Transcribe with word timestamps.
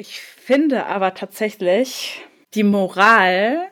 Ich 0.00 0.22
finde 0.22 0.86
aber 0.86 1.12
tatsächlich, 1.12 2.22
die 2.54 2.62
Moral 2.62 3.68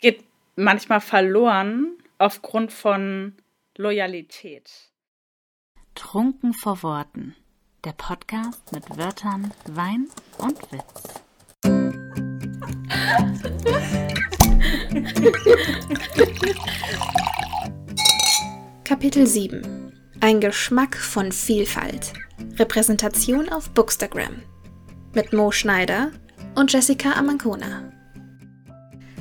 geht 0.00 0.24
manchmal 0.56 1.00
verloren 1.00 1.96
aufgrund 2.18 2.72
von 2.72 3.36
Loyalität. 3.76 4.68
Trunken 5.94 6.54
vor 6.54 6.82
Worten. 6.82 7.36
Der 7.84 7.92
Podcast 7.92 8.72
mit 8.72 8.98
Wörtern, 8.98 9.54
Wein 9.66 10.08
und 10.38 10.58
Witz. 10.72 11.22
Kapitel 18.82 19.24
7 19.24 19.92
Ein 20.20 20.40
Geschmack 20.40 20.96
von 20.96 21.30
Vielfalt. 21.30 22.12
Repräsentation 22.58 23.48
auf 23.48 23.70
Bookstagram. 23.70 24.42
Mit 25.12 25.32
Mo 25.32 25.50
Schneider 25.50 26.12
und 26.54 26.72
Jessica 26.72 27.14
Amancona. 27.14 27.82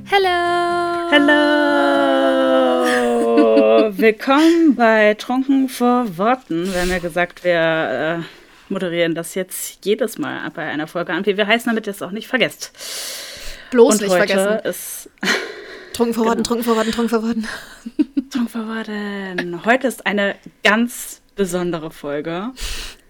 Hello! 0.06 1.10
Hello! 1.10 2.86
Willkommen 3.98 4.76
bei 4.76 5.16
Trunken 5.16 5.68
vor 5.68 6.16
Worten. 6.20 6.72
Wir 6.72 6.82
haben 6.82 6.92
ja 6.92 7.00
gesagt, 7.00 7.44
wir 7.44 8.20
äh, 8.20 8.20
moderieren 8.72 9.16
das 9.16 9.34
jetzt 9.34 9.84
jedes 9.84 10.20
Mal 10.20 10.48
bei 10.52 10.62
einer 10.62 10.86
Folge 10.86 11.12
an, 11.12 11.26
wie 11.26 11.38
wir 11.38 11.48
heißen, 11.48 11.68
damit 11.68 11.88
ihr 11.88 11.92
es 11.92 12.04
auch 12.04 12.12
nicht 12.12 12.28
vergesst. 12.28 12.72
Bloß 13.72 13.96
Und 13.96 14.02
nicht 14.02 14.14
vergessen. 14.16 14.60
Ist 14.66 15.10
trunken 15.94 16.14
vor 16.14 16.26
Worten, 16.26 16.44
genau. 16.44 16.50
trunken 16.50 16.66
vor 16.66 16.76
Worten, 16.76 16.92
trunken 16.92 17.10
vor 17.10 17.24
Worten. 17.24 17.48
trunken 18.30 18.50
vor 18.50 18.68
Worten. 18.68 19.66
Heute 19.66 19.88
ist 19.88 20.06
eine 20.06 20.36
ganz 20.64 21.24
besondere 21.36 21.90
Folge. 21.90 22.52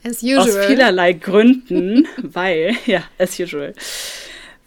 As 0.04 0.24
usual. 0.24 0.40
Aus 0.40 0.66
vielerlei 0.68 1.14
Gründen, 1.14 2.08
weil, 2.18 2.76
ja, 2.86 3.04
as 3.18 3.40
usual. 3.40 3.74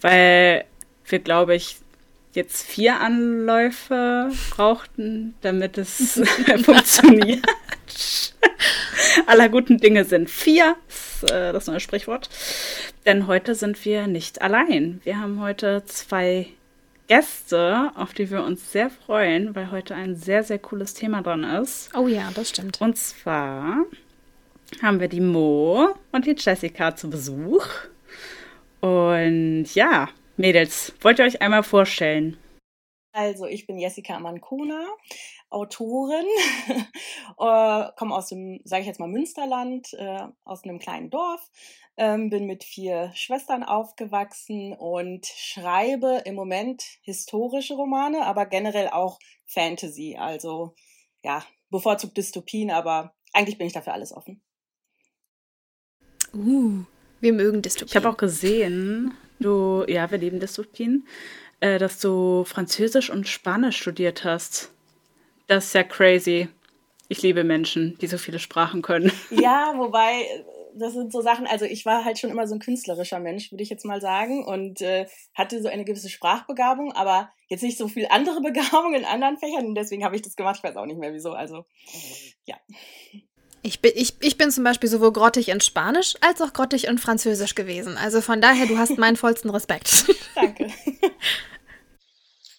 Weil 0.01 0.65
wir, 1.07 1.19
glaube 1.19 1.55
ich, 1.55 1.77
jetzt 2.35 2.67
vier 2.67 3.01
Anläufe 3.01 4.31
brauchten, 4.51 5.35
damit 5.43 5.79
es 5.79 6.21
funktioniert. 6.65 7.45
Aller 9.27 9.49
guten 9.49 9.79
Dinge 9.79 10.05
sind 10.05 10.31
vier, 10.31 10.77
das, 10.89 11.31
äh, 11.31 11.53
das 11.53 11.67
neue 11.67 11.81
Sprichwort. 11.81 12.31
Denn 13.05 13.27
heute 13.27 13.55
sind 13.55 13.85
wir 13.85 14.07
nicht 14.07 14.43
allein. 14.43 15.01
Wir 15.05 15.19
haben 15.19 15.41
heute 15.41 15.83
zwei 15.87 16.49
Gäste, 17.09 17.91
auf 17.95 18.15
die 18.15 18.31
wir 18.31 18.43
uns 18.43 18.73
sehr 18.73 18.89
freuen, 18.89 19.55
weil 19.55 19.71
heute 19.71 19.95
ein 19.95 20.17
sehr, 20.17 20.45
sehr 20.45 20.59
cooles 20.59 20.95
Thema 20.95 21.23
dran 21.23 21.45
ist. 21.45 21.91
Oh 21.95 22.07
ja, 22.07 22.31
das 22.35 22.51
stimmt. 22.51 22.81
Und 22.81 22.97
zwar 22.97 23.85
haben 24.81 25.01
wir 25.01 25.09
die 25.09 25.21
Mo 25.21 25.95
und 26.13 26.27
die 26.27 26.37
Jessica 26.39 26.95
zu 26.95 27.11
Besuch. 27.11 27.67
Und 28.81 29.67
ja, 29.75 30.09
Mädels, 30.37 30.95
wollt 31.01 31.19
ihr 31.19 31.25
euch 31.25 31.43
einmal 31.43 31.63
vorstellen? 31.63 32.37
Also, 33.13 33.47
ich 33.47 33.67
bin 33.67 33.79
Jessica 33.79 34.17
Amankuna, 34.17 34.87
Autorin, 35.51 36.25
äh, 37.39 37.93
komme 37.97 38.15
aus 38.15 38.29
dem, 38.29 38.61
sage 38.65 38.81
ich 38.81 38.87
jetzt 38.87 39.01
mal, 39.01 39.09
Münsterland, 39.09 39.93
äh, 39.93 40.27
aus 40.45 40.65
einem 40.65 40.79
kleinen 40.79 41.11
Dorf, 41.11 41.51
ähm, 41.99 42.31
bin 42.31 42.47
mit 42.47 42.65
vier 42.65 43.13
Schwestern 43.15 43.63
aufgewachsen 43.63 44.73
und 44.73 45.27
schreibe 45.27 46.23
im 46.25 46.35
Moment 46.35 46.83
historische 47.03 47.75
Romane, 47.75 48.25
aber 48.25 48.47
generell 48.47 48.89
auch 48.89 49.19
Fantasy, 49.45 50.17
also 50.19 50.75
ja, 51.23 51.45
bevorzugt 51.69 52.17
Dystopien, 52.17 52.71
aber 52.71 53.15
eigentlich 53.35 53.59
bin 53.59 53.67
ich 53.67 53.75
dafür 53.75 53.93
alles 53.93 54.13
offen. 54.13 54.43
Uh, 56.35 56.85
wir 57.21 57.33
mögen 57.33 57.63
Dystopien. 57.63 57.89
Ich 57.89 57.97
habe 57.97 58.09
auch 58.09 58.17
gesehen, 58.17 59.15
du, 59.39 59.85
ja, 59.87 60.11
wir 60.11 60.19
lieben 60.19 60.41
Dystopien, 60.41 61.07
äh, 61.61 61.79
dass 61.79 61.99
du 62.01 62.45
Französisch 62.45 63.11
und 63.11 63.29
Spanisch 63.29 63.81
studiert 63.81 64.25
hast. 64.25 64.73
Das 65.47 65.67
ist 65.67 65.75
ja 65.75 65.83
crazy. 65.83 66.49
Ich 67.09 67.23
liebe 67.23 67.45
Menschen, 67.45 67.99
die 68.01 68.07
so 68.07 68.19
viele 68.19 68.39
Sprachen 68.39 68.83
können. 68.83 69.13
Ja, 69.31 69.75
wobei, 69.77 70.25
das 70.75 70.95
sind 70.95 71.13
so 71.13 71.21
Sachen, 71.21 71.47
also 71.47 71.65
ich 71.65 71.85
war 71.85 72.05
halt 72.05 72.19
schon 72.19 72.31
immer 72.31 72.47
so 72.47 72.55
ein 72.55 72.61
künstlerischer 72.61 73.21
Mensch, 73.21 73.53
würde 73.53 73.63
ich 73.63 73.71
jetzt 73.71 73.85
mal 73.85 74.01
sagen, 74.01 74.45
und 74.45 74.81
äh, 74.81 75.07
hatte 75.35 75.61
so 75.61 75.69
eine 75.69 75.85
gewisse 75.85 76.09
Sprachbegabung, 76.09 76.93
aber 76.93 77.31
jetzt 77.49 77.63
nicht 77.63 77.77
so 77.77 77.89
viel 77.89 78.07
andere 78.09 78.41
Begabung 78.43 78.95
in 78.95 79.05
anderen 79.05 79.37
Fächern 79.37 79.67
und 79.67 79.75
deswegen 79.75 80.05
habe 80.05 80.17
ich 80.17 80.23
das 80.23 80.37
gemacht. 80.37 80.57
Ich 80.59 80.65
weiß 80.65 80.77
auch 80.77 80.87
nicht 80.87 80.99
mehr 80.99 81.13
wieso. 81.13 81.33
Also, 81.33 81.67
ja. 82.47 82.57
Ich 83.63 83.81
bin, 83.81 83.93
ich, 83.95 84.15
ich 84.21 84.37
bin 84.37 84.51
zum 84.51 84.65
Beispiel 84.65 84.89
sowohl 84.89 85.13
grottig 85.13 85.49
in 85.49 85.61
Spanisch 85.61 86.15
als 86.21 86.43
auch 86.43 86.53
grottig 86.53 86.89
in 86.89 86.99
Französisch 86.99 87.55
gewesen. 87.55 87.97
Also 87.97 88.21
von 88.21 88.41
daher, 88.41 88.67
du 88.67 88.77
hast 88.77 88.99
meinen 88.99 89.17
vollsten 89.17 89.51
Respekt. 89.51 90.05
Danke. 90.35 90.69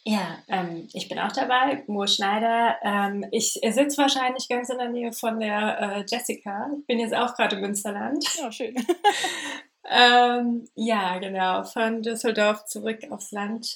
Ja, 0.05 0.37
ähm, 0.49 0.87
ich 0.93 1.07
bin 1.07 1.19
auch 1.19 1.31
dabei, 1.31 1.83
Mo 1.87 2.07
Schneider. 2.07 2.77
Ähm, 2.83 3.25
ich 3.31 3.53
sitze 3.53 3.97
wahrscheinlich 3.97 4.49
ganz 4.49 4.69
in 4.69 4.77
der 4.77 4.89
Nähe 4.89 5.13
von 5.13 5.39
der 5.39 5.79
äh, 5.79 6.05
Jessica. 6.07 6.69
Ich 6.79 6.85
bin 6.87 6.99
jetzt 6.99 7.15
auch 7.15 7.35
gerade 7.35 7.55
im 7.55 7.61
Münsterland. 7.61 8.25
Ja, 8.35 8.51
schön. 8.51 8.75
ähm, 9.89 10.65
ja, 10.75 11.19
genau, 11.19 11.63
von 11.63 12.01
Düsseldorf 12.01 12.65
zurück 12.65 12.99
aufs 13.11 13.31
Land. 13.31 13.75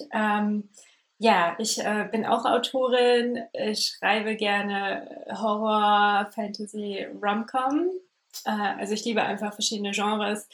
Ja, 1.19 1.55
ich 1.57 1.79
äh, 1.79 2.07
bin 2.11 2.25
auch 2.25 2.45
Autorin. 2.45 3.43
Ich 3.53 3.97
schreibe 3.97 4.35
gerne 4.35 5.25
Horror, 5.31 6.29
Fantasy, 6.33 7.07
Rom-Com. 7.21 7.89
Äh, 8.45 8.51
also 8.51 8.93
ich 8.93 9.03
liebe 9.05 9.23
einfach 9.23 9.53
verschiedene 9.53 9.91
Genres 9.91 10.47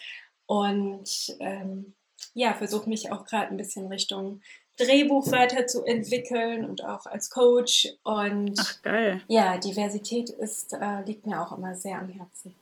und 0.45 1.35
ähm, 1.39 1.93
ja, 2.33 2.53
versuche 2.53 2.89
mich 2.89 3.11
auch 3.11 3.25
gerade 3.25 3.49
ein 3.49 3.57
bisschen 3.57 3.87
Richtung 3.87 4.41
Drehbuch 4.77 5.31
weiterzuentwickeln 5.31 6.65
und 6.65 6.83
auch 6.83 7.05
als 7.05 7.29
Coach. 7.29 7.89
Und 8.03 8.59
Ach, 8.59 8.81
geil. 8.81 9.21
ja, 9.27 9.57
Diversität 9.57 10.29
ist, 10.29 10.73
äh, 10.73 11.03
liegt 11.05 11.27
mir 11.27 11.41
auch 11.41 11.55
immer 11.55 11.75
sehr 11.75 11.99
am 11.99 12.09
Herzen. 12.09 12.55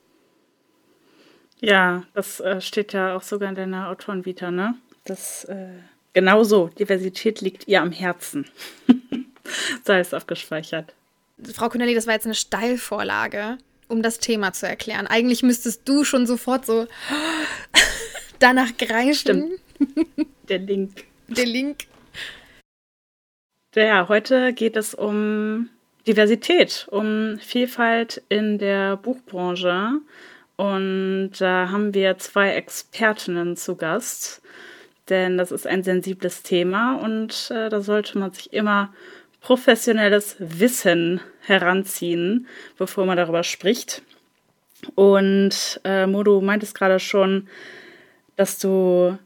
Ja, 1.60 2.02
das 2.14 2.40
äh, 2.40 2.60
steht 2.60 2.92
ja 2.92 3.16
auch 3.16 3.22
sogar 3.22 3.48
in 3.48 3.54
deiner 3.54 3.88
Autorenvita, 3.88 4.50
ne? 4.50 4.74
Das 5.04 5.44
äh, 5.44 5.78
genau 6.12 6.44
so. 6.44 6.68
Diversität 6.68 7.40
liegt 7.40 7.68
ihr 7.68 7.80
am 7.82 7.92
Herzen. 7.92 8.46
Sei 9.84 9.98
es 9.98 10.14
aufgespeichert. 10.14 10.94
Frau 11.54 11.68
Connelly, 11.68 11.94
das 11.94 12.06
war 12.06 12.14
jetzt 12.14 12.26
eine 12.26 12.34
Steilvorlage, 12.34 13.58
um 13.88 14.02
das 14.02 14.18
Thema 14.18 14.52
zu 14.52 14.66
erklären. 14.66 15.06
Eigentlich 15.06 15.42
müsstest 15.42 15.88
du 15.88 16.04
schon 16.04 16.26
sofort 16.26 16.66
so 16.66 16.86
danach 18.38 18.76
greifen. 18.76 19.14
Stimmt. 19.14 19.60
Der 20.48 20.58
Link. 20.58 21.04
Der 21.28 21.46
Link. 21.46 21.84
Ja, 23.74 24.08
heute 24.08 24.52
geht 24.52 24.76
es 24.76 24.94
um 24.94 25.70
Diversität, 26.06 26.86
um 26.90 27.38
Vielfalt 27.38 28.22
in 28.28 28.58
der 28.58 28.96
Buchbranche. 28.96 30.00
Und 30.56 31.32
da 31.38 31.70
haben 31.70 31.94
wir 31.94 32.18
zwei 32.18 32.50
Expertinnen 32.54 33.56
zu 33.56 33.76
Gast, 33.76 34.42
denn 35.08 35.38
das 35.38 35.50
ist 35.52 35.66
ein 35.66 35.82
sensibles 35.82 36.42
Thema 36.42 36.96
und 36.96 37.50
äh, 37.50 37.68
da 37.68 37.80
sollte 37.80 38.18
man 38.18 38.32
sich 38.32 38.52
immer 38.52 38.92
professionelles 39.40 40.36
Wissen 40.38 41.20
heranziehen, 41.40 42.46
bevor 42.78 43.06
man 43.06 43.16
darüber 43.16 43.42
spricht. 43.42 44.02
Und 44.94 45.80
äh, 45.84 46.06
Modo 46.06 46.40
meintest 46.40 46.74
gerade 46.74 46.98
schon, 47.00 47.48
dass 48.36 48.58
du 48.58 49.18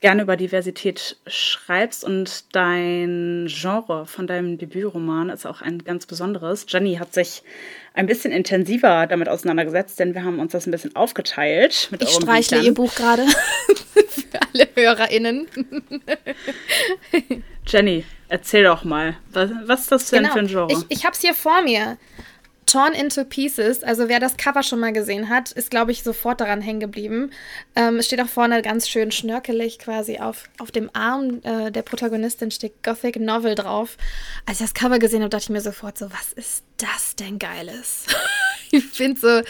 gerne 0.00 0.22
über 0.22 0.36
Diversität 0.36 1.18
schreibst 1.26 2.04
und 2.04 2.44
dein 2.54 3.46
Genre 3.48 4.06
von 4.06 4.26
deinem 4.26 4.56
Debütroman 4.56 5.28
ist 5.28 5.46
auch 5.46 5.60
ein 5.60 5.84
ganz 5.84 6.06
besonderes. 6.06 6.64
Jenny 6.68 6.96
hat 6.96 7.12
sich 7.12 7.42
ein 7.92 8.06
bisschen 8.06 8.32
intensiver 8.32 9.06
damit 9.06 9.28
auseinandergesetzt, 9.28 9.98
denn 10.00 10.14
wir 10.14 10.24
haben 10.24 10.38
uns 10.38 10.52
das 10.52 10.66
ein 10.66 10.70
bisschen 10.70 10.96
aufgeteilt. 10.96 11.90
ich 11.98 12.08
streichle 12.08 12.58
Büchern. 12.58 12.64
ihr 12.64 12.74
Buch 12.74 12.94
gerade 12.94 13.26
für 14.08 14.40
alle 14.54 14.68
HörerInnen. 14.74 15.46
Jenny, 17.66 18.04
erzähl 18.28 18.64
doch 18.64 18.84
mal, 18.84 19.16
was, 19.32 19.50
was 19.66 19.80
ist 19.82 19.92
das 19.92 20.10
denn 20.10 20.22
genau. 20.22 20.32
für 20.32 20.38
ein 20.38 20.46
Genre? 20.46 20.72
Ich, 20.72 20.98
ich 20.98 21.04
habe 21.04 21.14
es 21.14 21.20
hier 21.20 21.34
vor 21.34 21.62
mir. 21.62 21.98
Torn 22.66 22.92
into 22.92 23.24
Pieces, 23.24 23.82
also 23.82 24.08
wer 24.08 24.20
das 24.20 24.36
Cover 24.36 24.62
schon 24.62 24.78
mal 24.78 24.92
gesehen 24.92 25.28
hat, 25.28 25.50
ist, 25.50 25.70
glaube 25.70 25.90
ich, 25.90 26.02
sofort 26.02 26.40
daran 26.40 26.60
hängen 26.60 26.80
geblieben. 26.80 27.30
Ähm, 27.74 27.96
es 27.96 28.06
steht 28.06 28.20
auch 28.20 28.28
vorne 28.28 28.62
ganz 28.62 28.88
schön 28.88 29.10
schnörkelig 29.10 29.78
quasi 29.78 30.18
auf, 30.18 30.44
auf 30.58 30.70
dem 30.70 30.88
Arm 30.92 31.40
äh, 31.42 31.72
der 31.72 31.82
Protagonistin 31.82 32.50
steht 32.50 32.82
Gothic 32.82 33.18
Novel 33.18 33.56
drauf. 33.56 33.96
Als 34.46 34.60
ich 34.60 34.66
das 34.66 34.74
Cover 34.74 34.98
gesehen 34.98 35.22
habe, 35.22 35.30
dachte 35.30 35.44
ich 35.44 35.50
mir 35.50 35.60
sofort 35.60 35.98
so, 35.98 36.12
was 36.12 36.32
ist 36.32 36.64
das 36.76 37.16
denn 37.16 37.38
Geiles? 37.38 38.06
ich 38.70 38.84
finde 38.84 39.20
so, 39.20 39.42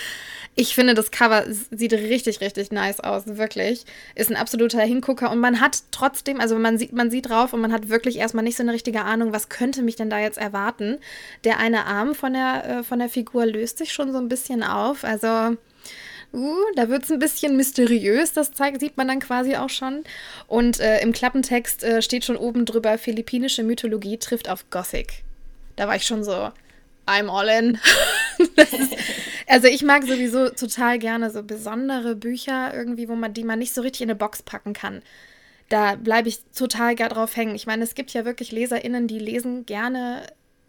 ich 0.60 0.74
finde, 0.74 0.92
das 0.92 1.10
Cover 1.10 1.44
sieht 1.70 1.94
richtig, 1.94 2.42
richtig 2.42 2.70
nice 2.70 3.00
aus, 3.00 3.22
wirklich. 3.26 3.86
Ist 4.14 4.30
ein 4.30 4.36
absoluter 4.36 4.82
Hingucker 4.82 5.30
und 5.30 5.38
man 5.40 5.58
hat 5.58 5.84
trotzdem, 5.90 6.38
also 6.38 6.58
man 6.58 6.76
sieht, 6.76 6.92
man 6.92 7.10
sieht 7.10 7.30
drauf 7.30 7.54
und 7.54 7.62
man 7.62 7.72
hat 7.72 7.88
wirklich 7.88 8.18
erstmal 8.18 8.44
nicht 8.44 8.58
so 8.58 8.62
eine 8.62 8.74
richtige 8.74 9.00
Ahnung, 9.00 9.32
was 9.32 9.48
könnte 9.48 9.80
mich 9.80 9.96
denn 9.96 10.10
da 10.10 10.20
jetzt 10.20 10.36
erwarten. 10.36 10.98
Der 11.44 11.58
eine 11.58 11.86
Arm 11.86 12.14
von 12.14 12.34
der, 12.34 12.64
äh, 12.66 12.82
von 12.82 12.98
der 12.98 13.08
Figur 13.08 13.46
löst 13.46 13.78
sich 13.78 13.94
schon 13.94 14.12
so 14.12 14.18
ein 14.18 14.28
bisschen 14.28 14.62
auf, 14.62 15.02
also 15.02 15.56
Uh, 16.32 16.54
da 16.76 16.88
wird 16.88 17.02
es 17.02 17.10
ein 17.10 17.18
bisschen 17.18 17.56
mysteriös, 17.56 18.32
das 18.32 18.52
zeigt, 18.52 18.78
sieht 18.78 18.96
man 18.96 19.08
dann 19.08 19.18
quasi 19.18 19.56
auch 19.56 19.68
schon. 19.68 20.04
Und 20.46 20.78
äh, 20.78 21.00
im 21.00 21.12
Klappentext 21.12 21.82
äh, 21.82 22.02
steht 22.02 22.24
schon 22.24 22.36
oben 22.36 22.66
drüber, 22.66 22.98
philippinische 22.98 23.64
Mythologie 23.64 24.16
trifft 24.16 24.48
auf 24.48 24.70
Gothic. 24.70 25.24
Da 25.74 25.88
war 25.88 25.96
ich 25.96 26.06
schon 26.06 26.22
so, 26.22 26.52
I'm 27.10 27.28
all 27.28 27.48
in. 27.48 27.78
also 29.48 29.66
ich 29.66 29.82
mag 29.82 30.04
sowieso 30.04 30.50
total 30.50 30.98
gerne 30.98 31.30
so 31.30 31.42
besondere 31.42 32.14
Bücher 32.14 32.72
irgendwie, 32.74 33.08
wo 33.08 33.16
man 33.16 33.34
die 33.34 33.44
man 33.44 33.58
nicht 33.58 33.74
so 33.74 33.82
richtig 33.82 34.02
in 34.02 34.10
eine 34.10 34.18
Box 34.18 34.42
packen 34.42 34.72
kann. 34.72 35.02
Da 35.68 35.96
bleibe 35.96 36.28
ich 36.28 36.42
total 36.56 36.94
gar 36.94 37.08
drauf 37.08 37.36
hängen. 37.36 37.54
Ich 37.54 37.66
meine, 37.66 37.84
es 37.84 37.94
gibt 37.94 38.12
ja 38.12 38.24
wirklich 38.24 38.52
LeserInnen, 38.52 39.08
die 39.08 39.18
lesen 39.18 39.66
gerne 39.66 40.22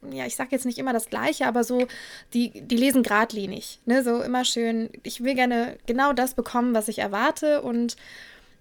ja, 0.09 0.25
ich 0.25 0.35
sage 0.35 0.49
jetzt 0.51 0.65
nicht 0.65 0.79
immer 0.79 0.93
das 0.93 1.09
Gleiche, 1.09 1.45
aber 1.45 1.63
so, 1.63 1.87
die, 2.33 2.49
die 2.49 2.75
lesen 2.75 3.03
geradlinig, 3.03 3.79
ne, 3.85 4.03
so 4.03 4.21
immer 4.21 4.45
schön, 4.45 4.89
ich 5.03 5.23
will 5.23 5.35
gerne 5.35 5.77
genau 5.85 6.11
das 6.13 6.33
bekommen, 6.33 6.73
was 6.73 6.87
ich 6.87 6.99
erwarte 6.99 7.61
und 7.61 7.97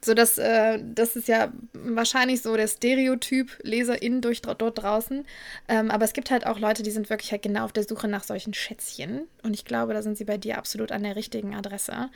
so, 0.02 0.14
dass, 0.14 0.38
äh, 0.38 0.78
das 0.82 1.16
ist 1.16 1.28
ja 1.28 1.52
wahrscheinlich 1.72 2.42
so 2.42 2.56
der 2.56 2.68
Stereotyp 2.68 3.58
Leserin 3.62 4.20
durch 4.20 4.40
dort 4.42 4.82
draußen. 4.82 5.26
Ähm, 5.68 5.90
aber 5.90 6.04
es 6.04 6.12
gibt 6.12 6.30
halt 6.30 6.46
auch 6.46 6.58
Leute, 6.58 6.82
die 6.82 6.90
sind 6.90 7.10
wirklich 7.10 7.32
halt 7.32 7.42
genau 7.42 7.64
auf 7.64 7.72
der 7.72 7.84
Suche 7.84 8.08
nach 8.08 8.24
solchen 8.24 8.54
Schätzchen. 8.54 9.28
Und 9.42 9.54
ich 9.54 9.64
glaube, 9.64 9.92
da 9.92 10.02
sind 10.02 10.16
sie 10.16 10.24
bei 10.24 10.38
dir 10.38 10.58
absolut 10.58 10.90
an 10.92 11.02
der 11.02 11.16
richtigen 11.16 11.54
Adresse. 11.54 12.08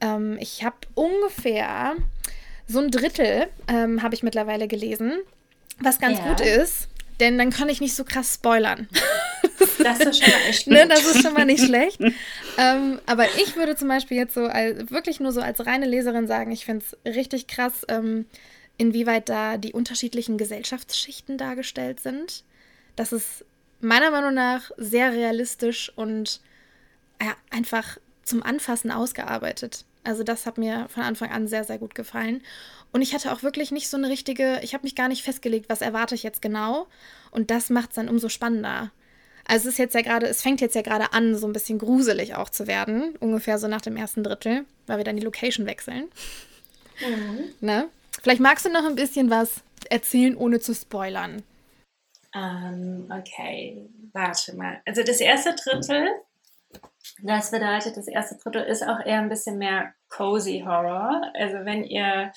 Ähm, 0.00 0.36
ich 0.40 0.62
habe 0.64 0.76
ungefähr 0.94 1.94
so 2.66 2.80
ein 2.80 2.90
Drittel, 2.90 3.48
ähm, 3.68 4.02
habe 4.02 4.14
ich 4.14 4.22
mittlerweile 4.22 4.68
gelesen. 4.68 5.12
Was 5.80 5.98
ganz 5.98 6.18
ja. 6.18 6.28
gut 6.28 6.40
ist, 6.40 6.88
denn 7.22 7.38
dann 7.38 7.50
kann 7.50 7.68
ich 7.68 7.80
nicht 7.80 7.94
so 7.94 8.04
krass 8.04 8.34
spoilern. 8.34 8.88
Das 9.78 10.00
ist 10.00 10.22
schon 10.22 10.30
mal 10.30 10.48
echt 10.48 10.66
ne, 10.66 10.86
Das 10.88 11.06
ist 11.06 11.22
schon 11.22 11.32
mal 11.34 11.46
nicht 11.46 11.64
schlecht. 11.64 12.00
ähm, 12.58 13.00
aber 13.06 13.26
ich 13.36 13.54
würde 13.56 13.76
zum 13.76 13.88
Beispiel 13.88 14.16
jetzt 14.16 14.34
so 14.34 14.46
als, 14.46 14.90
wirklich 14.90 15.20
nur 15.20 15.32
so 15.32 15.40
als 15.40 15.64
reine 15.64 15.86
Leserin 15.86 16.26
sagen, 16.26 16.50
ich 16.50 16.64
finde 16.64 16.84
es 16.84 17.14
richtig 17.14 17.46
krass, 17.46 17.84
ähm, 17.88 18.26
inwieweit 18.76 19.28
da 19.28 19.56
die 19.56 19.72
unterschiedlichen 19.72 20.36
Gesellschaftsschichten 20.36 21.38
dargestellt 21.38 22.00
sind. 22.00 22.42
Das 22.96 23.12
ist 23.12 23.44
meiner 23.80 24.10
Meinung 24.10 24.34
nach 24.34 24.72
sehr 24.76 25.12
realistisch 25.12 25.92
und 25.94 26.40
ja, 27.20 27.36
einfach 27.50 27.98
zum 28.24 28.42
Anfassen 28.42 28.90
ausgearbeitet. 28.90 29.84
Also 30.04 30.24
das 30.24 30.46
hat 30.46 30.58
mir 30.58 30.88
von 30.88 31.04
Anfang 31.04 31.30
an 31.30 31.46
sehr, 31.46 31.62
sehr 31.62 31.78
gut 31.78 31.94
gefallen. 31.94 32.42
Und 32.92 33.00
ich 33.00 33.14
hatte 33.14 33.32
auch 33.32 33.42
wirklich 33.42 33.70
nicht 33.70 33.88
so 33.88 33.96
eine 33.96 34.08
richtige, 34.08 34.60
ich 34.62 34.74
habe 34.74 34.84
mich 34.84 34.94
gar 34.94 35.08
nicht 35.08 35.22
festgelegt, 35.22 35.68
was 35.68 35.80
erwarte 35.80 36.14
ich 36.14 36.22
jetzt 36.22 36.42
genau. 36.42 36.86
Und 37.30 37.50
das 37.50 37.70
macht 37.70 37.90
es 37.90 37.96
dann 37.96 38.08
umso 38.08 38.28
spannender. 38.28 38.90
Also 39.46 39.68
es 39.68 39.74
ist 39.74 39.78
jetzt 39.78 39.94
ja 39.94 40.02
gerade, 40.02 40.26
es 40.26 40.42
fängt 40.42 40.60
jetzt 40.60 40.74
ja 40.74 40.82
gerade 40.82 41.12
an, 41.12 41.34
so 41.34 41.46
ein 41.46 41.52
bisschen 41.52 41.78
gruselig 41.78 42.36
auch 42.36 42.50
zu 42.50 42.66
werden, 42.66 43.16
ungefähr 43.18 43.58
so 43.58 43.66
nach 43.66 43.80
dem 43.80 43.96
ersten 43.96 44.22
Drittel, 44.22 44.66
weil 44.86 44.98
wir 44.98 45.04
dann 45.04 45.16
die 45.16 45.24
Location 45.24 45.66
wechseln. 45.66 46.10
Mhm. 47.00 47.44
Ne? 47.60 47.88
Vielleicht 48.22 48.40
magst 48.40 48.66
du 48.66 48.70
noch 48.70 48.84
ein 48.84 48.94
bisschen 48.94 49.30
was 49.30 49.62
erzählen, 49.90 50.36
ohne 50.36 50.60
zu 50.60 50.74
spoilern. 50.74 51.42
Ähm, 52.34 53.10
okay, 53.10 53.88
warte 54.12 54.54
mal. 54.54 54.80
Also 54.84 55.02
das 55.02 55.20
erste 55.20 55.54
Drittel 55.54 56.08
das 57.22 57.50
bedeutet, 57.50 57.96
das 57.96 58.08
erste 58.08 58.36
Drittel 58.36 58.62
ist 58.62 58.82
auch 58.82 59.00
eher 59.04 59.20
ein 59.20 59.28
bisschen 59.28 59.58
mehr 59.58 59.92
cozy 60.08 60.62
Horror. 60.66 61.22
Also 61.34 61.64
wenn 61.64 61.84
ihr 61.84 62.32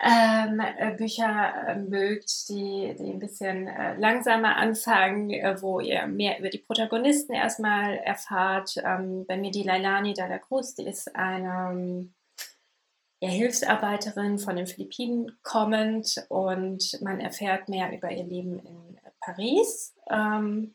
ähm, 0.00 0.60
äh, 0.60 0.94
Bücher 0.96 1.68
äh, 1.68 1.76
mögt, 1.76 2.48
die, 2.48 2.94
die 2.98 3.10
ein 3.10 3.18
bisschen 3.18 3.68
äh, 3.68 3.94
langsamer 3.96 4.56
anfangen, 4.56 5.30
äh, 5.30 5.60
wo 5.60 5.80
ihr 5.80 6.06
mehr 6.06 6.38
über 6.38 6.50
die 6.50 6.58
Protagonisten 6.58 7.32
erstmal 7.32 7.96
erfahrt. 7.98 8.76
Ähm, 8.84 9.24
bei 9.26 9.36
mir 9.36 9.50
die 9.50 9.62
Lailani 9.62 10.14
Dalacruz, 10.14 10.74
die 10.74 10.86
ist 10.86 11.14
eine 11.14 11.70
ähm, 11.72 12.14
ja, 13.20 13.28
Hilfsarbeiterin 13.28 14.38
von 14.38 14.56
den 14.56 14.66
Philippinen 14.66 15.38
kommend 15.42 16.26
und 16.28 17.00
man 17.00 17.20
erfährt 17.20 17.68
mehr 17.68 17.92
über 17.92 18.10
ihr 18.10 18.24
Leben 18.24 18.58
in 18.58 18.98
Paris. 19.20 19.94
Ähm, 20.10 20.74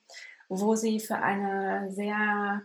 wo 0.49 0.75
sie 0.75 0.99
für 0.99 1.17
eine 1.17 1.91
sehr, 1.91 2.63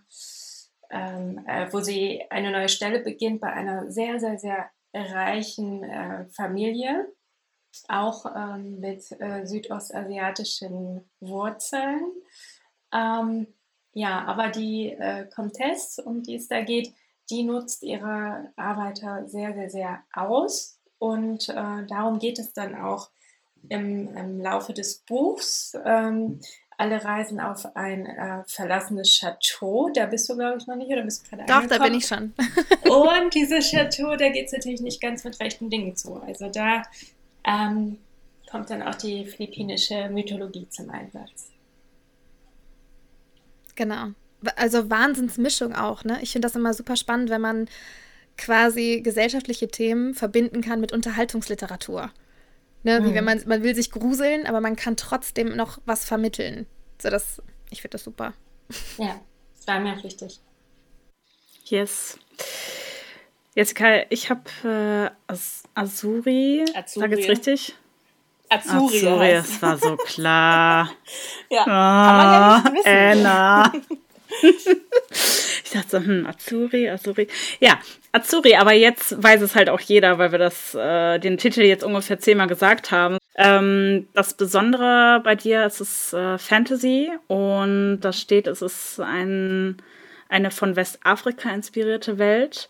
ähm, 0.91 1.45
äh, 1.47 1.71
wo 1.71 1.81
sie 1.81 2.25
eine 2.31 2.51
neue 2.51 2.71
Stelle 2.71 3.01
beginnt 3.01 3.41
bei 3.43 3.53
einer 3.53 3.91
sehr, 3.91 4.19
sehr, 4.19 4.39
sehr 4.39 4.71
reichen 4.94 5.82
äh, 5.85 6.26
Familie, 6.26 7.12
auch 7.88 8.25
ähm, 8.35 8.81
mit 8.81 9.11
äh, 9.20 9.44
südostasiatischen 9.44 11.11
Wurzeln. 11.20 12.12
Ähm, 12.93 13.49
ja, 13.93 14.25
aber 14.25 14.49
die 14.49 14.91
äh, 14.91 15.26
Comtesse, 15.26 16.02
um 16.02 16.23
die 16.23 16.37
es 16.37 16.49
da 16.49 16.62
geht, 16.62 16.93
die 17.31 17.43
nutzt 17.43 17.82
ihre 17.82 18.52
Arbeiter 18.56 19.26
sehr, 19.29 19.55
sehr, 19.55 19.70
sehr 19.70 20.02
aus. 20.12 20.79
Und 20.99 21.49
äh, 21.49 21.87
darum 21.87 22.19
geht 22.19 22.38
es 22.38 22.52
dann 22.52 22.75
auch 22.75 23.11
im, 23.69 24.14
im 24.17 24.41
Laufe 24.41 24.73
des 24.73 24.99
Buchs. 24.99 25.76
Ähm, 25.85 26.41
alle 26.79 27.05
reisen 27.05 27.41
auf 27.41 27.76
ein 27.76 28.06
äh, 28.06 28.43
verlassenes 28.47 29.19
Chateau. 29.19 29.91
Da 29.94 30.06
bist 30.06 30.29
du, 30.29 30.37
glaube 30.37 30.59
ich, 30.59 30.67
noch 30.67 30.76
nicht, 30.76 30.91
oder 30.91 31.03
bist 31.03 31.25
du 31.25 31.37
gerade 31.37 31.47
Doch, 31.47 31.67
da 31.67 31.82
bin 31.82 31.94
ich 31.94 32.06
schon. 32.06 32.35
und 32.85 33.35
dieses 33.35 33.71
Chateau, 33.71 34.17
da 34.17 34.29
geht 34.29 34.47
es 34.47 34.53
natürlich 34.53 34.81
nicht 34.81 35.00
ganz 35.00 35.25
mit 35.25 35.38
rechten 35.41 35.71
Dingen 35.71 35.97
zu. 35.97 36.15
Also 36.17 36.49
da 36.49 36.82
ähm, 37.44 37.99
kommt 38.50 38.71
dann 38.71 38.82
auch 38.82 38.94
die 38.94 39.26
philippinische 39.26 40.09
Mythologie 40.11 40.69
zum 40.69 40.91
Einsatz. 40.91 41.50
Genau. 43.75 44.09
Also 44.56 44.91
Wahnsinnsmischung 44.91 45.75
auch, 45.75 46.05
ne? 46.05 46.19
Ich 46.23 46.32
finde 46.32 46.47
das 46.47 46.56
immer 46.56 46.75
super 46.75 46.97
spannend, 46.97 47.31
wenn 47.31 47.41
man 47.41 47.69
quasi 48.37 49.00
gesellschaftliche 49.03 49.69
Themen 49.69 50.15
verbinden 50.15 50.61
kann 50.61 50.81
mit 50.81 50.93
Unterhaltungsliteratur. 50.93 52.11
Ne, 52.85 53.01
mhm. 53.01 53.05
Wie 53.07 53.15
wenn 53.15 53.25
man, 53.25 53.43
man 53.47 53.63
will 53.63 53.75
sich 53.75 53.91
gruseln, 53.91 54.47
aber 54.47 54.61
man 54.61 54.77
kann 54.77 54.97
trotzdem 54.97 55.57
noch 55.57 55.79
was 55.87 56.05
vermitteln. 56.05 56.67
So, 57.03 57.11
das, 57.11 57.43
ich 57.71 57.83
finde 57.83 57.95
das 57.97 58.05
super. 58.05 58.35
Ja, 58.99 59.21
das 59.57 59.67
war 59.67 59.81
mir 59.81 59.95
auch 59.95 60.05
wichtig. 60.05 60.41
Yes. 61.65 62.19
Jessica, 63.55 64.05
ich 64.11 64.31
habe 64.31 64.43
äh, 64.65 65.33
As 65.33 65.63
Azuri. 65.75 66.65
Azuri. 66.75 67.09
Sag 67.09 67.11
jetzt 67.11 67.29
richtig? 67.29 67.75
Azuri. 68.51 68.97
Azuri, 68.99 69.31
es 69.31 69.63
war 69.63 69.79
so 69.79 69.97
klar. 69.97 70.91
ja, 71.51 71.63
oh, 71.63 71.65
kann 71.65 72.17
man 72.17 72.33
ja 72.33 72.71
nicht 72.71 72.85
wissen. 72.85 73.27
Anna. 73.27 73.73
ich 74.43 75.71
dachte 75.73 75.89
so, 75.89 75.99
hm, 75.99 76.27
Azuri, 76.27 76.89
Azuri. 76.89 77.29
Ja, 77.61 77.79
Azuri, 78.13 78.57
aber 78.57 78.73
jetzt 78.73 79.23
weiß 79.23 79.41
es 79.43 79.55
halt 79.55 79.69
auch 79.69 79.81
jeder, 79.81 80.19
weil 80.19 80.33
wir 80.33 80.39
das, 80.39 80.75
äh, 80.75 81.19
den 81.19 81.39
Titel 81.39 81.63
jetzt 81.63 81.85
ungefähr 81.85 82.19
zehnmal 82.19 82.47
gesagt 82.47 82.91
haben. 82.91 83.19
Ähm, 83.37 84.06
das 84.15 84.35
Besondere 84.35 85.20
bei 85.25 85.35
dir 85.35 85.67
ist 85.67 85.81
es 85.81 86.13
äh, 86.13 86.39
Fantasy 86.39 87.11
und 87.27 88.01
da 88.01 88.13
steht, 88.13 88.47
es 88.47 88.63
ist 88.63 89.01
ein, 89.01 89.79
eine 90.29 90.51
von 90.51 90.77
Westafrika 90.77 91.51
inspirierte 91.51 92.19
Welt. 92.19 92.69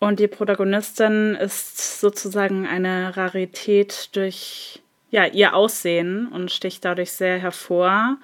Und 0.00 0.18
die 0.18 0.26
Protagonistin 0.26 1.36
ist 1.36 2.00
sozusagen 2.00 2.66
eine 2.66 3.16
Rarität 3.16 4.08
durch 4.16 4.82
ja, 5.12 5.26
ihr 5.26 5.54
Aussehen 5.54 6.26
und 6.26 6.50
sticht 6.50 6.84
dadurch 6.84 7.12
sehr 7.12 7.38
hervor 7.38 8.16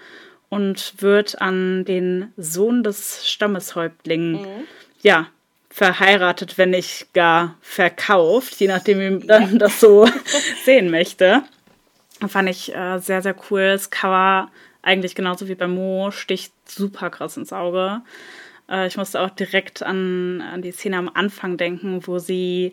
und 0.49 1.03
wird 1.03 1.41
an 1.41 1.85
den 1.85 2.33
Sohn 2.37 2.83
des 2.83 3.29
Stammeshäuptlings, 3.29 4.41
mhm. 4.41 4.65
ja, 5.03 5.27
verheiratet, 5.71 6.59
wenn 6.59 6.71
nicht 6.71 7.13
gar 7.15 7.57
verkauft, 7.61 8.55
je 8.57 8.69
nachdem, 8.69 8.99
wie 8.99 9.27
man 9.27 9.53
ja. 9.53 9.59
das 9.59 9.81
so 9.81 10.09
sehen 10.65 10.91
möchte. 10.91 11.43
Fand 12.27 12.49
ich 12.49 12.75
äh, 12.75 12.99
sehr, 12.99 13.23
sehr 13.23 13.37
cool. 13.51 13.63
Das 13.73 13.91
Cover 13.91 14.51
eigentlich 14.83 15.15
genauso 15.15 15.49
wie 15.49 15.55
bei 15.55 15.69
Mo 15.69 16.11
sticht 16.11 16.53
super 16.69 17.11
krass 17.11 17.37
ins 17.37 17.53
Auge. 17.53 18.01
Äh, 18.69 18.87
ich 18.87 18.97
musste 18.97 19.21
auch 19.21 19.31
direkt 19.31 19.83
an, 19.83 20.41
an 20.41 20.63
die 20.63 20.73
Szene 20.73 20.97
am 20.97 21.11
Anfang 21.13 21.57
denken, 21.57 22.07
wo 22.07 22.19
sie 22.19 22.73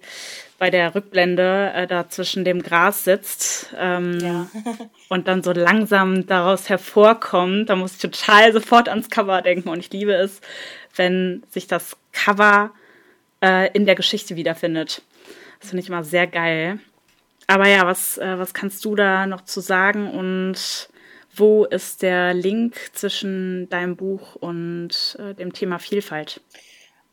bei 0.57 0.69
der 0.69 0.95
Rückblende 0.95 1.71
äh, 1.73 1.87
da 1.87 2.09
zwischen 2.09 2.45
dem 2.45 2.61
Gras 2.61 3.03
sitzt 3.03 3.73
ähm, 3.77 4.19
ja. 4.19 4.47
und 5.09 5.27
dann 5.27 5.43
so 5.43 5.51
langsam 5.51 6.25
daraus 6.27 6.69
hervorkommt. 6.69 7.69
Da 7.69 7.75
muss 7.75 7.93
ich 7.93 7.99
total 7.99 8.53
sofort 8.53 8.89
ans 8.89 9.09
Cover 9.09 9.41
denken 9.41 9.69
und 9.69 9.79
ich 9.79 9.91
liebe 9.91 10.13
es, 10.13 10.41
wenn 10.95 11.43
sich 11.49 11.67
das 11.67 11.97
Cover 12.13 12.71
äh, 13.43 13.71
in 13.73 13.85
der 13.85 13.95
Geschichte 13.95 14.35
wiederfindet. 14.35 15.01
Das 15.59 15.69
finde 15.69 15.83
ich 15.83 15.89
immer 15.89 16.03
sehr 16.03 16.27
geil. 16.27 16.79
Aber 17.47 17.67
ja, 17.67 17.85
was, 17.85 18.17
äh, 18.17 18.39
was 18.39 18.53
kannst 18.53 18.83
du 18.85 18.95
da 18.95 19.27
noch 19.27 19.41
zu 19.41 19.61
sagen 19.61 20.09
und 20.09 20.89
wo 21.35 21.65
ist 21.65 22.01
der 22.01 22.33
Link 22.33 22.75
zwischen 22.93 23.69
deinem 23.69 23.95
Buch 23.95 24.35
und 24.35 25.17
äh, 25.19 25.33
dem 25.33 25.53
Thema 25.53 25.79
Vielfalt? 25.79 26.41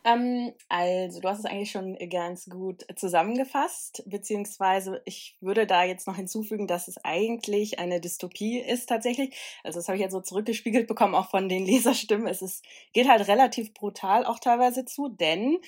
Ähm, 0.05 0.53
also, 0.69 1.21
du 1.21 1.29
hast 1.29 1.41
es 1.41 1.45
eigentlich 1.45 1.71
schon 1.71 1.97
ganz 2.11 2.47
gut 2.47 2.85
zusammengefasst, 2.97 4.03
beziehungsweise 4.07 5.01
ich 5.05 5.37
würde 5.41 5.67
da 5.67 5.85
jetzt 5.85 6.09
noch 6.09 6.17
hinzufügen, 6.17 6.67
dass 6.67 6.89
es 6.89 6.99
eigentlich 7.05 7.79
eine 7.79 8.01
Dystopie 8.01 8.59
ist 8.59 8.89
tatsächlich. 8.89 9.37
Also, 9.63 9.79
das 9.79 9.87
habe 9.87 9.97
ich 9.97 10.03
jetzt 10.03 10.13
so 10.13 10.21
zurückgespiegelt 10.21 10.89
bekommen, 10.89 11.15
auch 11.15 11.31
von 11.31 11.49
den 11.49 11.65
Leserstimmen. 11.67 12.27
Es 12.27 12.43
ist, 12.43 12.65
geht 12.93 13.09
halt 13.09 13.29
relativ 13.29 13.75
brutal 13.75 14.25
auch 14.27 14.41
teilweise 14.41 14.85
zu, 14.85 15.09
denn 15.09 15.59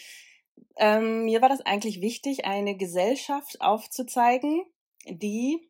ähm, 0.76 1.24
mir 1.24 1.40
war 1.40 1.48
das 1.48 1.60
eigentlich 1.60 2.00
wichtig, 2.00 2.44
eine 2.44 2.76
Gesellschaft 2.76 3.60
aufzuzeigen, 3.60 4.64
die 5.06 5.60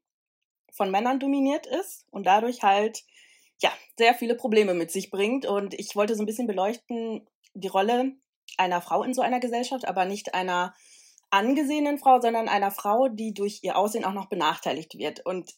von 0.75 0.91
Männern 0.91 1.21
dominiert 1.21 1.67
ist 1.67 2.07
und 2.11 2.27
dadurch 2.27 2.63
halt 2.63 3.05
ja 3.63 3.71
sehr 3.97 4.15
viele 4.15 4.35
Probleme 4.35 4.75
mit 4.75 4.91
sich 4.91 5.11
bringt. 5.11 5.47
Und 5.47 5.75
ich 5.75 5.97
wollte 5.97 6.15
so 6.15 6.23
ein 6.23 6.27
bisschen 6.27 6.47
beleuchten 6.47 7.27
die 7.55 7.69
Rolle 7.69 8.13
einer 8.59 8.83
Frau 8.83 9.03
in 9.03 9.15
so 9.15 9.23
einer 9.23 9.41
Gesellschaft, 9.41 9.87
aber 9.87 10.05
nicht 10.05 10.35
einer 10.35 10.75
angesehenen 11.31 11.99
Frau, 11.99 12.21
sondern 12.21 12.49
einer 12.49 12.71
Frau, 12.71 13.09
die 13.09 13.33
durch 13.33 13.61
ihr 13.63 13.77
Aussehen 13.77 14.05
auch 14.05 14.13
noch 14.13 14.29
benachteiligt 14.29 14.99
wird. 14.99 15.25
Und 15.25 15.55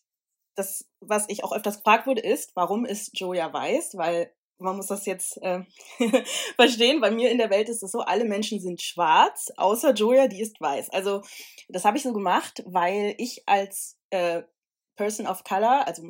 das, 0.54 0.86
was 1.00 1.26
ich 1.28 1.44
auch 1.44 1.52
öfters 1.52 1.78
gefragt 1.78 2.06
wurde, 2.06 2.22
ist, 2.22 2.52
warum 2.54 2.84
ist 2.84 3.18
Joja 3.18 3.52
weiß? 3.52 3.96
Weil 3.96 4.32
man 4.58 4.76
muss 4.76 4.86
das 4.86 5.04
jetzt 5.04 5.36
äh, 5.42 5.64
verstehen. 6.56 7.00
Bei 7.00 7.10
mir 7.10 7.30
in 7.30 7.38
der 7.38 7.50
Welt 7.50 7.68
ist 7.68 7.82
es 7.82 7.92
so, 7.92 8.00
alle 8.00 8.24
Menschen 8.24 8.60
sind 8.60 8.80
schwarz, 8.80 9.52
außer 9.56 9.92
Joya, 9.92 10.28
die 10.28 10.40
ist 10.40 10.60
weiß. 10.60 10.90
Also 10.90 11.22
das 11.68 11.84
habe 11.84 11.98
ich 11.98 12.02
so 12.02 12.12
gemacht, 12.12 12.62
weil 12.66 13.14
ich 13.18 13.46
als 13.46 13.98
äh, 14.10 14.42
Person 14.96 15.26
of 15.26 15.44
Color, 15.44 15.86
also 15.86 16.02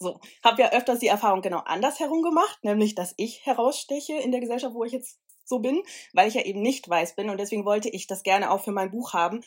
so, 0.00 0.20
habe 0.44 0.62
ja 0.62 0.70
öfters 0.70 1.00
die 1.00 1.08
Erfahrung 1.08 1.42
genau 1.42 1.58
andersherum 1.58 2.22
gemacht, 2.22 2.58
nämlich 2.62 2.94
dass 2.94 3.14
ich 3.16 3.44
heraussteche 3.44 4.14
in 4.14 4.30
der 4.30 4.40
Gesellschaft, 4.40 4.74
wo 4.74 4.84
ich 4.84 4.92
jetzt 4.92 5.18
so 5.44 5.58
bin, 5.58 5.82
weil 6.12 6.28
ich 6.28 6.34
ja 6.34 6.42
eben 6.42 6.60
nicht 6.60 6.88
weiß 6.88 7.16
bin 7.16 7.30
und 7.30 7.38
deswegen 7.38 7.64
wollte 7.64 7.88
ich 7.88 8.06
das 8.06 8.22
gerne 8.22 8.50
auch 8.50 8.62
für 8.62 8.70
mein 8.72 8.90
Buch 8.90 9.12
haben, 9.12 9.42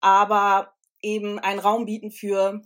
aber 0.00 0.74
eben 1.00 1.38
einen 1.38 1.60
Raum 1.60 1.84
bieten 1.84 2.10
für 2.10 2.62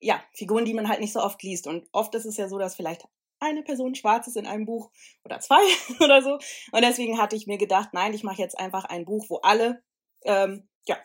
ja, 0.00 0.22
Figuren, 0.32 0.64
die 0.64 0.74
man 0.74 0.88
halt 0.88 1.00
nicht 1.00 1.12
so 1.12 1.20
oft 1.20 1.42
liest. 1.42 1.66
Und 1.66 1.86
oft 1.92 2.14
ist 2.14 2.24
es 2.24 2.36
ja 2.36 2.48
so, 2.48 2.58
dass 2.58 2.76
vielleicht 2.76 3.06
eine 3.38 3.62
Person 3.62 3.94
schwarz 3.94 4.26
ist 4.26 4.36
in 4.36 4.46
einem 4.46 4.64
Buch 4.64 4.90
oder 5.24 5.40
zwei 5.40 5.60
oder 6.04 6.22
so. 6.22 6.34
Und 6.72 6.82
deswegen 6.82 7.18
hatte 7.18 7.36
ich 7.36 7.46
mir 7.46 7.58
gedacht, 7.58 7.90
nein, 7.92 8.14
ich 8.14 8.24
mache 8.24 8.40
jetzt 8.40 8.58
einfach 8.58 8.84
ein 8.84 9.04
Buch, 9.04 9.26
wo 9.28 9.36
alle 9.38 9.82
ähm, 10.24 10.68
ja, 10.86 10.96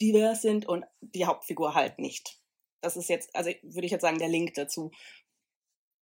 divers 0.00 0.42
sind 0.42 0.66
und 0.66 0.84
die 1.00 1.26
Hauptfigur 1.26 1.74
halt 1.74 1.98
nicht. 1.98 2.41
Das 2.82 2.96
ist 2.96 3.08
jetzt, 3.08 3.34
also 3.34 3.50
würde 3.62 3.86
ich 3.86 3.92
jetzt 3.92 4.02
sagen, 4.02 4.18
der 4.18 4.28
Link 4.28 4.54
dazu. 4.54 4.90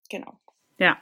Genau. 0.09 0.41
Ja. 0.79 0.99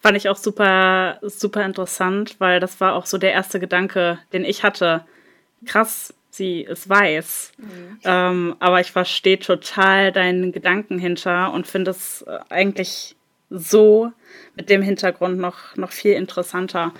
Fand 0.00 0.16
ich 0.16 0.28
auch 0.28 0.36
super, 0.36 1.18
super 1.22 1.64
interessant, 1.64 2.36
weil 2.38 2.60
das 2.60 2.80
war 2.80 2.94
auch 2.94 3.06
so 3.06 3.18
der 3.18 3.32
erste 3.32 3.58
Gedanke, 3.58 4.18
den 4.32 4.44
ich 4.44 4.62
hatte. 4.62 5.06
Krass, 5.64 6.14
sie 6.30 6.60
ist 6.60 6.88
weiß. 6.88 7.52
Mhm. 7.56 7.98
Ähm, 8.04 8.56
aber 8.60 8.80
ich 8.80 8.92
verstehe 8.92 9.38
total 9.38 10.12
deinen 10.12 10.52
Gedanken 10.52 10.98
hinter 10.98 11.52
und 11.52 11.66
finde 11.66 11.92
es 11.92 12.22
äh, 12.22 12.38
eigentlich 12.50 13.16
so 13.50 14.12
mit 14.56 14.68
dem 14.68 14.82
Hintergrund 14.82 15.38
noch, 15.38 15.76
noch 15.76 15.92
viel 15.92 16.12
interessanter, 16.12 16.92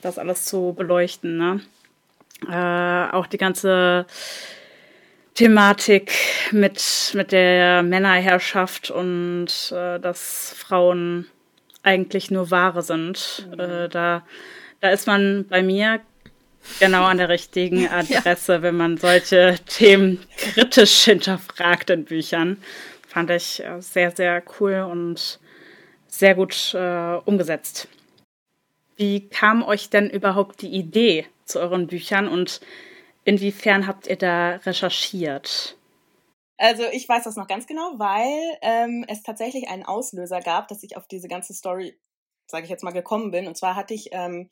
das 0.00 0.18
alles 0.18 0.44
zu 0.44 0.74
beleuchten. 0.76 1.36
Ne? 1.36 1.60
Äh, 2.48 3.12
auch 3.14 3.26
die 3.26 3.38
ganze 3.38 4.06
Thematik 5.34 6.12
mit, 6.50 7.12
mit 7.14 7.32
der 7.32 7.82
Männerherrschaft 7.82 8.90
und 8.90 9.72
äh, 9.72 9.98
dass 9.98 10.54
Frauen 10.56 11.26
eigentlich 11.82 12.30
nur 12.30 12.50
Ware 12.50 12.82
sind. 12.82 13.46
Mhm. 13.50 13.60
Äh, 13.60 13.88
da, 13.88 14.26
da 14.80 14.90
ist 14.90 15.06
man 15.06 15.46
bei 15.48 15.62
mir 15.62 16.00
genau 16.80 17.04
an 17.04 17.18
der 17.18 17.28
richtigen 17.28 17.88
Adresse, 17.90 18.54
ja. 18.54 18.62
wenn 18.62 18.76
man 18.76 18.98
solche 18.98 19.56
Themen 19.66 20.20
kritisch 20.36 21.04
hinterfragt 21.04 21.90
in 21.90 22.04
Büchern. 22.04 22.58
Fand 23.08 23.30
ich 23.30 23.62
äh, 23.64 23.80
sehr, 23.80 24.10
sehr 24.10 24.42
cool 24.60 24.86
und 24.90 25.38
sehr 26.08 26.34
gut 26.34 26.74
äh, 26.74 27.16
umgesetzt. 27.24 27.88
Wie 28.96 29.28
kam 29.28 29.62
euch 29.62 29.88
denn 29.88 30.10
überhaupt 30.10 30.60
die 30.60 30.68
Idee 30.68 31.26
zu 31.46 31.58
euren 31.58 31.86
Büchern 31.86 32.28
und 32.28 32.60
inwiefern 33.24 33.86
habt 33.86 34.06
ihr 34.06 34.16
da 34.16 34.56
recherchiert? 34.56 35.76
Also 36.58 36.84
ich 36.92 37.08
weiß 37.08 37.24
das 37.24 37.36
noch 37.36 37.48
ganz 37.48 37.66
genau, 37.66 37.94
weil 37.98 38.58
ähm, 38.62 39.04
es 39.08 39.22
tatsächlich 39.22 39.68
einen 39.68 39.84
Auslöser 39.84 40.40
gab, 40.40 40.68
dass 40.68 40.82
ich 40.82 40.96
auf 40.96 41.08
diese 41.08 41.28
ganze 41.28 41.54
Story, 41.54 41.98
sage 42.46 42.64
ich 42.64 42.70
jetzt 42.70 42.84
mal, 42.84 42.92
gekommen 42.92 43.30
bin. 43.32 43.48
Und 43.48 43.56
zwar 43.56 43.74
hatte 43.74 43.94
ich 43.94 44.10
ähm, 44.12 44.48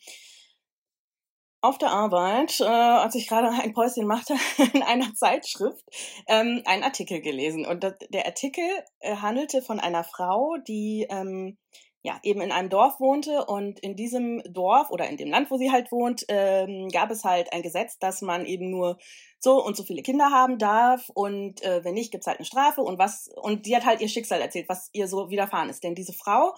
auf 1.63 1.79
der 1.79 1.91
Arbeit, 1.91 2.61
äh, 2.61 2.65
als 2.65 3.15
ich 3.15 3.29
gerade 3.29 3.51
ein 3.51 3.75
Päuschen 3.75 4.07
machte, 4.07 4.35
in 4.75 4.83
einer 4.83 5.15
Zeitschrift 5.15 5.85
ähm, 6.27 6.63
einen 6.65 6.83
Artikel 6.83 7.21
gelesen. 7.21 7.67
Und 7.67 7.85
das, 7.85 7.95
der 8.09 8.27
Artikel 8.27 8.65
äh, 9.01 9.17
handelte 9.17 9.63
von 9.63 9.79
einer 9.79 10.05
Frau, 10.05 10.57
die 10.67 11.07
ähm, 11.11 11.59
ja 12.03 12.19
eben 12.23 12.41
in 12.41 12.53
einem 12.53 12.71
Dorf 12.71 12.99
wohnte 12.99 13.45
und 13.45 13.79
in 13.81 13.95
diesem 13.95 14.43
Dorf 14.45 14.91
oder 14.91 15.09
in 15.09 15.17
dem 15.17 15.29
Land, 15.29 15.51
wo 15.51 15.59
sie 15.59 15.71
halt 15.71 15.93
wohnt, 15.93 16.25
ähm, 16.29 16.89
gab 16.89 17.11
es 17.11 17.25
halt 17.25 17.53
ein 17.53 17.63
Gesetz, 17.63 17.99
dass 17.99 18.23
man 18.23 18.47
eben 18.47 18.71
nur 18.71 18.99
so 19.39 19.65
und 19.65 19.77
so 19.77 19.83
viele 19.83 20.03
Kinder 20.03 20.31
haben 20.31 20.59
darf 20.59 21.11
und 21.11 21.63
äh, 21.63 21.85
wenn 21.85 21.95
nicht, 21.95 22.11
gibt's 22.11 22.27
halt 22.27 22.39
eine 22.39 22.47
Strafe 22.47 22.83
und 22.83 22.99
was 22.99 23.29
und 23.43 23.67
die 23.67 23.77
hat 23.77 23.85
halt 23.85 24.01
ihr 24.01 24.09
Schicksal 24.09 24.41
erzählt, 24.41 24.69
was 24.69 24.89
ihr 24.93 25.09
so 25.09 25.31
widerfahren 25.31 25.69
ist. 25.69 25.85
Denn 25.85 25.95
diese 25.95 26.13
Frau 26.13 26.55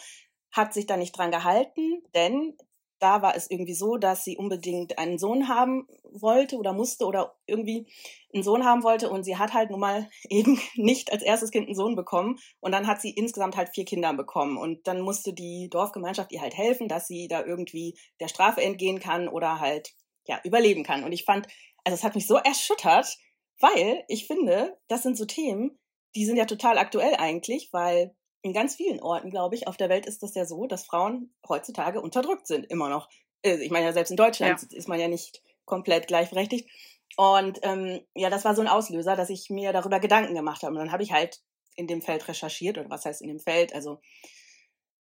hat 0.53 0.75
sich 0.75 0.87
da 0.87 0.97
nicht 0.97 1.17
dran 1.17 1.31
gehalten, 1.31 2.03
denn 2.15 2.57
da 3.03 3.21
war 3.21 3.35
es 3.35 3.51
irgendwie 3.51 3.75
so, 3.75 3.97
dass 3.97 4.23
sie 4.23 4.37
unbedingt 4.37 4.97
einen 4.97 5.19
Sohn 5.19 5.49
haben 5.49 5.89
wollte 6.13 6.57
oder 6.57 6.73
musste 6.73 7.05
oder 7.05 7.35
irgendwie 7.47 7.89
einen 8.33 8.45
Sohn 8.45 8.65
haben 8.65 8.85
wollte 8.85 9.11
und 9.11 9.25
sie 9.25 9.37
hat 9.37 9.53
halt 9.53 9.71
nun 9.71 9.81
mal 9.81 10.09
eben 10.31 10.61
nicht 10.77 11.13
als 11.13 11.23
erstes 11.23 11.51
Kind 11.51 11.67
einen 11.67 11.75
Sohn 11.75 11.97
bekommen 11.97 12.39
und 12.61 12.71
dann 12.71 12.87
hat 12.87 13.01
sie 13.01 13.11
insgesamt 13.11 13.57
halt 13.57 13.71
vier 13.75 13.85
Kinder 13.85 14.15
bekommen 14.15 14.57
und 14.57 14.87
dann 14.87 15.01
musste 15.01 15.33
die 15.33 15.69
Dorfgemeinschaft 15.69 16.31
ihr 16.31 16.41
halt 16.41 16.57
helfen, 16.57 16.87
dass 16.87 17.09
sie 17.09 17.27
da 17.27 17.45
irgendwie 17.45 17.99
der 18.21 18.29
Strafe 18.29 18.63
entgehen 18.63 19.01
kann 19.01 19.29
oder 19.29 19.59
halt 19.59 19.93
ja 20.27 20.41
überleben 20.45 20.85
kann. 20.85 21.03
Und 21.03 21.11
ich 21.11 21.25
fand, 21.25 21.49
also 21.85 21.95
es 21.97 22.05
hat 22.05 22.15
mich 22.15 22.29
so 22.29 22.37
erschüttert, 22.37 23.17
weil 23.59 24.05
ich 24.07 24.29
finde, 24.29 24.79
das 24.87 25.03
sind 25.03 25.17
so 25.17 25.25
Themen, 25.25 25.79
die 26.15 26.25
sind 26.25 26.37
ja 26.37 26.45
total 26.45 26.79
aktuell 26.79 27.17
eigentlich, 27.17 27.71
weil 27.73 28.15
in 28.43 28.53
ganz 28.53 28.75
vielen 28.75 29.01
Orten, 29.01 29.31
glaube 29.31 29.55
ich, 29.55 29.69
auf 29.69 29.77
der 29.77 29.89
Welt 29.89 30.07
ist 30.07 30.23
das 30.23 30.35
ja 30.35 30.45
so, 30.45 30.67
dass 30.67 30.85
Frauen 30.85 31.33
heutzutage 31.49 32.01
unterdrückt 32.01 32.47
sind, 32.47 32.67
immer 32.67 32.89
noch. 32.89 33.09
Äh, 33.43 33.57
ich 33.57 33.71
meine 33.71 33.87
ja, 33.87 33.93
selbst 33.93 34.11
in 34.11 34.17
Deutschland 34.17 34.61
ja. 34.63 34.77
ist 34.77 34.89
man 34.89 35.01
ja 35.01 35.09
nicht 35.09 35.43
komplett 35.65 36.09
gleichberechtigt. 36.09 36.69
Und 37.17 37.61
ähm, 37.63 38.01
ja, 38.15 38.31
das 38.31 38.45
war 38.45 38.55
so 38.55 38.63
ein 38.63 38.69
Auslöser, 38.69 39.17
dass 39.17 39.31
ich 39.31 39.49
mir 39.49 39.73
darüber 39.73 40.01
Gedanken 40.01 40.35
gemacht 40.35 40.63
habe. 40.63 40.73
Und 40.73 40.79
dann 40.79 40.93
habe 40.93 41.03
ich 41.03 41.13
halt 41.13 41.41
in 41.77 41.87
dem 41.87 42.03
Feld 42.03 42.27
recherchiert, 42.29 42.79
oder 42.79 42.91
was 42.91 43.05
heißt 43.05 43.23
in 43.23 43.29
dem 43.29 43.41
Feld? 43.41 43.75
Also 43.75 44.01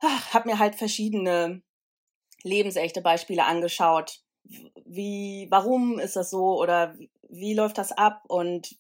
habe 0.00 0.48
mir 0.48 0.58
halt 0.58 0.74
verschiedene 0.74 1.62
lebensechte 2.42 3.02
Beispiele 3.02 3.44
angeschaut. 3.44 4.22
Wie, 4.84 5.46
warum 5.50 5.98
ist 5.98 6.16
das 6.16 6.30
so 6.30 6.60
oder 6.60 6.98
wie, 6.98 7.10
wie 7.28 7.54
läuft 7.54 7.78
das 7.78 7.92
ab? 7.92 8.22
Und 8.28 8.76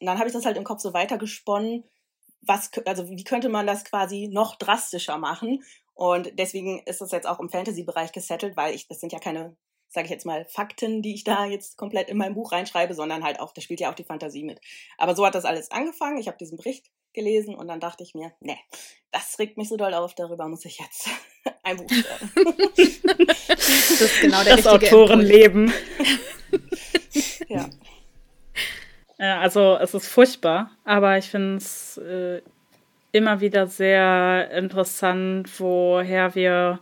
dann 0.00 0.18
habe 0.18 0.28
ich 0.28 0.34
das 0.34 0.44
halt 0.44 0.56
im 0.56 0.64
Kopf 0.64 0.80
so 0.80 0.92
weitergesponnen 0.92 1.84
was, 2.46 2.70
also 2.86 3.08
wie 3.08 3.24
könnte 3.24 3.48
man 3.48 3.66
das 3.66 3.84
quasi 3.84 4.28
noch 4.32 4.56
drastischer 4.56 5.18
machen? 5.18 5.62
Und 5.94 6.38
deswegen 6.38 6.80
ist 6.80 7.00
das 7.00 7.12
jetzt 7.12 7.26
auch 7.26 7.40
im 7.40 7.48
Fantasy-Bereich 7.48 8.12
gesettelt, 8.12 8.56
weil 8.56 8.74
ich, 8.74 8.88
das 8.88 9.00
sind 9.00 9.12
ja 9.12 9.20
keine, 9.20 9.56
sage 9.88 10.06
ich 10.06 10.10
jetzt 10.10 10.26
mal, 10.26 10.44
Fakten, 10.46 11.02
die 11.02 11.14
ich 11.14 11.24
da 11.24 11.46
jetzt 11.46 11.76
komplett 11.76 12.08
in 12.08 12.16
mein 12.16 12.34
Buch 12.34 12.52
reinschreibe, 12.52 12.94
sondern 12.94 13.22
halt 13.22 13.40
auch, 13.40 13.52
da 13.52 13.60
spielt 13.60 13.80
ja 13.80 13.90
auch 13.90 13.94
die 13.94 14.04
Fantasie 14.04 14.42
mit. 14.42 14.60
Aber 14.98 15.14
so 15.14 15.24
hat 15.24 15.34
das 15.34 15.44
alles 15.44 15.70
angefangen. 15.70 16.18
Ich 16.18 16.26
habe 16.26 16.38
diesen 16.38 16.56
Bericht 16.56 16.90
gelesen 17.12 17.54
und 17.54 17.68
dann 17.68 17.78
dachte 17.78 18.02
ich 18.02 18.14
mir, 18.14 18.32
nee, 18.40 18.58
das 19.12 19.38
regt 19.38 19.56
mich 19.56 19.68
so 19.68 19.76
doll 19.76 19.94
auf, 19.94 20.14
darüber 20.14 20.48
muss 20.48 20.64
ich 20.64 20.80
jetzt 20.80 21.08
ein 21.62 21.76
Buch 21.76 21.88
schreiben. 21.88 22.32
das 23.46 24.00
ist 24.00 24.20
genau 24.20 24.42
der 24.42 24.56
das 24.56 24.66
Autorenleben. 24.66 25.72
ja. 27.48 27.70
Ja, 29.24 29.40
also 29.40 29.78
es 29.80 29.94
ist 29.94 30.08
furchtbar, 30.08 30.70
aber 30.84 31.16
ich 31.16 31.30
finde 31.30 31.56
es 31.56 31.96
äh, 31.96 32.42
immer 33.10 33.40
wieder 33.40 33.66
sehr 33.66 34.50
interessant, 34.50 35.48
woher 35.58 36.34
wir 36.34 36.80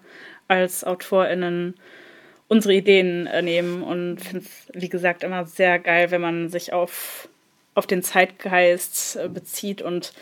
als 0.48 0.82
AutorInnen 0.82 1.76
unsere 2.48 2.74
Ideen 2.74 3.28
äh, 3.28 3.42
nehmen 3.42 3.84
und 3.84 4.18
finde 4.18 4.44
es, 4.44 4.72
wie 4.74 4.88
gesagt, 4.88 5.22
immer 5.22 5.44
sehr 5.44 5.78
geil, 5.78 6.10
wenn 6.10 6.20
man 6.20 6.48
sich 6.48 6.72
auf, 6.72 7.28
auf 7.76 7.86
den 7.86 8.02
Zeitgeist 8.02 9.14
äh, 9.14 9.28
bezieht 9.28 9.80
und 9.80 10.12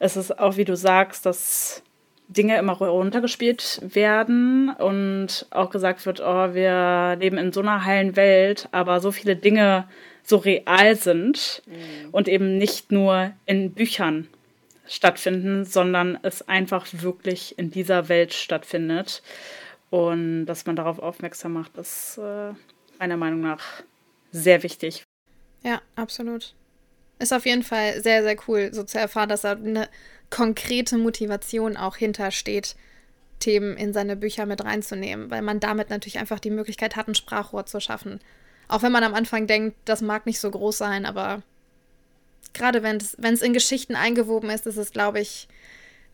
es 0.00 0.16
ist 0.16 0.40
auch, 0.40 0.56
wie 0.56 0.64
du 0.64 0.76
sagst, 0.76 1.24
dass 1.24 1.84
Dinge 2.26 2.58
immer 2.58 2.72
runtergespielt 2.72 3.80
werden 3.84 4.70
und 4.70 5.46
auch 5.50 5.70
gesagt 5.70 6.04
wird, 6.04 6.20
oh, 6.20 6.52
wir 6.52 7.16
leben 7.20 7.38
in 7.38 7.52
so 7.52 7.60
einer 7.60 7.84
heilen 7.84 8.16
Welt, 8.16 8.68
aber 8.72 8.98
so 8.98 9.12
viele 9.12 9.36
Dinge 9.36 9.86
so 10.28 10.36
real 10.36 10.94
sind 10.94 11.62
mhm. 11.66 12.10
und 12.12 12.28
eben 12.28 12.58
nicht 12.58 12.92
nur 12.92 13.32
in 13.46 13.72
Büchern 13.72 14.28
stattfinden, 14.86 15.64
sondern 15.64 16.18
es 16.22 16.46
einfach 16.48 16.86
wirklich 16.92 17.58
in 17.58 17.70
dieser 17.70 18.08
Welt 18.08 18.34
stattfindet. 18.34 19.22
Und 19.90 20.46
dass 20.46 20.66
man 20.66 20.76
darauf 20.76 20.98
aufmerksam 20.98 21.54
macht, 21.54 21.76
ist 21.78 22.18
äh, 22.18 22.52
meiner 22.98 23.16
Meinung 23.16 23.40
nach 23.40 23.82
sehr 24.30 24.62
wichtig. 24.62 25.04
Ja, 25.62 25.80
absolut. 25.96 26.54
Ist 27.18 27.32
auf 27.32 27.46
jeden 27.46 27.62
Fall 27.62 28.00
sehr, 28.02 28.22
sehr 28.22 28.36
cool, 28.46 28.70
so 28.72 28.84
zu 28.84 28.98
erfahren, 28.98 29.28
dass 29.28 29.42
da 29.42 29.52
eine 29.52 29.88
konkrete 30.30 30.98
Motivation 30.98 31.76
auch 31.76 31.96
hintersteht, 31.96 32.76
Themen 33.40 33.76
in 33.76 33.92
seine 33.92 34.16
Bücher 34.16 34.46
mit 34.46 34.62
reinzunehmen, 34.62 35.30
weil 35.30 35.42
man 35.42 35.60
damit 35.60 35.90
natürlich 35.90 36.18
einfach 36.18 36.38
die 36.38 36.50
Möglichkeit 36.50 36.96
hat, 36.96 37.08
ein 37.08 37.14
Sprachrohr 37.14 37.66
zu 37.66 37.80
schaffen. 37.80 38.20
Auch 38.68 38.82
wenn 38.82 38.92
man 38.92 39.04
am 39.04 39.14
Anfang 39.14 39.46
denkt, 39.46 39.76
das 39.84 40.02
mag 40.02 40.26
nicht 40.26 40.40
so 40.40 40.50
groß 40.50 40.78
sein, 40.78 41.06
aber 41.06 41.42
gerade 42.52 42.82
wenn 42.82 42.96
es 42.96 43.42
in 43.42 43.52
Geschichten 43.52 43.96
eingewoben 43.96 44.50
ist, 44.50 44.66
ist 44.66 44.76
es, 44.76 44.92
glaube 44.92 45.20
ich, 45.20 45.48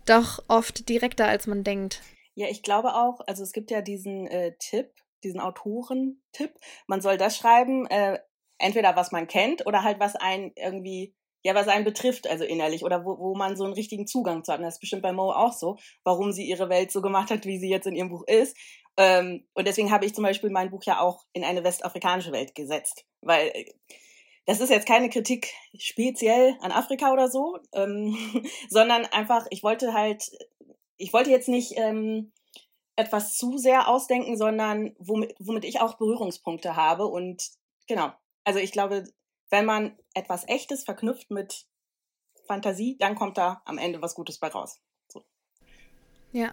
doch 0.06 0.42
oft 0.48 0.88
direkter, 0.88 1.26
als 1.26 1.46
man 1.46 1.64
denkt. 1.64 2.00
Ja, 2.34 2.48
ich 2.48 2.62
glaube 2.62 2.94
auch, 2.94 3.20
also 3.26 3.42
es 3.42 3.52
gibt 3.52 3.70
ja 3.70 3.80
diesen 3.80 4.26
äh, 4.26 4.54
Tipp, 4.58 4.90
diesen 5.22 5.40
Autoren-Tipp, 5.40 6.54
man 6.86 7.00
soll 7.00 7.16
das 7.16 7.36
schreiben, 7.36 7.86
äh, 7.86 8.18
entweder 8.58 8.96
was 8.96 9.12
man 9.12 9.26
kennt 9.26 9.66
oder 9.66 9.82
halt 9.82 10.00
was 10.00 10.16
einen 10.16 10.52
irgendwie, 10.56 11.14
ja, 11.44 11.54
was 11.54 11.68
einen 11.68 11.84
betrifft, 11.84 12.26
also 12.26 12.42
innerlich, 12.42 12.84
oder 12.84 13.04
wo, 13.04 13.18
wo 13.18 13.34
man 13.34 13.56
so 13.56 13.64
einen 13.64 13.74
richtigen 13.74 14.06
Zugang 14.06 14.42
zu 14.42 14.52
hat. 14.52 14.58
Und 14.58 14.64
das 14.64 14.76
ist 14.76 14.80
bestimmt 14.80 15.02
bei 15.02 15.12
Mo 15.12 15.30
auch 15.30 15.52
so, 15.52 15.76
warum 16.02 16.32
sie 16.32 16.44
ihre 16.44 16.70
Welt 16.70 16.90
so 16.90 17.02
gemacht 17.02 17.30
hat, 17.30 17.44
wie 17.44 17.58
sie 17.58 17.68
jetzt 17.68 17.86
in 17.86 17.94
ihrem 17.94 18.08
Buch 18.08 18.24
ist. 18.26 18.56
Ähm, 18.96 19.46
und 19.52 19.66
deswegen 19.66 19.90
habe 19.90 20.06
ich 20.06 20.14
zum 20.14 20.24
Beispiel 20.24 20.48
mein 20.48 20.70
Buch 20.70 20.82
ja 20.84 21.00
auch 21.00 21.24
in 21.34 21.44
eine 21.44 21.62
westafrikanische 21.62 22.32
Welt 22.32 22.54
gesetzt, 22.54 23.04
weil 23.20 23.48
äh, 23.48 23.66
das 24.46 24.60
ist 24.60 24.70
jetzt 24.70 24.86
keine 24.86 25.10
Kritik 25.10 25.52
speziell 25.78 26.56
an 26.60 26.72
Afrika 26.72 27.12
oder 27.12 27.28
so, 27.28 27.58
ähm, 27.74 28.16
sondern 28.70 29.04
einfach, 29.04 29.46
ich 29.50 29.62
wollte 29.62 29.92
halt, 29.92 30.30
ich 30.96 31.12
wollte 31.12 31.30
jetzt 31.30 31.48
nicht 31.48 31.74
ähm, 31.76 32.32
etwas 32.96 33.36
zu 33.36 33.58
sehr 33.58 33.88
ausdenken, 33.88 34.38
sondern 34.38 34.94
womit, 34.98 35.34
womit 35.40 35.64
ich 35.64 35.80
auch 35.80 35.98
Berührungspunkte 35.98 36.74
habe. 36.74 37.06
Und 37.06 37.50
genau, 37.86 38.12
also 38.44 38.60
ich 38.60 38.72
glaube, 38.72 39.04
wenn 39.54 39.66
man 39.66 39.96
etwas 40.14 40.48
Echtes 40.48 40.82
verknüpft 40.82 41.30
mit 41.30 41.68
Fantasie, 42.48 42.96
dann 42.98 43.14
kommt 43.14 43.38
da 43.38 43.62
am 43.64 43.78
Ende 43.78 44.02
was 44.02 44.16
Gutes 44.16 44.38
bei 44.40 44.48
raus. 44.48 44.80
So. 45.06 45.24
Ja. 46.32 46.52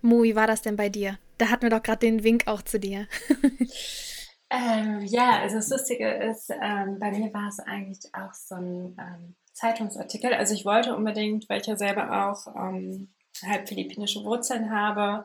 Mo, 0.00 0.22
wie 0.22 0.34
war 0.34 0.46
das 0.46 0.62
denn 0.62 0.76
bei 0.76 0.88
dir? 0.88 1.18
Da 1.36 1.50
hatten 1.50 1.64
wir 1.64 1.70
doch 1.70 1.82
gerade 1.82 1.98
den 1.98 2.24
Wink 2.24 2.46
auch 2.46 2.62
zu 2.62 2.80
dir. 2.80 3.06
ähm, 4.50 5.02
ja, 5.02 5.40
also 5.40 5.56
das 5.56 5.68
Lustige 5.68 6.08
ist, 6.08 6.48
ähm, 6.48 6.98
bei 6.98 7.10
mir 7.10 7.32
war 7.34 7.48
es 7.48 7.60
eigentlich 7.60 8.14
auch 8.14 8.32
so 8.32 8.54
ein 8.54 8.96
ähm, 8.98 9.36
Zeitungsartikel. 9.52 10.32
Also 10.32 10.54
ich 10.54 10.64
wollte 10.64 10.96
unbedingt, 10.96 11.46
weil 11.50 11.60
ich 11.60 11.66
ja 11.66 11.76
selber 11.76 12.30
auch 12.30 12.46
ähm, 12.56 13.12
halb 13.42 13.68
philippinische 13.68 14.24
Wurzeln 14.24 14.70
habe 14.70 15.24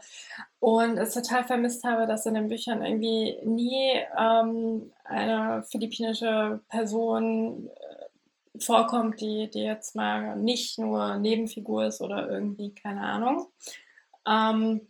und 0.60 0.98
es 0.98 1.14
total 1.14 1.44
vermisst 1.44 1.84
habe, 1.84 2.08
dass 2.08 2.26
in 2.26 2.34
den 2.34 2.48
Büchern 2.48 2.84
irgendwie 2.84 3.38
nie 3.44 4.02
ähm, 4.18 4.92
eine 5.04 5.64
philippinische 5.64 6.62
Person 6.70 7.70
äh, 7.70 8.60
vorkommt, 8.60 9.22
die, 9.22 9.50
die 9.50 9.64
jetzt 9.64 9.96
mal 9.96 10.36
nicht 10.36 10.80
nur 10.80 11.18
Nebenfigur 11.18 11.86
ist 11.86 12.02
oder 12.02 12.30
irgendwie, 12.30 12.74
keine 12.74 13.02
Ahnung. 13.02 13.48
Ähm, 14.28 14.82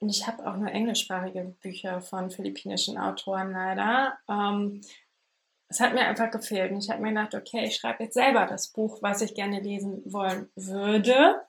und 0.00 0.08
ich 0.08 0.26
habe 0.26 0.44
auch 0.46 0.56
nur 0.56 0.70
englischsprachige 0.70 1.54
Bücher 1.60 2.00
von 2.00 2.30
philippinischen 2.30 2.98
Autoren 2.98 3.52
leider. 3.52 4.18
Ähm, 4.28 4.80
es 5.68 5.80
hat 5.80 5.94
mir 5.94 6.00
einfach 6.00 6.30
gefehlt. 6.30 6.72
Und 6.72 6.84
ich 6.84 6.90
habe 6.90 7.00
mir 7.00 7.10
gedacht, 7.10 7.34
okay, 7.34 7.64
ich 7.64 7.76
schreibe 7.76 8.04
jetzt 8.04 8.14
selber 8.14 8.46
das 8.46 8.68
Buch, 8.68 8.98
was 9.00 9.22
ich 9.22 9.34
gerne 9.34 9.60
lesen 9.60 10.02
wollen 10.04 10.50
würde 10.56 11.40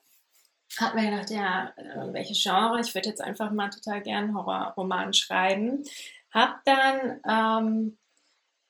habe 0.80 1.00
mir 1.00 1.12
gedacht, 1.12 1.30
ja, 1.30 1.74
welches 2.12 2.42
Genre? 2.42 2.80
Ich 2.82 2.94
würde 2.96 3.10
jetzt 3.10 3.22
einfach 3.22 3.52
mal 3.52 3.70
total 3.70 4.02
gern 4.02 4.36
Horrorroman 4.36 5.14
schreiben. 5.14 5.84
Habe 6.32 6.56
dann 6.66 7.20
ähm, 7.28 7.98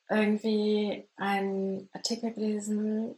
irgendwie 0.08 1.08
einen 1.16 1.88
Artikel 1.92 2.32
gelesen, 2.32 3.16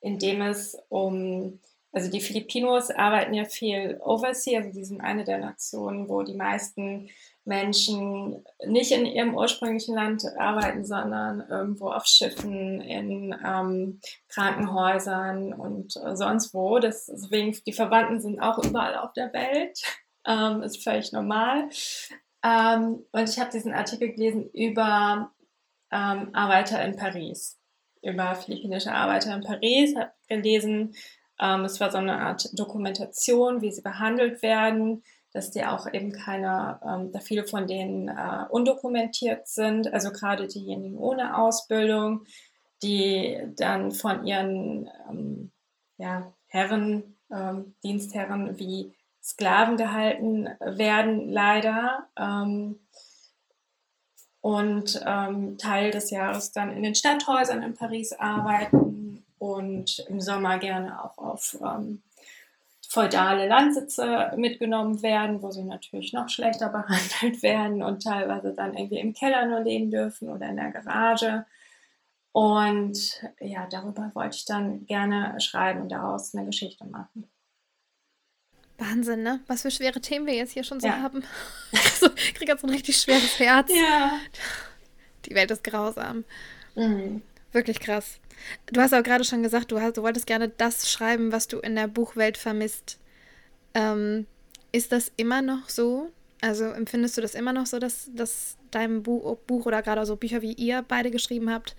in 0.00 0.18
dem 0.18 0.42
es 0.42 0.76
um, 0.88 1.60
also 1.92 2.10
die 2.10 2.20
Filipinos 2.20 2.90
arbeiten 2.90 3.34
ja 3.34 3.44
viel 3.44 3.98
overseas, 4.00 4.64
also 4.64 4.78
die 4.78 4.84
sind 4.84 5.00
eine 5.00 5.24
der 5.24 5.38
Nationen, 5.38 6.08
wo 6.08 6.22
die 6.22 6.34
meisten 6.34 7.08
Menschen 7.44 8.44
nicht 8.66 8.90
in 8.90 9.04
ihrem 9.06 9.34
ursprünglichen 9.34 9.94
Land 9.94 10.24
arbeiten, 10.38 10.84
sondern 10.84 11.46
irgendwo 11.48 11.90
auf 11.90 12.06
Schiffen, 12.06 12.80
in 12.80 13.34
ähm, 13.44 14.00
Krankenhäusern 14.28 15.52
und 15.52 15.94
äh, 15.96 16.16
sonst 16.16 16.54
wo. 16.54 16.78
Deswegen, 16.78 17.56
die 17.66 17.72
Verwandten 17.72 18.20
sind 18.20 18.40
auch 18.40 18.58
überall 18.64 18.96
auf 18.96 19.12
der 19.12 19.32
Welt. 19.32 19.80
Ähm, 20.26 20.62
ist 20.62 20.82
völlig 20.82 21.12
normal. 21.12 21.68
Ähm, 22.42 23.04
und 23.12 23.28
ich 23.28 23.38
habe 23.38 23.50
diesen 23.50 23.74
Artikel 23.74 24.10
gelesen 24.10 24.48
über 24.54 25.30
ähm, 25.92 26.30
Arbeiter 26.32 26.82
in 26.82 26.96
Paris, 26.96 27.58
über 28.00 28.34
philippinische 28.34 28.90
Arbeiter 28.90 29.34
in 29.34 29.42
Paris. 29.42 29.94
Habe 29.94 30.12
gelesen, 30.26 30.94
ähm, 31.38 31.66
es 31.66 31.78
war 31.78 31.90
so 31.90 31.98
eine 31.98 32.20
Art 32.20 32.48
Dokumentation, 32.58 33.60
wie 33.60 33.70
sie 33.70 33.82
behandelt 33.82 34.40
werden 34.40 35.02
dass 35.34 35.50
die 35.50 35.64
auch 35.64 35.92
eben 35.92 36.12
keine, 36.12 36.80
ähm, 36.86 37.12
da 37.12 37.18
viele 37.18 37.44
von 37.44 37.66
denen 37.66 38.08
äh, 38.08 38.46
undokumentiert 38.48 39.48
sind, 39.48 39.92
also 39.92 40.12
gerade 40.12 40.46
diejenigen 40.46 40.96
ohne 40.96 41.36
Ausbildung, 41.36 42.24
die 42.82 43.40
dann 43.56 43.90
von 43.90 44.24
ihren 44.24 44.88
ähm, 45.10 45.50
ja, 45.98 46.32
Herren, 46.46 47.16
ähm, 47.32 47.74
Dienstherren 47.82 48.58
wie 48.58 48.94
Sklaven 49.20 49.76
gehalten 49.76 50.48
werden, 50.60 51.28
leider. 51.28 52.06
Ähm, 52.16 52.78
und 54.40 55.02
ähm, 55.04 55.58
Teil 55.58 55.90
des 55.90 56.10
Jahres 56.10 56.52
dann 56.52 56.70
in 56.76 56.82
den 56.82 56.94
Stadthäusern 56.94 57.62
in 57.62 57.74
Paris 57.74 58.12
arbeiten 58.12 59.24
und 59.38 59.98
im 60.08 60.20
Sommer 60.20 60.58
gerne 60.58 61.02
auch 61.02 61.18
auf 61.18 61.56
ähm, 61.60 62.02
feudale 62.94 63.48
Landsitze 63.48 64.30
mitgenommen 64.36 65.02
werden, 65.02 65.42
wo 65.42 65.50
sie 65.50 65.64
natürlich 65.64 66.12
noch 66.12 66.28
schlechter 66.28 66.68
behandelt 66.70 67.42
werden 67.42 67.82
und 67.82 68.04
teilweise 68.04 68.54
dann 68.54 68.74
irgendwie 68.74 69.00
im 69.00 69.12
Keller 69.12 69.46
nur 69.46 69.60
leben 69.60 69.90
dürfen 69.90 70.28
oder 70.28 70.48
in 70.48 70.56
der 70.56 70.70
Garage. 70.70 71.44
Und 72.30 73.22
ja, 73.40 73.66
darüber 73.66 74.10
wollte 74.14 74.36
ich 74.36 74.44
dann 74.44 74.86
gerne 74.86 75.40
schreiben 75.40 75.82
und 75.82 75.88
daraus 75.90 76.34
eine 76.34 76.46
Geschichte 76.46 76.84
machen. 76.84 77.28
Wahnsinn, 78.78 79.22
ne? 79.22 79.40
Was 79.46 79.62
für 79.62 79.70
schwere 79.70 80.00
Themen 80.00 80.26
wir 80.26 80.34
jetzt 80.34 80.52
hier 80.52 80.64
schon 80.64 80.80
so 80.80 80.86
ja. 80.86 81.00
haben. 81.00 81.24
Also, 81.72 82.14
ich 82.16 82.34
kriege 82.34 82.52
jetzt 82.52 82.64
ein 82.64 82.70
richtig 82.70 82.96
schweres 82.96 83.38
Herz. 83.38 83.70
Ja. 83.72 84.18
Die 85.26 85.34
Welt 85.34 85.50
ist 85.50 85.64
grausam. 85.64 86.24
Mhm. 86.74 87.22
Wirklich 87.52 87.78
krass. 87.78 88.18
Du 88.66 88.80
hast 88.80 88.92
auch 88.94 89.02
gerade 89.02 89.24
schon 89.24 89.42
gesagt, 89.42 89.72
du, 89.72 89.80
hast, 89.80 89.96
du 89.96 90.02
wolltest 90.02 90.26
gerne 90.26 90.48
das 90.48 90.90
schreiben, 90.90 91.32
was 91.32 91.48
du 91.48 91.58
in 91.58 91.74
der 91.74 91.88
Buchwelt 91.88 92.36
vermisst. 92.36 92.98
Ähm, 93.74 94.26
ist 94.72 94.92
das 94.92 95.12
immer 95.16 95.42
noch 95.42 95.68
so? 95.68 96.10
Also 96.40 96.64
empfindest 96.64 97.16
du 97.16 97.22
das 97.22 97.34
immer 97.34 97.52
noch 97.52 97.66
so, 97.66 97.78
dass, 97.78 98.10
dass 98.12 98.56
dein 98.70 99.02
Buch, 99.02 99.38
Buch 99.46 99.66
oder 99.66 99.82
gerade 99.82 100.04
so 100.04 100.16
Bücher, 100.16 100.42
wie 100.42 100.52
ihr 100.52 100.82
beide 100.86 101.10
geschrieben 101.10 101.50
habt, 101.50 101.74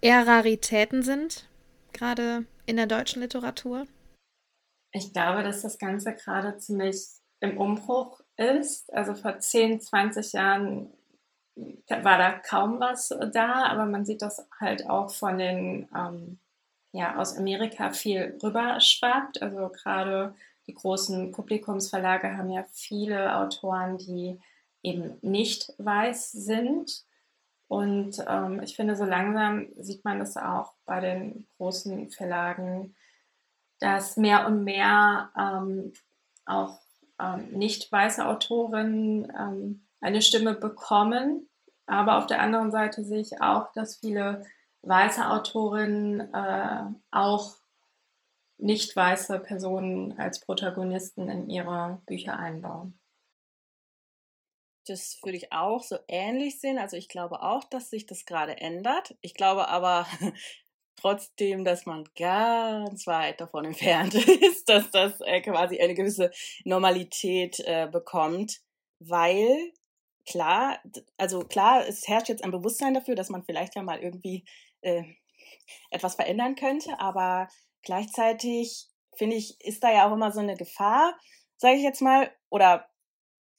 eher 0.00 0.26
Raritäten 0.26 1.02
sind? 1.02 1.48
Gerade 1.92 2.44
in 2.66 2.76
der 2.76 2.86
deutschen 2.86 3.22
Literatur? 3.22 3.86
Ich 4.92 5.12
glaube, 5.12 5.42
dass 5.42 5.62
das 5.62 5.78
Ganze 5.78 6.14
gerade 6.14 6.58
ziemlich 6.58 7.06
im 7.40 7.56
Umbruch 7.56 8.20
ist. 8.36 8.92
Also 8.92 9.14
vor 9.14 9.38
10, 9.38 9.80
20 9.80 10.32
Jahren 10.32 10.92
war 11.56 12.18
da 12.18 12.32
kaum 12.32 12.80
was 12.80 13.08
da, 13.32 13.64
aber 13.66 13.86
man 13.86 14.04
sieht 14.04 14.22
das 14.22 14.46
halt 14.58 14.88
auch 14.88 15.10
von 15.10 15.38
den, 15.38 15.88
ähm, 15.96 16.38
ja, 16.92 17.16
aus 17.16 17.36
Amerika 17.36 17.90
viel 17.90 18.38
rüberschwappt. 18.42 19.42
Also 19.42 19.68
gerade 19.68 20.34
die 20.66 20.74
großen 20.74 21.32
Publikumsverlage 21.32 22.36
haben 22.36 22.50
ja 22.50 22.64
viele 22.72 23.36
Autoren, 23.36 23.98
die 23.98 24.38
eben 24.82 25.18
nicht 25.22 25.72
weiß 25.78 26.32
sind. 26.32 27.04
Und 27.68 28.22
ähm, 28.28 28.60
ich 28.62 28.76
finde, 28.76 28.96
so 28.96 29.04
langsam 29.04 29.68
sieht 29.78 30.04
man 30.04 30.18
das 30.18 30.36
auch 30.36 30.74
bei 30.84 31.00
den 31.00 31.46
großen 31.56 32.10
Verlagen, 32.10 32.94
dass 33.80 34.16
mehr 34.16 34.46
und 34.46 34.64
mehr 34.64 35.30
ähm, 35.36 35.92
auch 36.44 36.80
ähm, 37.18 37.50
nicht 37.52 37.90
weiße 37.90 38.26
Autorinnen 38.26 39.32
ähm, 39.38 39.86
eine 40.02 40.20
Stimme 40.20 40.54
bekommen. 40.54 41.48
Aber 41.86 42.18
auf 42.18 42.26
der 42.26 42.40
anderen 42.40 42.70
Seite 42.70 43.04
sehe 43.04 43.20
ich 43.20 43.40
auch, 43.40 43.72
dass 43.72 43.96
viele 43.96 44.44
weiße 44.82 45.28
Autorinnen 45.28 46.32
äh, 46.34 46.84
auch 47.10 47.56
nicht 48.58 48.94
weiße 48.94 49.40
Personen 49.40 50.18
als 50.18 50.40
Protagonisten 50.40 51.28
in 51.28 51.50
ihre 51.50 52.00
Bücher 52.06 52.38
einbauen. 52.38 52.98
Das 54.86 55.18
würde 55.22 55.36
ich 55.36 55.52
auch 55.52 55.82
so 55.82 55.96
ähnlich 56.08 56.60
sehen. 56.60 56.78
Also 56.78 56.96
ich 56.96 57.08
glaube 57.08 57.42
auch, 57.42 57.64
dass 57.64 57.90
sich 57.90 58.06
das 58.06 58.24
gerade 58.24 58.58
ändert. 58.58 59.16
Ich 59.20 59.34
glaube 59.34 59.68
aber 59.68 60.06
trotzdem, 60.96 61.64
dass 61.64 61.86
man 61.86 62.08
ganz 62.16 63.06
weit 63.06 63.40
davon 63.40 63.64
entfernt 63.66 64.14
ist, 64.14 64.68
dass 64.68 64.90
das 64.90 65.20
äh, 65.20 65.40
quasi 65.40 65.80
eine 65.80 65.94
gewisse 65.94 66.30
Normalität 66.64 67.60
äh, 67.60 67.88
bekommt, 67.90 68.60
weil 68.98 69.72
klar, 70.26 70.78
also 71.16 71.40
klar, 71.40 71.86
es 71.86 72.06
herrscht 72.08 72.28
jetzt 72.28 72.44
ein 72.44 72.50
Bewusstsein 72.50 72.94
dafür, 72.94 73.14
dass 73.14 73.28
man 73.28 73.44
vielleicht 73.44 73.74
ja 73.74 73.82
mal 73.82 74.00
irgendwie 74.00 74.44
äh, 74.82 75.04
etwas 75.90 76.14
verändern 76.14 76.54
könnte, 76.54 76.98
aber 77.00 77.48
gleichzeitig 77.82 78.88
finde 79.16 79.36
ich, 79.36 79.60
ist 79.60 79.82
da 79.82 79.92
ja 79.92 80.08
auch 80.08 80.14
immer 80.14 80.32
so 80.32 80.40
eine 80.40 80.56
Gefahr, 80.56 81.18
sage 81.56 81.76
ich 81.76 81.82
jetzt 81.82 82.02
mal, 82.02 82.30
oder 82.50 82.88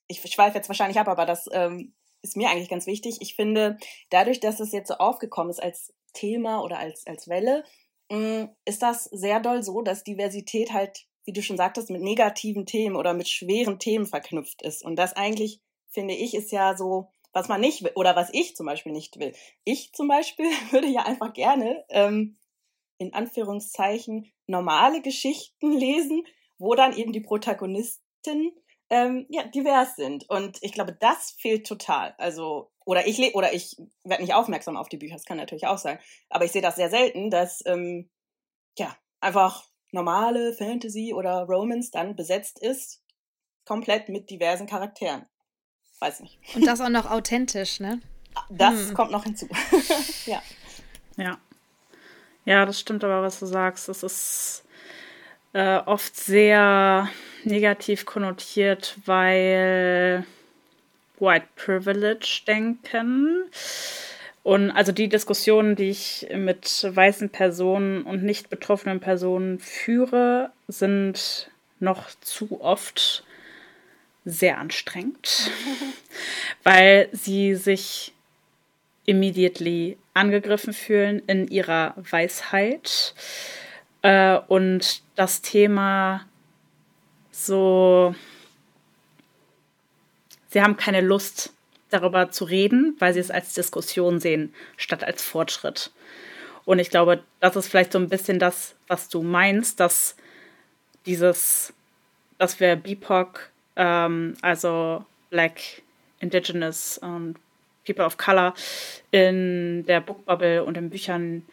ich 0.07 0.19
schweife 0.21 0.57
jetzt 0.57 0.69
wahrscheinlich 0.69 0.99
ab, 0.99 1.07
aber 1.07 1.25
das 1.25 1.47
ähm, 1.51 1.93
ist 2.21 2.37
mir 2.37 2.49
eigentlich 2.49 2.69
ganz 2.69 2.87
wichtig. 2.87 3.17
Ich 3.21 3.35
finde, 3.35 3.77
dadurch, 4.09 4.39
dass 4.39 4.59
es 4.59 4.71
jetzt 4.71 4.87
so 4.87 4.95
aufgekommen 4.95 5.49
ist 5.49 5.61
als 5.61 5.93
Thema 6.13 6.61
oder 6.63 6.79
als, 6.79 7.05
als 7.05 7.27
Welle, 7.27 7.63
mh, 8.09 8.43
mm, 8.43 8.55
ist 8.65 8.81
das 8.81 9.05
sehr 9.05 9.39
doll 9.39 9.63
so, 9.63 9.81
dass 9.81 10.03
Diversität 10.03 10.71
halt, 10.73 11.05
wie 11.25 11.33
du 11.33 11.41
schon 11.41 11.57
sagtest, 11.57 11.89
mit 11.89 12.01
negativen 12.01 12.65
Themen 12.65 12.95
oder 12.95 13.13
mit 13.13 13.29
schweren 13.29 13.79
Themen 13.79 14.05
verknüpft 14.05 14.61
ist. 14.61 14.83
Und 14.83 14.95
das 14.95 15.13
eigentlich, 15.13 15.61
finde 15.93 16.13
ich, 16.13 16.33
ist 16.33 16.51
ja 16.51 16.75
so, 16.75 17.09
was 17.31 17.47
man 17.47 17.61
nicht 17.61 17.83
will 17.83 17.91
oder 17.95 18.15
was 18.15 18.29
ich 18.33 18.55
zum 18.55 18.65
Beispiel 18.65 18.91
nicht 18.91 19.19
will. 19.19 19.33
Ich 19.63 19.93
zum 19.93 20.07
Beispiel 20.07 20.45
würde 20.71 20.87
ja 20.87 21.03
einfach 21.03 21.33
gerne 21.33 21.85
ähm, 21.89 22.37
in 22.97 23.13
Anführungszeichen 23.13 24.31
normale 24.47 25.01
Geschichten 25.01 25.71
lesen, 25.71 26.23
wo 26.57 26.75
dann 26.75 26.95
eben 26.95 27.11
die 27.11 27.21
Protagonisten 27.21 28.51
ähm, 28.89 29.25
ja, 29.29 29.43
divers 29.43 29.95
sind. 29.95 30.29
Und 30.29 30.59
ich 30.61 30.71
glaube, 30.71 30.93
das 30.93 31.31
fehlt 31.39 31.65
total. 31.67 32.13
Also, 32.17 32.71
oder 32.85 33.07
ich 33.07 33.19
oder 33.33 33.53
ich 33.53 33.75
werde 34.03 34.23
nicht 34.23 34.33
aufmerksam 34.33 34.77
auf 34.77 34.89
die 34.89 34.97
Bücher, 34.97 35.15
das 35.15 35.25
kann 35.25 35.37
natürlich 35.37 35.67
auch 35.67 35.77
sein. 35.77 35.99
Aber 36.29 36.45
ich 36.45 36.51
sehe 36.51 36.61
das 36.61 36.75
sehr 36.75 36.89
selten, 36.89 37.29
dass 37.29 37.63
ähm, 37.65 38.09
ja, 38.77 38.95
einfach 39.19 39.67
normale 39.91 40.53
Fantasy 40.53 41.13
oder 41.13 41.43
Romance 41.43 41.91
dann 41.91 42.15
besetzt 42.15 42.59
ist, 42.59 43.03
komplett 43.65 44.09
mit 44.09 44.29
diversen 44.29 44.67
Charakteren. 44.67 45.25
Weiß 46.03 46.19
nicht. 46.19 46.37
Und 46.53 46.67
das 46.67 46.81
auch 46.81 46.89
noch 46.89 47.09
authentisch, 47.09 47.79
ne? 47.79 48.01
Das 48.49 48.89
hm. 48.89 48.93
kommt 48.93 49.11
noch 49.11 49.23
hinzu. 49.23 49.47
ja. 50.25 50.41
Ja. 51.15 51.37
Ja, 52.43 52.65
das 52.65 52.77
stimmt 52.77 53.05
aber, 53.05 53.21
was 53.21 53.39
du 53.39 53.45
sagst. 53.45 53.87
Es 53.87 54.03
ist 54.03 54.65
äh, 55.53 55.77
oft 55.77 56.13
sehr 56.17 57.07
negativ 57.45 58.05
konnotiert, 58.05 58.97
weil 59.05 60.25
White 61.19 61.47
Privilege 61.55 62.41
denken. 62.47 63.43
Und 64.41 64.71
also 64.71 64.91
die 64.91 65.07
Diskussionen, 65.07 65.77
die 65.77 65.89
ich 65.89 66.27
mit 66.35 66.85
weißen 66.89 67.29
Personen 67.29 68.01
und 68.01 68.23
nicht 68.23 68.49
betroffenen 68.49 68.99
Personen 68.99 69.59
führe, 69.59 70.51
sind 70.67 71.49
noch 71.79 72.09
zu 72.19 72.59
oft 72.59 73.23
sehr 74.25 74.57
anstrengend, 74.57 75.51
weil 76.63 77.09
sie 77.11 77.55
sich 77.55 78.13
immediately 79.05 79.97
angegriffen 80.13 80.73
fühlen 80.73 81.21
in 81.27 81.47
ihrer 81.47 81.93
Weisheit 81.97 83.13
äh, 84.01 84.37
und 84.47 85.01
das 85.15 85.41
Thema 85.41 86.25
so, 87.31 88.15
sie 90.49 90.61
haben 90.61 90.77
keine 90.77 91.01
Lust 91.01 91.53
darüber 91.89 92.31
zu 92.31 92.45
reden, 92.45 92.95
weil 92.99 93.13
sie 93.13 93.19
es 93.19 93.31
als 93.31 93.53
Diskussion 93.53 94.19
sehen, 94.19 94.53
statt 94.77 95.03
als 95.03 95.23
Fortschritt. 95.23 95.91
Und 96.65 96.79
ich 96.79 96.89
glaube, 96.89 97.23
das 97.39 97.55
ist 97.55 97.67
vielleicht 97.67 97.91
so 97.91 97.99
ein 97.99 98.09
bisschen 98.09 98.39
das, 98.39 98.75
was 98.87 99.09
du 99.09 99.21
meinst, 99.21 99.79
dass 99.79 100.15
dieses, 101.05 101.73
dass 102.37 102.59
wir 102.59 102.75
BIPOC, 102.75 103.49
ähm, 103.75 104.35
also 104.41 105.05
Black, 105.29 105.59
Indigenous 106.19 106.97
und 106.97 107.35
People 107.85 108.05
of 108.05 108.17
Color 108.17 108.53
in 109.11 109.85
der 109.85 110.01
Bookbubble 110.01 110.63
und 110.63 110.77
in 110.77 110.89
Büchern 110.89 111.45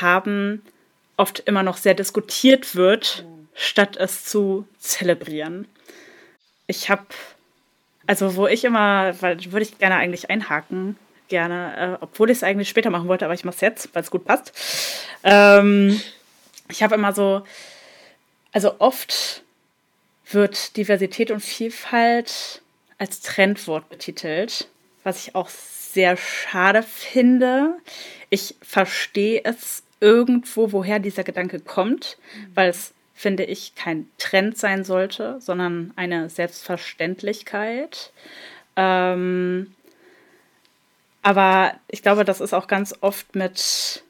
haben, 0.00 0.62
oft 1.16 1.40
immer 1.40 1.62
noch 1.62 1.76
sehr 1.76 1.94
diskutiert 1.94 2.74
wird, 2.74 3.24
mhm. 3.26 3.48
statt 3.54 3.96
es 3.96 4.24
zu 4.24 4.66
zelebrieren. 4.78 5.66
Ich 6.66 6.90
habe, 6.90 7.06
also 8.06 8.36
wo 8.36 8.46
ich 8.46 8.64
immer, 8.64 9.14
weil 9.20 9.38
würde 9.52 9.62
ich 9.62 9.78
gerne 9.78 9.96
eigentlich 9.96 10.30
einhaken, 10.30 10.96
gerne, 11.28 11.98
äh, 12.00 12.02
obwohl 12.02 12.30
ich 12.30 12.38
es 12.38 12.42
eigentlich 12.42 12.68
später 12.68 12.90
machen 12.90 13.08
wollte, 13.08 13.24
aber 13.24 13.34
ich 13.34 13.44
mache 13.44 13.54
es 13.54 13.60
jetzt, 13.60 13.94
weil 13.94 14.02
es 14.02 14.10
gut 14.10 14.24
passt. 14.24 14.52
Ähm, 15.22 16.00
ich 16.70 16.82
habe 16.82 16.94
immer 16.94 17.12
so, 17.12 17.42
also 18.52 18.74
oft 18.78 19.42
wird 20.30 20.76
Diversität 20.76 21.30
und 21.30 21.40
Vielfalt 21.40 22.62
als 22.98 23.20
Trendwort 23.20 23.88
betitelt, 23.88 24.68
was 25.04 25.26
ich 25.26 25.34
auch 25.34 25.48
sehr 25.48 26.16
schade 26.16 26.82
finde. 26.82 27.78
Ich 28.30 28.56
verstehe 28.60 29.42
es 29.44 29.82
irgendwo, 30.00 30.72
woher 30.72 30.98
dieser 30.98 31.24
Gedanke 31.24 31.60
kommt, 31.60 32.18
mhm. 32.34 32.50
weil 32.54 32.70
es, 32.70 32.92
finde 33.14 33.44
ich, 33.44 33.74
kein 33.74 34.08
Trend 34.18 34.58
sein 34.58 34.84
sollte, 34.84 35.40
sondern 35.40 35.92
eine 35.96 36.30
Selbstverständlichkeit. 36.30 38.12
Ähm, 38.76 39.74
aber 41.22 41.74
ich 41.88 42.02
glaube, 42.02 42.24
das 42.24 42.40
ist 42.40 42.54
auch 42.54 42.68
ganz 42.68 42.94
oft 43.00 43.34
mit, 43.34 44.04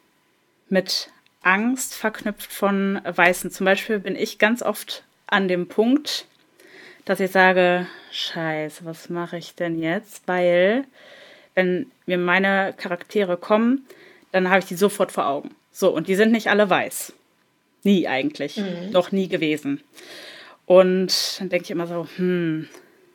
mit 0.68 1.10
Angst 1.42 1.94
verknüpft 1.94 2.52
von 2.52 3.00
Weißen. 3.04 3.50
Zum 3.50 3.64
Beispiel 3.64 3.98
bin 3.98 4.14
ich 4.14 4.38
ganz 4.38 4.62
oft 4.62 5.04
an 5.28 5.48
dem 5.48 5.68
Punkt, 5.68 6.26
dass 7.04 7.20
ich 7.20 7.30
sage, 7.30 7.86
scheiße, 8.10 8.84
was 8.84 9.08
mache 9.08 9.38
ich 9.38 9.54
denn 9.54 9.80
jetzt? 9.80 10.22
Weil 10.26 10.84
wenn 11.54 11.90
mir 12.06 12.18
meine 12.18 12.74
Charaktere 12.76 13.36
kommen, 13.36 13.86
dann 14.32 14.48
habe 14.48 14.60
ich 14.60 14.66
die 14.66 14.74
sofort 14.74 15.12
vor 15.12 15.26
Augen. 15.26 15.54
So, 15.72 15.90
und 15.90 16.08
die 16.08 16.14
sind 16.14 16.32
nicht 16.32 16.48
alle 16.48 16.68
weiß. 16.68 17.12
Nie 17.84 18.08
eigentlich. 18.08 18.56
Mhm. 18.56 18.90
Noch 18.90 19.12
nie 19.12 19.28
gewesen. 19.28 19.80
Und 20.66 21.40
dann 21.40 21.48
denke 21.48 21.64
ich 21.64 21.70
immer 21.70 21.86
so, 21.86 22.06
hm, 22.16 22.68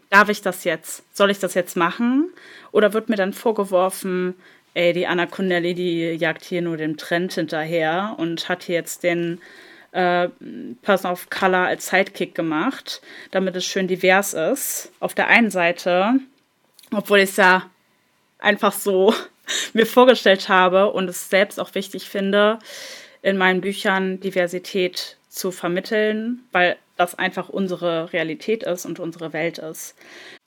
darf 0.09 0.29
ich 0.29 0.41
das 0.41 0.63
jetzt? 0.63 1.03
Soll 1.15 1.29
ich 1.29 1.39
das 1.39 1.53
jetzt 1.53 1.77
machen? 1.77 2.29
Oder 2.71 2.93
wird 2.93 3.09
mir 3.09 3.15
dann 3.15 3.33
vorgeworfen, 3.33 4.35
ey, 4.73 4.93
die 4.93 5.05
Anna 5.05 5.25
Connelly, 5.25 5.73
die 5.73 6.13
jagt 6.13 6.43
hier 6.43 6.61
nur 6.61 6.77
dem 6.77 6.97
Trend 6.97 7.33
hinterher 7.33 8.15
und 8.17 8.49
hat 8.49 8.63
hier 8.63 8.75
jetzt 8.75 9.03
den 9.03 9.39
äh, 9.93 10.29
Person 10.81 11.11
of 11.11 11.29
Color 11.29 11.67
als 11.67 11.87
Sidekick 11.87 12.35
gemacht, 12.35 13.01
damit 13.31 13.55
es 13.55 13.65
schön 13.65 13.87
divers 13.87 14.33
ist. 14.33 14.91
Auf 14.99 15.13
der 15.13 15.27
einen 15.27 15.51
Seite, 15.51 16.15
obwohl 16.91 17.19
ich 17.19 17.29
es 17.29 17.37
ja 17.37 17.69
einfach 18.39 18.73
so 18.73 19.13
mir 19.73 19.85
vorgestellt 19.85 20.49
habe 20.49 20.91
und 20.91 21.09
es 21.09 21.29
selbst 21.29 21.59
auch 21.59 21.75
wichtig 21.75 22.09
finde, 22.09 22.59
in 23.21 23.37
meinen 23.37 23.61
Büchern 23.61 24.19
Diversität 24.19 25.17
zu 25.29 25.51
vermitteln, 25.51 26.43
weil 26.51 26.77
das 26.97 27.15
einfach 27.15 27.49
unsere 27.49 28.11
Realität 28.13 28.63
ist 28.63 28.85
und 28.85 28.99
unsere 28.99 29.33
Welt 29.33 29.57
ist. 29.57 29.95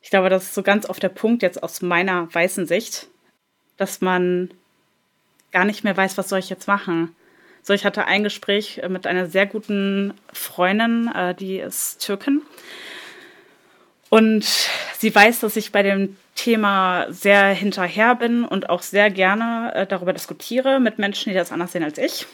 Ich 0.00 0.10
glaube, 0.10 0.28
das 0.28 0.44
ist 0.44 0.54
so 0.54 0.62
ganz 0.62 0.88
oft 0.88 1.02
der 1.02 1.08
Punkt 1.08 1.42
jetzt 1.42 1.62
aus 1.62 1.82
meiner 1.82 2.32
weißen 2.32 2.66
Sicht, 2.66 3.08
dass 3.76 4.00
man 4.00 4.50
gar 5.52 5.64
nicht 5.64 5.84
mehr 5.84 5.96
weiß, 5.96 6.18
was 6.18 6.28
soll 6.28 6.38
ich 6.38 6.50
jetzt 6.50 6.68
machen. 6.68 7.14
So, 7.66 7.72
ich 7.72 7.84
hatte 7.84 8.04
ein 8.04 8.22
Gespräch 8.22 8.80
mit 8.88 9.08
einer 9.08 9.26
sehr 9.26 9.44
guten 9.44 10.14
Freundin, 10.32 11.10
äh, 11.12 11.34
die 11.34 11.58
ist 11.58 11.98
Türkin. 11.98 12.42
Und 14.08 14.46
sie 14.96 15.12
weiß, 15.12 15.40
dass 15.40 15.56
ich 15.56 15.72
bei 15.72 15.82
dem 15.82 16.16
Thema 16.36 17.06
sehr 17.08 17.48
hinterher 17.48 18.14
bin 18.14 18.44
und 18.44 18.70
auch 18.70 18.82
sehr 18.82 19.10
gerne 19.10 19.72
äh, 19.74 19.84
darüber 19.84 20.12
diskutiere 20.12 20.78
mit 20.78 21.00
Menschen, 21.00 21.30
die 21.30 21.34
das 21.34 21.50
anders 21.50 21.72
sehen 21.72 21.82
als 21.82 21.98
ich 21.98 22.26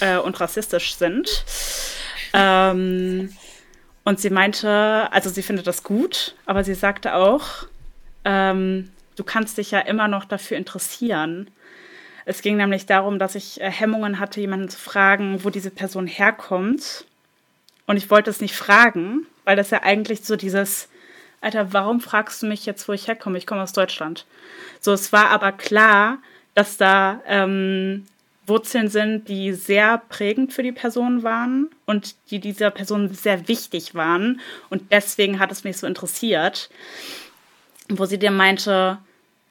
äh, 0.00 0.16
und 0.16 0.40
rassistisch 0.40 0.94
sind. 0.94 1.44
Ähm, 2.32 3.36
und 4.04 4.18
sie 4.18 4.30
meinte, 4.30 5.08
also 5.10 5.28
sie 5.28 5.42
findet 5.42 5.66
das 5.66 5.82
gut, 5.82 6.36
aber 6.46 6.64
sie 6.64 6.74
sagte 6.74 7.16
auch, 7.16 7.66
ähm, 8.24 8.90
du 9.16 9.24
kannst 9.24 9.58
dich 9.58 9.72
ja 9.72 9.80
immer 9.80 10.08
noch 10.08 10.24
dafür 10.24 10.56
interessieren. 10.56 11.50
Es 12.24 12.42
ging 12.42 12.56
nämlich 12.56 12.86
darum, 12.86 13.18
dass 13.18 13.34
ich 13.34 13.60
äh, 13.60 13.70
Hemmungen 13.70 14.18
hatte, 14.18 14.40
jemanden 14.40 14.68
zu 14.68 14.78
fragen, 14.78 15.44
wo 15.44 15.50
diese 15.50 15.70
Person 15.70 16.06
herkommt. 16.06 17.04
Und 17.86 17.96
ich 17.96 18.10
wollte 18.10 18.30
es 18.30 18.40
nicht 18.40 18.56
fragen, 18.56 19.26
weil 19.44 19.56
das 19.56 19.70
ja 19.70 19.82
eigentlich 19.82 20.24
so 20.24 20.36
dieses 20.36 20.88
Alter, 21.40 21.74
warum 21.74 22.00
fragst 22.00 22.42
du 22.42 22.46
mich 22.46 22.64
jetzt, 22.64 22.88
wo 22.88 22.92
ich 22.92 23.06
herkomme? 23.06 23.36
Ich 23.36 23.46
komme 23.46 23.62
aus 23.62 23.74
Deutschland. 23.74 24.24
So, 24.80 24.92
es 24.92 25.12
war 25.12 25.28
aber 25.28 25.52
klar, 25.52 26.18
dass 26.54 26.78
da 26.78 27.20
ähm, 27.26 28.06
Wurzeln 28.46 28.88
sind, 28.88 29.28
die 29.28 29.52
sehr 29.52 29.98
prägend 30.08 30.52
für 30.52 30.62
die 30.62 30.72
Person 30.72 31.22
waren 31.22 31.68
und 31.84 32.14
die 32.30 32.38
dieser 32.38 32.70
Person 32.70 33.12
sehr 33.12 33.48
wichtig 33.48 33.94
waren. 33.94 34.40
Und 34.70 34.90
deswegen 34.90 35.38
hat 35.38 35.52
es 35.52 35.64
mich 35.64 35.76
so 35.76 35.86
interessiert, 35.86 36.70
wo 37.88 38.06
sie 38.06 38.18
dir 38.18 38.30
meinte, 38.30 38.98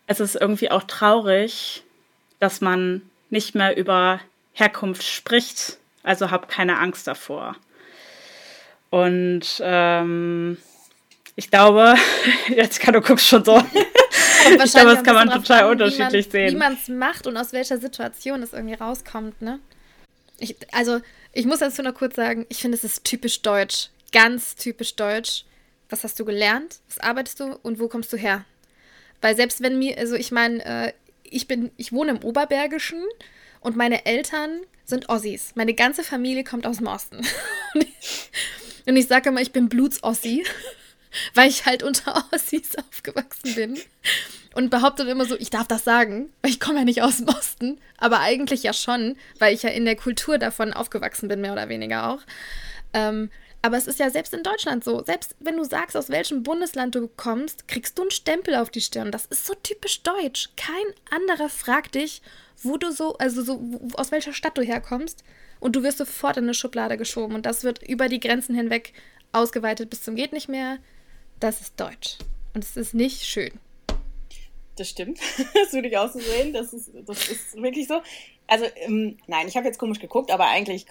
es 0.07 0.19
ist 0.19 0.35
irgendwie 0.35 0.71
auch 0.71 0.83
traurig, 0.83 1.83
dass 2.43 2.59
man 2.59 3.01
nicht 3.29 3.55
mehr 3.55 3.77
über 3.77 4.19
Herkunft 4.51 5.03
spricht. 5.03 5.77
Also 6.03 6.29
hab 6.29 6.49
keine 6.49 6.77
Angst 6.77 7.07
davor. 7.07 7.55
Und 8.89 9.61
ähm, 9.61 10.57
ich 11.37 11.49
glaube, 11.49 11.95
jetzt 12.49 12.81
kann 12.81 12.95
du 12.95 12.99
guckst 12.99 13.25
schon 13.25 13.45
so. 13.45 13.57
ich 13.57 14.73
glaube, 14.73 14.93
das 14.93 15.03
kann 15.03 15.15
man 15.15 15.29
total 15.29 15.71
unterschiedlich 15.71 16.25
wie 16.33 16.37
man, 16.37 16.49
sehen. 16.49 16.51
Wie 16.51 16.59
man 16.59 16.73
es 16.73 16.89
macht 16.89 17.27
und 17.27 17.37
aus 17.37 17.53
welcher 17.53 17.77
Situation 17.77 18.43
es 18.43 18.51
irgendwie 18.51 18.75
rauskommt, 18.75 19.41
ne? 19.41 19.59
Ich, 20.37 20.57
also, 20.73 20.99
ich 21.31 21.45
muss 21.45 21.59
dazu 21.59 21.81
noch 21.81 21.93
kurz 21.93 22.17
sagen, 22.17 22.45
ich 22.49 22.57
finde, 22.57 22.75
es 22.75 22.83
ist 22.83 23.05
typisch 23.05 23.41
deutsch. 23.41 23.87
Ganz 24.11 24.57
typisch 24.57 24.97
deutsch, 24.97 25.45
was 25.89 26.03
hast 26.03 26.19
du 26.19 26.25
gelernt, 26.25 26.79
was 26.89 26.99
arbeitest 26.99 27.39
du 27.39 27.57
und 27.63 27.79
wo 27.79 27.87
kommst 27.87 28.11
du 28.11 28.17
her? 28.17 28.43
Weil 29.21 29.37
selbst 29.37 29.61
wenn 29.61 29.79
mir, 29.79 29.97
also 29.97 30.15
ich 30.15 30.33
meine, 30.33 30.65
äh, 30.65 30.93
ich 31.33 31.47
bin, 31.47 31.71
ich 31.77 31.91
wohne 31.91 32.11
im 32.11 32.23
Oberbergischen 32.23 33.03
und 33.59 33.75
meine 33.75 34.05
Eltern 34.05 34.61
sind 34.85 35.09
Ossis. 35.09 35.53
Meine 35.55 35.73
ganze 35.73 36.03
Familie 36.03 36.43
kommt 36.43 36.67
aus 36.67 36.77
dem 36.77 36.87
Osten. 36.87 37.25
und 38.85 38.97
ich 38.97 39.07
sage 39.07 39.29
immer, 39.29 39.41
ich 39.41 39.51
bin 39.51 39.69
Bluts-Ossi, 39.69 40.45
weil 41.33 41.49
ich 41.49 41.65
halt 41.65 41.83
unter 41.83 42.25
Ossis 42.31 42.75
aufgewachsen 42.91 43.55
bin. 43.55 43.79
Und 44.55 44.69
behaupte 44.69 45.03
immer 45.03 45.25
so, 45.25 45.35
ich 45.35 45.49
darf 45.49 45.67
das 45.67 45.83
sagen, 45.83 46.29
weil 46.43 46.51
ich 46.51 46.59
komme 46.59 46.79
ja 46.79 46.85
nicht 46.85 47.01
aus 47.01 47.17
dem 47.17 47.27
Osten. 47.27 47.79
Aber 47.97 48.19
eigentlich 48.19 48.61
ja 48.61 48.73
schon, 48.73 49.17
weil 49.39 49.55
ich 49.55 49.63
ja 49.63 49.71
in 49.71 49.85
der 49.85 49.95
Kultur 49.95 50.37
davon 50.37 50.73
aufgewachsen 50.73 51.27
bin, 51.27 51.41
mehr 51.41 51.53
oder 51.53 51.69
weniger 51.69 52.09
auch. 52.09 52.19
Ähm, 52.93 53.31
aber 53.63 53.77
es 53.77 53.87
ist 53.87 53.97
ja 53.97 54.09
selbst 54.09 54.33
in 54.33 54.43
Deutschland 54.43 54.83
so. 54.83 55.03
Selbst 55.05 55.35
wenn 55.39 55.55
du 55.55 55.63
sagst, 55.63 55.95
aus 55.95 56.09
welchem 56.09 56.43
Bundesland 56.43 56.95
du 56.95 57.07
kommst, 57.07 57.65
kriegst 57.69 57.97
du 57.97 58.01
einen 58.01 58.11
Stempel 58.11 58.55
auf 58.55 58.69
die 58.69 58.81
Stirn. 58.81 59.09
Das 59.09 59.25
ist 59.25 59.45
so 59.45 59.53
typisch 59.63 60.03
deutsch. 60.03 60.49
Kein 60.57 60.85
anderer 61.09 61.47
fragt 61.47 61.95
dich, 61.95 62.21
wo 62.61 62.75
du 62.75 62.91
so, 62.91 63.17
also 63.17 63.41
so, 63.41 63.79
aus 63.93 64.11
welcher 64.11 64.33
Stadt 64.33 64.57
du 64.57 64.61
herkommst. 64.63 65.23
Und 65.61 65.77
du 65.77 65.81
wirst 65.81 65.99
sofort 65.99 66.35
in 66.35 66.43
eine 66.43 66.53
Schublade 66.53 66.97
geschoben. 66.97 67.35
Und 67.35 67.45
das 67.45 67.63
wird 67.63 67.81
über 67.81 68.09
die 68.09 68.19
Grenzen 68.19 68.53
hinweg 68.53 68.91
ausgeweitet 69.31 69.89
bis 69.89 70.03
zum 70.03 70.17
Geht 70.17 70.33
nicht 70.33 70.49
mehr. 70.49 70.79
Das 71.39 71.61
ist 71.61 71.79
deutsch. 71.79 72.17
Und 72.53 72.65
es 72.65 72.75
ist 72.75 72.93
nicht 72.93 73.23
schön. 73.23 73.61
Das 74.75 74.89
stimmt. 74.89 75.19
Das 75.53 75.71
würde 75.71 75.87
ich 75.87 75.97
auch 75.97 76.11
so 76.11 76.19
sehen. 76.19 76.51
Das 76.51 76.73
ist, 76.73 76.91
das 77.05 77.29
ist 77.29 77.55
wirklich 77.55 77.87
so. 77.87 78.01
Also, 78.53 78.65
ähm, 78.75 79.17
nein, 79.25 79.47
ich 79.47 79.57
habe 79.57 79.65
jetzt 79.65 79.79
komisch 79.79 79.97
geguckt, 79.97 80.29
aber 80.29 80.45
eigentlich 80.45 80.85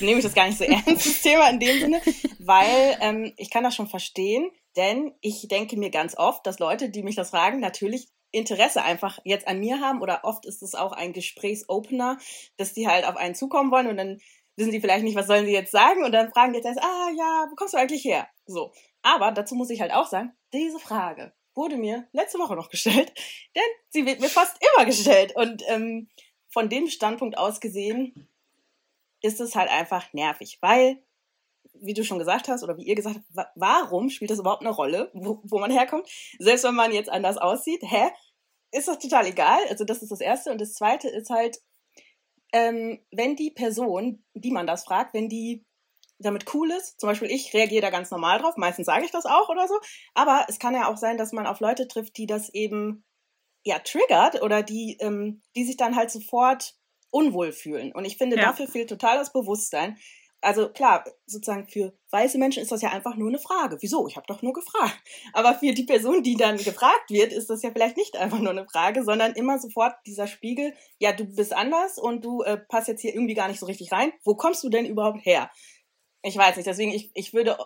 nehme 0.00 0.18
ich 0.18 0.24
das 0.24 0.34
gar 0.34 0.46
nicht 0.46 0.56
so 0.58 0.62
ernst, 0.86 1.04
das 1.04 1.20
Thema 1.20 1.50
in 1.50 1.58
dem 1.58 1.80
Sinne, 1.80 2.00
weil 2.38 2.96
ähm, 3.00 3.32
ich 3.36 3.50
kann 3.50 3.64
das 3.64 3.74
schon 3.74 3.88
verstehen, 3.88 4.48
denn 4.76 5.12
ich 5.20 5.48
denke 5.48 5.76
mir 5.76 5.90
ganz 5.90 6.16
oft, 6.16 6.46
dass 6.46 6.60
Leute, 6.60 6.88
die 6.88 7.02
mich 7.02 7.16
das 7.16 7.30
fragen, 7.30 7.58
natürlich 7.58 8.06
Interesse 8.30 8.84
einfach 8.84 9.18
jetzt 9.24 9.48
an 9.48 9.58
mir 9.58 9.80
haben 9.80 10.00
oder 10.00 10.20
oft 10.22 10.46
ist 10.46 10.62
es 10.62 10.76
auch 10.76 10.92
ein 10.92 11.12
Gesprächsopener, 11.12 12.18
dass 12.56 12.72
die 12.72 12.86
halt 12.86 13.04
auf 13.04 13.16
einen 13.16 13.34
zukommen 13.34 13.72
wollen 13.72 13.88
und 13.88 13.96
dann 13.96 14.20
wissen 14.54 14.70
die 14.70 14.80
vielleicht 14.80 15.02
nicht, 15.02 15.16
was 15.16 15.26
sollen 15.26 15.44
sie 15.44 15.52
jetzt 15.52 15.72
sagen 15.72 16.04
und 16.04 16.12
dann 16.12 16.30
fragen 16.30 16.52
die 16.52 16.58
jetzt 16.58 16.66
erst, 16.66 16.84
ah 16.84 17.10
ja, 17.18 17.46
wo 17.50 17.56
kommst 17.56 17.74
du 17.74 17.78
eigentlich 17.78 18.04
her? 18.04 18.28
So. 18.46 18.70
Aber 19.02 19.32
dazu 19.32 19.56
muss 19.56 19.70
ich 19.70 19.80
halt 19.80 19.92
auch 19.92 20.06
sagen, 20.06 20.30
diese 20.52 20.78
Frage 20.78 21.32
wurde 21.56 21.76
mir 21.76 22.06
letzte 22.12 22.38
Woche 22.38 22.54
noch 22.54 22.70
gestellt, 22.70 23.12
denn 23.56 23.62
sie 23.88 24.06
wird 24.06 24.20
mir 24.20 24.28
fast 24.28 24.56
immer 24.76 24.86
gestellt 24.86 25.34
und 25.34 25.64
ähm, 25.66 26.08
von 26.50 26.68
dem 26.68 26.88
Standpunkt 26.88 27.38
aus 27.38 27.60
gesehen 27.60 28.28
ist 29.22 29.40
es 29.40 29.54
halt 29.54 29.70
einfach 29.70 30.12
nervig, 30.12 30.58
weil, 30.60 31.02
wie 31.74 31.94
du 31.94 32.04
schon 32.04 32.18
gesagt 32.18 32.48
hast 32.48 32.62
oder 32.62 32.76
wie 32.76 32.84
ihr 32.84 32.94
gesagt 32.94 33.20
habt, 33.36 33.50
warum 33.54 34.10
spielt 34.10 34.30
das 34.30 34.38
überhaupt 34.38 34.62
eine 34.62 34.70
Rolle, 34.70 35.10
wo, 35.14 35.40
wo 35.44 35.58
man 35.58 35.70
herkommt? 35.70 36.08
Selbst 36.38 36.64
wenn 36.64 36.74
man 36.74 36.92
jetzt 36.92 37.10
anders 37.10 37.36
aussieht, 37.36 37.82
hä? 37.82 38.10
Ist 38.72 38.88
das 38.88 38.98
total 38.98 39.26
egal? 39.26 39.58
Also 39.68 39.84
das 39.84 40.00
ist 40.02 40.12
das 40.12 40.20
Erste. 40.20 40.52
Und 40.52 40.60
das 40.60 40.74
Zweite 40.74 41.08
ist 41.08 41.28
halt, 41.28 41.60
ähm, 42.52 43.00
wenn 43.10 43.36
die 43.36 43.50
Person, 43.50 44.24
die 44.34 44.52
man 44.52 44.66
das 44.66 44.84
fragt, 44.84 45.12
wenn 45.12 45.28
die 45.28 45.64
damit 46.18 46.54
cool 46.54 46.70
ist, 46.70 47.00
zum 47.00 47.08
Beispiel 47.08 47.30
ich 47.30 47.52
reagiere 47.54 47.82
da 47.82 47.90
ganz 47.90 48.10
normal 48.10 48.38
drauf, 48.38 48.56
meistens 48.56 48.86
sage 48.86 49.04
ich 49.04 49.10
das 49.10 49.26
auch 49.26 49.48
oder 49.48 49.66
so, 49.66 49.74
aber 50.14 50.44
es 50.48 50.58
kann 50.58 50.74
ja 50.74 50.88
auch 50.88 50.98
sein, 50.98 51.16
dass 51.16 51.32
man 51.32 51.46
auf 51.46 51.60
Leute 51.60 51.88
trifft, 51.88 52.16
die 52.18 52.26
das 52.26 52.50
eben 52.50 53.04
ja 53.64 53.78
triggert 53.78 54.42
oder 54.42 54.62
die, 54.62 54.96
ähm, 55.00 55.42
die 55.56 55.64
sich 55.64 55.76
dann 55.76 55.96
halt 55.96 56.10
sofort 56.10 56.74
unwohl 57.10 57.52
fühlen. 57.52 57.92
Und 57.92 58.04
ich 58.04 58.16
finde, 58.16 58.36
ja. 58.36 58.42
dafür 58.42 58.68
fehlt 58.68 58.88
total 58.88 59.18
das 59.18 59.32
Bewusstsein. 59.32 59.98
Also 60.42 60.70
klar, 60.70 61.04
sozusagen 61.26 61.68
für 61.68 61.92
weiße 62.10 62.38
Menschen 62.38 62.62
ist 62.62 62.72
das 62.72 62.80
ja 62.80 62.90
einfach 62.90 63.14
nur 63.14 63.28
eine 63.28 63.38
Frage. 63.38 63.76
Wieso? 63.80 64.06
Ich 64.06 64.16
habe 64.16 64.26
doch 64.26 64.40
nur 64.40 64.54
gefragt. 64.54 64.98
Aber 65.34 65.54
für 65.54 65.74
die 65.74 65.82
Person, 65.82 66.22
die 66.22 66.34
dann 66.34 66.56
gefragt 66.56 67.10
wird, 67.10 67.32
ist 67.32 67.50
das 67.50 67.62
ja 67.62 67.70
vielleicht 67.70 67.98
nicht 67.98 68.16
einfach 68.16 68.38
nur 68.38 68.50
eine 68.50 68.66
Frage, 68.66 69.04
sondern 69.04 69.34
immer 69.34 69.58
sofort 69.58 69.94
dieser 70.06 70.26
Spiegel, 70.26 70.74
ja, 70.98 71.12
du 71.12 71.24
bist 71.24 71.52
anders 71.52 71.98
und 71.98 72.24
du 72.24 72.42
äh, 72.42 72.56
passt 72.56 72.88
jetzt 72.88 73.02
hier 73.02 73.12
irgendwie 73.12 73.34
gar 73.34 73.48
nicht 73.48 73.60
so 73.60 73.66
richtig 73.66 73.92
rein. 73.92 74.12
Wo 74.24 74.34
kommst 74.34 74.64
du 74.64 74.70
denn 74.70 74.86
überhaupt 74.86 75.26
her? 75.26 75.50
Ich 76.22 76.36
weiß 76.36 76.56
nicht, 76.56 76.66
deswegen, 76.66 76.92
ich, 76.92 77.10
ich 77.12 77.34
würde, 77.34 77.58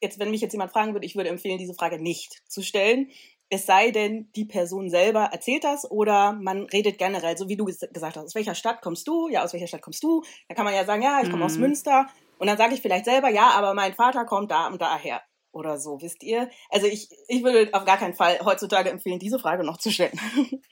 jetzt, 0.00 0.18
wenn 0.18 0.32
mich 0.32 0.40
jetzt 0.40 0.52
jemand 0.52 0.72
fragen 0.72 0.94
würde, 0.94 1.06
ich 1.06 1.14
würde 1.14 1.30
empfehlen, 1.30 1.58
diese 1.58 1.74
Frage 1.74 2.02
nicht 2.02 2.42
zu 2.48 2.62
stellen, 2.62 3.10
es 3.50 3.66
sei 3.66 3.90
denn, 3.90 4.30
die 4.36 4.44
Person 4.44 4.90
selber 4.90 5.30
erzählt 5.32 5.64
das 5.64 5.90
oder 5.90 6.32
man 6.32 6.64
redet 6.64 6.98
generell, 6.98 7.36
so 7.36 7.48
wie 7.48 7.56
du 7.56 7.64
gesagt 7.64 7.96
hast, 7.96 8.18
aus 8.18 8.34
welcher 8.34 8.54
Stadt 8.54 8.82
kommst 8.82 9.08
du? 9.08 9.28
Ja, 9.28 9.42
aus 9.42 9.52
welcher 9.52 9.66
Stadt 9.66 9.82
kommst 9.82 10.02
du? 10.02 10.22
Da 10.48 10.54
kann 10.54 10.64
man 10.64 10.74
ja 10.74 10.84
sagen, 10.84 11.02
ja, 11.02 11.20
ich 11.22 11.30
komme 11.30 11.38
mhm. 11.38 11.46
aus 11.50 11.56
Münster. 11.56 12.06
Und 12.38 12.46
dann 12.46 12.58
sage 12.58 12.74
ich 12.74 12.82
vielleicht 12.82 13.04
selber, 13.04 13.30
ja, 13.30 13.50
aber 13.50 13.74
mein 13.74 13.94
Vater 13.94 14.24
kommt 14.24 14.50
da 14.50 14.68
und 14.68 14.80
daher. 14.80 15.22
Oder 15.50 15.78
so, 15.78 16.00
wisst 16.02 16.22
ihr? 16.22 16.50
Also 16.68 16.86
ich, 16.86 17.08
ich 17.26 17.42
würde 17.42 17.70
auf 17.72 17.84
gar 17.84 17.96
keinen 17.96 18.14
Fall 18.14 18.38
heutzutage 18.44 18.90
empfehlen, 18.90 19.18
diese 19.18 19.38
Frage 19.38 19.64
noch 19.64 19.78
zu 19.78 19.90
stellen. 19.90 20.18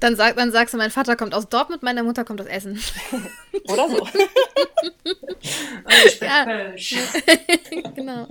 Dann, 0.00 0.16
sag, 0.16 0.36
dann 0.36 0.52
sagst 0.52 0.74
du, 0.74 0.78
mein 0.78 0.90
Vater 0.90 1.16
kommt 1.16 1.34
aus 1.34 1.48
Dortmund, 1.48 1.82
meine 1.82 2.02
Mutter 2.02 2.24
kommt 2.24 2.38
aus 2.38 2.46
Essen. 2.46 2.78
Oder 3.68 3.88
so. 3.88 4.06
ja. 6.20 6.74
genau. 7.94 8.26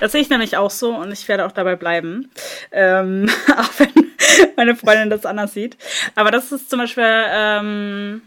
Das 0.00 0.12
sehe 0.12 0.20
ich 0.20 0.30
nämlich 0.30 0.56
auch 0.56 0.70
so 0.70 0.94
und 0.94 1.12
ich 1.12 1.26
werde 1.28 1.46
auch 1.46 1.52
dabei 1.52 1.76
bleiben. 1.76 2.30
Ähm, 2.72 3.28
auch 3.56 3.70
wenn 3.78 4.10
meine 4.56 4.76
Freundin 4.76 5.10
das 5.10 5.26
anders 5.26 5.54
sieht. 5.54 5.76
Aber 6.14 6.30
das 6.30 6.52
ist 6.52 6.70
zum 6.70 6.78
Beispiel 6.78 7.04
ähm, 7.06 8.22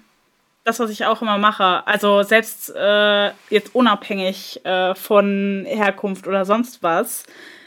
das, 0.63 0.79
was 0.79 0.89
ich 0.89 1.05
auch 1.05 1.21
immer 1.21 1.37
mache. 1.37 1.85
Also 1.85 2.23
selbst 2.23 2.73
äh, 2.75 3.31
jetzt 3.49 3.73
unabhängig 3.73 4.65
äh, 4.65 4.95
von 4.95 5.65
Herkunft 5.67 6.27
oder 6.27 6.45
sonst 6.45 6.83
was. 6.83 7.23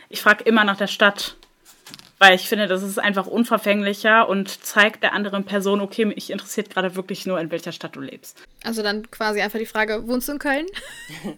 Ich 0.09 0.22
frage 0.22 0.44
immer 0.44 0.64
nach 0.64 0.77
der 0.77 0.87
Stadt. 0.87 1.37
Weil 2.18 2.35
ich 2.35 2.48
finde, 2.48 2.66
das 2.66 2.83
ist 2.83 2.98
einfach 2.98 3.26
unverfänglicher 3.26 4.29
und 4.29 4.64
zeigt 4.64 5.02
der 5.02 5.12
anderen 5.12 5.44
Person, 5.44 5.81
okay, 5.83 6.07
mich 6.07 6.31
interessiert 6.31 6.70
gerade 6.70 6.96
wirklich 6.96 7.26
nur, 7.26 7.38
in 7.38 7.50
welcher 7.50 7.72
Stadt 7.72 7.94
du 7.94 8.00
lebst. 8.00 8.42
Also 8.64 8.83
dann 8.83 9.11
quasi 9.11 9.42
einfach 9.42 9.59
die 9.59 9.66
Frage, 9.66 10.09
wohnst 10.09 10.29
du 10.29 10.33
in 10.33 10.38
Köln? 10.38 10.66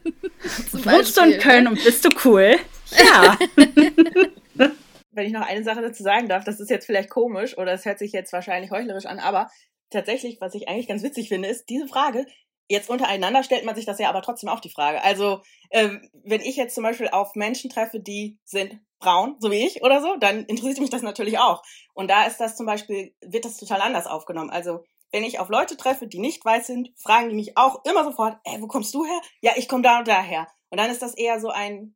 wohnst 0.73 1.17
du 1.17 1.23
in 1.23 1.39
Köln 1.41 1.67
und 1.67 1.83
bist 1.83 2.05
du 2.05 2.11
cool? 2.25 2.57
Ja. 2.97 3.37
Wenn 5.11 5.27
ich 5.27 5.33
noch 5.33 5.47
eine 5.47 5.65
Sache 5.65 5.83
dazu 5.83 6.05
sagen 6.05 6.29
darf, 6.29 6.45
das 6.45 6.61
ist 6.61 6.71
jetzt 6.71 6.87
vielleicht 6.87 7.11
komisch 7.11 7.59
oder 7.59 7.73
es 7.73 7.85
hört 7.85 7.99
sich 7.99 8.13
jetzt 8.13 8.33
wahrscheinlich 8.33 8.71
heuchlerisch 8.71 9.07
an, 9.07 9.19
aber 9.19 9.49
tatsächlich, 9.91 10.39
was 10.41 10.55
ich 10.55 10.69
eigentlich 10.69 10.87
ganz 10.87 11.03
witzig 11.03 11.29
finde, 11.29 11.49
ist, 11.49 11.69
diese 11.69 11.89
Frage 11.89 12.25
Jetzt 12.69 12.91
untereinander 12.91 13.43
stellt 13.43 13.65
man 13.65 13.75
sich 13.75 13.87
das 13.87 13.99
ja 13.99 14.11
aber 14.11 14.21
trotzdem 14.21 14.51
auch 14.51 14.61
die 14.61 14.71
Frage. 14.71 15.03
Also, 15.03 15.41
ähm, 15.71 16.09
wenn 16.25 16.43
ich 16.43 16.57
jetzt 16.57 16.75
zum 16.75 16.85
Beispiel 16.85 17.09
auf 17.09 17.35
Menschen 17.35 17.71
treffe, 17.71 17.99
die 17.99 18.39
sind 18.45 18.79
braun, 18.99 19.37
so 19.39 19.51
wie 19.51 19.67
ich 19.67 19.83
oder 19.83 20.03
so, 20.03 20.17
dann 20.17 20.45
interessiert 20.45 20.81
mich 20.81 20.91
das 20.91 21.03
natürlich 21.03 21.39
auch. 21.39 21.63
Und 21.95 22.11
da 22.11 22.27
ist 22.27 22.39
das 22.39 22.57
zum 22.57 22.67
Beispiel, 22.67 23.15
wird 23.23 23.45
das 23.45 23.57
total 23.57 23.81
anders 23.81 24.07
aufgenommen. 24.07 24.51
Also, 24.51 24.85
wenn 25.13 25.25
ich 25.25 25.39
auf 25.39 25.49
Leute 25.49 25.77
treffe, 25.77 26.07
die 26.07 26.19
nicht 26.19 26.45
weiß 26.45 26.67
sind, 26.67 26.91
fragen 26.97 27.31
die 27.31 27.35
mich 27.35 27.57
auch 27.57 27.85
immer 27.85 28.05
sofort, 28.05 28.37
ey, 28.45 28.61
wo 28.61 28.67
kommst 28.67 28.93
du 28.93 29.05
her? 29.05 29.21
Ja, 29.41 29.53
ich 29.57 29.69
komme 29.69 29.83
da 29.83 30.01
und 30.01 30.09
daher. 30.09 30.47
Und 30.69 30.79
dann 30.79 30.91
ist 30.91 31.01
das 31.01 31.15
eher 31.15 31.41
so 31.41 31.49
ein, 31.49 31.95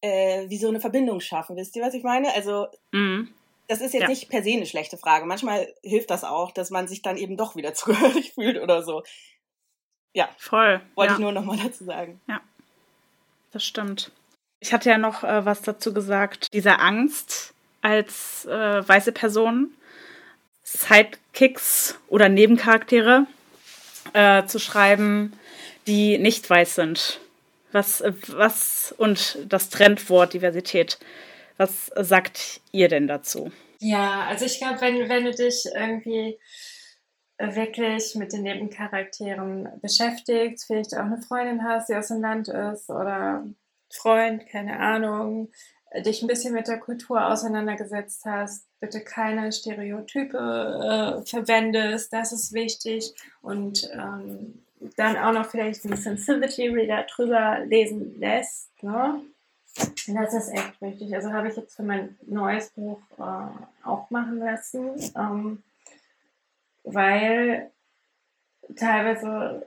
äh, 0.00 0.48
wie 0.48 0.58
so 0.58 0.68
eine 0.68 0.80
Verbindung 0.80 1.20
schaffen. 1.20 1.56
Wisst 1.56 1.74
ihr, 1.74 1.82
was 1.82 1.94
ich 1.94 2.04
meine? 2.04 2.32
Also, 2.34 2.68
mhm. 2.92 3.34
das 3.66 3.80
ist 3.80 3.94
jetzt 3.94 4.02
ja. 4.02 4.08
nicht 4.08 4.28
per 4.28 4.44
se 4.44 4.52
eine 4.52 4.66
schlechte 4.66 4.96
Frage. 4.96 5.26
Manchmal 5.26 5.74
hilft 5.82 6.10
das 6.10 6.22
auch, 6.22 6.52
dass 6.52 6.70
man 6.70 6.86
sich 6.86 7.02
dann 7.02 7.16
eben 7.16 7.36
doch 7.36 7.56
wieder 7.56 7.74
zugehörig 7.74 8.34
fühlt 8.34 8.62
oder 8.62 8.84
so. 8.84 9.02
Ja, 10.14 10.28
voll. 10.38 10.80
Wollte 10.94 11.12
ja. 11.12 11.18
ich 11.18 11.20
nur 11.20 11.32
noch 11.32 11.44
mal 11.44 11.56
dazu 11.56 11.84
sagen. 11.84 12.20
Ja, 12.26 12.40
das 13.52 13.64
stimmt. 13.64 14.10
Ich 14.60 14.72
hatte 14.72 14.90
ja 14.90 14.98
noch 14.98 15.22
äh, 15.22 15.44
was 15.44 15.62
dazu 15.62 15.92
gesagt. 15.94 16.48
Diese 16.52 16.78
Angst 16.78 17.54
als 17.82 18.44
äh, 18.46 18.88
weiße 18.88 19.12
Person, 19.12 19.70
Sidekicks 20.64 21.98
oder 22.08 22.28
Nebencharaktere 22.28 23.26
äh, 24.12 24.44
zu 24.46 24.58
schreiben, 24.58 25.32
die 25.86 26.18
nicht 26.18 26.48
weiß 26.48 26.74
sind. 26.74 27.20
Was, 27.70 28.02
was 28.28 28.94
und 28.96 29.38
das 29.46 29.68
Trendwort 29.68 30.32
Diversität. 30.32 30.98
Was 31.58 31.90
sagt 31.96 32.60
ihr 32.72 32.88
denn 32.88 33.08
dazu? 33.08 33.52
Ja, 33.80 34.24
also 34.26 34.44
ich 34.44 34.58
glaube, 34.58 34.80
wenn, 34.80 35.08
wenn 35.08 35.24
du 35.24 35.32
dich 35.32 35.64
irgendwie 35.74 36.38
wirklich 37.38 38.14
mit 38.16 38.32
den 38.32 38.42
Nebencharakteren 38.42 39.68
beschäftigt, 39.80 40.62
vielleicht 40.66 40.94
auch 40.94 41.04
eine 41.04 41.22
Freundin 41.22 41.62
hast, 41.62 41.88
die 41.88 41.94
aus 41.94 42.08
dem 42.08 42.20
Land 42.20 42.48
ist 42.48 42.90
oder 42.90 43.44
Freund, 43.90 44.46
keine 44.48 44.78
Ahnung, 44.78 45.48
dich 46.04 46.22
ein 46.22 46.28
bisschen 46.28 46.52
mit 46.52 46.68
der 46.68 46.78
Kultur 46.78 47.26
auseinandergesetzt 47.26 48.24
hast, 48.24 48.66
bitte 48.80 49.00
keine 49.00 49.52
Stereotype 49.52 50.36
äh, 50.36 51.26
verwendest, 51.26 52.12
das 52.12 52.32
ist 52.32 52.52
wichtig 52.52 53.14
und 53.40 53.88
ähm, 53.94 54.62
dann 54.96 55.16
auch 55.16 55.32
noch 55.32 55.46
vielleicht 55.46 55.84
ein 55.84 55.96
Sensitivity 55.96 56.68
Reader 56.68 57.04
drüber 57.04 57.60
lesen 57.66 58.18
lässt, 58.18 58.70
ne? 58.82 59.20
Das 60.08 60.34
ist 60.34 60.48
echt 60.48 60.80
wichtig. 60.80 61.14
Also 61.14 61.32
habe 61.32 61.48
ich 61.48 61.56
jetzt 61.56 61.76
für 61.76 61.84
mein 61.84 62.18
neues 62.26 62.70
Buch 62.70 63.00
äh, 63.18 63.86
auch 63.86 64.10
machen 64.10 64.38
lassen. 64.38 64.90
Ähm, 65.16 65.62
weil 66.94 67.70
teilweise 68.76 69.66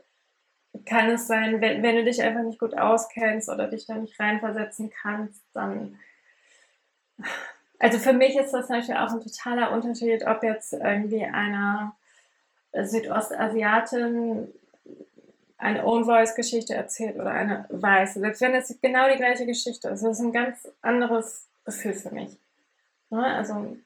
kann 0.86 1.10
es 1.10 1.27
sein, 1.27 1.62
wenn, 1.62 1.84
wenn 1.84 1.95
du 1.95 2.03
dich 2.03 2.21
einfach 2.21 2.43
nicht 2.43 2.60
gut 2.60 2.77
auskennst 2.77 3.49
oder 3.49 3.67
dich 3.67 3.86
da 3.86 3.95
nicht 3.95 4.19
reinversetzen 4.19 4.91
kannst, 5.01 5.41
dann. 5.53 5.99
Also 7.79 7.97
für 7.97 8.13
mich 8.13 8.38
ist 8.38 8.51
das 8.51 8.69
natürlich 8.69 8.95
auch 8.95 9.12
ein 9.12 9.21
totaler 9.21 9.71
Unterschied, 9.71 10.25
ob 10.27 10.43
jetzt 10.43 10.73
irgendwie 10.73 11.25
einer 11.25 11.95
Südostasiatin 12.73 14.53
eine 15.57 15.86
Own 15.86 16.05
Voice 16.05 16.36
Geschichte 16.36 16.73
erzählt 16.73 17.15
oder 17.15 17.31
eine 17.31 17.65
weiße. 17.69 18.19
Selbst 18.19 18.41
wenn 18.41 18.55
es 18.55 18.75
genau 18.81 19.10
die 19.10 19.17
gleiche 19.17 19.45
Geschichte 19.45 19.89
ist, 19.89 20.03
das 20.03 20.19
ist 20.19 20.19
ein 20.19 20.31
ganz 20.31 20.67
anderes 20.81 21.47
Gefühl 21.65 21.93
für 21.93 22.12
mich. 22.12 22.38
Ne? 23.10 23.23
Also 23.23 23.77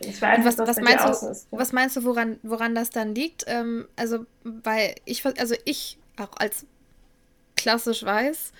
ich 0.00 0.20
weiß, 0.20 0.44
was, 0.44 0.58
was, 0.58 0.80
meinst 0.80 1.04
du, 1.04 1.28
ist, 1.28 1.48
ja. 1.50 1.58
was 1.58 1.72
meinst 1.72 1.96
du, 1.96 2.04
woran, 2.04 2.38
woran 2.42 2.74
das 2.74 2.90
dann 2.90 3.14
liegt? 3.14 3.44
Ähm, 3.46 3.88
also, 3.96 4.26
weil 4.42 4.94
ich, 5.04 5.24
also 5.24 5.54
ich 5.64 5.98
auch 6.18 6.36
als 6.36 6.66
klassisch 7.56 8.02
weiß 8.02 8.52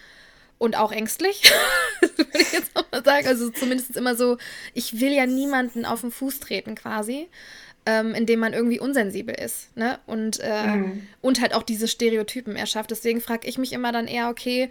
und 0.58 0.76
auch 0.76 0.92
ängstlich, 0.92 1.42
würde 2.00 2.38
ich 2.38 2.52
jetzt 2.52 2.70
auch 2.74 2.90
mal 2.90 3.04
sagen. 3.04 3.26
Also 3.26 3.50
zumindest 3.50 3.96
immer 3.96 4.16
so, 4.16 4.38
ich 4.72 5.00
will 5.00 5.12
ja 5.12 5.26
niemanden 5.26 5.84
auf 5.84 6.00
den 6.00 6.10
Fuß 6.10 6.40
treten 6.40 6.74
quasi 6.74 7.28
ähm, 7.86 8.14
indem 8.14 8.40
man 8.40 8.52
irgendwie 8.52 8.80
unsensibel 8.80 9.34
ist, 9.34 9.76
ne? 9.76 9.98
Und, 10.06 10.40
äh, 10.40 10.76
mhm. 10.76 11.06
und 11.20 11.40
halt 11.40 11.54
auch 11.54 11.62
diese 11.62 11.88
Stereotypen 11.88 12.56
erschafft. 12.56 12.90
Deswegen 12.90 13.20
frage 13.20 13.46
ich 13.46 13.58
mich 13.58 13.72
immer 13.72 13.92
dann 13.92 14.06
eher, 14.06 14.30
okay, 14.30 14.70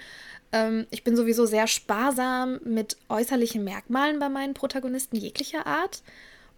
ähm, 0.51 0.87
ich 0.89 1.03
bin 1.03 1.15
sowieso 1.15 1.45
sehr 1.45 1.67
sparsam 1.67 2.59
mit 2.63 2.97
äußerlichen 3.09 3.63
Merkmalen 3.63 4.19
bei 4.19 4.29
meinen 4.29 4.53
Protagonisten 4.53 5.15
jeglicher 5.15 5.67
Art 5.67 6.01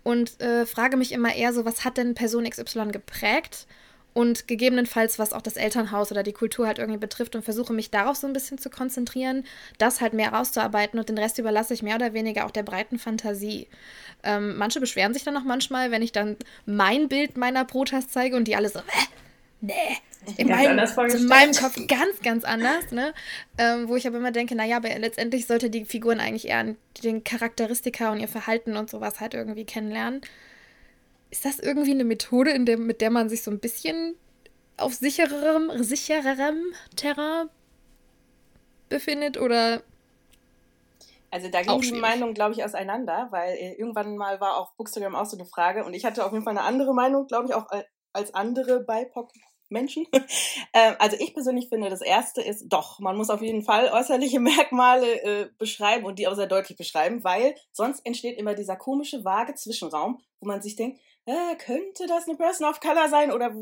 und 0.03 0.39
äh, 0.41 0.65
frage 0.65 0.97
mich 0.97 1.11
immer 1.11 1.35
eher 1.35 1.51
so, 1.51 1.65
was 1.65 1.83
hat 1.83 1.97
denn 1.97 2.13
Person 2.13 2.49
XY 2.49 2.91
geprägt? 2.91 3.67
Und 4.15 4.47
gegebenenfalls, 4.47 5.19
was 5.19 5.33
auch 5.33 5.41
das 5.41 5.57
Elternhaus 5.57 6.09
oder 6.09 6.23
die 6.23 6.31
Kultur 6.31 6.67
halt 6.67 6.79
irgendwie 6.79 6.99
betrifft 6.99 7.35
und 7.35 7.43
versuche 7.43 7.73
mich 7.73 7.91
darauf 7.91 8.15
so 8.15 8.25
ein 8.25 8.31
bisschen 8.31 8.57
zu 8.57 8.69
konzentrieren, 8.69 9.43
das 9.77 9.99
halt 9.99 10.13
mehr 10.13 10.29
rauszuarbeiten 10.31 10.97
und 10.97 11.09
den 11.09 11.17
Rest 11.17 11.37
überlasse 11.37 11.73
ich 11.73 11.83
mehr 11.83 11.95
oder 11.95 12.13
weniger 12.13 12.45
auch 12.45 12.51
der 12.51 12.63
breiten 12.63 12.97
Fantasie. 12.97 13.67
Ähm, 14.23 14.57
manche 14.57 14.79
beschweren 14.79 15.13
sich 15.13 15.25
dann 15.25 15.35
auch 15.35 15.43
manchmal, 15.43 15.91
wenn 15.91 16.01
ich 16.01 16.13
dann 16.13 16.37
mein 16.65 17.09
Bild 17.09 17.35
meiner 17.35 17.65
Protas 17.65 18.07
zeige 18.07 18.37
und 18.37 18.47
die 18.47 18.55
alle 18.55 18.69
so, 18.69 18.79
Hä? 18.79 19.05
nee, 19.59 19.73
in 20.37 20.47
meinem, 20.47 20.79
in 20.79 21.27
meinem 21.27 21.53
Kopf 21.53 21.75
ganz, 21.87 22.21
ganz 22.23 22.45
anders, 22.45 22.91
ne? 22.91 23.13
Ähm, 23.57 23.89
wo 23.89 23.97
ich 23.97 24.07
aber 24.07 24.17
immer 24.17 24.31
denke, 24.31 24.55
naja, 24.55 24.77
aber 24.77 24.97
letztendlich 24.97 25.45
sollte 25.45 25.69
die 25.69 25.83
Figuren 25.83 26.21
eigentlich 26.21 26.47
eher 26.47 26.73
den 27.03 27.25
Charakteristika 27.25 28.13
und 28.13 28.21
ihr 28.21 28.29
Verhalten 28.29 28.77
und 28.77 28.89
sowas 28.89 29.19
halt 29.19 29.33
irgendwie 29.33 29.65
kennenlernen. 29.65 30.21
Ist 31.35 31.43
das 31.43 31.59
irgendwie 31.59 31.91
eine 31.91 32.05
Methode, 32.05 32.51
in 32.51 32.65
der, 32.65 32.77
mit 32.77 33.01
der 33.01 33.09
man 33.09 33.27
sich 33.27 33.43
so 33.43 33.51
ein 33.51 33.59
bisschen 33.59 34.15
auf 34.77 34.93
sichererem, 34.93 35.69
sichererem 35.83 36.73
Terrain 36.95 37.49
befindet 38.87 39.37
oder 39.37 39.81
also 41.31 41.49
da 41.49 41.61
gehen 41.61 41.81
die 41.81 41.91
Meinungen, 41.91 42.33
glaube 42.33 42.53
ich, 42.53 42.63
auseinander, 42.63 43.27
weil 43.31 43.53
äh, 43.55 43.73
irgendwann 43.73 44.15
mal 44.15 44.39
war 44.39 44.55
auf 44.55 44.77
Bookstagram 44.77 45.13
auch 45.13 45.25
so 45.25 45.35
eine 45.35 45.45
Frage 45.45 45.83
und 45.83 45.93
ich 45.93 46.05
hatte 46.05 46.25
auf 46.25 46.31
jeden 46.31 46.45
Fall 46.45 46.57
eine 46.57 46.65
andere 46.65 46.93
Meinung, 46.93 47.27
glaube 47.27 47.49
ich, 47.49 47.53
auch 47.53 47.67
als 48.13 48.33
andere 48.33 48.85
BIPOC-Menschen. 48.85 50.07
ähm, 50.73 50.95
also 50.99 51.17
ich 51.19 51.33
persönlich 51.33 51.67
finde, 51.67 51.89
das 51.89 51.99
Erste 51.99 52.41
ist, 52.41 52.69
doch, 52.69 52.99
man 52.99 53.17
muss 53.17 53.29
auf 53.29 53.41
jeden 53.41 53.63
Fall 53.63 53.89
äußerliche 53.89 54.39
Merkmale 54.39 55.21
äh, 55.21 55.49
beschreiben 55.57 56.05
und 56.05 56.17
die 56.17 56.29
auch 56.29 56.35
sehr 56.35 56.47
deutlich 56.47 56.77
beschreiben, 56.77 57.25
weil 57.25 57.55
sonst 57.73 58.05
entsteht 58.05 58.39
immer 58.39 58.53
dieser 58.53 58.77
komische, 58.77 59.25
vage 59.25 59.55
Zwischenraum, 59.55 60.21
wo 60.39 60.47
man 60.47 60.61
sich 60.61 60.77
denkt, 60.77 61.01
äh, 61.25 61.55
könnte 61.57 62.07
das 62.07 62.27
eine 62.27 62.37
Person 62.37 62.67
of 62.67 62.79
Color 62.79 63.09
sein 63.09 63.31
oder 63.31 63.53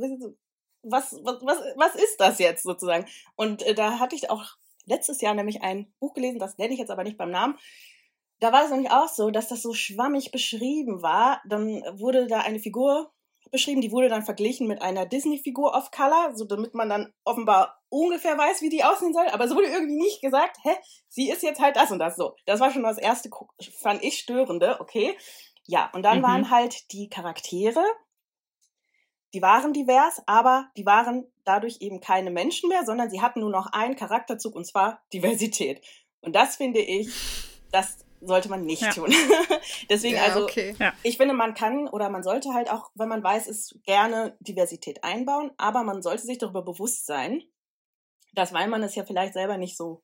was, 0.84 1.13
was, 1.23 1.41
was, 1.41 1.58
was 1.76 1.95
ist 1.95 2.19
das 2.19 2.39
jetzt 2.39 2.63
sozusagen? 2.63 3.06
Und 3.36 3.63
äh, 3.63 3.73
da 3.73 3.99
hatte 3.99 4.15
ich 4.15 4.30
auch 4.30 4.43
letztes 4.86 5.21
Jahr 5.21 5.34
nämlich 5.34 5.62
ein 5.62 5.93
Buch 5.99 6.13
gelesen, 6.13 6.39
das 6.39 6.58
nenne 6.58 6.73
ich 6.73 6.80
jetzt 6.80 6.91
aber 6.91 7.04
nicht 7.04 7.17
beim 7.17 7.32
Namen. 7.32 7.58
Da 8.39 8.52
war 8.52 8.65
es 8.65 8.71
nämlich 8.71 8.91
auch 8.91 9.08
so, 9.08 9.32
dass 9.32 9.47
das 9.47 9.62
so 9.62 9.73
schwammig 9.73 10.32
beschrieben 10.32 11.02
war. 11.02 11.41
Dann 11.47 11.82
wurde 11.97 12.28
da 12.28 12.39
eine 12.39 12.60
Figur 12.60 13.13
beschrieben, 13.52 13.80
die 13.80 13.91
wurde 13.91 14.10
dann 14.10 14.23
verglichen 14.26 14.67
mit 14.67 14.82
einer 14.82 15.06
Disney-Figur 15.06 15.73
of 15.73 15.91
Color, 15.91 16.36
so 16.36 16.43
damit 16.43 16.73
man 16.73 16.89
dann 16.89 17.13
offenbar 17.23 17.80
ungefähr 17.89 18.38
weiß, 18.38 18.62
wie 18.62 18.69
die 18.69 18.84
aussehen 18.84 19.13
soll. 19.13 19.28
Aber 19.28 19.45
es 19.45 19.56
wurde 19.56 19.67
irgendwie 19.67 19.95
nicht 19.95 20.21
gesagt, 20.21 20.58
hä, 20.63 20.71
sie 21.08 21.30
ist 21.30 21.43
jetzt 21.43 21.62
halt 21.62 21.78
das 21.78 21.91
und 21.91 21.99
das 21.99 22.17
so. 22.17 22.36
Das 22.45 22.60
war 22.60 22.71
schon 22.71 22.84
das 22.84 22.97
erste, 22.97 23.30
fand 23.80 24.04
ich 24.04 24.17
störende, 24.17 24.82
okay. 24.82 25.15
Ja, 25.65 25.89
und 25.93 26.04
dann 26.04 26.19
mhm. 26.19 26.23
waren 26.23 26.49
halt 26.49 26.91
die 26.91 27.10
Charaktere, 27.10 27.84
die 29.34 29.41
waren 29.41 29.73
divers, 29.73 30.21
aber 30.28 30.69
die 30.78 30.86
waren 30.86 31.26
dadurch 31.43 31.78
eben 31.82 31.99
keine 32.02 32.30
Menschen 32.30 32.69
mehr, 32.69 32.86
sondern 32.86 33.10
sie 33.10 33.21
hatten 33.21 33.39
nur 33.39 33.49
noch 33.49 33.67
einen 33.67 33.95
Charakterzug 33.95 34.56
und 34.56 34.65
zwar 34.65 35.02
Diversität. 35.12 35.84
Und 36.21 36.36
das 36.36 36.58
finde 36.58 36.80
ich, 36.80 37.10
das 37.71 38.06
sollte 38.21 38.49
man 38.49 38.63
nicht 38.63 38.82
ja. 38.82 38.91
tun. 38.91 39.13
Deswegen 39.89 40.15
ja, 40.15 40.23
also, 40.23 40.43
okay. 40.43 40.76
ja. 40.80 40.93
ich 41.04 41.17
finde, 41.17 41.34
man 41.34 41.54
kann 41.54 41.88
oder 41.89 42.10
man 42.10 42.23
sollte 42.23 42.54
halt 42.54 42.69
auch, 42.71 42.91
wenn 42.95 43.10
man 43.10 43.23
weiß, 43.23 43.47
ist 43.47 43.80
gerne 43.84 44.38
Diversität 44.39 45.04
einbauen, 45.04 45.52
aber 45.58 45.84
man 45.84 46.02
sollte 46.02 46.23
sich 46.23 46.38
darüber 46.38 46.62
bewusst 46.62 47.06
sein, 47.06 47.43
dass 48.34 48.54
weil 48.54 48.67
man 48.67 48.84
es 48.84 48.95
ja 48.95 49.04
vielleicht 49.04 49.34
selber 49.34 49.58
nicht 49.58 49.78
so 49.78 50.04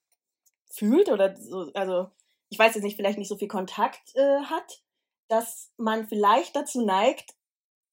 fühlt 0.69 1.09
oder 1.09 1.35
so, 1.37 1.71
also 1.73 2.07
ich 2.49 2.59
weiß 2.59 2.75
jetzt 2.75 2.83
nicht, 2.83 2.95
vielleicht 2.95 3.17
nicht 3.17 3.29
so 3.29 3.37
viel 3.37 3.47
Kontakt 3.47 4.15
äh, 4.15 4.41
hat, 4.43 4.81
dass 5.29 5.71
man 5.77 6.07
vielleicht 6.07 6.55
dazu 6.55 6.83
neigt, 6.85 7.33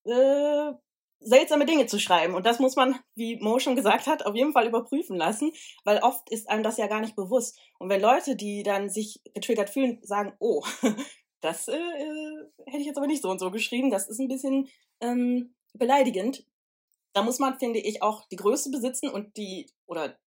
äh, 0.04 0.72
seltsame 1.20 1.66
Dinge 1.66 1.86
zu 1.86 1.98
schreiben. 1.98 2.34
Und 2.34 2.46
das 2.46 2.58
muss 2.58 2.76
man, 2.76 2.98
wie 3.14 3.36
Mo 3.36 3.58
schon 3.58 3.76
gesagt 3.76 4.06
hat, 4.06 4.26
auf 4.26 4.34
jeden 4.34 4.52
Fall 4.52 4.66
überprüfen 4.66 5.16
lassen, 5.16 5.52
weil 5.84 5.98
oft 5.98 6.30
ist 6.30 6.48
einem 6.48 6.62
das 6.62 6.76
ja 6.76 6.86
gar 6.86 7.00
nicht 7.00 7.16
bewusst. 7.16 7.58
Und 7.78 7.88
wenn 7.88 8.00
Leute, 8.00 8.36
die 8.36 8.62
dann 8.62 8.90
sich 8.90 9.20
getriggert 9.34 9.70
fühlen, 9.70 9.98
sagen, 10.02 10.34
oh, 10.38 10.64
das 11.40 11.68
äh, 11.68 11.76
äh, 11.76 12.46
hätte 12.66 12.78
ich 12.78 12.86
jetzt 12.86 12.98
aber 12.98 13.06
nicht 13.06 13.22
so 13.22 13.30
und 13.30 13.38
so 13.38 13.50
geschrieben, 13.50 13.90
das 13.90 14.08
ist 14.08 14.18
ein 14.18 14.28
bisschen 14.28 14.68
ähm, 15.00 15.54
beleidigend, 15.74 16.44
da 17.12 17.22
muss 17.22 17.38
man, 17.38 17.58
finde 17.58 17.78
ich, 17.78 18.02
auch 18.02 18.26
die 18.28 18.36
Größe 18.36 18.70
besitzen 18.70 19.08
und 19.08 19.36
die, 19.36 19.70
oder 19.86 20.18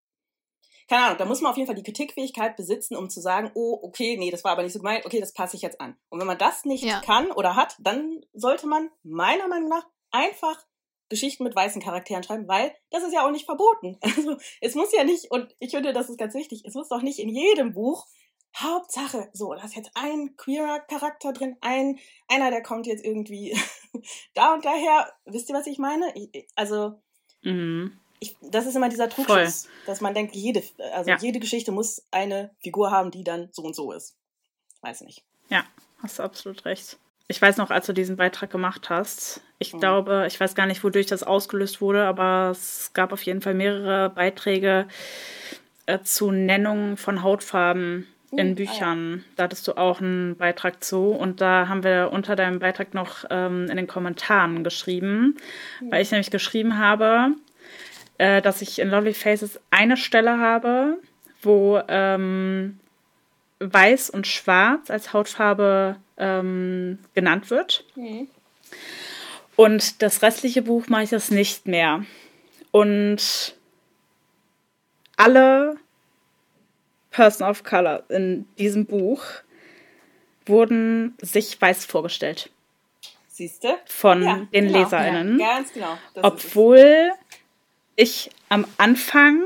keine 0.90 1.04
Ahnung, 1.04 1.18
da 1.18 1.24
muss 1.24 1.40
man 1.40 1.52
auf 1.52 1.56
jeden 1.56 1.68
Fall 1.68 1.76
die 1.76 1.84
Kritikfähigkeit 1.84 2.56
besitzen, 2.56 2.96
um 2.96 3.08
zu 3.08 3.20
sagen, 3.20 3.52
oh, 3.54 3.78
okay, 3.80 4.16
nee, 4.16 4.32
das 4.32 4.42
war 4.42 4.50
aber 4.50 4.64
nicht 4.64 4.72
so 4.72 4.80
gemeint, 4.80 5.06
okay, 5.06 5.20
das 5.20 5.32
passe 5.32 5.54
ich 5.54 5.62
jetzt 5.62 5.80
an. 5.80 5.96
Und 6.08 6.18
wenn 6.18 6.26
man 6.26 6.36
das 6.36 6.64
nicht 6.64 6.82
ja. 6.82 7.00
kann 7.00 7.30
oder 7.30 7.54
hat, 7.54 7.76
dann 7.78 8.20
sollte 8.32 8.66
man 8.66 8.90
meiner 9.04 9.46
Meinung 9.46 9.68
nach 9.68 9.86
einfach 10.10 10.66
Geschichten 11.08 11.44
mit 11.44 11.54
weißen 11.54 11.80
Charakteren 11.80 12.24
schreiben, 12.24 12.48
weil 12.48 12.74
das 12.90 13.04
ist 13.04 13.14
ja 13.14 13.24
auch 13.24 13.30
nicht 13.30 13.44
verboten. 13.44 13.98
Also 14.02 14.36
es 14.60 14.74
muss 14.74 14.92
ja 14.92 15.04
nicht, 15.04 15.30
und 15.30 15.54
ich 15.60 15.70
finde, 15.70 15.92
das 15.92 16.10
ist 16.10 16.18
ganz 16.18 16.34
wichtig, 16.34 16.64
es 16.66 16.74
muss 16.74 16.88
doch 16.88 17.02
nicht 17.02 17.20
in 17.20 17.28
jedem 17.28 17.72
Buch 17.72 18.08
Hauptsache, 18.56 19.30
so, 19.32 19.54
da 19.54 19.62
ist 19.62 19.76
jetzt 19.76 19.92
ein 19.94 20.36
queerer 20.36 20.80
Charakter 20.80 21.32
drin, 21.32 21.56
ein, 21.60 22.00
einer, 22.26 22.50
der 22.50 22.64
kommt 22.64 22.88
jetzt 22.88 23.04
irgendwie 23.04 23.56
da 24.34 24.54
und 24.54 24.64
daher. 24.64 25.12
Wisst 25.24 25.48
ihr, 25.50 25.54
was 25.54 25.68
ich 25.68 25.78
meine? 25.78 26.12
Ich, 26.16 26.48
also, 26.56 27.00
mhm 27.42 28.00
ich, 28.20 28.36
das 28.42 28.66
ist 28.66 28.76
immer 28.76 28.88
dieser 28.88 29.08
Trugschluss, 29.08 29.68
dass 29.86 30.00
man 30.00 30.14
denkt, 30.14 30.34
jede, 30.34 30.62
also 30.92 31.10
ja. 31.10 31.18
jede 31.18 31.40
Geschichte 31.40 31.72
muss 31.72 32.02
eine 32.10 32.50
Figur 32.58 32.90
haben, 32.90 33.10
die 33.10 33.24
dann 33.24 33.48
so 33.50 33.62
und 33.62 33.74
so 33.74 33.92
ist. 33.92 34.14
Weiß 34.82 35.00
nicht. 35.00 35.24
Ja, 35.48 35.64
hast 36.02 36.18
du 36.18 36.22
absolut 36.22 36.64
recht. 36.66 36.98
Ich 37.28 37.40
weiß 37.40 37.56
noch, 37.56 37.70
als 37.70 37.86
du 37.86 37.92
diesen 37.92 38.16
Beitrag 38.16 38.50
gemacht 38.50 38.90
hast, 38.90 39.40
ich 39.58 39.72
mhm. 39.72 39.80
glaube, 39.80 40.24
ich 40.26 40.38
weiß 40.38 40.54
gar 40.54 40.66
nicht, 40.66 40.84
wodurch 40.84 41.06
das 41.06 41.22
ausgelöst 41.22 41.80
wurde, 41.80 42.04
aber 42.04 42.50
es 42.50 42.90
gab 42.92 43.12
auf 43.12 43.22
jeden 43.22 43.40
Fall 43.40 43.54
mehrere 43.54 44.10
Beiträge 44.10 44.86
äh, 45.86 46.00
zu 46.02 46.30
Nennungen 46.30 46.96
von 46.96 47.22
Hautfarben 47.22 48.06
in 48.32 48.54
Büchern. 48.54 49.14
Ah, 49.14 49.16
ja. 49.16 49.22
Da 49.36 49.42
hattest 49.44 49.66
du 49.66 49.76
auch 49.76 50.00
einen 50.00 50.36
Beitrag 50.36 50.84
zu. 50.84 51.08
Und 51.08 51.40
da 51.40 51.68
haben 51.68 51.82
wir 51.82 52.10
unter 52.12 52.36
deinem 52.36 52.58
Beitrag 52.58 52.94
noch 52.94 53.24
ähm, 53.30 53.66
in 53.68 53.76
den 53.76 53.86
Kommentaren 53.86 54.62
geschrieben, 54.62 55.36
mhm. 55.80 55.90
weil 55.90 56.02
ich 56.02 56.10
nämlich 56.10 56.30
geschrieben 56.30 56.78
habe, 56.78 57.34
äh, 58.20 58.42
dass 58.42 58.60
ich 58.60 58.78
in 58.78 58.90
Lovely 58.90 59.14
Faces 59.14 59.58
eine 59.70 59.96
Stelle 59.96 60.38
habe, 60.38 60.98
wo 61.40 61.80
ähm, 61.88 62.78
Weiß 63.60 64.10
und 64.10 64.26
Schwarz 64.26 64.90
als 64.90 65.14
Hautfarbe 65.14 65.96
ähm, 66.18 66.98
genannt 67.14 67.48
wird. 67.48 67.82
Mhm. 67.94 68.28
Und 69.56 70.02
das 70.02 70.20
restliche 70.20 70.60
Buch 70.60 70.86
mache 70.88 71.04
ich 71.04 71.10
das 71.10 71.30
nicht 71.30 71.66
mehr. 71.66 72.04
Und 72.72 73.54
alle 75.16 75.78
Person 77.10 77.48
of 77.48 77.64
Color 77.64 78.04
in 78.10 78.46
diesem 78.58 78.84
Buch 78.84 79.24
wurden 80.44 81.16
sich 81.22 81.58
weiß 81.58 81.86
vorgestellt. 81.86 82.50
Siehste? 83.28 83.78
Von 83.86 84.22
ja, 84.22 84.46
den 84.52 84.66
genau, 84.66 84.80
LeserInnen. 84.80 85.40
Ja, 85.40 85.56
ganz 85.56 85.72
genau. 85.72 85.96
Das 86.12 86.24
Obwohl 86.24 87.12
ich 88.00 88.30
am 88.48 88.66
Anfang 88.78 89.44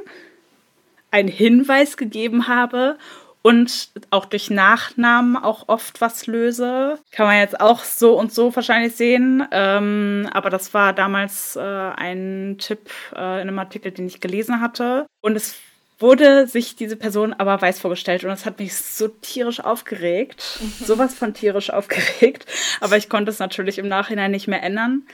einen 1.11 1.29
Hinweis 1.29 1.97
gegeben 1.97 2.49
habe 2.49 2.99
und 3.43 3.91
auch 4.11 4.25
durch 4.25 4.49
Nachnamen 4.49 5.37
auch 5.37 5.69
oft 5.69 6.01
was 6.01 6.27
löse. 6.27 6.99
Kann 7.11 7.27
man 7.27 7.39
jetzt 7.39 7.61
auch 7.61 7.85
so 7.85 8.19
und 8.19 8.33
so 8.33 8.57
wahrscheinlich 8.57 8.97
sehen. 8.97 9.47
Ähm, 9.51 10.29
aber 10.33 10.49
das 10.49 10.73
war 10.73 10.95
damals 10.95 11.55
äh, 11.57 11.61
ein 11.61 12.57
Tipp 12.59 12.91
äh, 13.15 13.43
in 13.43 13.49
einem 13.49 13.59
Artikel, 13.59 13.93
den 13.93 14.07
ich 14.07 14.21
gelesen 14.21 14.63
hatte. 14.63 15.07
Und 15.21 15.37
es 15.37 15.57
wurde 16.05 16.47
sich 16.47 16.77
diese 16.77 16.97
Person 16.97 17.33
aber 17.33 17.61
weiß 17.61 17.81
vorgestellt 17.81 18.25
und 18.25 18.31
das 18.31 18.45
hat 18.45 18.59
mich 18.59 18.77
so 18.77 19.09
tierisch 19.09 19.61
aufgeregt, 19.61 20.61
mhm. 20.61 20.85
sowas 20.85 21.15
von 21.15 21.33
tierisch 21.33 21.71
aufgeregt, 21.73 22.45
aber 22.81 22.99
ich 22.99 23.09
konnte 23.09 23.31
es 23.31 23.39
natürlich 23.39 23.79
im 23.79 23.89
Nachhinein 23.89 24.31
nicht 24.31 24.47
mehr 24.47 24.63
ändern. 24.63 25.05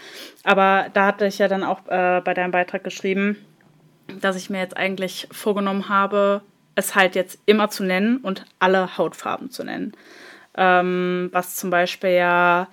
Aber 0.43 0.89
da 0.93 1.07
hatte 1.07 1.27
ich 1.27 1.39
ja 1.39 1.47
dann 1.47 1.63
auch 1.63 1.87
äh, 1.87 2.21
bei 2.23 2.35
deinem 2.35 2.51
Beitrag 2.51 2.83
geschrieben, 2.83 3.37
dass 4.21 4.35
ich 4.35 4.51
mir 4.51 4.59
jetzt 4.59 4.77
eigentlich 4.77 5.29
vorgenommen 5.31 5.89
habe, 5.89 6.43
es 6.75 6.97
halt 6.97 7.15
jetzt 7.15 7.39
immer 7.47 7.71
zu 7.71 7.85
nennen 7.85 8.17
und 8.19 8.45
alle 8.59 8.99
Hautfarben 8.99 9.51
zu 9.51 9.63
nennen. 9.63 9.93
Ähm, 10.57 11.29
was 11.33 11.55
zum 11.55 11.71
Beispiel 11.71 12.11
ja 12.11 12.69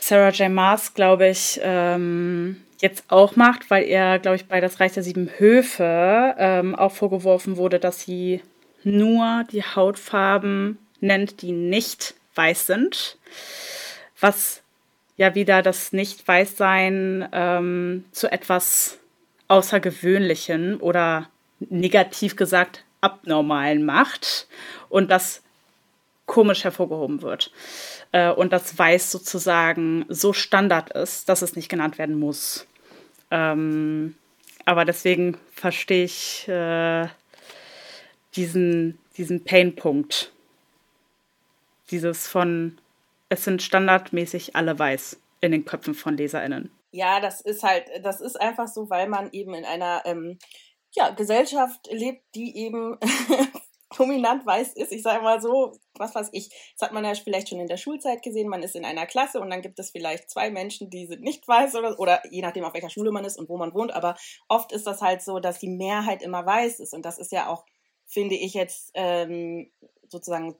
Sarah 0.00 0.30
J. 0.30 0.50
Maas, 0.50 0.94
glaube 0.94 1.28
ich, 1.28 1.60
ähm, 1.62 2.56
jetzt 2.80 3.04
auch 3.08 3.36
macht, 3.36 3.70
weil 3.70 3.84
er, 3.84 4.18
glaube 4.18 4.36
ich, 4.36 4.46
bei 4.46 4.60
das 4.60 4.80
Reich 4.80 4.92
der 4.92 5.02
sieben 5.02 5.30
Höfe 5.38 6.34
ähm, 6.38 6.74
auch 6.74 6.92
vorgeworfen 6.92 7.56
wurde, 7.56 7.78
dass 7.78 8.02
sie 8.02 8.42
nur 8.84 9.44
die 9.50 9.62
Hautfarben 9.62 10.78
nennt, 11.00 11.42
die 11.42 11.52
nicht 11.52 12.14
weiß 12.34 12.66
sind. 12.66 13.18
Was 14.20 14.62
ja 15.16 15.34
wieder 15.34 15.62
das 15.62 15.92
Nicht-Weißsein 15.92 17.28
ähm, 17.32 18.04
zu 18.12 18.30
etwas 18.30 18.98
Außergewöhnlichen 19.48 20.76
oder 20.76 21.28
negativ 21.58 22.36
gesagt 22.36 22.84
Abnormalen 23.00 23.84
macht 23.84 24.46
und 24.88 25.10
das 25.10 25.42
komisch 26.26 26.62
hervorgehoben 26.62 27.22
wird. 27.22 27.50
Äh, 28.12 28.30
und 28.30 28.52
das 28.52 28.78
Weiß 28.78 29.10
sozusagen 29.10 30.04
so 30.08 30.32
Standard 30.32 30.90
ist, 30.90 31.28
dass 31.28 31.42
es 31.42 31.56
nicht 31.56 31.68
genannt 31.68 31.98
werden 31.98 32.18
muss. 32.18 32.67
Ähm, 33.30 34.14
aber 34.64 34.84
deswegen 34.84 35.38
verstehe 35.52 36.04
ich 36.04 36.46
äh, 36.48 37.08
diesen, 38.36 38.98
diesen 39.16 39.44
Painpunkt. 39.44 40.32
Dieses 41.90 42.28
von, 42.28 42.78
es 43.28 43.44
sind 43.44 43.62
standardmäßig 43.62 44.56
alle 44.56 44.78
weiß 44.78 45.20
in 45.40 45.52
den 45.52 45.64
Köpfen 45.64 45.94
von 45.94 46.16
LeserInnen. 46.16 46.70
Ja, 46.90 47.20
das 47.20 47.40
ist 47.40 47.62
halt, 47.62 47.84
das 48.02 48.20
ist 48.20 48.40
einfach 48.40 48.68
so, 48.68 48.90
weil 48.90 49.08
man 49.08 49.30
eben 49.32 49.54
in 49.54 49.64
einer 49.64 50.02
ähm, 50.04 50.38
ja, 50.92 51.10
Gesellschaft 51.10 51.88
lebt, 51.90 52.22
die 52.34 52.56
eben 52.56 52.98
dominant 53.96 54.44
weiß 54.44 54.74
ist. 54.74 54.92
Ich 54.92 55.02
sage 55.02 55.22
mal 55.22 55.40
so, 55.40 55.72
was 55.94 56.14
weiß 56.14 56.28
ich, 56.32 56.50
das 56.78 56.88
hat 56.88 56.92
man 56.92 57.04
ja 57.04 57.14
vielleicht 57.14 57.48
schon 57.48 57.60
in 57.60 57.66
der 57.66 57.76
Schulzeit 57.76 58.22
gesehen, 58.22 58.48
man 58.48 58.62
ist 58.62 58.76
in 58.76 58.84
einer 58.84 59.06
Klasse 59.06 59.40
und 59.40 59.50
dann 59.50 59.62
gibt 59.62 59.78
es 59.78 59.90
vielleicht 59.90 60.30
zwei 60.30 60.50
Menschen, 60.50 60.90
die 60.90 61.06
sind 61.06 61.22
nicht 61.22 61.46
weiß 61.46 61.74
oder, 61.74 61.98
oder 61.98 62.22
je 62.30 62.42
nachdem, 62.42 62.64
auf 62.64 62.74
welcher 62.74 62.90
Schule 62.90 63.10
man 63.10 63.24
ist 63.24 63.38
und 63.38 63.48
wo 63.48 63.56
man 63.56 63.72
wohnt, 63.74 63.92
aber 63.92 64.16
oft 64.48 64.72
ist 64.72 64.86
das 64.86 65.00
halt 65.00 65.22
so, 65.22 65.38
dass 65.38 65.58
die 65.58 65.68
Mehrheit 65.68 66.22
immer 66.22 66.44
weiß 66.44 66.80
ist 66.80 66.92
und 66.92 67.04
das 67.04 67.18
ist 67.18 67.32
ja 67.32 67.48
auch, 67.48 67.64
finde 68.06 68.34
ich 68.34 68.54
jetzt 68.54 68.90
ähm, 68.94 69.70
sozusagen 70.08 70.56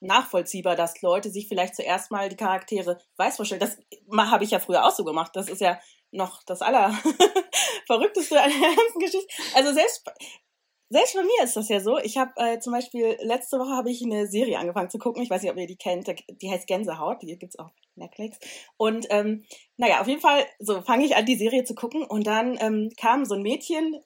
nachvollziehbar, 0.00 0.76
dass 0.76 1.00
Leute 1.02 1.30
sich 1.30 1.48
vielleicht 1.48 1.74
zuerst 1.74 2.10
mal 2.10 2.28
die 2.28 2.36
Charaktere 2.36 2.98
weiß 3.16 3.36
vorstellen. 3.36 3.60
Das 3.60 3.78
habe 4.30 4.44
ich 4.44 4.50
ja 4.50 4.58
früher 4.58 4.84
auch 4.84 4.90
so 4.90 5.04
gemacht. 5.04 5.32
Das 5.34 5.48
ist 5.48 5.60
ja 5.60 5.80
noch 6.10 6.42
das 6.44 6.62
Allerverrückteste 6.62 8.40
an 8.42 8.50
der 8.50 8.60
ganzen 8.60 8.98
Geschichte. 8.98 9.34
Also 9.54 9.72
selbst 9.72 10.04
selbst 10.88 11.14
bei 11.14 11.22
mir 11.22 11.44
ist 11.44 11.56
das 11.56 11.68
ja 11.68 11.80
so. 11.80 11.98
Ich 11.98 12.16
habe 12.16 12.32
äh, 12.36 12.58
zum 12.60 12.72
Beispiel 12.72 13.16
letzte 13.20 13.58
Woche 13.58 13.76
habe 13.76 13.90
ich 13.90 14.04
eine 14.04 14.26
Serie 14.26 14.58
angefangen 14.58 14.90
zu 14.90 14.98
gucken. 14.98 15.22
Ich 15.22 15.30
weiß 15.30 15.42
nicht, 15.42 15.50
ob 15.50 15.58
ihr 15.58 15.66
die 15.66 15.76
kennt. 15.76 16.08
Die 16.40 16.50
heißt 16.50 16.66
Gänsehaut. 16.66 17.22
Die 17.22 17.36
gibt's 17.38 17.58
auf 17.58 17.70
Netflix. 17.96 18.38
Und 18.76 19.06
ähm, 19.10 19.44
naja, 19.76 20.00
auf 20.00 20.06
jeden 20.06 20.20
Fall 20.20 20.46
so 20.58 20.82
fange 20.82 21.04
ich 21.04 21.16
an, 21.16 21.26
die 21.26 21.36
Serie 21.36 21.64
zu 21.64 21.74
gucken. 21.74 22.04
Und 22.04 22.26
dann 22.26 22.56
ähm, 22.60 22.90
kam 22.96 23.24
so 23.24 23.34
ein 23.34 23.42
Mädchen 23.42 24.00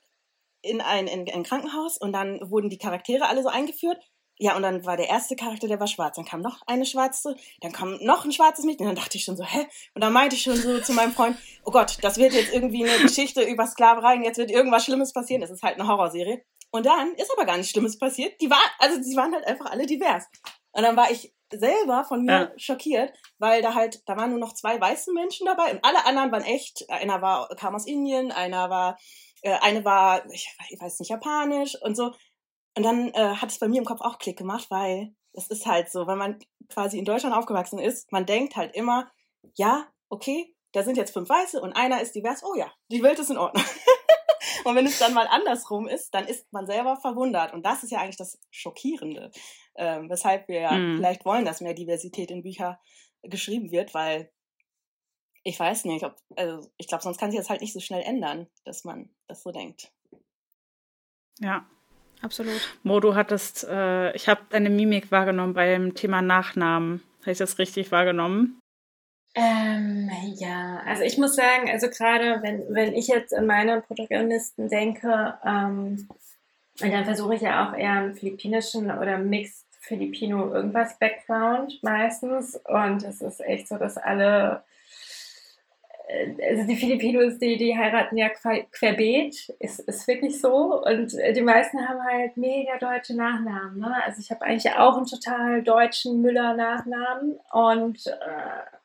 in 0.63 0.81
ein, 0.81 1.07
in 1.07 1.31
ein 1.31 1.43
Krankenhaus 1.43 1.99
und 1.99 2.13
dann 2.13 2.39
wurden 2.51 2.71
die 2.71 2.79
Charaktere 2.79 3.29
alle 3.29 3.43
so 3.43 3.49
eingeführt. 3.49 4.10
Ja, 4.43 4.57
und 4.57 4.63
dann 4.63 4.87
war 4.87 4.97
der 4.97 5.11
erste 5.11 5.37
Charakter, 5.37 5.69
der 5.69 5.79
war 5.79 5.87
schwarz. 5.87 6.17
Dann 6.17 6.25
kam 6.25 6.41
noch 6.41 6.63
eine 6.67 6.87
schwarze, 6.87 7.37
dann 7.61 7.73
kam 7.73 7.99
noch 8.01 8.25
ein 8.25 8.33
schwarzes 8.33 8.65
Mädchen. 8.65 8.87
Und 8.87 8.95
dann 8.95 9.03
dachte 9.05 9.19
ich 9.19 9.25
schon 9.25 9.37
so, 9.37 9.45
hä? 9.45 9.67
Und 9.95 10.03
dann 10.03 10.15
meinte 10.15 10.35
ich 10.35 10.43
schon 10.43 10.57
so 10.57 10.81
zu 10.81 10.95
meinem 10.95 11.13
Freund, 11.13 11.37
oh 11.63 11.71
Gott, 11.71 11.99
das 12.01 12.17
wird 12.17 12.33
jetzt 12.33 12.51
irgendwie 12.51 12.89
eine 12.89 13.03
Geschichte 13.03 13.43
über 13.43 13.67
Sklaverei 13.67 14.15
und 14.15 14.25
jetzt 14.25 14.39
wird 14.39 14.51
irgendwas 14.51 14.87
Schlimmes 14.87 15.13
passieren. 15.13 15.43
Das 15.43 15.51
ist 15.51 15.63
halt 15.63 15.79
eine 15.79 15.87
Horrorserie. 15.87 16.43
Und 16.71 16.87
dann 16.87 17.13
ist 17.17 17.31
aber 17.37 17.45
gar 17.45 17.59
nichts 17.59 17.71
Schlimmes 17.71 17.99
passiert. 17.99 18.41
Die 18.41 18.49
war, 18.49 18.63
also 18.79 19.03
sie 19.03 19.15
waren 19.15 19.35
halt 19.35 19.47
einfach 19.47 19.67
alle 19.67 19.85
divers. 19.85 20.25
Und 20.73 20.85
dann 20.85 20.97
war 20.97 21.11
ich 21.11 21.35
selber 21.53 22.05
von 22.05 22.25
mir 22.25 22.33
ja. 22.33 22.53
schockiert, 22.57 23.13
weil 23.39 23.61
da 23.61 23.75
halt, 23.75 24.09
da 24.09 24.17
waren 24.17 24.31
nur 24.31 24.39
noch 24.39 24.55
zwei 24.55 24.81
weiße 24.81 25.13
Menschen 25.13 25.47
dabei 25.47 25.73
und 25.73 25.85
alle 25.85 26.07
anderen 26.07 26.33
waren 26.33 26.45
echt, 26.45 26.89
einer 26.89 27.21
war, 27.21 27.49
kam 27.57 27.75
aus 27.75 27.87
Indien, 27.87 28.31
einer 28.33 28.71
war, 28.71 28.99
äh, 29.43 29.59
eine 29.61 29.85
war, 29.85 30.25
ich, 30.31 30.49
ich 30.71 30.81
weiß 30.81 31.01
nicht, 31.01 31.11
japanisch 31.11 31.77
und 31.83 31.97
so. 31.97 32.13
Und 32.77 32.85
dann 32.85 33.09
äh, 33.15 33.37
hat 33.37 33.51
es 33.51 33.59
bei 33.59 33.69
mir 33.69 33.79
im 33.79 33.85
Kopf 33.85 34.01
auch 34.01 34.19
Klick 34.19 34.39
gemacht, 34.39 34.71
weil 34.71 35.15
es 35.33 35.49
ist 35.49 35.67
halt 35.67 35.91
so, 35.91 36.07
wenn 36.07 36.19
man 36.19 36.39
quasi 36.69 36.99
in 36.99 37.05
Deutschland 37.05 37.35
aufgewachsen 37.35 37.79
ist, 37.79 38.11
man 38.13 38.27
denkt 38.27 38.57
halt 38.57 38.75
immer, 38.75 39.11
ja, 39.55 39.87
okay, 40.09 40.55
da 40.73 40.83
sind 40.83 40.97
jetzt 40.97 41.13
fünf 41.13 41.29
Weiße 41.29 41.61
und 41.61 41.73
einer 41.73 42.01
ist 42.01 42.15
divers, 42.15 42.45
oh 42.45 42.55
ja, 42.55 42.73
die 42.91 43.03
Welt 43.03 43.19
ist 43.19 43.31
in 43.31 43.39
Ordnung. 43.39 43.65
Und 44.65 44.77
wenn 44.77 44.87
es 44.87 44.99
dann 44.99 45.15
mal 45.15 45.27
andersrum 45.27 45.89
ist, 45.89 46.15
dann 46.15 46.27
ist 46.27 46.53
man 46.53 46.67
selber 46.67 46.97
verwundert. 46.97 47.53
Und 47.53 47.65
das 47.65 47.83
ist 47.83 47.91
ja 47.91 48.01
eigentlich 48.01 48.17
das 48.17 48.39
Schockierende, 48.51 49.31
äh, 49.75 50.01
weshalb 50.09 50.49
wir 50.49 50.61
ja 50.61 50.73
mm. 50.73 50.97
vielleicht 50.97 51.25
wollen, 51.25 51.45
dass 51.45 51.61
mehr 51.61 51.75
Diversität 51.75 52.31
in 52.31 52.43
Bücher 52.43 52.79
geschrieben 53.23 53.71
wird, 53.71 53.95
weil 53.95 54.31
ich 55.43 55.59
weiß 55.59 55.87
nicht, 55.87 56.05
ob, 56.05 56.17
also 56.37 56.71
ich 56.77 56.87
glaube, 56.87 57.03
sonst 57.03 57.19
kann 57.19 57.31
sich 57.31 57.41
das 57.41 57.49
halt 57.49 57.63
nicht 57.63 57.73
so 57.73 57.81
schnell 57.81 58.03
ändern, 58.03 58.49
dass 58.65 58.85
man 58.85 59.11
das 59.27 59.43
so 59.43 59.51
denkt. 59.51 59.93
Ja. 61.39 61.67
Absolut. 62.23 62.61
Mo, 62.83 63.01
du 63.01 63.15
hattest, 63.15 63.67
äh, 63.69 64.15
ich 64.15 64.29
habe 64.29 64.41
deine 64.51 64.71
Mimik 64.71 65.11
wahrgenommen 65.11 65.55
beim 65.55 65.95
Thema 65.95 66.23
Nachnamen. 66.23 67.03
Habe 67.23 67.33
ich 67.33 67.39
das 67.39 67.59
richtig 67.59 67.93
wahrgenommen? 67.93 68.61
Ähm, 69.35 70.11
ja, 70.37 70.83
also 70.85 71.03
ich 71.03 71.17
muss 71.17 71.37
sagen, 71.37 71.71
also 71.71 71.89
gerade 71.89 72.43
wenn, 72.43 72.65
wenn 72.75 72.95
ich 72.95 73.07
jetzt 73.07 73.33
an 73.33 73.47
meine 73.47 73.81
Protagonisten 73.81 74.69
denke, 74.69 75.35
ähm, 75.45 76.09
dann 76.79 77.05
versuche 77.05 77.37
ich 77.37 77.43
ja 77.43 77.69
auch 77.69 77.77
eher 77.77 77.93
einen 77.93 78.15
philippinischen 78.15 78.91
oder 78.91 79.19
Mixed 79.19 79.67
Filipino 79.81 80.53
irgendwas 80.55 80.99
Background 80.99 81.79
meistens. 81.83 82.61
Und 82.65 83.03
es 83.03 83.21
ist 83.21 83.41
echt 83.41 83.69
so, 83.69 83.77
dass 83.77 83.97
alle, 83.97 84.63
also 86.49 86.67
die 86.67 86.77
Filipinos, 86.77 87.39
die, 87.39 87.57
die 87.57 87.77
heiraten 87.77 88.17
ja 88.17 88.29
querbeet, 88.29 89.55
ist, 89.59 89.81
ist 89.81 90.09
wirklich 90.09 90.41
so. 90.41 90.83
Und 90.83 91.13
die 91.13 91.43
meisten 91.43 91.87
haben 91.87 92.03
halt 92.05 92.37
mega 92.37 92.79
deutsche 92.79 93.17
Nachnamen. 93.17 93.79
Ne? 93.79 93.95
Also 94.05 94.21
ich 94.21 94.31
habe 94.31 94.43
eigentlich 94.43 94.73
auch 94.73 94.97
einen 94.97 95.07
total 95.07 95.63
deutschen 95.63 96.21
Müller-Nachnamen 96.23 97.39
und 97.53 98.07
äh, 98.07 98.77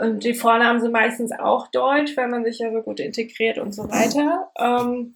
und 0.00 0.24
die 0.24 0.34
Vornamen 0.34 0.80
sind 0.80 0.90
meistens 0.90 1.30
auch 1.32 1.68
deutsch, 1.68 2.16
weil 2.16 2.28
man 2.28 2.44
sich 2.44 2.58
ja 2.58 2.72
so 2.72 2.82
gut 2.82 2.98
integriert 2.98 3.58
und 3.58 3.72
so 3.72 3.88
weiter. 3.88 4.50
Ähm, 4.58 5.14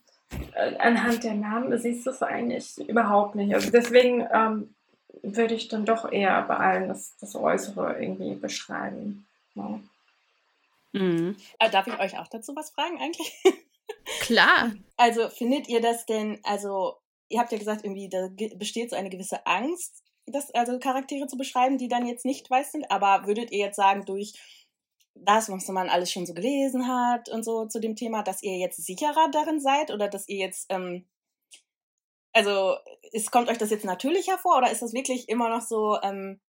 äh, 0.55 0.77
anhand 0.77 1.25
der 1.25 1.35
Namen 1.35 1.77
siehst 1.79 2.07
du 2.07 2.11
es 2.11 2.23
eigentlich 2.23 2.79
überhaupt 2.89 3.35
nicht. 3.35 3.53
Also 3.55 3.71
deswegen 3.71 4.27
ähm, 4.33 4.75
würde 5.23 5.55
ich 5.55 5.69
dann 5.69 5.85
doch 5.85 6.11
eher 6.11 6.43
bei 6.43 6.57
allen 6.57 6.89
das, 6.89 7.17
das 7.21 7.35
Äußere 7.35 7.97
irgendwie 8.01 8.35
beschreiben. 8.35 9.27
Ja. 9.55 9.81
Mhm. 10.95 11.37
Äh, 11.59 11.71
darf 11.71 11.87
ich 11.87 11.99
euch 11.99 12.19
auch 12.19 12.29
dazu 12.29 12.55
was 12.57 12.71
fragen 12.71 12.99
eigentlich? 12.99 13.33
Klar. 14.21 14.73
Also 14.97 15.29
findet 15.29 15.69
ihr 15.69 15.81
das 15.81 16.07
denn, 16.07 16.41
also 16.45 16.97
ihr 17.29 17.41
habt 17.41 17.53
ja 17.53 17.59
gesagt, 17.59 17.85
irgendwie 17.85 18.09
da 18.09 18.29
besteht 18.57 18.91
so 18.91 18.97
eine 18.97 19.11
gewisse 19.11 19.47
Angst 19.47 20.05
das, 20.27 20.51
also 20.53 20.79
Charaktere 20.79 21.27
zu 21.27 21.37
beschreiben, 21.37 21.79
die 21.79 21.89
dann 21.89 22.07
jetzt 22.07 22.25
nicht 22.25 22.51
weiß 22.51 22.73
sind, 22.73 22.91
aber 22.91 23.27
würdet 23.27 23.51
ihr 23.53 23.59
jetzt 23.59 23.77
sagen, 23.77 24.05
durch 24.05 24.33
das, 25.15 25.49
was 25.49 25.69
man 25.69 25.89
alles 25.89 26.11
schon 26.11 26.27
so 26.27 26.35
gelesen 26.35 26.89
hat 26.89 27.29
und 27.29 27.45
so 27.45 27.67
zu 27.67 27.81
dem 27.81 27.95
Thema, 27.95 28.23
dass 28.23 28.43
ihr 28.43 28.59
jetzt 28.59 28.85
sicherer 28.85 29.29
darin 29.31 29.61
seid 29.61 29.91
oder 29.91 30.09
dass 30.09 30.29
ihr 30.29 30.39
jetzt, 30.39 30.67
ähm, 30.71 31.07
also 32.33 32.77
ist, 33.13 33.31
kommt 33.31 33.49
euch 33.49 33.59
das 33.59 33.71
jetzt 33.71 33.85
natürlicher 33.85 34.39
vor 34.39 34.57
oder 34.59 34.73
ist 34.73 34.83
das 34.83 34.93
wirklich 34.93 35.29
immer 35.29 35.49
noch 35.49 35.61
so, 35.61 35.99
ähm, 36.03 36.41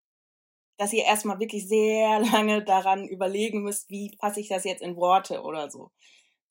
dass 0.77 0.93
ihr 0.93 1.03
erstmal 1.03 1.39
wirklich 1.39 1.67
sehr 1.67 2.19
lange 2.31 2.63
daran 2.63 3.07
überlegen 3.07 3.63
müsst, 3.63 3.89
wie 3.89 4.15
fasse 4.19 4.39
ich 4.39 4.49
das 4.49 4.63
jetzt 4.63 4.81
in 4.81 4.95
Worte 4.95 5.41
oder 5.41 5.69
so? 5.69 5.91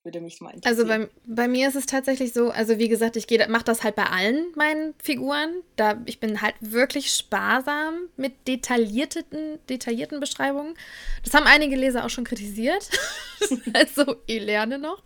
Würde 0.03 0.21
mich 0.21 0.43
mal 0.43 0.53
also 0.65 0.83
interessieren. 0.83 0.91
Also 0.91 1.11
bei, 1.25 1.45
bei 1.45 1.49
mir 1.49 1.67
ist 1.67 1.77
es 1.77 1.87
tatsächlich 1.87 2.35
so, 2.35 2.51
also 2.51 2.79
wie 2.79 2.89
gesagt, 2.89 3.17
ich 3.17 3.27
mache 3.49 3.65
das 3.65 3.83
halt 3.83 3.97
bei 3.97 4.05
allen 4.05 4.53
meinen 4.55 4.93
Figuren. 5.03 5.63
Da, 5.77 5.99
ich 6.05 6.21
bin 6.21 6.43
halt 6.43 6.55
wirklich 6.61 7.11
sparsam 7.11 8.11
mit 8.19 8.47
detaillierten, 8.47 9.61
detaillierten 9.71 10.21
Beschreibungen. 10.21 10.75
Das 11.25 11.33
haben 11.33 11.47
einige 11.47 11.77
Leser 11.77 12.05
auch 12.05 12.11
schon 12.11 12.25
kritisiert. 12.25 12.91
also, 13.73 14.17
ich 14.27 14.43
lerne 14.43 14.79
noch. 14.79 15.03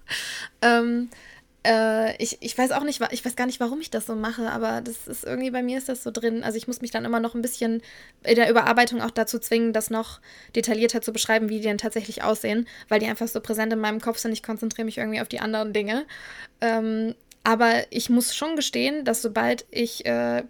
Ähm, 0.62 1.10
äh, 1.68 2.16
ich, 2.22 2.38
ich 2.40 2.56
weiß 2.56 2.72
auch 2.72 2.82
nicht, 2.82 3.02
ich 3.10 3.24
weiß 3.24 3.36
gar 3.36 3.46
nicht, 3.46 3.60
warum 3.60 3.80
ich 3.80 3.90
das 3.90 4.06
so 4.06 4.14
mache, 4.14 4.50
aber 4.50 4.80
das 4.80 5.06
ist 5.06 5.24
irgendwie 5.24 5.50
bei 5.50 5.62
mir 5.62 5.76
ist 5.76 5.88
das 5.88 6.02
so 6.02 6.10
drin. 6.10 6.42
Also 6.42 6.56
ich 6.56 6.66
muss 6.66 6.80
mich 6.80 6.90
dann 6.90 7.04
immer 7.04 7.20
noch 7.20 7.34
ein 7.34 7.42
bisschen 7.42 7.82
in 8.24 8.36
der 8.36 8.48
Überarbeitung 8.48 9.02
auch 9.02 9.10
dazu 9.10 9.38
zwingen, 9.38 9.72
das 9.72 9.90
noch 9.90 10.20
detaillierter 10.56 11.02
zu 11.02 11.12
beschreiben, 11.12 11.48
wie 11.50 11.58
die 11.58 11.64
denn 11.64 11.78
tatsächlich 11.78 12.22
aussehen, 12.22 12.66
weil 12.88 13.00
die 13.00 13.06
einfach 13.06 13.28
so 13.28 13.40
präsent 13.40 13.72
in 13.72 13.80
meinem 13.80 14.00
Kopf 14.00 14.18
sind. 14.18 14.32
Ich 14.32 14.42
konzentriere 14.42 14.86
mich 14.86 14.98
irgendwie 14.98 15.20
auf 15.20 15.28
die 15.28 15.40
anderen 15.40 15.72
Dinge. 15.72 16.06
Ähm, 16.60 17.14
aber 17.44 17.84
ich 17.90 18.08
muss 18.08 18.34
schon 18.34 18.56
gestehen, 18.56 19.04
dass 19.04 19.22
sobald 19.22 19.66
ich 19.70 20.06
äh, 20.06 20.42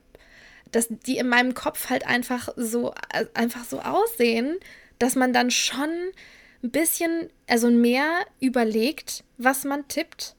dass 0.72 0.88
die 0.90 1.18
in 1.18 1.28
meinem 1.28 1.54
Kopf 1.54 1.90
halt 1.90 2.06
einfach 2.06 2.50
so, 2.56 2.92
äh, 3.12 3.24
einfach 3.34 3.64
so 3.64 3.80
aussehen, 3.80 4.58
dass 4.98 5.16
man 5.16 5.32
dann 5.32 5.50
schon 5.50 5.90
ein 6.62 6.70
bisschen, 6.70 7.30
also 7.46 7.70
mehr 7.70 8.26
überlegt, 8.40 9.24
was 9.38 9.64
man 9.64 9.86
tippt, 9.88 10.34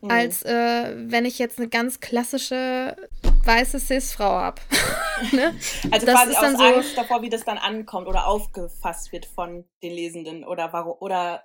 mhm. 0.00 0.10
als 0.10 0.42
äh, 0.42 0.94
wenn 0.96 1.24
ich 1.24 1.38
jetzt 1.38 1.58
eine 1.58 1.68
ganz 1.68 2.00
klassische 2.00 2.96
weiße 3.44 3.80
Cis-Frau 3.80 4.30
habe. 4.30 4.60
ne? 5.32 5.54
Also 5.90 6.06
das 6.06 6.14
quasi 6.14 6.32
ist 6.32 6.42
dann 6.42 6.54
aus 6.54 6.60
so, 6.60 6.66
Angst 6.66 6.98
davor, 6.98 7.22
wie 7.22 7.30
das 7.30 7.44
dann 7.44 7.58
ankommt 7.58 8.06
oder 8.06 8.26
aufgefasst 8.26 9.12
wird 9.12 9.26
von 9.26 9.64
den 9.82 9.92
Lesenden 9.92 10.44
oder 10.44 10.72
warum 10.72 10.96
oder 11.00 11.44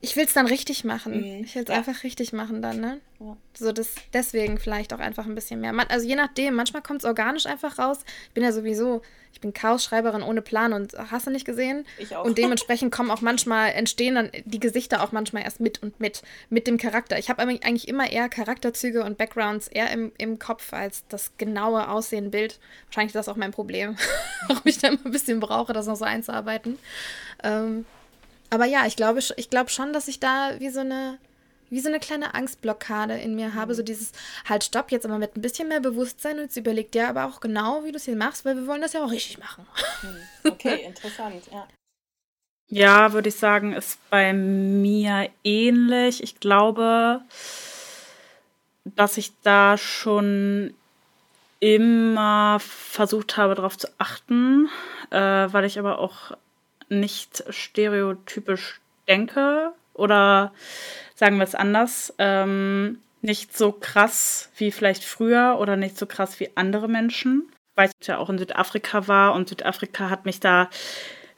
ich 0.00 0.14
will 0.14 0.24
es 0.24 0.32
dann 0.32 0.46
richtig 0.46 0.84
machen. 0.84 1.18
Mhm. 1.18 1.44
Ich 1.44 1.56
will 1.56 1.62
es 1.62 1.68
ja. 1.68 1.74
einfach 1.74 2.04
richtig 2.04 2.32
machen 2.32 2.62
dann, 2.62 2.80
ne? 2.80 3.00
Ja. 3.18 3.36
So, 3.52 3.72
das, 3.72 3.96
deswegen 4.12 4.58
vielleicht 4.58 4.94
auch 4.94 5.00
einfach 5.00 5.26
ein 5.26 5.34
bisschen 5.34 5.60
mehr. 5.60 5.72
Man, 5.72 5.88
also 5.88 6.06
je 6.06 6.14
nachdem, 6.14 6.54
manchmal 6.54 6.82
kommt 6.82 7.02
es 7.02 7.04
organisch 7.04 7.46
einfach 7.46 7.80
raus. 7.80 7.98
Ich 8.28 8.34
bin 8.34 8.44
ja 8.44 8.52
sowieso, 8.52 9.02
ich 9.32 9.40
bin 9.40 9.52
Chaos-Schreiberin 9.52 10.22
ohne 10.22 10.40
Plan 10.40 10.72
und 10.72 10.92
hast 11.10 11.26
du 11.26 11.32
nicht 11.32 11.44
gesehen? 11.44 11.84
Ich 11.98 12.14
auch. 12.14 12.24
Und 12.24 12.38
dementsprechend 12.38 12.92
kommen 12.92 13.10
auch 13.10 13.22
manchmal, 13.22 13.72
entstehen 13.72 14.14
dann 14.14 14.30
die 14.44 14.60
Gesichter 14.60 15.02
auch 15.02 15.10
manchmal 15.10 15.42
erst 15.42 15.58
mit 15.58 15.82
und 15.82 15.98
mit, 15.98 16.22
mit 16.48 16.68
dem 16.68 16.78
Charakter. 16.78 17.18
Ich 17.18 17.28
habe 17.28 17.42
eigentlich 17.42 17.88
immer 17.88 18.08
eher 18.08 18.28
Charakterzüge 18.28 19.02
und 19.02 19.18
Backgrounds 19.18 19.66
eher 19.66 19.90
im, 19.90 20.12
im 20.16 20.38
Kopf 20.38 20.72
als 20.72 21.02
das 21.08 21.32
genaue 21.38 21.88
Aussehen, 21.88 22.30
Bild. 22.30 22.60
Wahrscheinlich 22.86 23.08
ist 23.08 23.16
das 23.16 23.28
auch 23.28 23.36
mein 23.36 23.50
Problem, 23.50 23.96
warum 24.46 24.62
ich 24.64 24.78
da 24.78 24.88
immer 24.88 25.06
ein 25.06 25.10
bisschen 25.10 25.40
brauche, 25.40 25.72
das 25.72 25.88
noch 25.88 25.96
so 25.96 26.04
einzuarbeiten. 26.04 26.78
Ähm, 27.42 27.84
aber 28.50 28.64
ja, 28.64 28.86
ich 28.86 28.96
glaube, 28.96 29.20
ich 29.36 29.50
glaube 29.50 29.70
schon, 29.70 29.92
dass 29.92 30.08
ich 30.08 30.20
da 30.20 30.58
wie 30.58 30.70
so 30.70 30.80
eine 30.80 31.18
wie 31.70 31.80
so 31.80 31.88
eine 31.88 32.00
kleine 32.00 32.34
Angstblockade 32.34 33.18
in 33.18 33.34
mir 33.34 33.54
habe, 33.54 33.74
so 33.74 33.82
dieses 33.82 34.12
halt 34.48 34.64
stopp 34.64 34.90
jetzt 34.90 35.04
aber 35.04 35.18
mit 35.18 35.36
ein 35.36 35.42
bisschen 35.42 35.68
mehr 35.68 35.80
Bewusstsein 35.80 36.36
und 36.36 36.44
jetzt 36.44 36.56
überleg 36.56 36.90
dir 36.92 37.08
aber 37.08 37.26
auch 37.26 37.40
genau, 37.40 37.84
wie 37.84 37.92
du 37.92 37.96
es 37.96 38.04
hier 38.04 38.16
machst, 38.16 38.44
weil 38.44 38.56
wir 38.56 38.66
wollen 38.66 38.80
das 38.80 38.94
ja 38.94 39.04
auch 39.04 39.10
richtig 39.10 39.38
machen. 39.38 39.66
Hm, 40.00 40.50
okay, 40.50 40.82
interessant, 40.86 41.44
ja. 41.52 41.66
Ja, 42.70 43.12
würde 43.12 43.30
ich 43.30 43.36
sagen, 43.36 43.72
ist 43.72 43.98
bei 44.10 44.32
mir 44.34 45.30
ähnlich. 45.42 46.22
Ich 46.22 46.38
glaube, 46.38 47.22
dass 48.84 49.16
ich 49.16 49.32
da 49.42 49.78
schon 49.78 50.74
immer 51.60 52.58
versucht 52.60 53.36
habe, 53.38 53.54
darauf 53.54 53.78
zu 53.78 53.88
achten, 53.96 54.68
äh, 55.10 55.18
weil 55.18 55.64
ich 55.64 55.78
aber 55.78 55.98
auch 55.98 56.32
nicht 56.88 57.44
stereotypisch 57.50 58.80
denke 59.06 59.72
oder 59.94 60.52
sagen 61.14 61.38
wir 61.38 61.44
es 61.44 61.54
anders, 61.54 62.14
ähm, 62.18 63.00
nicht 63.20 63.56
so 63.56 63.72
krass 63.72 64.50
wie 64.56 64.70
vielleicht 64.70 65.04
früher 65.04 65.58
oder 65.58 65.76
nicht 65.76 65.98
so 65.98 66.06
krass 66.06 66.38
wie 66.40 66.50
andere 66.54 66.88
Menschen, 66.88 67.50
weil 67.74 67.90
ich 68.00 68.06
ja 68.06 68.18
auch 68.18 68.30
in 68.30 68.38
Südafrika 68.38 69.08
war 69.08 69.34
und 69.34 69.48
Südafrika 69.48 70.10
hat 70.10 70.24
mich 70.24 70.40
da 70.40 70.68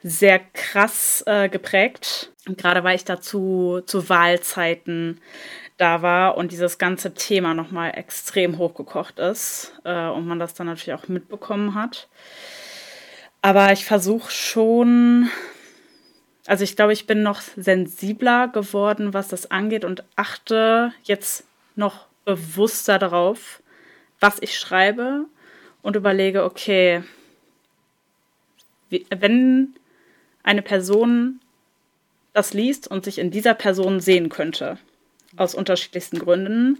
sehr 0.03 0.39
krass 0.39 1.23
äh, 1.25 1.49
geprägt. 1.49 2.31
Gerade 2.45 2.83
weil 2.83 2.95
ich 2.95 3.05
da 3.05 3.21
zu, 3.21 3.81
zu 3.85 4.09
Wahlzeiten 4.09 5.21
da 5.77 6.01
war 6.01 6.37
und 6.37 6.51
dieses 6.51 6.77
ganze 6.77 7.13
Thema 7.13 7.53
nochmal 7.53 7.91
extrem 7.95 8.57
hochgekocht 8.57 9.19
ist 9.19 9.73
äh, 9.83 10.07
und 10.07 10.27
man 10.27 10.39
das 10.39 10.53
dann 10.53 10.67
natürlich 10.67 10.93
auch 10.93 11.07
mitbekommen 11.07 11.75
hat. 11.75 12.07
Aber 13.41 13.71
ich 13.71 13.85
versuche 13.85 14.31
schon, 14.31 15.29
also 16.45 16.63
ich 16.63 16.75
glaube, 16.75 16.93
ich 16.93 17.07
bin 17.07 17.23
noch 17.23 17.41
sensibler 17.41 18.47
geworden, 18.47 19.13
was 19.13 19.29
das 19.29 19.49
angeht 19.49 19.83
und 19.83 20.03
achte 20.15 20.93
jetzt 21.03 21.45
noch 21.75 22.05
bewusster 22.23 22.99
darauf, 22.99 23.61
was 24.19 24.37
ich 24.41 24.57
schreibe 24.57 25.25
und 25.81 25.95
überlege, 25.95 26.43
okay, 26.43 27.03
wenn 29.09 29.75
eine 30.43 30.61
Person 30.61 31.39
das 32.33 32.53
liest 32.53 32.87
und 32.87 33.05
sich 33.05 33.17
in 33.17 33.31
dieser 33.31 33.55
Person 33.55 33.99
sehen 33.99 34.29
könnte, 34.29 34.77
aus 35.35 35.55
unterschiedlichsten 35.55 36.19
Gründen, 36.19 36.79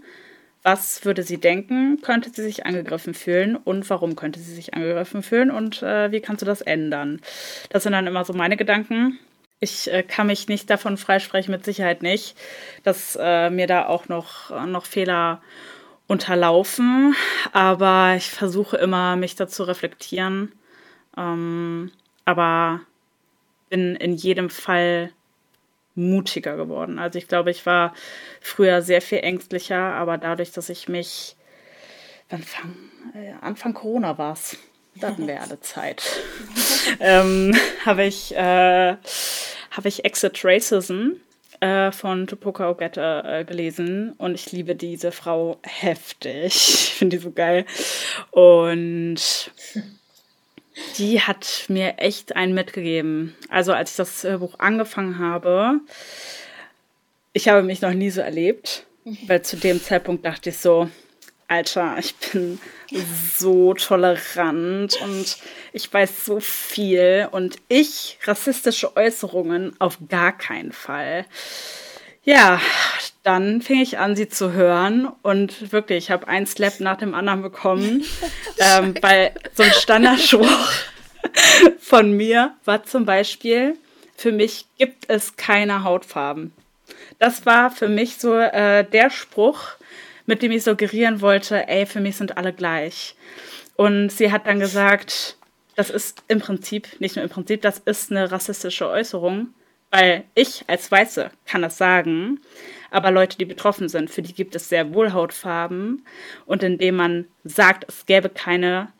was 0.62 1.04
würde 1.04 1.22
sie 1.22 1.38
denken? 1.38 2.00
Könnte 2.02 2.30
sie 2.30 2.42
sich 2.42 2.66
angegriffen 2.66 3.14
fühlen? 3.14 3.56
Und 3.56 3.88
warum 3.90 4.16
könnte 4.16 4.40
sie 4.40 4.54
sich 4.54 4.74
angegriffen 4.74 5.22
fühlen? 5.22 5.50
Und 5.50 5.82
äh, 5.82 6.12
wie 6.12 6.20
kannst 6.20 6.42
du 6.42 6.46
das 6.46 6.60
ändern? 6.60 7.20
Das 7.70 7.82
sind 7.82 7.92
dann 7.92 8.06
immer 8.06 8.24
so 8.24 8.32
meine 8.32 8.56
Gedanken. 8.56 9.18
Ich 9.58 9.92
äh, 9.92 10.02
kann 10.02 10.28
mich 10.28 10.48
nicht 10.48 10.70
davon 10.70 10.96
freisprechen, 10.96 11.52
mit 11.52 11.64
Sicherheit 11.64 12.02
nicht, 12.02 12.36
dass 12.84 13.18
äh, 13.20 13.50
mir 13.50 13.66
da 13.66 13.86
auch 13.86 14.08
noch, 14.08 14.50
noch 14.66 14.86
Fehler 14.86 15.42
unterlaufen. 16.06 17.14
Aber 17.52 18.14
ich 18.16 18.30
versuche 18.30 18.76
immer, 18.76 19.16
mich 19.16 19.34
dazu 19.34 19.64
reflektieren. 19.64 20.52
Ähm, 21.16 21.90
aber 22.24 22.80
bin 23.68 23.96
in 23.96 24.14
jedem 24.14 24.50
Fall 24.50 25.10
mutiger 25.94 26.56
geworden. 26.56 26.98
Also 26.98 27.18
ich 27.18 27.28
glaube, 27.28 27.50
ich 27.50 27.66
war 27.66 27.94
früher 28.40 28.82
sehr 28.82 29.02
viel 29.02 29.18
ängstlicher, 29.18 29.78
aber 29.78 30.18
dadurch, 30.18 30.52
dass 30.52 30.68
ich 30.68 30.88
mich 30.88 31.36
Anfang, 32.30 32.74
äh, 33.14 33.32
Anfang 33.40 33.74
Corona 33.74 34.16
war 34.16 34.32
es, 34.32 34.56
da 34.94 35.08
hatten 35.08 35.26
wir 35.26 35.40
alle 35.40 35.60
Zeit, 35.60 36.02
ähm, 37.00 37.54
habe 37.84 38.04
ich, 38.04 38.34
äh, 38.34 38.96
hab 39.70 39.84
ich 39.84 40.04
Exit 40.04 40.40
Racism 40.44 41.12
äh, 41.60 41.92
von 41.92 42.26
Tupoka 42.26 42.70
Ogette 42.70 43.22
äh, 43.24 43.44
gelesen 43.44 44.12
und 44.18 44.34
ich 44.34 44.50
liebe 44.52 44.74
diese 44.74 45.12
Frau 45.12 45.58
heftig. 45.62 46.54
Ich 46.56 46.94
finde 46.94 47.16
die 47.16 47.22
so 47.22 47.30
geil. 47.30 47.66
Und 48.30 49.50
die 50.98 51.20
hat 51.20 51.66
mir 51.68 51.94
echt 51.98 52.36
einen 52.36 52.54
mitgegeben. 52.54 53.34
Also 53.48 53.72
als 53.72 53.92
ich 53.92 53.96
das 53.96 54.24
äh, 54.24 54.38
Buch 54.38 54.58
angefangen 54.58 55.18
habe, 55.18 55.80
ich 57.32 57.48
habe 57.48 57.62
mich 57.62 57.80
noch 57.80 57.94
nie 57.94 58.10
so 58.10 58.20
erlebt, 58.20 58.86
weil 59.26 59.42
zu 59.42 59.56
dem 59.56 59.82
Zeitpunkt 59.82 60.24
dachte 60.24 60.50
ich 60.50 60.58
so, 60.58 60.88
Alter, 61.48 61.96
ich 61.98 62.14
bin 62.16 62.58
so 63.36 63.74
tolerant 63.74 64.96
und 65.02 65.36
ich 65.74 65.92
weiß 65.92 66.24
so 66.24 66.40
viel 66.40 67.28
und 67.30 67.56
ich 67.68 68.18
rassistische 68.24 68.96
Äußerungen 68.96 69.78
auf 69.78 69.98
gar 70.08 70.32
keinen 70.36 70.72
Fall. 70.72 71.26
Ja, 72.24 72.60
dann 73.24 73.62
fing 73.62 73.80
ich 73.80 73.98
an, 73.98 74.14
sie 74.14 74.28
zu 74.28 74.52
hören 74.52 75.08
und 75.22 75.72
wirklich, 75.72 76.04
ich 76.04 76.10
habe 76.10 76.28
einen 76.28 76.46
Slap 76.46 76.78
nach 76.80 76.96
dem 76.96 77.14
anderen 77.14 77.42
bekommen, 77.42 78.04
ähm, 78.58 78.94
weil 79.00 79.32
so 79.54 79.62
ein 79.62 79.72
Standardspruch 79.72 80.70
von 81.80 82.12
mir 82.12 82.54
war 82.64 82.84
zum 82.84 83.04
Beispiel, 83.04 83.76
für 84.16 84.30
mich 84.32 84.66
gibt 84.78 85.08
es 85.08 85.36
keine 85.36 85.82
Hautfarben. 85.82 86.52
Das 87.18 87.44
war 87.44 87.70
für 87.70 87.88
mich 87.88 88.16
so 88.18 88.36
äh, 88.36 88.84
der 88.84 89.10
Spruch, 89.10 89.60
mit 90.26 90.42
dem 90.42 90.52
ich 90.52 90.62
suggerieren 90.62 91.20
wollte, 91.20 91.68
ey, 91.68 91.86
für 91.86 92.00
mich 92.00 92.16
sind 92.16 92.36
alle 92.36 92.52
gleich. 92.52 93.16
Und 93.74 94.10
sie 94.10 94.30
hat 94.30 94.46
dann 94.46 94.60
gesagt, 94.60 95.36
das 95.74 95.90
ist 95.90 96.22
im 96.28 96.40
Prinzip, 96.40 97.00
nicht 97.00 97.16
nur 97.16 97.24
im 97.24 97.30
Prinzip, 97.30 97.62
das 97.62 97.78
ist 97.78 98.10
eine 98.10 98.30
rassistische 98.30 98.88
Äußerung. 98.88 99.48
Weil 99.92 100.24
ich 100.34 100.64
als 100.68 100.90
Weiße 100.90 101.30
kann 101.44 101.60
das 101.60 101.76
sagen, 101.76 102.40
aber 102.90 103.10
Leute, 103.10 103.36
die 103.36 103.44
betroffen 103.44 103.90
sind, 103.90 104.10
für 104.10 104.22
die 104.22 104.32
gibt 104.32 104.56
es 104.56 104.70
sehr 104.70 104.94
wohl 104.94 105.12
Hautfarben. 105.12 106.04
Und 106.46 106.62
indem 106.62 106.96
man 106.96 107.26
sagt, 107.44 107.84
es 107.88 108.06
gäbe 108.06 108.30
keine, 108.30 108.90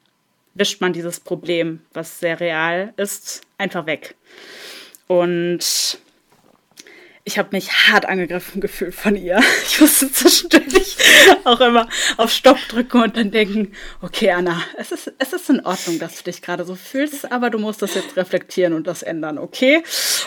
wischt 0.54 0.82
man 0.82 0.92
dieses 0.92 1.18
Problem, 1.18 1.80
was 1.94 2.20
sehr 2.20 2.40
real 2.40 2.92
ist, 2.98 3.40
einfach 3.56 3.86
weg. 3.86 4.16
Und 5.06 5.98
ich 7.24 7.38
habe 7.38 7.50
mich 7.52 7.70
hart 7.70 8.06
angegriffen 8.06 8.60
gefühlt 8.60 8.94
von 8.94 9.16
ihr. 9.16 9.40
Ich 9.66 9.80
musste 9.80 10.10
zwischendurch 10.10 10.96
auch 11.44 11.60
immer 11.60 11.88
auf 12.16 12.30
Stopp 12.30 12.58
drücken 12.68 13.02
und 13.02 13.16
dann 13.16 13.30
denken, 13.30 13.72
okay, 14.00 14.30
Anna, 14.32 14.60
es 14.76 14.92
ist, 14.92 15.12
es 15.18 15.32
ist 15.32 15.48
in 15.48 15.64
Ordnung, 15.64 15.98
dass 15.98 16.18
du 16.18 16.24
dich 16.24 16.42
gerade 16.42 16.64
so 16.64 16.74
fühlst, 16.74 17.30
aber 17.32 17.48
du 17.50 17.58
musst 17.58 17.80
das 17.80 17.94
jetzt 17.94 18.16
reflektieren 18.16 18.72
und 18.74 18.86
das 18.86 19.02
ändern, 19.02 19.38
okay? 19.38 19.82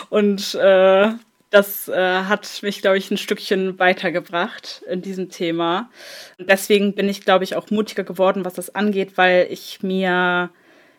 Und 0.08 0.54
äh, 0.54 1.12
das 1.50 1.88
äh, 1.88 2.22
hat 2.24 2.62
mich, 2.62 2.82
glaube 2.82 2.98
ich, 2.98 3.10
ein 3.10 3.18
Stückchen 3.18 3.78
weitergebracht 3.78 4.82
in 4.88 5.00
diesem 5.00 5.30
Thema. 5.30 5.90
Und 6.38 6.50
deswegen 6.50 6.94
bin 6.94 7.08
ich, 7.08 7.24
glaube 7.24 7.44
ich, 7.44 7.54
auch 7.54 7.70
mutiger 7.70 8.04
geworden, 8.04 8.44
was 8.44 8.54
das 8.54 8.74
angeht, 8.74 9.16
weil 9.16 9.46
ich 9.50 9.82
mir 9.82 10.50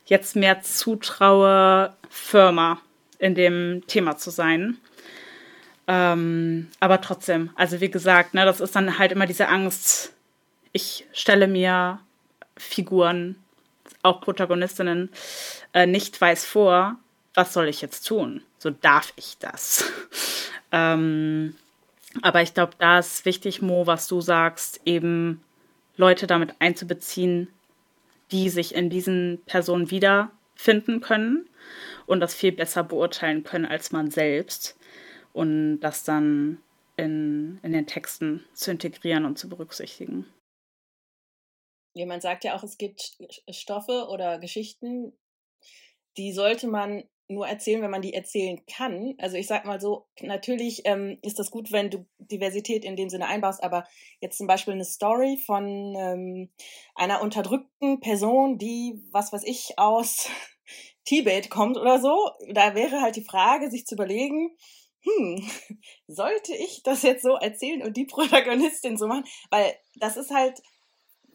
jetzt 0.06 0.36
mehr 0.36 0.62
zutraue, 0.62 1.93
Firma 2.10 2.80
in 3.20 3.36
dem 3.36 3.84
Thema 3.88 4.16
zu 4.16 4.30
sein 4.30 4.78
Ähm, 5.88 6.67
aber 6.81 6.99
trotzdem, 6.99 7.49
also 7.55 7.79
wie 7.79 7.89
gesagt, 7.89 8.33
ne, 8.33 8.45
das 8.45 8.59
ist 8.59 8.75
dann 8.75 8.99
halt 8.99 9.13
immer 9.13 9.25
diese 9.25 9.47
Angst. 9.47 10.13
Ich 10.73 11.07
stelle 11.13 11.47
mir 11.47 11.99
Figuren, 12.57 13.35
auch 14.03 14.21
Protagonistinnen, 14.21 15.09
äh, 15.73 15.85
nicht 15.85 16.19
weiß 16.19 16.45
vor, 16.45 16.97
was 17.33 17.53
soll 17.53 17.69
ich 17.69 17.81
jetzt 17.81 18.05
tun? 18.05 18.41
So 18.57 18.69
darf 18.69 19.13
ich 19.15 19.38
das. 19.39 19.85
ähm, 20.71 21.55
aber 22.21 22.41
ich 22.41 22.53
glaube, 22.53 22.73
da 22.79 22.99
ist 22.99 23.25
wichtig, 23.25 23.61
Mo, 23.61 23.88
was 23.88 24.07
du 24.07 24.19
sagst, 24.19 24.81
eben 24.85 25.41
Leute 25.95 26.27
damit 26.27 26.55
einzubeziehen, 26.59 27.47
die 28.31 28.49
sich 28.49 28.75
in 28.75 28.89
diesen 28.89 29.41
Personen 29.45 29.89
wiederfinden 29.89 30.99
können 30.99 31.47
und 32.07 32.19
das 32.19 32.33
viel 32.33 32.51
besser 32.51 32.83
beurteilen 32.83 33.43
können 33.43 33.65
als 33.65 33.91
man 33.91 34.11
selbst 34.11 34.76
und 35.38 35.81
das 35.81 36.03
dann 36.03 36.63
in, 36.95 37.59
in 37.61 37.71
den 37.71 37.85
Texten 37.85 38.43
zu 38.55 38.71
integrieren 38.71 39.23
und 39.23 39.38
zu 39.38 39.47
berücksichtigen. 39.47 40.25
Jemand 41.93 42.23
sagt 42.23 42.43
ja 42.43 42.55
auch, 42.55 42.63
es 42.63 42.79
gibt 42.79 43.17
Stoffe 43.47 44.07
oder 44.09 44.39
Geschichten, 44.39 45.13
die 46.17 46.33
sollte 46.33 46.67
man 46.67 47.03
nur 47.27 47.47
erzählen, 47.47 47.83
wenn 47.83 47.91
man 47.91 48.01
die 48.01 48.15
erzählen 48.15 48.65
kann. 48.65 49.13
Also 49.19 49.38
ich 49.38 49.45
sag 49.45 49.65
mal 49.65 49.79
so, 49.79 50.07
natürlich 50.21 50.81
ähm, 50.85 51.19
ist 51.21 51.38
das 51.38 51.51
gut, 51.51 51.71
wenn 51.71 51.91
du 51.91 52.07
Diversität 52.17 52.83
in 52.83 52.95
dem 52.95 53.09
Sinne 53.09 53.27
einbaust, 53.27 53.61
aber 53.63 53.85
jetzt 54.21 54.39
zum 54.39 54.47
Beispiel 54.47 54.73
eine 54.73 54.85
Story 54.85 55.38
von 55.45 55.93
ähm, 55.95 56.49
einer 56.95 57.21
unterdrückten 57.21 57.99
Person, 57.99 58.57
die, 58.57 59.03
was 59.11 59.31
weiß 59.31 59.43
ich, 59.43 59.77
aus 59.77 60.29
Tibet 61.05 61.51
kommt 61.51 61.77
oder 61.77 61.99
so, 61.99 62.31
da 62.53 62.73
wäre 62.73 63.01
halt 63.01 63.17
die 63.17 63.23
Frage, 63.23 63.69
sich 63.69 63.85
zu 63.85 63.93
überlegen, 63.93 64.57
hm, 65.08 65.49
sollte 66.08 66.55
ich 66.55 66.84
das 66.84 67.03
jetzt 67.03 67.24
so 67.24 67.36
erzählen 67.36 67.84
und 67.84 67.97
die 67.97 68.05
Protagonistin 68.05 68.97
so 68.97 69.08
machen? 69.08 69.26
Weil 69.49 69.76
das 69.95 70.18
ist 70.18 70.32
halt 70.32 70.62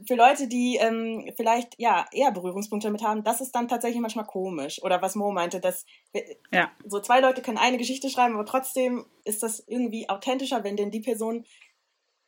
für 0.06 0.14
Leute, 0.14 0.48
die 0.48 0.78
ähm, 0.80 1.30
vielleicht 1.36 1.78
ja 1.78 2.06
eher 2.12 2.32
Berührungspunkte 2.32 2.88
damit 2.88 3.02
haben, 3.02 3.22
das 3.22 3.40
ist 3.40 3.52
dann 3.52 3.68
tatsächlich 3.68 4.00
manchmal 4.00 4.26
komisch. 4.26 4.82
Oder 4.82 5.00
was 5.00 5.14
Mo 5.14 5.30
meinte, 5.30 5.60
dass 5.60 5.86
ja. 6.50 6.72
so 6.86 7.00
zwei 7.00 7.20
Leute 7.20 7.42
können 7.42 7.58
eine 7.58 7.78
Geschichte 7.78 8.10
schreiben, 8.10 8.34
aber 8.34 8.46
trotzdem 8.46 9.06
ist 9.24 9.42
das 9.42 9.62
irgendwie 9.66 10.08
authentischer, 10.08 10.64
wenn 10.64 10.76
denn 10.76 10.90
die 10.90 11.00
Person 11.00 11.44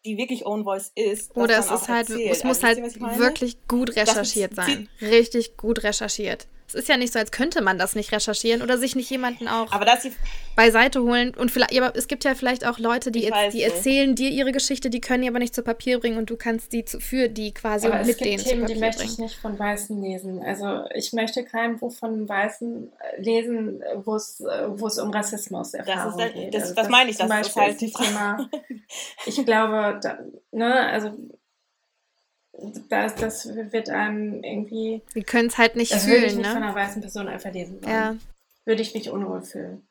die 0.05 0.19
wirklich 0.19 0.45
Own 0.45 0.65
Voice 0.65 0.93
ist. 0.95 1.35
Oder 1.35 1.59
es 1.59 1.71
ist 1.71 1.89
halt, 1.89 2.11
erzählt. 2.11 2.31
es 2.31 2.45
muss 2.45 2.63
also, 2.63 2.83
halt 2.83 3.19
wirklich 3.19 3.67
gut 3.69 3.97
recherchiert 3.97 4.55
sein. 4.55 4.89
Richtig 5.01 5.57
gut 5.57 5.83
recherchiert. 5.83 6.47
Es 6.67 6.75
ist 6.75 6.89
ja 6.89 6.97
nicht 6.97 7.13
so, 7.13 7.19
als 7.19 7.31
könnte 7.31 7.63
man 7.63 7.79
das 7.79 7.95
nicht 7.95 8.11
recherchieren 8.13 8.63
oder 8.63 8.79
sich 8.79 8.97
nicht 8.97 9.11
jemanden 9.11 9.49
auch 9.49 9.71
beiseite 10.57 11.03
holen. 11.03 11.35
Und 11.35 11.51
vielleicht, 11.51 11.77
aber 11.77 11.97
es 11.97 12.09
gibt 12.09 12.25
ja 12.25 12.35
vielleicht 12.35 12.67
auch 12.67 12.79
Leute, 12.79 13.11
die, 13.11 13.31
die 13.53 13.63
erzählen 13.63 14.15
dir 14.15 14.31
ihre 14.31 14.53
Geschichte, 14.53 14.89
die 14.89 15.01
können 15.01 15.23
die 15.23 15.29
aber 15.29 15.39
nicht 15.39 15.55
zu 15.55 15.63
Papier 15.63 16.01
bringen 16.01 16.17
und 16.17 16.31
du 16.31 16.37
kannst 16.37 16.73
die 16.73 16.85
zu, 16.85 17.01
für 17.01 17.29
die 17.29 17.53
quasi 17.53 17.87
aber 17.87 18.05
mit 18.05 18.21
denen 18.21 18.43
Themen, 18.43 18.45
zu 18.45 18.61
Papier 18.61 18.75
die 18.75 18.81
möchte 18.81 19.05
ich 19.05 19.19
nicht 19.19 19.37
von 19.37 19.59
Weißen 19.59 20.01
lesen. 20.01 20.43
Also 20.43 20.85
ich 20.95 21.13
möchte 21.13 21.45
kein 21.45 21.79
Buch 21.79 21.93
von 21.93 22.29
Weißen 22.29 22.93
äh, 22.93 23.21
lesen, 23.21 23.83
wo 24.05 24.17
es 24.17 24.43
wo 24.69 24.87
es 24.87 24.99
um 24.99 25.11
Rassismus 25.11 25.73
das 25.73 25.87
ist, 25.87 26.35
geht. 26.35 26.55
Das, 26.55 26.63
also 26.63 26.75
das, 26.75 26.85
das 26.85 26.89
meine 26.89 27.11
ich, 27.11 27.17
das 27.17 27.27
ist 27.47 27.57
halt 27.57 27.83
ist 27.83 27.97
Thema. 27.97 28.49
ich 29.27 29.45
glaube, 29.45 30.01
da, 30.03 30.19
ne, 30.51 30.87
also 30.87 31.13
das, 32.89 33.15
das 33.17 33.55
wird 33.55 33.91
einem 33.91 34.43
irgendwie. 34.43 35.03
Wir 35.13 35.25
können 35.25 35.49
es 35.49 35.59
halt 35.59 35.77
nicht 35.77 35.93
das 35.93 36.05
fühlen, 36.05 36.17
würde 36.17 36.27
ich 36.27 36.37
nicht 36.37 36.47
ne? 36.47 36.53
von 36.53 36.63
einer 36.63 36.75
weißen 36.75 37.01
Person 37.01 37.29
einfach 37.29 37.53
lesen 37.53 37.83
wollen. 37.83 37.93
Ja. 37.93 38.17
Würde 38.65 38.83
ich 38.83 38.95
mich 38.95 39.11
unwohl 39.11 39.43
fühlen. 39.43 39.87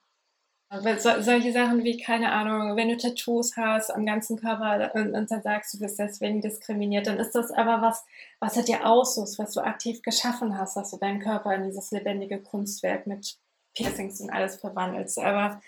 Aber 0.73 0.97
so, 0.97 1.21
solche 1.21 1.51
Sachen 1.51 1.83
wie, 1.83 1.97
keine 1.97 2.31
Ahnung, 2.31 2.75
wenn 2.75 2.89
du 2.89 2.97
Tattoos 2.97 3.55
hast 3.57 3.91
am 3.91 4.07
ganzen 4.07 4.39
Körper 4.39 4.91
und, 4.95 5.13
und, 5.13 5.29
dann 5.29 5.43
sagst, 5.43 5.75
du 5.75 5.79
bist 5.79 5.99
deswegen 5.99 6.41
diskriminiert, 6.41 7.05
dann 7.05 7.19
ist 7.19 7.35
das 7.35 7.51
aber 7.51 7.83
was, 7.83 8.03
was 8.39 8.57
hat 8.57 8.67
dir 8.67 8.83
aussuchst, 8.83 9.37
was 9.37 9.53
du 9.53 9.61
aktiv 9.61 10.01
geschaffen 10.01 10.57
hast, 10.57 10.75
dass 10.75 10.89
du 10.89 10.97
deinen 10.97 11.19
Körper 11.19 11.53
in 11.53 11.65
dieses 11.65 11.91
lebendige 11.91 12.39
Kunstwerk 12.41 13.05
mit 13.05 13.37
Piercings 13.75 14.19
und 14.19 14.31
alles 14.31 14.55
verwandelst. 14.55 15.19
Aber 15.19 15.61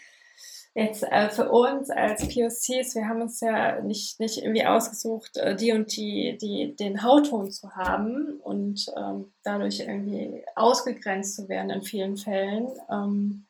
jetzt 0.76 1.04
äh, 1.04 1.30
für 1.30 1.50
uns 1.50 1.90
als 1.90 2.22
POCs, 2.28 2.96
wir 2.96 3.08
haben 3.08 3.22
uns 3.22 3.40
ja 3.40 3.82
nicht, 3.82 4.20
nicht 4.20 4.38
irgendwie 4.38 4.66
ausgesucht, 4.66 5.38
äh, 5.38 5.56
die 5.56 5.72
und 5.72 5.96
die, 5.96 6.38
die 6.40 6.76
den 6.76 7.02
Hautton 7.02 7.50
zu 7.50 7.76
haben 7.76 8.40
und 8.42 8.86
ähm, 8.98 9.34
dadurch 9.44 9.80
irgendwie 9.80 10.44
ausgegrenzt 10.56 11.36
zu 11.36 11.48
werden 11.48 11.70
in 11.70 11.82
vielen 11.82 12.18
Fällen. 12.18 12.68
Ähm, 12.92 13.48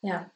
ja. 0.00 0.30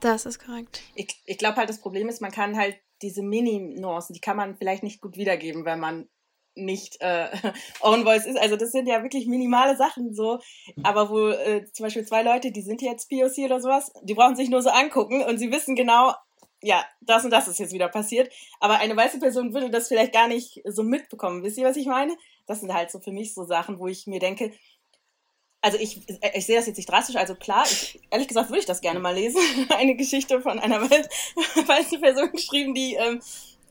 Das 0.00 0.24
ist 0.24 0.38
korrekt. 0.38 0.82
Ich, 0.94 1.20
ich 1.26 1.38
glaube 1.38 1.56
halt, 1.56 1.68
das 1.68 1.80
Problem 1.80 2.08
ist, 2.08 2.20
man 2.20 2.30
kann 2.30 2.56
halt 2.56 2.76
diese 3.02 3.22
Mini-Nuancen, 3.22 4.14
die 4.14 4.20
kann 4.20 4.36
man 4.36 4.56
vielleicht 4.56 4.84
nicht 4.84 5.00
gut 5.00 5.16
wiedergeben, 5.16 5.64
wenn 5.64 5.80
man 5.80 6.08
nicht 6.54 7.00
äh, 7.00 7.28
Own 7.80 8.04
Voice 8.04 8.26
ist. 8.26 8.38
Also 8.38 8.56
das 8.56 8.72
sind 8.72 8.86
ja 8.86 9.02
wirklich 9.02 9.26
minimale 9.26 9.76
Sachen 9.76 10.14
so. 10.14 10.38
Aber 10.82 11.10
wo 11.10 11.28
äh, 11.28 11.64
zum 11.72 11.84
Beispiel 11.84 12.06
zwei 12.06 12.22
Leute, 12.22 12.52
die 12.52 12.62
sind 12.62 12.82
jetzt 12.82 13.08
POC 13.08 13.44
oder 13.44 13.60
sowas, 13.60 13.92
die 14.02 14.14
brauchen 14.14 14.36
sich 14.36 14.50
nur 14.50 14.62
so 14.62 14.70
angucken 14.70 15.22
und 15.22 15.38
sie 15.38 15.50
wissen 15.50 15.76
genau, 15.76 16.14
ja, 16.62 16.84
das 17.00 17.24
und 17.24 17.30
das 17.30 17.46
ist 17.46 17.58
jetzt 17.58 17.74
wieder 17.74 17.88
passiert. 17.88 18.32
Aber 18.60 18.78
eine 18.78 18.96
weiße 18.96 19.18
Person 19.18 19.52
würde 19.52 19.70
das 19.70 19.88
vielleicht 19.88 20.12
gar 20.12 20.28
nicht 20.28 20.62
so 20.64 20.82
mitbekommen. 20.82 21.42
Wisst 21.42 21.58
ihr, 21.58 21.66
was 21.66 21.76
ich 21.76 21.86
meine? 21.86 22.16
Das 22.46 22.60
sind 22.60 22.72
halt 22.72 22.90
so 22.90 23.00
für 23.00 23.12
mich 23.12 23.34
so 23.34 23.44
Sachen, 23.44 23.78
wo 23.78 23.86
ich 23.86 24.06
mir 24.06 24.20
denke, 24.20 24.52
also 25.64 25.78
ich, 25.78 26.02
ich 26.34 26.44
sehe 26.44 26.56
das 26.56 26.66
jetzt 26.66 26.76
nicht 26.76 26.90
drastisch, 26.90 27.16
also 27.16 27.34
klar, 27.34 27.64
ich, 27.64 27.98
ehrlich 28.10 28.28
gesagt 28.28 28.50
würde 28.50 28.60
ich 28.60 28.66
das 28.66 28.82
gerne 28.82 29.00
mal 29.00 29.14
lesen. 29.14 29.40
Eine 29.70 29.96
Geschichte 29.96 30.42
von 30.42 30.58
einer 30.58 30.82
weißen 30.90 32.00
Person 32.02 32.32
geschrieben, 32.32 32.74
die 32.74 32.94
ähm, 32.94 33.22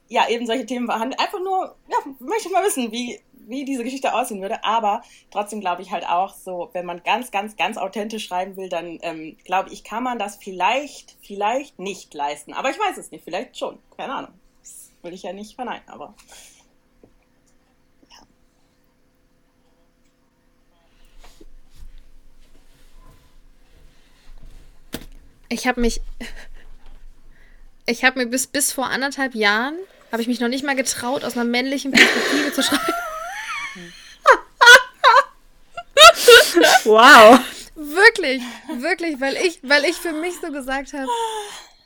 ja, 0.09 0.29
eben 0.29 0.45
solche 0.45 0.65
Themen 0.65 0.87
behandelt. 0.87 1.19
Einfach 1.19 1.39
nur, 1.39 1.75
ja, 1.89 1.97
möchte 2.19 2.49
mal 2.49 2.63
wissen, 2.63 2.91
wie, 2.91 3.19
wie 3.47 3.65
diese 3.65 3.83
Geschichte 3.83 4.13
aussehen 4.13 4.41
würde. 4.41 4.63
Aber 4.63 5.01
trotzdem 5.31 5.59
glaube 5.59 5.81
ich 5.81 5.91
halt 5.91 6.07
auch 6.07 6.33
so, 6.33 6.69
wenn 6.73 6.85
man 6.85 7.03
ganz, 7.03 7.31
ganz, 7.31 7.55
ganz 7.55 7.77
authentisch 7.77 8.25
schreiben 8.25 8.55
will, 8.55 8.69
dann 8.69 8.99
ähm, 9.01 9.37
glaube 9.43 9.71
ich, 9.71 9.83
kann 9.83 10.03
man 10.03 10.19
das 10.19 10.37
vielleicht, 10.37 11.17
vielleicht 11.21 11.79
nicht 11.79 12.13
leisten. 12.13 12.53
Aber 12.53 12.69
ich 12.69 12.79
weiß 12.79 12.97
es 12.97 13.11
nicht, 13.11 13.23
vielleicht 13.23 13.57
schon. 13.57 13.79
Keine 13.97 14.15
Ahnung. 14.15 14.31
Das 14.61 14.91
will 15.01 15.13
ich 15.13 15.23
ja 15.23 15.33
nicht 15.33 15.55
verneinen, 15.55 15.87
aber. 15.87 16.13
Ja. 18.09 18.17
Ich 25.49 25.67
habe 25.67 25.81
mich. 25.81 26.01
Ich 27.85 28.05
habe 28.05 28.19
mir 28.19 28.27
bis, 28.27 28.47
bis 28.47 28.71
vor 28.71 28.85
anderthalb 28.85 29.35
Jahren 29.35 29.75
habe 30.13 30.21
ich 30.21 30.27
mich 30.27 30.39
noch 30.39 30.47
nicht 30.47 30.63
mal 30.63 30.75
getraut, 30.75 31.25
aus 31.25 31.33
einer 31.33 31.43
männlichen 31.43 31.91
Perspektive 31.91 32.53
zu 32.53 32.61
schreiben. 32.61 32.93
wow. 36.83 37.39
Wirklich, 37.73 38.43
wirklich, 38.77 39.19
weil 39.19 39.35
ich, 39.37 39.59
weil 39.63 39.83
ich 39.85 39.95
für 39.95 40.13
mich 40.13 40.35
so 40.39 40.51
gesagt 40.51 40.93
habe, 40.93 41.07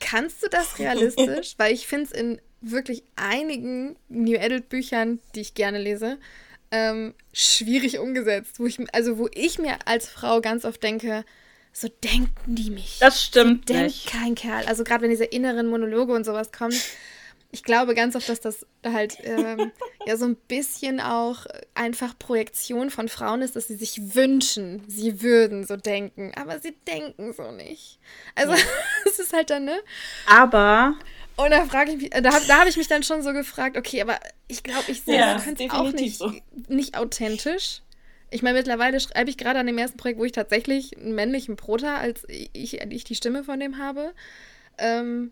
kannst 0.01 0.43
du 0.43 0.49
das 0.49 0.77
realistisch? 0.77 1.53
Weil 1.55 1.73
ich 1.73 1.87
finde 1.87 2.03
es 2.03 2.11
in 2.11 2.41
wirklich 2.59 3.03
einigen 3.15 3.95
New 4.09 4.37
Adult 4.37 4.67
Büchern, 4.67 5.21
die 5.33 5.39
ich 5.39 5.53
gerne 5.53 5.79
lese, 5.79 6.17
ähm, 6.71 7.13
schwierig 7.31 7.99
umgesetzt. 7.99 8.59
Wo 8.59 8.65
ich, 8.65 8.77
also 8.93 9.17
wo 9.19 9.29
ich 9.33 9.57
mir 9.57 9.77
als 9.85 10.09
Frau 10.09 10.41
ganz 10.41 10.65
oft 10.65 10.83
denke, 10.83 11.23
so 11.71 11.87
denken 12.03 12.33
die 12.45 12.71
mich. 12.71 12.97
Das 12.99 13.23
stimmt 13.23 13.69
so 13.69 13.73
nicht. 13.73 14.11
denkt 14.13 14.21
kein 14.21 14.35
Kerl. 14.35 14.65
Also 14.65 14.83
gerade 14.83 15.03
wenn 15.03 15.11
diese 15.11 15.23
inneren 15.23 15.67
Monologe 15.67 16.11
und 16.11 16.25
sowas 16.25 16.51
kommen, 16.51 16.75
ich 17.51 17.63
glaube 17.63 17.95
ganz 17.95 18.15
oft, 18.15 18.27
dass 18.27 18.41
das 18.41 18.65
halt 18.85 19.17
ähm, 19.23 19.71
ja 20.05 20.17
so 20.17 20.25
ein 20.25 20.35
bisschen 20.35 20.99
auch 20.99 21.45
einfach 21.75 22.17
Projektion 22.19 22.89
von 22.89 23.07
Frauen 23.07 23.41
ist, 23.41 23.55
dass 23.55 23.67
sie 23.67 23.75
sich 23.75 24.15
wünschen, 24.15 24.83
sie 24.87 25.21
würden 25.21 25.65
so 25.65 25.77
denken, 25.77 26.33
aber 26.35 26.59
sie 26.59 26.75
denken 26.87 27.33
so 27.33 27.51
nicht. 27.51 27.99
Also 28.35 28.53
es 29.05 29.19
ist 29.19 29.33
halt 29.33 29.49
dann, 29.49 29.65
ne? 29.65 29.79
Aber. 30.25 30.95
Und 31.37 31.51
da 31.51 31.65
frage 31.65 31.91
ich 31.91 31.97
mich, 31.97 32.09
da 32.09 32.33
habe 32.33 32.45
da 32.47 32.59
hab 32.59 32.67
ich 32.67 32.77
mich 32.77 32.87
dann 32.87 33.03
schon 33.03 33.21
so 33.21 33.31
gefragt, 33.31 33.77
okay, 33.77 34.01
aber 34.01 34.19
ich 34.47 34.63
glaube, 34.63 34.85
ich 34.87 35.03
sehe 35.03 35.19
ja, 35.19 35.35
es 35.35 35.71
auch 35.71 35.91
nicht, 35.91 36.17
so. 36.17 36.33
nicht 36.67 36.97
authentisch. 36.97 37.81
Ich 38.29 38.41
meine, 38.41 38.57
mittlerweile 38.57 38.99
schreibe 38.99 39.29
ich 39.29 39.37
gerade 39.37 39.59
an 39.59 39.67
dem 39.67 39.77
ersten 39.77 39.97
Projekt, 39.97 40.19
wo 40.19 40.25
ich 40.25 40.31
tatsächlich 40.33 40.97
einen 40.97 41.15
männlichen 41.15 41.55
Prota, 41.55 41.95
als 41.97 42.25
ich, 42.27 42.81
ich 42.81 43.03
die 43.05 43.15
Stimme 43.15 43.43
von 43.43 43.59
dem 43.59 43.77
habe. 43.77 44.13
Ähm, 44.77 45.31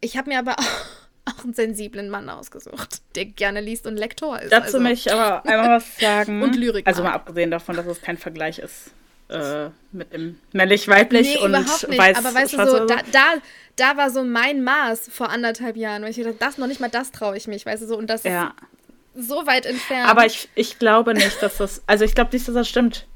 ich 0.00 0.16
habe 0.16 0.30
mir 0.30 0.38
aber 0.38 0.58
auch 0.58 1.03
auch 1.24 1.44
einen 1.44 1.54
sensiblen 1.54 2.10
Mann 2.10 2.28
ausgesucht, 2.28 3.00
der 3.14 3.24
gerne 3.24 3.60
liest 3.60 3.86
und 3.86 3.96
Lektor 3.96 4.40
ist. 4.40 4.52
Dazu 4.52 4.64
also. 4.64 4.80
möchte 4.80 5.08
ich 5.08 5.14
aber 5.14 5.46
einmal 5.46 5.76
was 5.76 5.96
sagen. 5.98 6.42
und 6.44 6.54
Lyrik. 6.54 6.86
Also 6.86 7.02
mal 7.02 7.12
abgesehen 7.12 7.50
davon, 7.50 7.76
dass 7.76 7.86
es 7.86 8.02
kein 8.02 8.18
Vergleich 8.18 8.58
ist 8.58 8.90
äh, 9.28 9.70
mit 9.92 10.12
dem 10.12 10.38
männlich-weiblich 10.52 11.34
nee, 11.34 11.38
und 11.38 11.50
überhaupt 11.50 11.88
nicht. 11.88 11.98
weiß 11.98 12.18
Aber 12.18 12.34
weißt 12.34 12.52
du, 12.52 12.66
so, 12.66 12.86
da, 12.86 12.96
da, 13.10 13.34
da 13.76 13.96
war 13.96 14.10
so 14.10 14.22
mein 14.22 14.62
Maß 14.62 15.08
vor 15.10 15.30
anderthalb 15.30 15.76
Jahren, 15.76 16.02
weil 16.02 16.10
ich 16.10 16.16
dachte, 16.16 16.36
das 16.38 16.58
noch 16.58 16.66
nicht 16.66 16.80
mal 16.80 16.90
das 16.90 17.10
traue 17.10 17.36
ich 17.36 17.46
mich, 17.46 17.64
weißt 17.64 17.82
du 17.82 17.86
so, 17.86 17.96
und 17.96 18.08
das 18.08 18.24
ja. 18.24 18.54
ist 19.14 19.28
so 19.28 19.46
weit 19.46 19.66
entfernt. 19.66 20.08
Aber 20.08 20.26
ich, 20.26 20.48
ich 20.54 20.78
glaube 20.78 21.14
nicht, 21.14 21.42
dass 21.42 21.56
das, 21.58 21.82
also 21.86 22.04
ich 22.04 22.14
glaube 22.14 22.30
nicht, 22.32 22.46
dass 22.46 22.54
das 22.54 22.68
stimmt. 22.68 23.06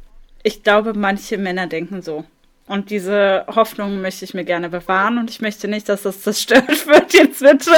Ich 0.43 0.63
glaube, 0.63 0.95
manche 0.95 1.37
Männer 1.37 1.67
denken 1.67 2.03
so. 2.03 2.25
Und 2.69 2.91
diese 2.91 3.47
Hoffnung 3.49 4.03
möchte 4.03 4.25
ich 4.27 4.35
mir 4.35 4.45
gerne 4.45 4.69
bewahren 4.69 5.19
und 5.19 5.31
ich 5.31 5.41
möchte 5.41 5.69
nicht, 5.69 5.89
dass 5.89 6.03
das 6.03 6.21
zerstört 6.21 6.87
wird 6.87 7.13
jetzt 7.15 7.41
bitte. 7.41 7.73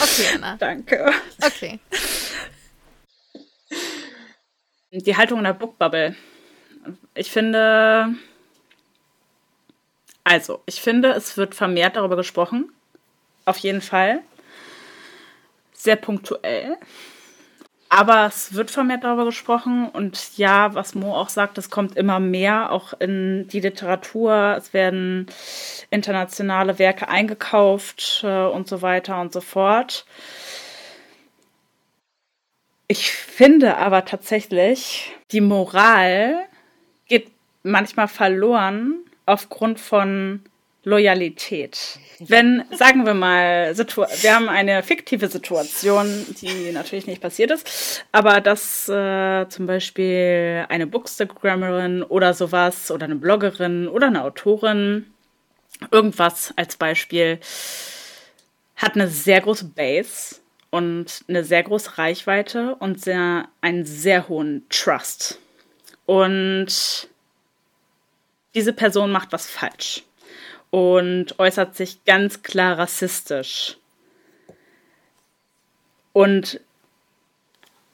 Okay, 0.00 0.26
Anna. 0.34 0.56
Danke. 0.56 1.12
Okay. 1.44 1.80
Die 4.92 5.16
Haltung 5.16 5.38
in 5.38 5.44
der 5.44 5.52
Bookbubble. 5.52 6.14
Ich 7.14 7.30
finde, 7.30 8.14
also, 10.24 10.62
ich 10.66 10.80
finde, 10.80 11.10
es 11.12 11.36
wird 11.36 11.54
vermehrt 11.54 11.96
darüber 11.96 12.16
gesprochen. 12.16 12.72
Auf 13.44 13.58
jeden 13.58 13.80
Fall. 13.80 14.22
Sehr 15.72 15.96
punktuell. 15.96 16.76
Aber 17.94 18.24
es 18.24 18.54
wird 18.54 18.70
vermehrt 18.70 19.04
darüber 19.04 19.26
gesprochen 19.26 19.86
und 19.86 20.38
ja, 20.38 20.74
was 20.74 20.94
Mo 20.94 21.14
auch 21.14 21.28
sagt, 21.28 21.58
es 21.58 21.68
kommt 21.68 21.94
immer 21.94 22.20
mehr 22.20 22.72
auch 22.72 22.94
in 22.98 23.46
die 23.48 23.60
Literatur. 23.60 24.54
Es 24.56 24.72
werden 24.72 25.26
internationale 25.90 26.78
Werke 26.78 27.08
eingekauft 27.08 28.22
äh, 28.24 28.46
und 28.46 28.66
so 28.66 28.80
weiter 28.80 29.20
und 29.20 29.34
so 29.34 29.42
fort. 29.42 30.06
Ich 32.88 33.12
finde 33.12 33.76
aber 33.76 34.06
tatsächlich, 34.06 35.12
die 35.30 35.42
Moral 35.42 36.46
geht 37.08 37.30
manchmal 37.62 38.08
verloren 38.08 39.04
aufgrund 39.26 39.78
von 39.78 40.40
Loyalität. 40.84 41.98
Wenn, 42.18 42.64
sagen 42.70 43.04
wir 43.06 43.14
mal, 43.14 43.74
Situ 43.74 44.02
wir 44.02 44.34
haben 44.34 44.48
eine 44.48 44.82
fiktive 44.82 45.28
Situation, 45.28 46.26
die 46.40 46.72
natürlich 46.72 47.06
nicht 47.06 47.20
passiert 47.20 47.50
ist, 47.50 48.04
aber 48.12 48.40
dass 48.40 48.88
äh, 48.88 49.48
zum 49.48 49.66
Beispiel 49.66 50.64
eine 50.68 50.86
Bookstagrammerin 50.86 52.02
oder 52.02 52.34
sowas 52.34 52.90
oder 52.90 53.04
eine 53.04 53.16
Bloggerin 53.16 53.88
oder 53.88 54.08
eine 54.08 54.22
Autorin, 54.22 55.06
irgendwas 55.90 56.52
als 56.56 56.76
Beispiel, 56.76 57.40
hat 58.76 58.94
eine 58.94 59.08
sehr 59.08 59.40
große 59.40 59.66
Base 59.66 60.36
und 60.70 61.24
eine 61.28 61.44
sehr 61.44 61.62
große 61.62 61.98
Reichweite 61.98 62.76
und 62.76 63.00
sehr, 63.00 63.48
einen 63.60 63.84
sehr 63.84 64.28
hohen 64.28 64.64
Trust. 64.68 65.38
Und 66.06 67.08
diese 68.54 68.72
Person 68.72 69.10
macht 69.10 69.32
was 69.32 69.48
falsch 69.48 70.04
und 70.72 71.38
äußert 71.38 71.76
sich 71.76 72.02
ganz 72.06 72.42
klar 72.42 72.78
rassistisch. 72.78 73.76
Und 76.14 76.60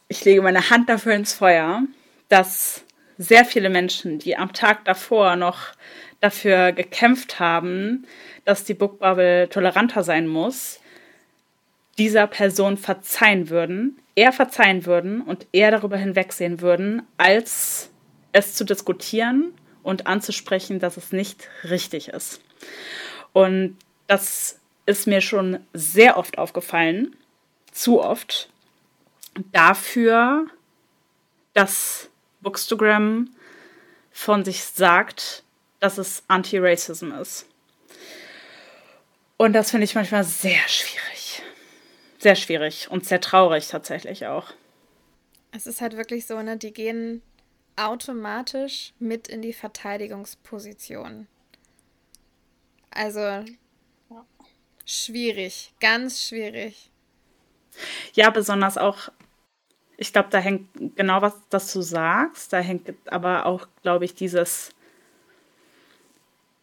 ich 0.07 0.25
lege 0.25 0.41
meine 0.43 0.71
Hand 0.71 0.89
dafür 0.89 1.15
ins 1.15 1.35
Feuer, 1.35 1.83
dass 2.29 2.85
sehr 3.19 3.45
viele 3.45 3.69
Menschen, 3.69 4.21
die 4.21 4.37
am 4.37 4.53
Tag 4.53 4.85
davor 4.85 5.35
noch 5.35 5.59
dafür 6.21 6.71
gekämpft 6.71 7.41
haben, 7.41 8.07
dass 8.45 8.63
die 8.63 8.75
Bookbubble 8.75 9.49
toleranter 9.49 10.05
sein 10.05 10.29
muss, 10.29 10.79
dieser 11.99 12.29
Person 12.29 12.77
verzeihen 12.77 13.51
würden, 13.51 13.99
eher 14.15 14.33
verzeihen 14.33 14.87
würden 14.87 15.21
und 15.21 15.49
eher 15.51 15.73
darüber 15.73 15.97
hinwegsehen 15.97 16.61
würden, 16.61 17.03
als 17.17 17.91
es 18.31 18.55
zu 18.55 18.65
diskutieren 18.65 19.53
und 19.83 20.07
anzusprechen, 20.07 20.79
dass 20.79 20.97
es 20.97 21.11
nicht 21.11 21.49
richtig 21.65 22.11
ist. 22.11 22.41
Und 23.33 23.77
das 24.07 24.59
ist 24.87 25.07
mir 25.07 25.21
schon 25.21 25.61
sehr 25.73 26.17
oft 26.17 26.39
aufgefallen, 26.39 27.15
zu 27.73 28.01
oft, 28.03 28.51
dafür, 29.53 30.47
dass 31.55 32.09
Bookstagram 32.41 33.31
von 34.11 34.45
sich 34.45 34.65
sagt, 34.65 35.45
dass 35.81 35.99
es 35.99 36.25
Anti-Racism 36.29 37.13
ist. 37.13 37.47
Und 39.37 39.53
das 39.53 39.71
finde 39.71 39.85
ich 39.85 39.95
manchmal 39.95 40.25
sehr 40.25 40.67
schwierig. 40.67 41.43
Sehr 42.19 42.35
schwierig 42.35 42.91
und 42.91 43.07
sehr 43.07 43.21
traurig 43.21 43.69
tatsächlich 43.69 44.27
auch. 44.27 44.53
Es 45.53 45.67
ist 45.67 45.81
halt 45.81 45.97
wirklich 45.97 46.27
so, 46.27 46.43
ne, 46.43 46.57
die 46.57 46.73
gehen 46.73 47.23
automatisch 47.77 48.93
mit 48.99 49.29
in 49.29 49.41
die 49.41 49.53
Verteidigungsposition. 49.53 51.29
Also 52.91 53.45
schwierig, 54.85 55.73
ganz 55.81 56.27
schwierig. 56.27 56.91
Ja, 58.15 58.31
besonders 58.31 58.79
auch, 58.79 59.11
ich 59.97 60.13
glaube, 60.13 60.29
da 60.31 60.39
hängt 60.39 60.69
genau 60.97 61.23
was, 61.23 61.35
das 61.51 61.73
du 61.73 61.83
sagst, 61.83 62.53
da 62.53 62.59
hängt 62.59 62.93
aber 63.07 63.47
auch, 63.47 63.67
glaube 63.83 64.05
ich, 64.05 64.15
dieses, 64.15 64.71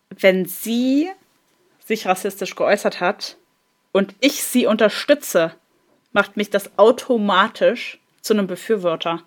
wenn 0.09 0.45
sie 0.45 1.09
sich 1.85 2.05
rassistisch 2.07 2.55
geäußert 2.55 2.99
hat 2.99 3.37
und 3.91 4.15
ich 4.19 4.43
sie 4.43 4.65
unterstütze, 4.65 5.55
macht 6.11 6.37
mich 6.37 6.49
das 6.49 6.77
automatisch 6.77 7.99
zu 8.21 8.33
einem 8.33 8.47
Befürworter. 8.47 9.21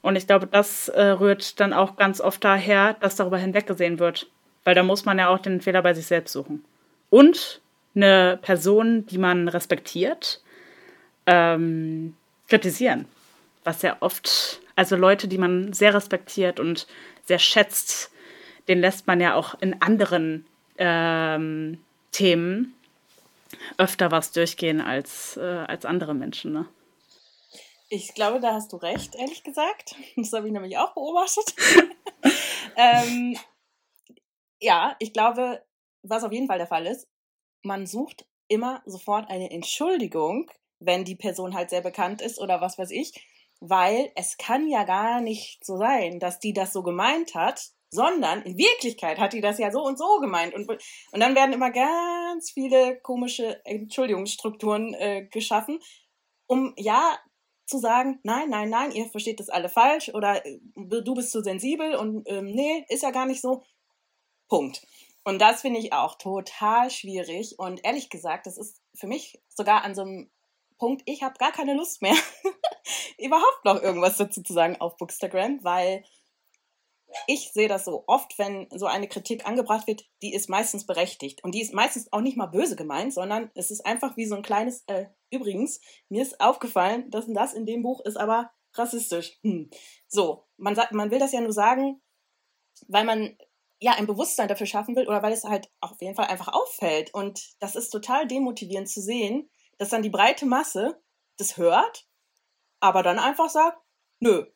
Und 0.00 0.16
ich 0.16 0.26
glaube, 0.26 0.46
das 0.46 0.88
äh, 0.88 1.02
rührt 1.02 1.60
dann 1.60 1.72
auch 1.72 1.96
ganz 1.96 2.20
oft 2.20 2.44
daher, 2.44 2.94
dass 2.94 3.16
darüber 3.16 3.38
hinweggesehen 3.38 3.98
wird. 3.98 4.30
Weil 4.64 4.74
da 4.74 4.82
muss 4.82 5.04
man 5.04 5.18
ja 5.18 5.28
auch 5.28 5.38
den 5.38 5.60
Fehler 5.60 5.82
bei 5.82 5.94
sich 5.94 6.06
selbst 6.06 6.32
suchen. 6.32 6.64
Und 7.10 7.60
eine 7.94 8.38
Person, 8.40 9.06
die 9.06 9.18
man 9.18 9.48
respektiert, 9.48 10.42
ähm, 11.26 12.16
kritisieren. 12.48 13.06
Was 13.62 13.82
ja 13.82 13.96
oft, 14.00 14.60
also 14.76 14.96
Leute, 14.96 15.28
die 15.28 15.38
man 15.38 15.72
sehr 15.72 15.94
respektiert 15.94 16.60
und 16.60 16.86
sehr 17.24 17.38
schätzt, 17.38 18.10
den 18.68 18.80
lässt 18.80 19.06
man 19.06 19.20
ja 19.20 19.34
auch 19.34 19.54
in 19.60 19.80
anderen 19.80 20.46
ähm, 20.78 21.78
Themen 22.12 22.74
öfter 23.78 24.10
was 24.10 24.32
durchgehen 24.32 24.80
als, 24.80 25.36
äh, 25.36 25.40
als 25.40 25.84
andere 25.84 26.14
Menschen. 26.14 26.52
Ne? 26.52 26.66
Ich 27.88 28.14
glaube, 28.14 28.40
da 28.40 28.54
hast 28.54 28.72
du 28.72 28.76
recht, 28.76 29.14
ehrlich 29.14 29.42
gesagt. 29.42 29.94
Das 30.16 30.32
habe 30.32 30.46
ich 30.46 30.52
nämlich 30.52 30.78
auch 30.78 30.94
beobachtet. 30.94 31.54
ähm, 32.76 33.36
ja, 34.64 34.96
ich 34.98 35.12
glaube, 35.12 35.62
was 36.02 36.24
auf 36.24 36.32
jeden 36.32 36.46
Fall 36.46 36.58
der 36.58 36.66
Fall 36.66 36.86
ist, 36.86 37.08
man 37.62 37.86
sucht 37.86 38.26
immer 38.48 38.82
sofort 38.86 39.30
eine 39.30 39.50
Entschuldigung, 39.50 40.50
wenn 40.78 41.04
die 41.04 41.16
Person 41.16 41.54
halt 41.54 41.70
sehr 41.70 41.80
bekannt 41.80 42.20
ist 42.20 42.38
oder 42.38 42.60
was 42.60 42.78
weiß 42.78 42.90
ich, 42.90 43.26
weil 43.60 44.10
es 44.16 44.36
kann 44.36 44.68
ja 44.68 44.84
gar 44.84 45.20
nicht 45.20 45.64
so 45.64 45.76
sein, 45.78 46.18
dass 46.18 46.40
die 46.40 46.52
das 46.52 46.72
so 46.72 46.82
gemeint 46.82 47.34
hat, 47.34 47.70
sondern 47.90 48.42
in 48.42 48.58
Wirklichkeit 48.58 49.18
hat 49.18 49.32
die 49.32 49.40
das 49.40 49.58
ja 49.58 49.70
so 49.70 49.82
und 49.82 49.98
so 49.98 50.18
gemeint. 50.20 50.52
Und, 50.52 50.68
und 50.68 51.20
dann 51.20 51.34
werden 51.34 51.52
immer 51.52 51.70
ganz 51.70 52.50
viele 52.50 53.00
komische 53.00 53.64
Entschuldigungsstrukturen 53.64 54.94
äh, 54.94 55.28
geschaffen, 55.30 55.78
um 56.46 56.74
ja 56.76 57.16
zu 57.66 57.78
sagen, 57.78 58.18
nein, 58.24 58.50
nein, 58.50 58.68
nein, 58.68 58.92
ihr 58.92 59.06
versteht 59.06 59.40
das 59.40 59.48
alle 59.48 59.68
falsch 59.68 60.10
oder 60.10 60.44
äh, 60.44 60.58
du 60.74 61.14
bist 61.14 61.30
zu 61.30 61.42
sensibel 61.42 61.94
und 61.94 62.28
ähm, 62.28 62.46
nee, 62.46 62.84
ist 62.88 63.02
ja 63.02 63.10
gar 63.10 63.26
nicht 63.26 63.40
so. 63.40 63.62
Punkt. 64.54 64.86
Und 65.24 65.40
das 65.40 65.62
finde 65.62 65.80
ich 65.80 65.92
auch 65.92 66.16
total 66.16 66.88
schwierig. 66.88 67.58
Und 67.58 67.84
ehrlich 67.84 68.08
gesagt, 68.08 68.46
das 68.46 68.56
ist 68.56 68.80
für 68.94 69.08
mich 69.08 69.42
sogar 69.48 69.82
an 69.82 69.96
so 69.96 70.02
einem 70.02 70.30
Punkt, 70.78 71.02
ich 71.06 71.24
habe 71.24 71.38
gar 71.38 71.50
keine 71.50 71.74
Lust 71.74 72.02
mehr, 72.02 72.14
überhaupt 73.18 73.64
noch 73.64 73.82
irgendwas 73.82 74.16
dazu 74.16 74.44
zu 74.44 74.52
sagen 74.52 74.80
auf 74.80 74.96
Bookstagram, 74.96 75.64
weil 75.64 76.04
ich 77.26 77.50
sehe 77.52 77.66
das 77.66 77.84
so 77.84 78.04
oft, 78.06 78.38
wenn 78.38 78.68
so 78.70 78.86
eine 78.86 79.08
Kritik 79.08 79.44
angebracht 79.44 79.88
wird, 79.88 80.04
die 80.22 80.32
ist 80.32 80.48
meistens 80.48 80.86
berechtigt. 80.86 81.42
Und 81.42 81.52
die 81.52 81.62
ist 81.62 81.74
meistens 81.74 82.12
auch 82.12 82.20
nicht 82.20 82.36
mal 82.36 82.46
böse 82.46 82.76
gemeint, 82.76 83.12
sondern 83.12 83.50
es 83.56 83.72
ist 83.72 83.84
einfach 83.84 84.16
wie 84.16 84.26
so 84.26 84.36
ein 84.36 84.42
kleines, 84.42 84.84
äh, 84.86 85.06
übrigens, 85.30 85.80
mir 86.08 86.22
ist 86.22 86.40
aufgefallen, 86.40 87.10
dass 87.10 87.24
das 87.26 87.54
in 87.54 87.66
dem 87.66 87.82
Buch 87.82 88.04
ist 88.04 88.16
aber 88.16 88.52
rassistisch. 88.74 89.36
Hm. 89.42 89.68
So, 90.06 90.44
man, 90.58 90.80
man 90.92 91.10
will 91.10 91.18
das 91.18 91.32
ja 91.32 91.40
nur 91.40 91.52
sagen, 91.52 92.00
weil 92.86 93.04
man 93.04 93.36
ja, 93.84 93.92
ein 93.92 94.06
Bewusstsein 94.06 94.48
dafür 94.48 94.66
schaffen 94.66 94.96
will 94.96 95.06
oder 95.06 95.22
weil 95.22 95.34
es 95.34 95.44
halt 95.44 95.70
auf 95.82 96.00
jeden 96.00 96.14
Fall 96.14 96.28
einfach 96.28 96.48
auffällt. 96.48 97.12
Und 97.12 97.54
das 97.60 97.76
ist 97.76 97.90
total 97.90 98.26
demotivierend 98.26 98.88
zu 98.88 99.02
sehen, 99.02 99.50
dass 99.76 99.90
dann 99.90 100.00
die 100.00 100.08
breite 100.08 100.46
Masse 100.46 100.98
das 101.36 101.58
hört, 101.58 102.06
aber 102.80 103.02
dann 103.02 103.18
einfach 103.18 103.50
sagt, 103.50 103.76
nö, 104.20 104.46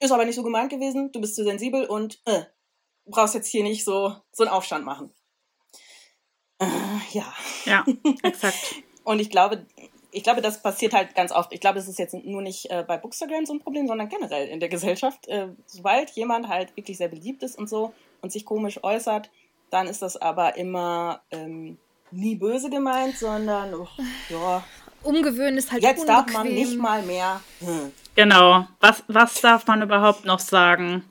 ist 0.00 0.10
aber 0.10 0.24
nicht 0.24 0.36
so 0.36 0.42
gemeint 0.42 0.70
gewesen, 0.70 1.12
du 1.12 1.20
bist 1.20 1.34
zu 1.34 1.44
sensibel 1.44 1.84
und 1.84 2.22
äh, 2.24 2.44
brauchst 3.04 3.34
jetzt 3.34 3.48
hier 3.48 3.62
nicht 3.62 3.84
so, 3.84 4.16
so 4.32 4.42
einen 4.42 4.52
Aufstand 4.52 4.86
machen. 4.86 5.12
Äh, 6.58 6.66
ja. 7.10 7.30
Ja, 7.66 7.84
exakt. 8.22 8.56
und 9.04 9.20
ich 9.20 9.28
glaube, 9.28 9.66
ich 10.12 10.22
glaube, 10.22 10.40
das 10.40 10.62
passiert 10.62 10.94
halt 10.94 11.14
ganz 11.14 11.30
oft. 11.30 11.52
Ich 11.52 11.60
glaube, 11.60 11.78
es 11.78 11.88
ist 11.88 11.98
jetzt 11.98 12.14
nur 12.14 12.40
nicht 12.40 12.70
äh, 12.70 12.84
bei 12.88 12.96
Bookstagram 12.96 13.44
so 13.44 13.52
ein 13.52 13.60
Problem, 13.60 13.86
sondern 13.86 14.08
generell 14.08 14.48
in 14.48 14.60
der 14.60 14.70
Gesellschaft. 14.70 15.28
Äh, 15.28 15.48
sobald 15.66 16.08
jemand 16.12 16.48
halt 16.48 16.74
wirklich 16.74 16.96
sehr 16.96 17.08
beliebt 17.08 17.42
ist 17.42 17.58
und 17.58 17.68
so, 17.68 17.92
und 18.22 18.32
sich 18.32 18.44
komisch 18.44 18.82
äußert, 18.82 19.30
dann 19.70 19.86
ist 19.86 20.02
das 20.02 20.16
aber 20.16 20.56
immer 20.56 21.20
ähm, 21.30 21.76
nie 22.10 22.36
böse 22.36 22.70
gemeint, 22.70 23.16
sondern 23.18 23.74
oh, 23.74 23.88
ja. 24.28 24.64
Umgewöhnen 25.02 25.58
ist 25.58 25.72
halt 25.72 25.82
Jetzt 25.82 26.00
unbequem. 26.00 26.26
darf 26.26 26.32
man 26.32 26.46
nicht 26.46 26.78
mal 26.78 27.02
mehr. 27.02 27.40
Hm. 27.60 27.92
Genau. 28.14 28.66
Was, 28.80 29.02
was 29.08 29.40
darf 29.40 29.66
man 29.66 29.82
überhaupt 29.82 30.24
noch 30.24 30.38
sagen? 30.38 31.04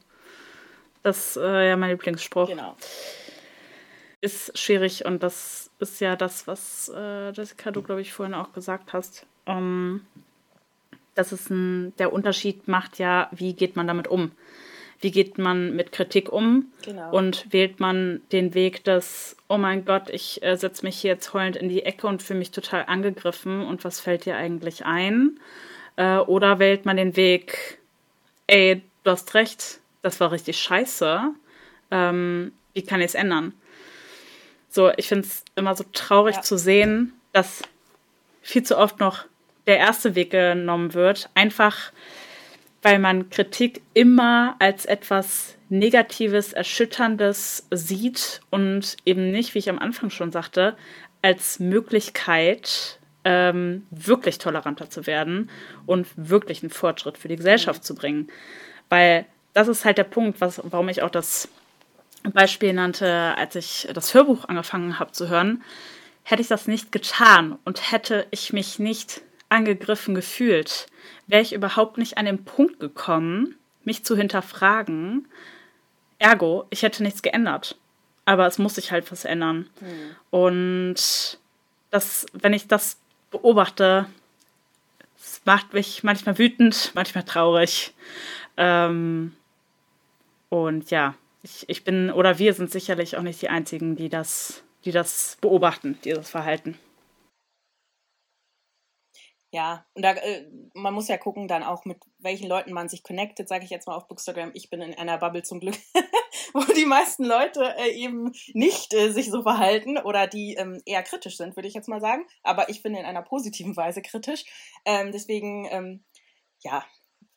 Das 1.04 1.32
ist 1.32 1.38
äh, 1.38 1.70
ja 1.70 1.78
mein 1.78 1.90
Lieblingsspruch. 1.90 2.48
Genau. 2.48 2.76
Ist 4.22 4.58
schwierig 4.58 5.06
und 5.06 5.24
das 5.24 5.72
ist 5.80 6.00
ja 6.00 6.16
das, 6.16 6.48
was 6.48 6.92
äh, 6.96 7.32
Jessica, 7.32 7.72
du 7.72 7.82
glaube 7.82 8.02
ich 8.02 8.14
vorhin 8.14 8.36
auch 8.36 8.54
gesagt 8.54 8.94
hast. 8.94 9.26
Um, 9.46 10.06
dass 11.16 11.32
es 11.32 11.50
ein, 11.50 11.94
der 11.98 12.14
Unterschied 12.14 12.68
macht 12.68 13.00
ja, 13.00 13.28
wie 13.32 13.54
geht 13.54 13.76
man 13.76 13.88
damit 13.88 14.08
um? 14.08 14.32
Wie 15.02 15.12
geht 15.12 15.38
man 15.40 15.76
mit 15.76 15.92
Kritik 15.92 16.32
um? 16.32 16.72
Genau. 16.86 17.12
Und 17.12 17.52
wählt 17.52 17.80
man 17.80 18.22
den 18.32 18.54
Weg 18.54 18.84
des, 18.84 19.36
oh 19.50 19.58
mein 19.58 19.84
Gott, 19.84 20.10
ich 20.10 20.44
äh, 20.44 20.56
setze 20.56 20.86
mich 20.86 21.00
hier 21.02 21.12
jetzt 21.12 21.34
heulend 21.34 21.56
in 21.56 21.70
die 21.70 21.84
Ecke 21.84 22.06
und 22.08 22.22
fühle 22.22 22.40
mich 22.40 22.52
total 22.52 22.86
angegriffen 22.88 23.66
und 23.66 23.84
was 23.84 24.00
fällt 24.00 24.26
dir 24.26 24.38
eigentlich 24.38 24.86
ein? 24.86 25.40
Äh, 25.96 26.18
oder 26.18 26.60
wählt 26.60 26.86
man 26.86 26.98
den 26.98 27.16
Weg, 27.16 27.80
ey, 28.46 28.82
du 29.04 29.12
hast 29.12 29.34
recht, 29.34 29.80
das 30.04 30.20
war 30.20 30.32
richtig 30.32 30.60
scheiße. 30.60 31.22
Ähm, 31.90 32.52
wie 32.74 32.84
kann 32.84 33.02
ich 33.02 33.08
es 33.08 33.16
ändern? 33.16 33.54
So, 34.70 34.92
ich 34.96 35.08
finde 35.08 35.28
es 35.28 35.44
immer 35.56 35.76
so 35.76 35.84
traurig 35.92 36.38
Ja. 36.38 36.42
zu 36.44 36.58
sehen, 36.58 37.14
dass 37.34 37.64
viel 38.42 38.64
zu 38.64 38.78
oft 38.78 39.00
noch 39.00 39.26
der 39.68 39.78
erste 39.78 40.16
Weg 40.16 40.32
genommen 40.32 40.94
wird. 40.94 41.30
Einfach, 41.36 41.92
weil 42.82 43.00
man 43.00 43.30
Kritik 43.30 43.82
immer 43.94 44.56
als 44.60 44.86
etwas 44.86 45.56
Negatives, 45.70 46.54
Erschütterndes 46.54 47.68
sieht 47.72 48.42
und 48.50 48.98
eben 49.06 49.32
nicht, 49.32 49.54
wie 49.54 49.60
ich 49.60 49.70
am 49.70 49.80
Anfang 49.80 50.10
schon 50.10 50.32
sagte, 50.32 50.76
als 51.22 51.60
Möglichkeit, 51.60 53.00
ähm, 53.24 53.86
wirklich 53.92 54.40
toleranter 54.40 54.90
zu 54.90 55.06
werden 55.06 55.50
und 55.86 56.08
wirklich 56.16 56.64
einen 56.64 56.72
Fortschritt 56.72 57.18
für 57.18 57.28
die 57.28 57.36
Gesellschaft 57.36 57.84
zu 57.84 57.94
bringen. 57.94 58.30
Weil 58.90 59.26
das 59.54 59.68
ist 59.68 59.86
halt 59.86 59.98
der 59.98 60.04
Punkt, 60.04 60.42
was, 60.42 60.62
warum 60.64 60.90
ich 60.90 61.04
auch 61.04 61.10
das 61.10 61.48
Beispiel 62.34 62.74
nannte, 62.74 63.36
als 63.38 63.56
ich 63.56 63.88
das 63.94 64.14
Hörbuch 64.14 64.46
angefangen 64.46 65.00
habe 65.00 65.12
zu 65.12 65.30
hören. 65.30 65.64
Hätte 66.24 66.42
ich 66.42 66.48
das 66.48 66.68
nicht 66.68 66.92
getan 66.92 67.58
und 67.66 67.92
hätte 67.92 68.28
ich 68.32 68.54
mich 68.54 68.80
nicht 68.80 69.22
angegriffen 69.52 70.16
gefühlt, 70.16 70.88
wäre 71.28 71.42
ich 71.42 71.54
überhaupt 71.54 71.98
nicht 71.98 72.18
an 72.18 72.26
den 72.26 72.44
Punkt 72.44 72.80
gekommen, 72.80 73.56
mich 73.84 74.04
zu 74.04 74.16
hinterfragen. 74.16 75.28
Ergo, 76.20 76.66
ich 76.70 76.84
hätte 76.84 77.04
nichts 77.04 77.22
geändert. 77.22 77.78
Aber 78.26 78.48
es 78.48 78.58
muss 78.58 78.76
sich 78.76 78.92
halt 78.92 79.12
was 79.12 79.26
ändern. 79.26 79.70
Und 80.30 81.40
das, 81.90 82.26
wenn 82.34 82.54
ich 82.54 82.68
das 82.68 82.98
beobachte, 83.32 84.06
es 85.18 85.42
macht 85.46 85.74
mich 85.74 86.04
manchmal 86.04 86.38
wütend, 86.38 86.92
manchmal 86.94 87.24
traurig. 87.24 87.94
Ähm, 88.58 89.36
und 90.50 90.92
ja, 90.92 91.16
ich, 91.44 91.68
ich 91.68 91.84
bin 91.84 92.12
oder 92.12 92.40
wir 92.40 92.54
sind 92.54 92.72
sicherlich 92.72 93.18
auch 93.18 93.22
nicht 93.24 93.42
die 93.42 93.50
Einzigen, 93.50 93.96
die 93.96 94.10
das, 94.10 94.64
die 94.86 94.92
das 94.92 95.38
beobachten, 95.42 95.98
dieses 96.04 96.30
Verhalten. 96.30 96.78
Ja, 99.54 99.86
und 99.96 100.04
da, 100.04 100.14
äh, 100.14 100.50
man 100.74 100.94
muss 100.94 101.10
ja 101.10 101.18
gucken 101.18 101.50
dann 101.50 101.62
auch, 101.62 101.84
mit 101.84 101.98
welchen 102.20 102.48
Leuten 102.48 102.72
man 102.72 102.88
sich 102.88 103.04
connectet, 103.04 103.50
sage 103.50 103.66
ich 103.66 103.70
jetzt 103.70 103.86
mal 103.86 103.96
auf 103.96 104.08
Bookstagram. 104.08 104.52
Ich 104.54 104.70
bin 104.70 104.82
in 104.82 104.94
einer 104.94 105.18
Bubble 105.18 105.44
zum 105.44 105.60
Glück, 105.60 105.76
wo 106.54 106.62
die 106.74 106.86
meisten 106.86 107.26
Leute 107.26 107.76
äh, 107.78 107.92
eben 107.92 108.32
nicht 108.54 108.94
äh, 108.94 109.12
sich 109.12 109.30
so 109.30 109.44
verhalten 109.44 109.98
oder 109.98 110.28
die 110.28 110.54
ähm, 110.54 110.82
eher 110.86 111.04
kritisch 111.04 111.36
sind, 111.36 111.58
würde 111.58 111.68
ich 111.68 111.74
jetzt 111.74 111.90
mal 111.90 112.00
sagen. 112.00 112.26
Aber 112.44 112.70
ich 112.70 112.82
bin 112.82 112.96
in 112.96 113.04
einer 113.04 113.24
positiven 113.24 113.76
Weise 113.76 114.02
kritisch. 114.02 114.46
Ähm, 114.86 115.12
deswegen, 115.12 115.68
ähm, 115.70 116.06
ja, 116.60 116.86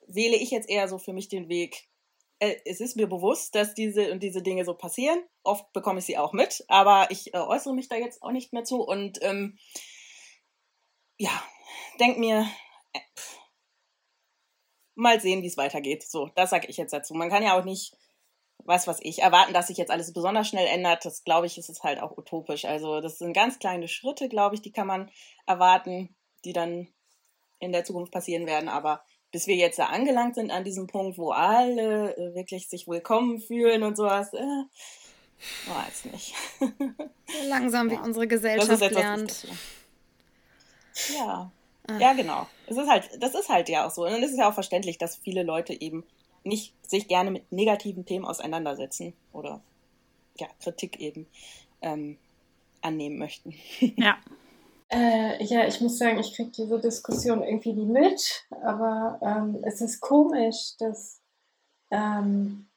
wähle 0.06 0.36
ich 0.36 0.52
jetzt 0.52 0.70
eher 0.70 0.86
so 0.86 0.98
für 0.98 1.12
mich 1.12 1.28
den 1.28 1.48
Weg. 1.48 1.88
Äh, 2.38 2.54
es 2.64 2.78
ist 2.78 2.94
mir 2.94 3.08
bewusst, 3.08 3.56
dass 3.56 3.74
diese 3.74 4.12
und 4.12 4.22
diese 4.22 4.40
Dinge 4.40 4.64
so 4.64 4.74
passieren. 4.74 5.18
Oft 5.42 5.72
bekomme 5.72 5.98
ich 5.98 6.04
sie 6.04 6.18
auch 6.18 6.32
mit, 6.32 6.64
aber 6.68 7.10
ich 7.10 7.34
äh, 7.34 7.38
äußere 7.38 7.74
mich 7.74 7.88
da 7.88 7.96
jetzt 7.96 8.22
auch 8.22 8.30
nicht 8.30 8.52
mehr 8.52 8.62
zu 8.62 8.82
und 8.82 9.18
ähm, 9.22 9.58
ja, 11.16 11.42
denk 12.00 12.18
mir, 12.18 12.46
äh, 12.92 13.00
mal 14.94 15.20
sehen, 15.20 15.42
wie 15.42 15.48
es 15.48 15.56
weitergeht. 15.56 16.02
So, 16.08 16.30
das 16.34 16.50
sage 16.50 16.68
ich 16.68 16.76
jetzt 16.76 16.92
dazu. 16.92 17.14
Man 17.14 17.30
kann 17.30 17.42
ja 17.42 17.58
auch 17.58 17.64
nicht, 17.64 17.96
was 18.58 18.86
was 18.86 18.98
ich, 19.02 19.20
erwarten, 19.20 19.52
dass 19.52 19.66
sich 19.66 19.76
jetzt 19.76 19.90
alles 19.90 20.12
besonders 20.12 20.48
schnell 20.48 20.66
ändert. 20.66 21.04
Das 21.04 21.24
glaube 21.24 21.46
ich, 21.46 21.58
ist 21.58 21.68
es 21.68 21.82
halt 21.82 22.00
auch 22.00 22.16
utopisch. 22.16 22.64
Also 22.64 23.00
das 23.00 23.18
sind 23.18 23.32
ganz 23.32 23.58
kleine 23.58 23.88
Schritte, 23.88 24.28
glaube 24.28 24.54
ich, 24.54 24.62
die 24.62 24.72
kann 24.72 24.86
man 24.86 25.10
erwarten, 25.46 26.14
die 26.44 26.52
dann 26.52 26.88
in 27.58 27.72
der 27.72 27.84
Zukunft 27.84 28.12
passieren 28.12 28.46
werden. 28.46 28.68
Aber 28.68 29.02
bis 29.32 29.46
wir 29.48 29.56
jetzt 29.56 29.78
da 29.80 29.86
angelangt 29.86 30.36
sind 30.36 30.52
an 30.52 30.62
diesem 30.64 30.86
Punkt, 30.86 31.18
wo 31.18 31.32
alle 31.32 32.16
äh, 32.16 32.34
wirklich 32.34 32.68
sich 32.68 32.86
willkommen 32.86 33.40
fühlen 33.40 33.82
und 33.82 33.96
sowas, 33.96 34.32
äh, 34.32 34.64
weiß 35.66 36.04
nicht. 36.12 36.34
So 36.60 37.48
langsam 37.48 37.90
wie 37.90 37.94
Ja. 37.94 38.02
unsere 38.02 38.28
Gesellschaft 38.28 38.80
etwas, 38.80 38.92
lernt. 38.92 39.46
Ja. 41.16 41.50
Ah. 41.88 41.98
Ja, 41.98 42.12
genau. 42.14 42.46
Es 42.66 42.76
ist 42.76 42.88
halt, 42.88 43.10
das 43.22 43.34
ist 43.34 43.48
halt 43.48 43.68
ja 43.68 43.86
auch 43.86 43.90
so. 43.90 44.06
Und 44.06 44.22
es 44.22 44.32
ist 44.32 44.38
ja 44.38 44.48
auch 44.48 44.54
verständlich, 44.54 44.98
dass 44.98 45.16
viele 45.16 45.42
Leute 45.42 45.78
eben 45.80 46.04
nicht 46.44 46.74
sich 46.86 47.08
gerne 47.08 47.30
mit 47.30 47.50
negativen 47.52 48.04
Themen 48.06 48.24
auseinandersetzen 48.24 49.14
oder 49.32 49.60
ja, 50.36 50.46
Kritik 50.60 51.00
eben 51.00 51.26
ähm, 51.82 52.18
annehmen 52.82 53.18
möchten. 53.18 53.54
Ja, 53.96 54.18
Äh, 54.90 55.42
ja, 55.44 55.66
ich 55.66 55.80
muss 55.80 55.98
sagen, 55.98 56.18
ich 56.20 56.34
kriege 56.34 56.50
diese 56.50 56.78
Diskussion 56.78 57.42
irgendwie 57.42 57.72
nie 57.72 57.86
mit, 57.86 58.46
aber 58.62 59.18
ähm, 59.22 59.58
es 59.64 59.80
ist 59.80 60.00
komisch, 60.00 60.76
dass 60.78 61.20
ähm, 61.90 62.68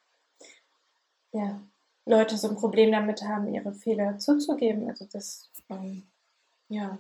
ja, 1.34 1.62
Leute 2.06 2.38
so 2.38 2.50
ein 2.50 2.56
Problem 2.56 2.92
damit 2.92 3.22
haben, 3.24 3.54
ihre 3.54 3.74
Fehler 3.74 4.18
zuzugeben. 4.18 4.90
Also 4.90 5.06
das, 5.12 5.52
ähm, 5.70 6.08
ja. 6.70 6.98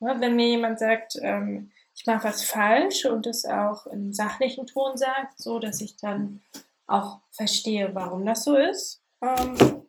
Ja, 0.00 0.20
Wenn 0.20 0.36
mir 0.36 0.48
jemand 0.48 0.78
sagt, 0.78 1.16
ähm, 1.22 1.70
ich 1.94 2.06
mache 2.06 2.24
was 2.28 2.44
falsch 2.44 3.06
und 3.06 3.26
es 3.26 3.44
auch 3.46 3.86
im 3.86 4.12
sachlichen 4.12 4.66
Ton 4.66 4.96
sagt, 4.96 5.38
so 5.40 5.58
dass 5.58 5.80
ich 5.80 5.96
dann 5.96 6.42
auch 6.86 7.20
verstehe, 7.30 7.94
warum 7.94 8.24
das 8.26 8.44
so 8.44 8.56
ist. 8.56 9.02
Ähm, 9.22 9.82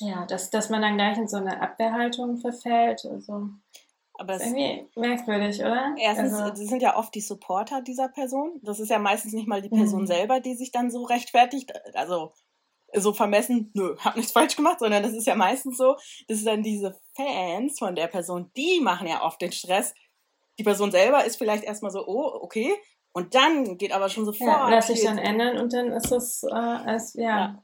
ja, 0.00 0.26
dass, 0.26 0.50
dass 0.50 0.68
man 0.68 0.82
dann 0.82 0.96
gleich 0.96 1.16
in 1.16 1.28
so 1.28 1.36
eine 1.36 1.60
Abwehrhaltung 1.60 2.38
verfällt. 2.38 3.04
Also 3.04 3.48
Aber 4.14 4.34
ist 4.34 4.42
irgendwie 4.46 4.88
merkwürdig, 4.96 5.60
oder? 5.60 5.94
erstens, 5.96 6.34
also, 6.34 6.54
sie 6.56 6.66
sind 6.66 6.82
ja 6.82 6.96
oft 6.96 7.14
die 7.14 7.20
Supporter 7.20 7.80
dieser 7.82 8.08
Person. 8.08 8.60
Das 8.62 8.80
ist 8.80 8.90
ja 8.90 8.98
meistens 8.98 9.32
nicht 9.32 9.46
mal 9.46 9.62
die 9.62 9.68
Person 9.68 10.02
Mhm. 10.02 10.06
selber, 10.08 10.40
die 10.40 10.54
sich 10.54 10.72
dann 10.72 10.90
so 10.90 11.04
rechtfertigt. 11.04 11.72
Also 11.94 12.32
so 12.94 13.12
vermessen, 13.12 13.70
nö, 13.74 13.96
hab 13.98 14.16
nichts 14.16 14.32
falsch 14.32 14.56
gemacht, 14.56 14.80
sondern 14.80 15.02
das 15.02 15.12
ist 15.12 15.26
ja 15.26 15.34
meistens 15.34 15.78
so, 15.78 15.96
das 16.28 16.38
sind 16.38 16.46
dann 16.46 16.62
diese 16.62 16.98
Fans 17.14 17.78
von 17.78 17.94
der 17.94 18.06
Person, 18.06 18.50
die 18.56 18.80
machen 18.80 19.06
ja 19.06 19.22
oft 19.22 19.40
den 19.40 19.52
Stress. 19.52 19.94
Die 20.58 20.64
Person 20.64 20.90
selber 20.90 21.24
ist 21.24 21.36
vielleicht 21.36 21.64
erstmal 21.64 21.90
so, 21.90 22.06
oh, 22.06 22.38
okay. 22.42 22.72
Und 23.12 23.34
dann 23.34 23.76
geht 23.78 23.92
aber 23.92 24.08
schon 24.08 24.24
sofort. 24.24 24.50
ja, 24.50 24.68
lass 24.68 24.86
sich 24.86 25.02
dann 25.02 25.18
ändern 25.18 25.58
und 25.58 25.72
dann 25.72 25.92
ist 25.92 26.10
es, 26.10 26.42
äh, 26.44 26.54
als, 26.54 27.14
ja. 27.14 27.22
Ja. 27.22 27.62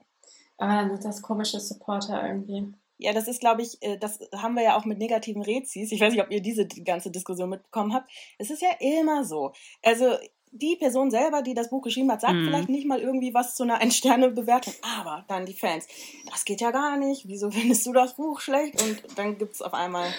Aber 0.58 0.72
dann 0.72 0.90
sind 0.90 1.04
das 1.04 1.22
komische 1.22 1.60
Supporter 1.60 2.26
irgendwie. 2.26 2.72
Ja, 2.98 3.12
das 3.12 3.28
ist, 3.28 3.40
glaube 3.40 3.62
ich, 3.62 3.80
äh, 3.80 3.96
das 3.96 4.18
haben 4.34 4.54
wir 4.54 4.64
ja 4.64 4.76
auch 4.76 4.84
mit 4.84 4.98
negativen 4.98 5.42
Rezis. 5.42 5.92
Ich 5.92 6.00
weiß 6.00 6.12
nicht, 6.12 6.22
ob 6.22 6.30
ihr 6.32 6.42
diese 6.42 6.66
die 6.66 6.82
ganze 6.82 7.10
Diskussion 7.12 7.48
mitbekommen 7.48 7.94
habt. 7.94 8.10
Es 8.38 8.50
ist 8.50 8.60
ja 8.60 8.70
immer 8.80 9.24
so. 9.24 9.52
Also 9.82 10.16
die 10.52 10.76
Person 10.76 11.10
selber, 11.10 11.42
die 11.42 11.54
das 11.54 11.70
Buch 11.70 11.82
geschrieben 11.82 12.10
hat, 12.10 12.20
sagt 12.20 12.34
Mhm. 12.34 12.46
vielleicht 12.46 12.68
nicht 12.68 12.86
mal 12.86 13.00
irgendwie 13.00 13.32
was 13.34 13.54
zu 13.54 13.62
einer 13.62 13.78
Ein-Sterne-Bewertung, 13.78 14.74
aber 14.98 15.24
dann 15.28 15.46
die 15.46 15.54
Fans. 15.54 15.86
Das 16.30 16.44
geht 16.44 16.60
ja 16.60 16.70
gar 16.70 16.96
nicht. 16.96 17.28
Wieso 17.28 17.50
findest 17.50 17.86
du 17.86 17.92
das 17.92 18.14
Buch 18.14 18.40
schlecht? 18.40 18.80
Und 18.82 19.02
dann 19.16 19.38
gibt's 19.38 19.62
auf 19.62 19.74
einmal, 19.74 20.12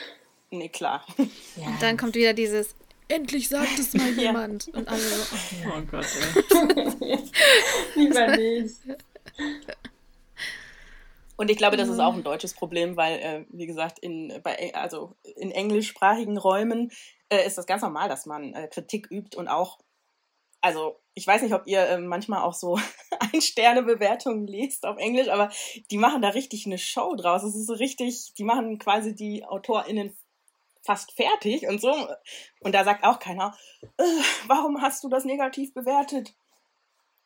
nee, 0.52 0.70
klar. 0.70 1.06
Ja. 1.56 1.68
Und 1.68 1.82
dann 1.82 1.98
kommt 1.98 2.16
wieder 2.16 2.34
dieses, 2.34 2.76
endlich 3.08 3.50
sagt 3.50 3.78
es 3.80 3.94
mal 3.94 4.10
Ja. 4.16 4.22
jemand. 4.24 4.68
Und 4.70 4.88
alle 4.88 5.00
so, 5.00 5.36
oh 5.68 5.82
Gott, 5.92 6.06
ey. 7.02 7.20
Lieber 7.96 8.38
nicht. 8.38 8.76
Und 11.38 11.50
ich 11.50 11.58
glaube, 11.58 11.78
das 11.78 11.88
ist 11.88 12.00
auch 12.00 12.14
ein 12.14 12.24
deutsches 12.24 12.54
Problem, 12.54 12.98
weil, 12.98 13.20
äh, 13.20 13.46
wie 13.50 13.66
gesagt, 13.66 14.00
in, 14.00 14.34
bei, 14.44 14.74
also 14.76 15.16
in 15.38 15.52
englischsprachigen 15.52 16.38
Räumen 16.38 16.92
äh, 17.30 17.46
ist 17.48 17.58
das 17.58 17.66
ganz 17.66 17.82
normal, 17.82 18.10
dass 18.10 18.26
man 18.26 18.54
äh, 18.54 18.68
Kritik 18.68 19.10
übt 19.10 19.38
und 19.38 19.48
auch, 19.48 19.78
also 20.62 21.00
ich 21.14 21.28
weiß 21.28 21.42
nicht, 21.42 21.54
ob 21.54 21.68
ihr 21.68 21.82
äh, 21.82 21.98
manchmal 21.98 22.44
auch 22.44 22.54
so 22.54 22.80
Ein-Sterne-Bewertungen 23.34 24.48
lest 24.48 24.86
auf 24.86 24.98
Englisch, 24.98 25.30
aber 25.30 25.50
die 25.92 25.98
machen 25.98 26.22
da 26.22 26.30
richtig 26.30 26.66
eine 26.66 26.78
Show 26.78 27.16
draus. 27.16 27.44
Es 27.44 27.56
ist 27.56 27.68
so 27.68 27.74
richtig, 27.74 28.34
die 28.38 28.44
machen 28.44 28.80
quasi 28.80 29.16
die 29.16 29.46
AutorInnen 29.46 30.16
fast 30.82 31.12
fertig 31.12 31.68
und 31.68 31.82
so. 31.82 31.94
Und 32.62 32.74
da 32.74 32.84
sagt 32.84 33.04
auch 33.04 33.20
keiner, 33.20 33.56
warum 34.48 34.82
hast 34.82 35.04
du 35.04 35.10
das 35.10 35.26
negativ 35.26 35.74
bewertet? 35.74 36.34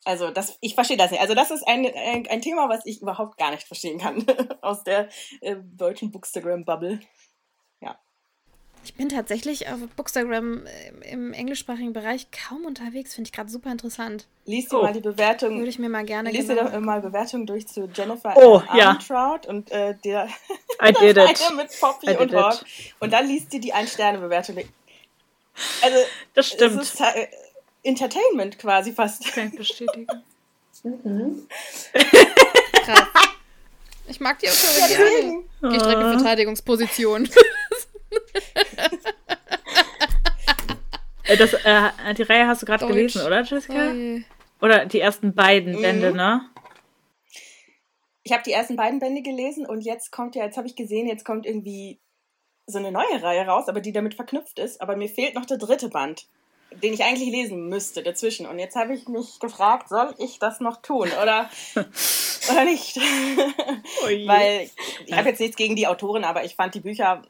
Also 0.04 0.30
das, 0.30 0.58
ich 0.60 0.74
verstehe 0.74 0.98
das 0.98 1.10
nicht. 1.10 1.20
Also 1.20 1.34
das 1.34 1.50
ist 1.50 1.66
ein, 1.66 1.86
ein, 1.86 2.26
ein 2.26 2.42
Thema, 2.42 2.68
was 2.68 2.84
ich 2.84 3.00
überhaupt 3.00 3.38
gar 3.38 3.50
nicht 3.50 3.66
verstehen 3.66 3.98
kann 3.98 4.24
aus 4.60 4.84
der 4.84 5.08
äh, 5.40 5.56
deutschen 5.62 6.10
Bookstagram-Bubble. 6.10 7.00
Ich 8.84 8.94
bin 8.94 9.08
tatsächlich 9.08 9.68
auf 9.68 9.78
Bookstagram 9.96 10.66
äh, 10.66 11.10
im 11.10 11.32
englischsprachigen 11.32 11.94
Bereich 11.94 12.28
kaum 12.30 12.66
unterwegs. 12.66 13.14
Finde 13.14 13.28
ich 13.28 13.32
gerade 13.32 13.50
super 13.50 13.72
interessant. 13.72 14.26
Lies 14.44 14.68
dir 14.68 14.78
oh. 14.78 14.82
mal 14.82 14.92
die 14.92 15.00
Bewertung. 15.00 15.56
Würde 15.56 15.70
ich 15.70 15.78
mir 15.78 15.88
mal 15.88 16.04
gerne 16.04 16.30
Lies 16.30 16.46
dir 16.48 16.56
doch 16.56 16.78
mal 16.80 17.00
Bewertungen 17.00 17.46
durch 17.46 17.66
zu 17.66 17.88
Jennifer 17.92 18.36
oh, 18.36 18.62
ja. 18.76 18.98
und 19.48 19.70
äh, 19.70 19.94
der 20.04 20.28
I 20.82 20.92
did 20.92 21.16
it. 21.16 21.40
mit 21.56 21.68
Poppy 21.80 22.10
I 22.10 22.16
und 22.16 22.34
Hawk. 22.34 22.60
Und 23.00 23.12
dann 23.12 23.26
liest 23.26 23.52
dir 23.54 23.60
die 23.60 23.72
Ein-Sterne-Bewertung. 23.72 24.58
Also, 25.82 25.98
das 26.34 26.48
stimmt. 26.48 26.82
Es 26.82 26.92
ist 26.92 27.00
äh, 27.00 27.26
Entertainment 27.82 28.58
quasi 28.58 28.92
fast. 28.92 29.32
Kann 29.32 29.48
ich 29.48 29.56
bestätigen. 29.56 30.06
mhm. 30.82 31.48
Krass. 32.84 33.08
Ich 34.06 34.20
mag 34.20 34.38
die 34.40 34.48
Autorin 34.48 34.78
ja, 34.78 34.86
gerne. 34.88 35.44
Geh 35.62 35.78
direkt 35.78 36.00
in 36.02 36.18
Verteidigungsposition. 36.18 37.28
Äh, 41.24 41.36
das, 41.36 41.54
äh, 41.54 42.14
die 42.14 42.22
Reihe 42.22 42.46
hast 42.46 42.62
du 42.62 42.66
gerade 42.66 42.86
gelesen, 42.86 43.26
oder, 43.26 43.42
Jessica? 43.42 43.92
Oh 43.92 44.20
oder 44.64 44.86
die 44.86 45.00
ersten 45.00 45.34
beiden 45.34 45.76
mhm. 45.76 45.82
Bände, 45.82 46.12
ne? 46.14 46.48
Ich 48.22 48.32
habe 48.32 48.42
die 48.42 48.52
ersten 48.52 48.76
beiden 48.76 49.00
Bände 49.00 49.22
gelesen 49.22 49.66
und 49.66 49.82
jetzt 49.82 50.10
kommt 50.10 50.34
ja, 50.34 50.44
jetzt 50.44 50.56
habe 50.56 50.66
ich 50.66 50.76
gesehen, 50.76 51.06
jetzt 51.06 51.24
kommt 51.24 51.44
irgendwie 51.44 52.00
so 52.66 52.78
eine 52.78 52.90
neue 52.90 53.22
Reihe 53.22 53.46
raus, 53.46 53.68
aber 53.68 53.80
die 53.80 53.92
damit 53.92 54.14
verknüpft 54.14 54.58
ist. 54.58 54.80
Aber 54.80 54.96
mir 54.96 55.08
fehlt 55.08 55.34
noch 55.34 55.44
der 55.44 55.58
dritte 55.58 55.90
Band 55.90 56.26
den 56.82 56.92
ich 56.92 57.04
eigentlich 57.04 57.30
lesen 57.30 57.68
müsste 57.68 58.02
dazwischen. 58.02 58.46
Und 58.46 58.58
jetzt 58.58 58.76
habe 58.76 58.94
ich 58.94 59.08
mich 59.08 59.38
gefragt, 59.40 59.88
soll 59.88 60.14
ich 60.18 60.38
das 60.38 60.60
noch 60.60 60.82
tun 60.82 61.10
oder, 61.22 61.50
oder 61.74 62.64
nicht? 62.64 62.96
Weil 64.26 64.70
ich 65.06 65.12
habe 65.12 65.28
jetzt 65.28 65.40
nichts 65.40 65.56
gegen 65.56 65.76
die 65.76 65.86
Autorin, 65.86 66.24
aber 66.24 66.44
ich 66.44 66.56
fand 66.56 66.74
die 66.74 66.80
Bücher, 66.80 67.22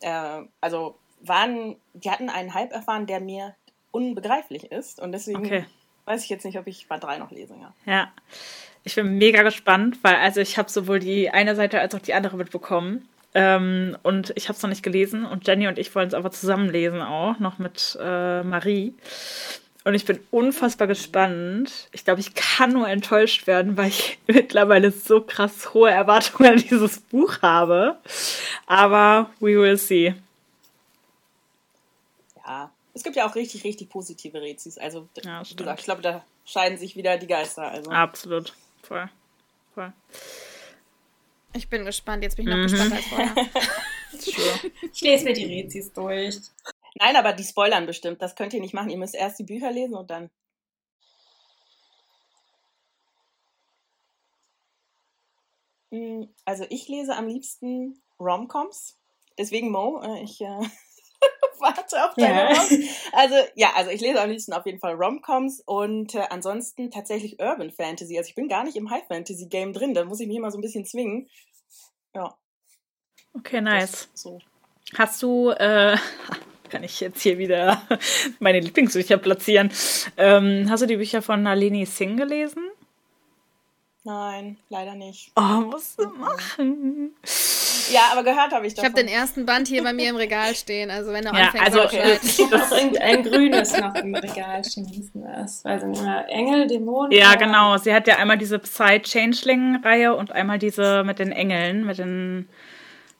äh, 0.00 0.42
also 0.60 0.96
waren, 1.26 1.76
die 1.92 2.10
hatten 2.10 2.28
einen 2.28 2.54
Hype 2.54 2.72
erfahren, 2.72 3.06
der 3.06 3.20
mir 3.20 3.54
unbegreiflich 3.90 4.70
ist. 4.70 5.00
Und 5.00 5.12
deswegen 5.12 5.44
okay. 5.44 5.64
weiß 6.04 6.24
ich 6.24 6.30
jetzt 6.30 6.44
nicht, 6.44 6.58
ob 6.58 6.66
ich 6.66 6.88
Band 6.88 7.04
3 7.04 7.18
noch 7.18 7.30
lese. 7.30 7.54
Ja. 7.60 7.92
ja. 7.92 8.12
Ich 8.82 8.94
bin 8.94 9.16
mega 9.16 9.42
gespannt, 9.42 9.98
weil 10.02 10.16
also 10.16 10.40
ich 10.40 10.58
habe 10.58 10.70
sowohl 10.70 10.98
die 10.98 11.30
eine 11.30 11.56
Seite 11.56 11.80
als 11.80 11.94
auch 11.94 12.00
die 12.00 12.14
andere 12.14 12.36
mitbekommen. 12.36 13.08
Ähm, 13.34 13.96
und 14.02 14.32
ich 14.36 14.48
habe 14.48 14.56
es 14.56 14.62
noch 14.62 14.70
nicht 14.70 14.82
gelesen 14.82 15.24
und 15.24 15.46
Jenny 15.46 15.66
und 15.66 15.78
ich 15.78 15.92
wollen 15.94 16.06
es 16.06 16.14
aber 16.14 16.30
zusammen 16.30 16.70
lesen 16.70 17.02
auch, 17.02 17.40
noch 17.40 17.58
mit 17.58 17.98
äh, 18.00 18.42
Marie. 18.44 18.94
Und 19.84 19.94
ich 19.94 20.06
bin 20.06 20.20
unfassbar 20.30 20.86
gespannt. 20.86 21.88
Ich 21.92 22.04
glaube, 22.04 22.20
ich 22.20 22.34
kann 22.34 22.72
nur 22.72 22.88
enttäuscht 22.88 23.46
werden, 23.46 23.76
weil 23.76 23.88
ich 23.88 24.18
mittlerweile 24.26 24.90
so 24.90 25.20
krass 25.20 25.74
hohe 25.74 25.90
Erwartungen 25.90 26.52
an 26.52 26.58
dieses 26.58 27.00
Buch 27.00 27.42
habe. 27.42 27.98
Aber 28.66 29.30
we 29.40 29.60
will 29.60 29.76
see. 29.76 30.14
Es 32.94 33.02
gibt 33.02 33.16
ja 33.16 33.28
auch 33.28 33.34
richtig, 33.34 33.64
richtig 33.64 33.90
positive 33.90 34.40
Rezis. 34.40 34.78
Also, 34.78 35.08
ja, 35.22 35.42
wie 35.44 35.56
gesagt, 35.56 35.80
ich 35.80 35.84
glaube, 35.84 36.02
da 36.02 36.24
scheiden 36.44 36.78
sich 36.78 36.96
wieder 36.96 37.18
die 37.18 37.26
Geister. 37.26 37.68
Also. 37.68 37.90
Absolut. 37.90 38.54
Voll. 38.82 39.10
Voll. 39.74 39.92
Ich 41.52 41.68
bin 41.68 41.84
gespannt. 41.84 42.22
Jetzt 42.22 42.36
bin 42.36 42.46
ich 42.46 42.54
noch 42.54 42.58
mhm. 42.58 42.68
gespannt 42.68 42.92
als 42.92 43.06
vorher. 43.06 43.34
sure. 44.18 44.72
Ich 44.92 45.00
lese 45.00 45.24
mir 45.24 45.32
die 45.32 45.60
Rezis 45.60 45.92
durch. 45.92 46.36
Nein, 46.96 47.16
aber 47.16 47.32
die 47.32 47.42
spoilern 47.42 47.86
bestimmt. 47.86 48.22
Das 48.22 48.36
könnt 48.36 48.54
ihr 48.54 48.60
nicht 48.60 48.74
machen. 48.74 48.90
Ihr 48.90 48.98
müsst 48.98 49.16
erst 49.16 49.40
die 49.40 49.44
Bücher 49.44 49.72
lesen 49.72 49.94
und 49.94 50.10
dann. 50.10 50.30
Hm, 55.90 56.28
also 56.44 56.64
ich 56.70 56.88
lese 56.88 57.16
am 57.16 57.26
liebsten 57.26 58.00
Romcoms. 58.20 58.98
Deswegen 59.36 59.72
Mo, 59.72 60.00
äh, 60.02 60.22
ich 60.22 60.40
äh, 60.40 60.60
warte 61.64 62.04
auf 62.04 62.14
deine 62.14 62.52
ja. 62.52 62.62
Also 63.12 63.34
ja, 63.54 63.72
also 63.74 63.90
ich 63.90 64.00
lese 64.00 64.20
am 64.20 64.30
liebsten 64.30 64.52
auf 64.52 64.66
jeden 64.66 64.78
Fall 64.78 64.94
Romcoms 64.94 65.62
und 65.64 66.14
äh, 66.14 66.26
ansonsten 66.30 66.90
tatsächlich 66.90 67.40
Urban 67.40 67.70
Fantasy. 67.70 68.16
Also 68.16 68.28
ich 68.28 68.34
bin 68.34 68.48
gar 68.48 68.64
nicht 68.64 68.76
im 68.76 68.90
High 68.90 69.06
Fantasy 69.08 69.46
Game 69.46 69.72
drin, 69.72 69.94
da 69.94 70.04
muss 70.04 70.20
ich 70.20 70.28
mich 70.28 70.36
immer 70.36 70.50
so 70.50 70.58
ein 70.58 70.62
bisschen 70.62 70.84
zwingen. 70.84 71.28
Ja. 72.14 72.36
Okay, 73.34 73.60
nice. 73.60 74.08
So. 74.14 74.38
Hast 74.96 75.22
du, 75.22 75.50
äh, 75.50 75.96
kann 76.70 76.84
ich 76.84 77.00
jetzt 77.00 77.22
hier 77.22 77.38
wieder 77.38 77.82
meine 78.38 78.60
Lieblingsbücher 78.60 79.16
platzieren? 79.16 79.72
Ähm, 80.16 80.66
hast 80.68 80.82
du 80.82 80.86
die 80.86 80.96
Bücher 80.96 81.22
von 81.22 81.42
Nalini 81.42 81.86
Singh 81.86 82.16
gelesen? 82.16 82.62
Nein, 84.04 84.58
leider 84.68 84.94
nicht. 84.94 85.32
Oh, 85.34 85.62
musst 85.62 85.98
du 85.98 86.06
machen. 86.08 87.16
Ja, 87.92 88.08
aber 88.12 88.22
gehört 88.22 88.52
habe 88.52 88.66
ich 88.66 88.74
davon. 88.74 88.90
Ich 88.90 88.96
habe 88.96 89.06
den 89.06 89.08
ersten 89.08 89.46
Band 89.46 89.68
hier 89.68 89.82
bei 89.82 89.92
mir 89.92 90.10
im 90.10 90.16
Regal 90.16 90.54
stehen. 90.54 90.90
Also 90.90 91.12
wenn 91.12 91.24
du 91.24 91.32
ja, 91.32 91.46
anfängst, 91.46 91.66
also 91.66 91.84
okay. 91.84 92.18
das 92.50 92.72
irgendein 92.72 93.22
grünes 93.22 93.78
noch 93.78 93.94
im 93.94 94.14
Regal 94.14 94.64
stehen. 94.64 95.10
Das 95.14 95.64
weiß 95.64 95.84
nicht 95.84 96.02
mehr. 96.02 96.26
Engel, 96.28 96.66
Dämonen. 96.66 97.12
Ja, 97.12 97.34
genau. 97.34 97.76
Sie 97.78 97.94
hat 97.94 98.06
ja 98.06 98.16
einmal 98.16 98.38
diese 98.38 98.58
Psy-Changeling-Reihe 98.58 100.14
und 100.14 100.32
einmal 100.32 100.58
diese 100.58 101.04
mit 101.04 101.18
den 101.18 101.32
Engeln, 101.32 101.84
mit 101.84 101.98
den, 101.98 102.48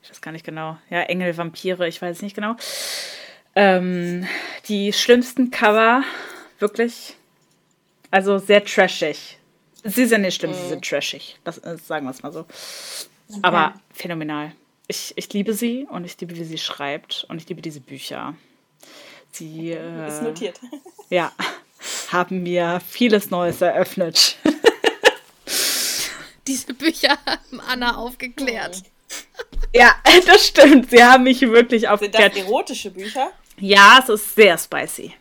ich 0.02 0.10
weiß 0.10 0.20
gar 0.20 0.32
nicht 0.32 0.44
genau. 0.44 0.76
Ja, 0.90 1.02
Engel, 1.02 1.36
Vampire, 1.36 1.86
ich 1.88 2.00
weiß 2.00 2.22
nicht 2.22 2.34
genau. 2.34 2.56
Ähm, 3.56 4.26
die 4.68 4.92
schlimmsten 4.92 5.50
Cover, 5.50 6.02
wirklich. 6.58 7.16
Also 8.10 8.38
sehr 8.38 8.64
trashig 8.64 9.38
Sie 9.84 10.06
sind 10.06 10.22
nicht 10.22 10.36
schlimm, 10.36 10.52
mhm. 10.52 10.54
sie 10.54 10.68
sind 10.68 10.84
trashig. 10.84 11.38
Das, 11.44 11.56
sagen 11.56 12.06
wir 12.06 12.10
es 12.10 12.22
mal 12.22 12.32
so. 12.32 12.46
Okay. 13.28 13.40
Aber 13.42 13.74
phänomenal. 13.92 14.52
Ich, 14.86 15.14
ich 15.16 15.32
liebe 15.32 15.54
sie 15.54 15.86
und 15.88 16.04
ich 16.04 16.20
liebe, 16.20 16.36
wie 16.36 16.44
sie 16.44 16.58
schreibt 16.58 17.24
und 17.28 17.38
ich 17.38 17.48
liebe 17.48 17.62
diese 17.62 17.80
Bücher. 17.80 18.34
Sie 19.32 19.72
äh, 19.72 20.08
ist 20.08 20.22
notiert. 20.22 20.60
Ja, 21.10 21.32
haben 22.10 22.42
mir 22.42 22.80
vieles 22.86 23.30
Neues 23.30 23.60
eröffnet. 23.60 24.36
Diese 26.46 26.74
Bücher 26.74 27.18
haben 27.26 27.60
Anna 27.60 27.96
aufgeklärt. 27.96 28.82
Ja, 29.76 29.92
das 30.26 30.46
stimmt. 30.46 30.90
Sie 30.90 31.02
haben 31.02 31.24
mich 31.24 31.40
wirklich 31.40 31.88
aufgeklärt. 31.88 32.34
Sind 32.34 32.44
das 32.44 32.48
erotische 32.48 32.92
Bücher? 32.92 33.32
Ja, 33.58 33.98
es 34.00 34.08
ist 34.08 34.36
sehr 34.36 34.56
spicy. 34.56 35.14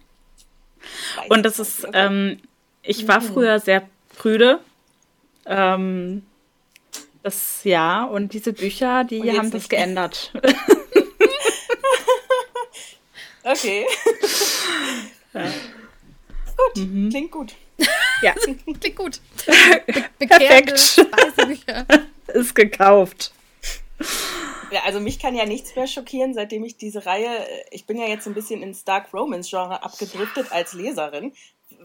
spicy. 0.80 1.30
Und 1.30 1.44
das 1.44 1.58
ist, 1.58 1.88
ähm, 1.94 2.40
ich 2.84 3.08
war 3.08 3.20
mhm. 3.20 3.26
früher 3.26 3.60
sehr 3.60 3.90
prüde. 4.16 4.60
Ähm, 5.48 6.24
das 7.24 7.64
ja, 7.64 8.04
und 8.04 8.34
diese 8.34 8.54
Bücher, 8.54 9.06
die 9.06 9.32
haben 9.32 9.50
das 9.50 9.70
geändert. 9.70 10.34
okay. 13.44 13.86
Ja. 15.34 15.52
Gut, 16.58 16.84
mhm. 16.84 17.10
klingt 17.10 17.32
gut. 17.32 17.56
Ja. 18.22 18.34
klingt 18.80 18.96
gut. 18.96 19.20
Be 20.18 20.28
Perfekt. 20.28 21.06
Ist 22.28 22.56
gekauft. 22.56 23.34
Ja, 24.72 24.82
also 24.86 25.00
mich 25.00 25.20
kann 25.20 25.36
ja 25.36 25.46
nichts 25.46 25.76
mehr 25.76 25.88
schockieren, 25.88 26.34
seitdem 26.34 26.64
ich 26.64 26.78
diese 26.78 27.06
Reihe, 27.06 27.30
ich 27.72 27.86
bin 27.86 27.98
ja 27.98 28.08
jetzt 28.08 28.28
ein 28.28 28.34
bisschen 28.34 28.64
ins 28.64 28.84
Dark 28.84 29.14
Romance 29.14 29.50
Genre 29.50 29.84
abgedriftet 29.84 30.52
als 30.52 30.74
Leserin, 30.74 31.34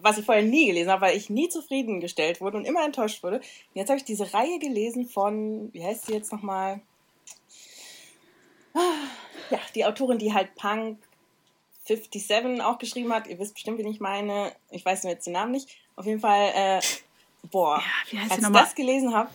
was 0.03 0.18
ich 0.18 0.24
vorher 0.24 0.44
nie 0.44 0.66
gelesen 0.66 0.90
habe, 0.90 1.03
weil 1.03 1.16
ich 1.16 1.30
nie 1.30 1.49
zufriedengestellt 1.49 2.40
wurde 2.40 2.59
und 2.59 2.64
immer 2.64 2.84
enttäuscht 2.84 3.22
wurde. 3.22 3.36
Und 3.36 3.44
jetzt 3.74 3.88
habe 3.88 3.99
ich 3.99 4.05
diese 4.05 4.32
Reihe 4.32 4.59
gelesen 4.59 5.07
von, 5.07 5.72
wie 5.72 5.84
heißt 5.84 6.07
sie 6.07 6.14
jetzt 6.14 6.32
nochmal? 6.32 6.80
Ja, 9.51 9.59
die 9.74 9.84
Autorin, 9.84 10.18
die 10.18 10.32
halt 10.32 10.55
Punk 10.55 10.99
57 11.86 12.62
auch 12.62 12.78
geschrieben 12.78 13.12
hat. 13.12 13.26
Ihr 13.26 13.38
wisst 13.38 13.55
bestimmt, 13.55 13.78
wen 13.78 13.86
ich 13.86 14.01
meine. 14.01 14.53
Ich 14.70 14.84
weiß 14.84 15.05
nur 15.05 15.12
jetzt 15.12 15.26
den 15.26 15.32
Namen 15.32 15.53
nicht. 15.53 15.70
Auf 15.96 16.07
jeden 16.07 16.20
Fall, 16.20 16.53
äh, 16.55 16.80
boah, 17.51 17.82
ja, 18.11 18.20
als 18.28 18.38
ich 18.38 18.53
das 18.53 18.74
gelesen 18.74 19.14
habe. 19.14 19.30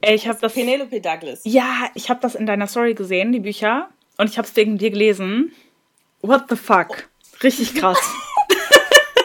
Ich 0.00 0.26
habe 0.26 0.38
das. 0.40 0.54
Penelope 0.54 1.00
Douglas. 1.00 1.42
Ja, 1.44 1.90
ich 1.94 2.08
habe 2.08 2.20
das 2.20 2.34
in 2.34 2.46
deiner 2.46 2.66
Story 2.66 2.94
gesehen, 2.94 3.32
die 3.32 3.40
Bücher. 3.40 3.90
Und 4.16 4.30
ich 4.30 4.38
habe 4.38 4.48
es 4.48 4.56
wegen 4.56 4.78
dir 4.78 4.90
gelesen. 4.90 5.52
What 6.22 6.44
the 6.48 6.56
fuck? 6.56 7.08
Richtig 7.42 7.74
krass. 7.74 7.98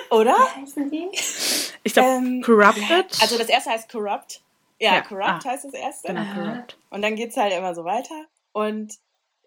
Oder? 0.10 0.34
Wie 0.34 0.62
heißen 0.62 0.90
die? 0.90 1.10
Ich 1.84 1.94
glaube, 1.94 2.10
ähm, 2.10 2.42
Corrupted. 2.42 3.22
Also 3.22 3.38
das 3.38 3.48
erste 3.48 3.70
heißt 3.72 3.90
Corrupt. 3.90 4.42
Ja, 4.80 4.96
ja. 4.96 5.02
Corrupt 5.02 5.46
ah. 5.46 5.50
heißt 5.52 5.66
das 5.66 5.74
erste. 5.74 6.08
Genau, 6.08 6.24
Corrupt. 6.34 6.78
Und 6.90 7.02
dann 7.02 7.16
geht 7.16 7.32
es 7.32 7.38
halt 7.38 7.54
immer 7.54 7.76
so 7.76 7.86
weiter. 7.86 8.26
Und 8.52 8.98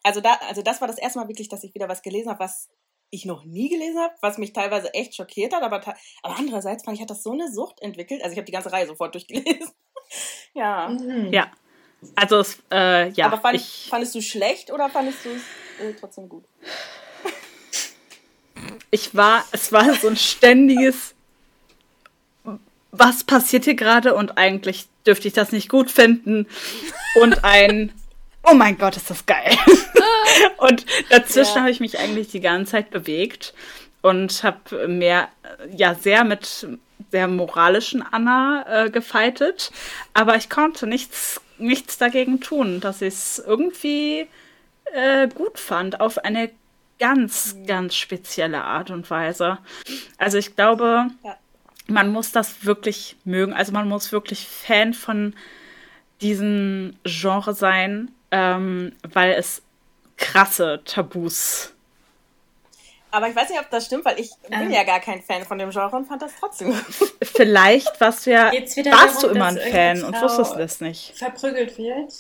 also, 0.03 0.21
da, 0.21 0.35
also 0.49 0.63
das 0.63 0.81
war 0.81 0.89
das 0.89 0.99
erste 0.99 1.19
Mal 1.19 1.29
wirklich, 1.29 1.49
dass 1.49 1.65
ich 1.65 1.75
wieder 1.75 1.89
was 1.89 2.03
gelesen 2.03 2.31
habe, 2.31 2.41
was 2.41 2.69
ich 3.11 3.25
noch 3.25 3.45
nie 3.45 3.69
gelesen 3.69 3.99
habe, 3.99 4.15
was 4.21 4.39
mich 4.39 4.53
teilweise 4.53 4.93
echt 4.95 5.15
schockiert 5.15 5.55
hat. 5.55 5.63
Aber, 5.63 5.77
aber 6.23 6.37
andererseits 6.39 6.85
fand 6.85 6.97
ich, 6.97 7.03
hat 7.03 7.11
das 7.11 7.23
so 7.23 7.33
eine 7.33 7.51
Sucht 7.51 7.81
entwickelt. 7.81 8.23
Also 8.23 8.33
ich 8.33 8.39
habe 8.39 8.47
die 8.47 8.53
ganze 8.53 8.73
Reihe 8.73 8.87
sofort 8.87 9.15
durchgelesen. 9.15 9.73
ja. 10.55 10.89
Mhm. 10.89 11.33
Ja. 11.33 11.51
Also 12.15 12.45
äh, 12.71 13.09
ja. 13.11 13.27
Aber 13.27 13.39
fand, 13.39 13.57
ich, 13.57 13.89
fandest 13.91 14.15
du 14.15 14.23
schlecht 14.23 14.71
oder 14.71 14.89
fandest 14.89 15.25
du 15.25 15.31
es 15.31 15.43
äh, 15.81 15.95
trotzdem 15.99 16.29
gut? 16.29 16.45
Ich 18.91 19.15
war, 19.15 19.45
es 19.53 19.73
war 19.73 19.95
so 19.95 20.09
ein 20.09 20.17
ständiges, 20.17 21.15
was 22.91 23.25
passiert 23.25 23.65
hier 23.65 23.75
gerade 23.75 24.15
und 24.15 24.39
eigentlich 24.39 24.87
dürfte 25.07 25.29
ich 25.29 25.35
das 25.35 25.53
nicht 25.53 25.69
gut 25.69 25.91
finden 25.91 26.47
und 27.21 27.45
ein, 27.45 27.93
oh 28.45 28.55
mein 28.55 28.79
Gott, 28.79 28.97
ist 28.97 29.11
das 29.11 29.27
geil. 29.27 29.57
und 30.59 30.85
dazwischen 31.11 31.57
ja. 31.57 31.61
habe 31.63 31.71
ich 31.71 31.81
mich 31.81 31.99
eigentlich 31.99 32.29
die 32.29 32.41
ganze 32.41 32.73
Zeit 32.73 32.91
bewegt 32.91 33.55
und 34.03 34.43
habe 34.43 34.89
mehr, 34.89 35.29
ja, 35.75 35.95
sehr 35.95 36.25
mit 36.25 36.67
der 37.13 37.29
moralischen 37.29 38.03
Anna 38.03 38.65
äh, 38.69 38.91
gefeitet. 38.91 39.71
Aber 40.15 40.37
ich 40.37 40.51
konnte 40.51 40.87
nichts, 40.87 41.41
nichts 41.59 41.99
dagegen 41.99 42.41
tun, 42.41 42.81
dass 42.81 43.03
ich 43.03 43.15
es 43.15 43.43
irgendwie 43.45 44.27
äh, 44.93 45.29
gut 45.29 45.59
fand, 45.59 46.01
auf 46.01 46.19
eine 46.19 46.51
ganz, 46.99 47.55
mhm. 47.55 47.67
ganz 47.67 47.95
spezielle 47.95 48.65
Art 48.65 48.91
und 48.91 49.11
Weise. 49.11 49.59
Also 50.17 50.39
ich 50.39 50.57
glaube, 50.57 51.09
ja. 51.25 51.37
man 51.87 52.11
muss 52.11 52.33
das 52.33 52.65
wirklich 52.65 53.17
mögen. 53.25 53.53
Also 53.53 53.73
man 53.73 53.89
muss 53.89 54.13
wirklich 54.13 54.47
Fan 54.49 54.95
von 54.95 55.35
diesem 56.21 56.97
Genre 57.05 57.55
sein, 57.55 58.11
ähm, 58.31 58.93
weil 59.03 59.33
es 59.33 59.63
krasse 60.17 60.83
Tabus 60.85 61.73
aber 63.11 63.29
ich 63.29 63.37
weiß 63.37 63.49
nicht, 63.49 63.59
ob 63.59 63.71
das 63.71 63.87
stimmt, 63.87 64.05
weil 64.05 64.21
ich 64.21 64.31
bin 64.49 64.61
ähm. 64.61 64.71
ja 64.71 64.85
gar 64.85 65.01
kein 65.01 65.23
Fan 65.23 65.45
von 65.45 65.59
dem 65.59 65.71
Genre 65.71 65.97
und 65.97 66.07
fand 66.07 66.21
das 66.21 66.33
trotzdem. 66.39 66.73
Vielleicht 67.23 68.01
warst 68.01 68.27
du 68.27 68.31
ja, 68.31 68.53
warst 68.53 69.23
darum, 69.23 69.23
du 69.23 69.27
immer 69.29 69.47
ein 69.47 69.59
Fan 69.59 70.05
und 70.05 70.21
wusstest 70.21 70.57
es 70.57 70.81
nicht. 70.81 71.17
Verprügelt 71.17 71.79
wird? 71.79 72.13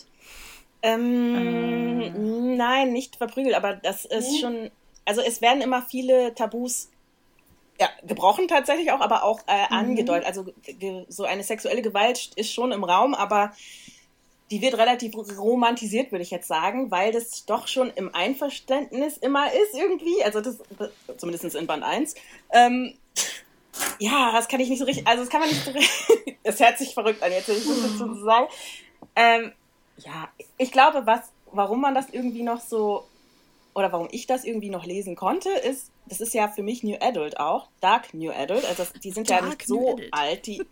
Ähm, 0.82 2.00
ähm. 2.00 2.56
Nein, 2.56 2.92
nicht 2.92 3.16
verprügelt, 3.16 3.54
aber 3.54 3.74
das 3.74 4.04
ist 4.04 4.32
nee. 4.32 4.40
schon, 4.40 4.70
also 5.04 5.20
es 5.20 5.40
werden 5.40 5.62
immer 5.62 5.82
viele 5.82 6.34
Tabus 6.34 6.90
ja, 7.80 7.88
gebrochen 8.04 8.48
tatsächlich 8.48 8.90
auch, 8.90 9.00
aber 9.00 9.22
auch 9.22 9.40
äh, 9.46 9.66
mhm. 9.66 9.76
angedeutet. 9.76 10.26
Also 10.26 10.46
so 11.08 11.24
eine 11.24 11.44
sexuelle 11.44 11.82
Gewalt 11.82 12.30
ist 12.34 12.52
schon 12.52 12.72
im 12.72 12.84
Raum, 12.84 13.14
aber 13.14 13.52
die 14.50 14.62
wird 14.62 14.78
relativ 14.78 15.14
romantisiert, 15.14 16.10
würde 16.10 16.22
ich 16.22 16.30
jetzt 16.30 16.48
sagen, 16.48 16.90
weil 16.90 17.12
das 17.12 17.44
doch 17.44 17.68
schon 17.68 17.90
im 17.90 18.14
Einverständnis 18.14 19.18
immer 19.18 19.52
ist 19.52 19.74
irgendwie. 19.74 20.24
Also 20.24 20.40
das, 20.40 20.58
zumindest 21.18 21.54
in 21.54 21.66
Band 21.66 21.84
1. 21.84 22.14
Ähm, 22.52 22.94
ja, 23.98 24.32
das 24.32 24.48
kann 24.48 24.60
ich 24.60 24.70
nicht 24.70 24.78
so 24.78 24.86
richtig, 24.86 25.06
also 25.06 25.22
das 25.22 25.30
kann 25.30 25.40
man 25.40 25.50
nicht 25.50 25.64
so 25.64 25.70
richtig, 25.70 26.38
es 26.42 26.58
hört 26.60 26.78
sich 26.78 26.94
verrückt 26.94 27.22
an, 27.22 27.30
jetzt 27.30 27.48
will 27.48 27.56
ich 27.56 27.66
das 27.66 27.98
dazu 27.98 28.14
sagen. 28.24 28.46
Ähm, 29.14 29.52
ja, 29.98 30.28
ich 30.56 30.72
glaube, 30.72 31.06
was, 31.06 31.20
warum 31.52 31.80
man 31.80 31.94
das 31.94 32.08
irgendwie 32.10 32.42
noch 32.42 32.60
so 32.60 33.04
oder 33.78 33.92
warum 33.92 34.08
ich 34.10 34.26
das 34.26 34.44
irgendwie 34.44 34.70
noch 34.70 34.84
lesen 34.84 35.14
konnte, 35.14 35.50
ist, 35.50 35.92
das 36.06 36.20
ist 36.20 36.34
ja 36.34 36.48
für 36.48 36.64
mich 36.64 36.82
New 36.82 36.96
Adult 37.00 37.38
auch, 37.38 37.68
Dark 37.80 38.12
New 38.12 38.32
Adult, 38.32 38.64
also 38.64 38.82
die 39.04 39.12
sind 39.12 39.30
Dark 39.30 39.42
ja 39.42 39.48
nicht 39.50 39.66
so 39.68 39.96
alt, 40.10 40.46
die 40.46 40.64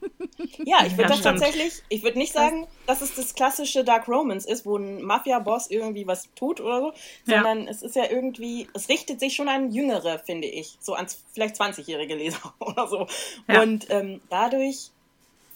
Ja, 0.64 0.84
ich 0.84 0.92
würde 0.92 1.02
ja, 1.02 1.08
das 1.08 1.18
stimmt. 1.18 1.38
tatsächlich, 1.38 1.82
ich 1.88 2.02
würde 2.02 2.18
nicht 2.18 2.32
sagen, 2.32 2.66
dass 2.86 3.02
es 3.02 3.14
das 3.14 3.34
klassische 3.34 3.84
Dark 3.84 4.08
Romance 4.08 4.44
ist, 4.44 4.66
wo 4.66 4.76
ein 4.76 5.02
Mafia-Boss 5.02 5.70
irgendwie 5.70 6.08
was 6.08 6.28
tut 6.34 6.60
oder 6.60 6.80
so, 6.80 6.92
sondern 7.24 7.64
ja. 7.64 7.70
es 7.70 7.82
ist 7.82 7.94
ja 7.94 8.10
irgendwie, 8.10 8.66
es 8.74 8.88
richtet 8.88 9.20
sich 9.20 9.36
schon 9.36 9.48
an 9.48 9.70
Jüngere, 9.70 10.18
finde 10.18 10.48
ich, 10.48 10.76
so 10.80 10.94
an 10.94 11.06
vielleicht 11.32 11.54
20-jährige 11.54 12.16
Leser 12.16 12.54
oder 12.58 12.88
so. 12.88 13.06
Ja. 13.46 13.62
Und 13.62 13.86
ähm, 13.90 14.20
dadurch 14.30 14.90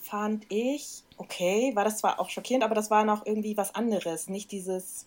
fand 0.00 0.44
ich, 0.50 1.02
okay, 1.20 1.72
war 1.74 1.84
das 1.84 1.98
zwar 1.98 2.18
auch 2.18 2.30
schockierend, 2.30 2.64
aber 2.64 2.74
das 2.74 2.90
war 2.90 3.04
noch 3.04 3.26
irgendwie 3.26 3.56
was 3.56 3.74
anderes, 3.74 4.28
nicht 4.28 4.50
dieses 4.50 5.06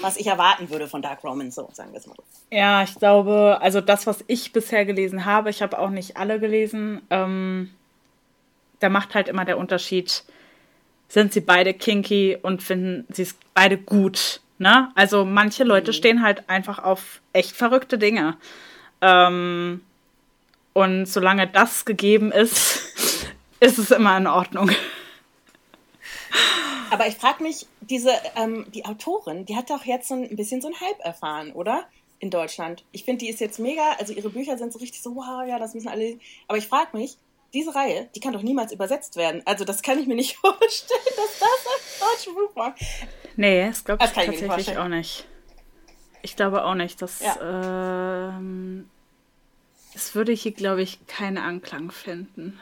was 0.00 0.16
ich 0.16 0.26
erwarten 0.26 0.70
würde 0.70 0.88
von 0.88 1.02
Dark 1.02 1.22
Romans, 1.24 1.54
so 1.54 1.68
sagen 1.72 1.92
wir 1.92 1.98
es 1.98 2.06
mal. 2.06 2.16
Ja, 2.50 2.82
ich 2.82 2.94
glaube, 2.94 3.58
also 3.60 3.80
das, 3.80 4.06
was 4.06 4.24
ich 4.26 4.52
bisher 4.52 4.84
gelesen 4.84 5.24
habe, 5.24 5.50
ich 5.50 5.62
habe 5.62 5.78
auch 5.78 5.90
nicht 5.90 6.16
alle 6.16 6.40
gelesen, 6.40 7.02
ähm, 7.10 7.70
da 8.80 8.88
macht 8.88 9.14
halt 9.14 9.28
immer 9.28 9.44
der 9.44 9.58
Unterschied, 9.58 10.24
sind 11.08 11.32
sie 11.32 11.40
beide 11.40 11.74
kinky 11.74 12.38
und 12.40 12.62
finden 12.62 13.06
sie 13.12 13.22
es 13.22 13.36
beide 13.54 13.78
gut. 13.78 14.40
Ne? 14.58 14.90
Also 14.94 15.24
manche 15.24 15.64
Leute 15.64 15.90
mhm. 15.90 15.96
stehen 15.96 16.22
halt 16.22 16.48
einfach 16.48 16.78
auf 16.78 17.20
echt 17.32 17.56
verrückte 17.56 17.98
Dinge. 17.98 18.36
Ähm, 19.00 19.80
und 20.74 21.06
solange 21.06 21.48
das 21.48 21.84
gegeben 21.84 22.30
ist, 22.30 22.87
ist 23.60 23.78
es 23.78 23.90
immer 23.90 24.16
in 24.16 24.26
Ordnung. 24.26 24.70
Aber 26.90 27.06
ich 27.06 27.16
frage 27.16 27.42
mich, 27.42 27.66
diese, 27.80 28.12
ähm, 28.36 28.66
die 28.74 28.84
Autorin, 28.84 29.44
die 29.44 29.56
hat 29.56 29.70
doch 29.70 29.84
jetzt 29.84 30.08
so 30.08 30.14
ein 30.14 30.36
bisschen 30.36 30.60
so 30.60 30.68
ein 30.68 30.80
Hype 30.80 31.00
erfahren, 31.00 31.52
oder? 31.52 31.86
In 32.20 32.30
Deutschland. 32.30 32.84
Ich 32.92 33.04
finde, 33.04 33.24
die 33.24 33.30
ist 33.30 33.40
jetzt 33.40 33.58
mega, 33.58 33.92
also 33.98 34.12
ihre 34.12 34.30
Bücher 34.30 34.58
sind 34.58 34.72
so 34.72 34.78
richtig 34.78 35.02
so, 35.02 35.14
wow, 35.14 35.46
ja, 35.46 35.58
das 35.58 35.74
müssen 35.74 35.88
alle. 35.88 36.18
Aber 36.48 36.58
ich 36.58 36.66
frage 36.66 36.96
mich, 36.96 37.16
diese 37.54 37.74
Reihe, 37.74 38.08
die 38.14 38.20
kann 38.20 38.32
doch 38.32 38.42
niemals 38.42 38.72
übersetzt 38.72 39.16
werden. 39.16 39.42
Also 39.44 39.64
das 39.64 39.82
kann 39.82 39.98
ich 39.98 40.06
mir 40.06 40.14
nicht 40.14 40.36
vorstellen, 40.40 41.00
dass 41.16 41.38
das 41.38 41.50
als 41.74 42.24
deutsche 42.24 42.34
Buch 42.34 42.56
war. 42.56 42.74
Nee, 43.36 43.68
das 43.68 43.84
glaube 43.84 44.04
ich 44.04 44.10
tatsächlich 44.10 44.50
nicht 44.50 44.76
auch 44.76 44.88
nicht. 44.88 45.26
Ich 46.22 46.36
glaube 46.36 46.64
auch 46.64 46.74
nicht, 46.74 47.00
dass 47.00 47.20
ja. 47.20 48.30
ähm, 48.30 48.90
es 49.94 50.14
würde 50.14 50.32
hier, 50.32 50.52
glaube 50.52 50.82
ich, 50.82 51.06
keinen 51.06 51.38
Anklang 51.38 51.90
finden. 51.90 52.60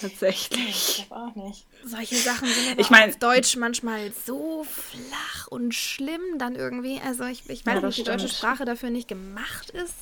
Tatsächlich. 0.00 1.06
Ich 1.06 1.12
auch 1.12 1.34
nicht. 1.34 1.66
Solche 1.84 2.16
Sachen 2.16 2.48
sind 2.48 2.72
aber 2.72 2.80
ich 2.80 2.90
mein, 2.90 3.10
auf 3.10 3.16
Deutsch 3.16 3.56
manchmal 3.56 4.12
so 4.26 4.64
flach 4.64 5.48
und 5.48 5.74
schlimm 5.74 6.38
dann 6.38 6.54
irgendwie. 6.54 7.00
Also 7.04 7.24
ich, 7.24 7.48
ich 7.50 7.66
weiß 7.66 7.74
ja, 7.74 7.86
nicht, 7.86 7.98
wie 7.98 8.02
die 8.02 8.10
deutsche 8.10 8.28
Sprache 8.28 8.64
dafür 8.64 8.90
nicht 8.90 9.08
gemacht 9.08 9.70
ist. 9.70 9.94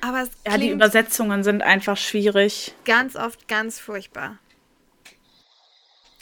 Aber 0.00 0.22
es 0.22 0.30
Ja, 0.46 0.58
die 0.58 0.70
Übersetzungen 0.70 1.42
sind 1.42 1.62
einfach 1.62 1.96
schwierig. 1.96 2.74
Ganz 2.84 3.16
oft 3.16 3.48
ganz 3.48 3.80
furchtbar. 3.80 4.38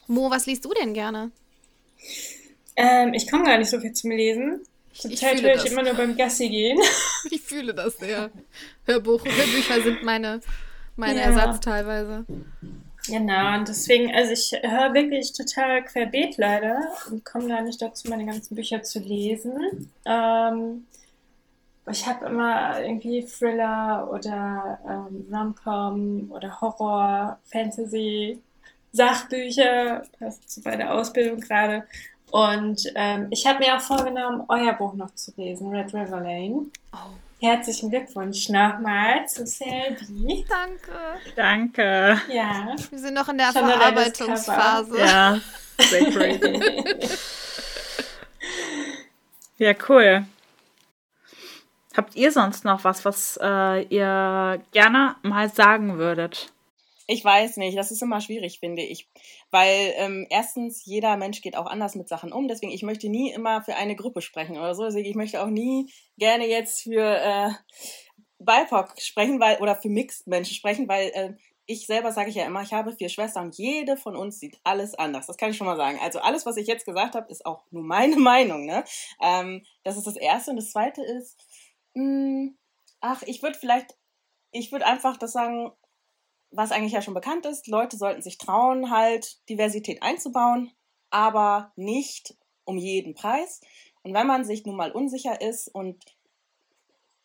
Mo, 0.06 0.30
was 0.30 0.46
liest 0.46 0.64
du 0.64 0.72
denn 0.72 0.94
gerne? 0.94 1.30
Ähm, 2.76 3.14
ich 3.14 3.30
komme 3.30 3.44
gar 3.44 3.58
nicht 3.58 3.70
so 3.70 3.80
viel 3.80 3.92
zum 3.92 4.10
Lesen. 4.10 4.60
Zurzeit 4.92 5.42
höre 5.42 5.56
ich 5.56 5.66
immer 5.66 5.82
nur 5.82 5.94
beim 5.94 6.16
Gassi 6.16 6.48
gehen. 6.48 6.78
ich 7.30 7.40
fühle 7.40 7.74
das 7.74 7.98
sehr. 7.98 8.30
Hörbuch, 8.86 9.24
Hörbücher 9.24 9.82
sind 9.82 10.02
meine, 10.04 10.40
meine 10.96 11.20
ja. 11.20 11.26
Ersatz 11.26 11.60
teilweise. 11.60 12.24
Genau, 13.06 13.58
und 13.58 13.68
deswegen, 13.68 14.14
also 14.14 14.32
ich 14.32 14.52
höre 14.62 14.94
wirklich 14.94 15.32
total 15.34 15.84
querbeet 15.84 16.38
leider 16.38 16.80
und 17.10 17.24
komme 17.24 17.48
da 17.48 17.60
nicht 17.60 17.82
dazu, 17.82 18.08
meine 18.08 18.24
ganzen 18.24 18.54
Bücher 18.54 18.82
zu 18.82 18.98
lesen. 18.98 19.92
Ähm, 20.06 20.86
ich 21.90 22.06
habe 22.06 22.26
immer 22.26 22.80
irgendwie 22.80 23.26
Thriller 23.26 24.10
oder 24.10 24.78
ähm, 24.88 25.26
Rom-Com 25.30 26.32
oder 26.32 26.60
Horror, 26.62 27.38
Fantasy, 27.44 28.40
Sachbücher, 28.92 30.04
das 30.18 30.38
ist 30.38 30.64
bei 30.64 30.76
der 30.76 30.94
Ausbildung 30.94 31.40
gerade. 31.40 31.84
Und 32.30 32.90
ähm, 32.94 33.28
ich 33.30 33.46
habe 33.46 33.58
mir 33.58 33.76
auch 33.76 33.80
vorgenommen, 33.80 34.44
euer 34.48 34.72
Buch 34.72 34.94
noch 34.94 35.14
zu 35.14 35.32
lesen, 35.36 35.68
Red 35.68 35.92
River 35.92 36.20
Lane. 36.20 36.66
Oh. 36.92 37.12
Herzlichen 37.44 37.90
Glückwunsch 37.90 38.48
nochmal 38.48 39.28
zu 39.28 39.46
Selby. 39.46 40.46
Danke. 40.48 40.92
Danke. 41.36 42.18
Ja. 42.32 42.74
Wir 42.88 42.98
sind 42.98 43.12
noch 43.12 43.28
in 43.28 43.36
der 43.36 43.52
Schon 43.52 43.68
Verarbeitungsphase. 43.68 44.98
Ja, 44.98 45.38
sehr 45.78 46.10
crazy. 46.10 46.62
ja, 49.58 49.74
cool. 49.90 50.24
Habt 51.94 52.16
ihr 52.16 52.32
sonst 52.32 52.64
noch 52.64 52.82
was, 52.82 53.04
was 53.04 53.38
äh, 53.42 53.82
ihr 53.94 54.62
gerne 54.72 55.16
mal 55.20 55.50
sagen 55.50 55.98
würdet? 55.98 56.50
Ich 57.06 57.22
weiß 57.22 57.58
nicht, 57.58 57.76
das 57.76 57.90
ist 57.90 58.00
immer 58.00 58.22
schwierig, 58.22 58.58
finde 58.58 58.80
ich. 58.80 59.06
Weil 59.54 59.94
ähm, 59.98 60.26
erstens, 60.30 60.84
jeder 60.84 61.16
Mensch 61.16 61.40
geht 61.40 61.56
auch 61.56 61.66
anders 61.66 61.94
mit 61.94 62.08
Sachen 62.08 62.32
um. 62.32 62.48
Deswegen, 62.48 62.72
ich 62.72 62.82
möchte 62.82 63.08
nie 63.08 63.30
immer 63.30 63.62
für 63.62 63.76
eine 63.76 63.94
Gruppe 63.94 64.20
sprechen 64.20 64.58
oder 64.58 64.74
so. 64.74 64.82
Deswegen, 64.82 65.08
ich 65.08 65.14
möchte 65.14 65.40
auch 65.40 65.46
nie 65.46 65.92
gerne 66.18 66.48
jetzt 66.48 66.82
für 66.82 67.04
äh, 67.04 67.50
BIPOC 68.40 69.00
sprechen, 69.00 69.38
weil, 69.38 69.58
oder 69.58 69.76
für 69.76 69.90
Mixed-Menschen 69.90 70.56
sprechen, 70.56 70.88
weil 70.88 71.06
äh, 71.14 71.34
ich 71.66 71.86
selber 71.86 72.10
sage 72.10 72.30
ich 72.30 72.34
ja 72.34 72.46
immer, 72.46 72.62
ich 72.62 72.72
habe 72.72 72.96
vier 72.96 73.08
Schwestern 73.08 73.44
und 73.44 73.56
jede 73.56 73.96
von 73.96 74.16
uns 74.16 74.40
sieht 74.40 74.58
alles 74.64 74.96
anders. 74.96 75.28
Das 75.28 75.36
kann 75.36 75.50
ich 75.50 75.56
schon 75.56 75.68
mal 75.68 75.76
sagen. 75.76 76.00
Also 76.02 76.18
alles, 76.18 76.44
was 76.46 76.56
ich 76.56 76.66
jetzt 76.66 76.84
gesagt 76.84 77.14
habe, 77.14 77.30
ist 77.30 77.46
auch 77.46 77.62
nur 77.70 77.84
meine 77.84 78.16
Meinung. 78.32 78.66
Ne? 78.66 78.82
Ähm, 79.22 79.64
das 79.84 79.96
ist 79.96 80.08
das 80.08 80.16
Erste. 80.16 80.50
Und 80.50 80.56
das 80.56 80.72
Zweite 80.72 81.00
ist, 81.00 81.38
mh, 81.94 82.02
hm, 82.02 82.58
ach, 82.98 83.22
ich 83.22 83.40
würde 83.40 83.56
vielleicht, 83.56 83.96
ich 84.50 84.72
würde 84.72 84.86
einfach 84.86 85.16
das 85.16 85.30
sagen, 85.30 85.70
was 86.56 86.72
eigentlich 86.72 86.92
ja 86.92 87.02
schon 87.02 87.14
bekannt 87.14 87.46
ist, 87.46 87.66
Leute 87.66 87.96
sollten 87.96 88.22
sich 88.22 88.38
trauen, 88.38 88.90
halt 88.90 89.38
Diversität 89.48 90.02
einzubauen, 90.02 90.72
aber 91.10 91.72
nicht 91.76 92.36
um 92.64 92.78
jeden 92.78 93.14
Preis. 93.14 93.60
Und 94.02 94.14
wenn 94.14 94.26
man 94.26 94.44
sich 94.44 94.64
nun 94.64 94.76
mal 94.76 94.92
unsicher 94.92 95.40
ist 95.40 95.68
und 95.68 96.02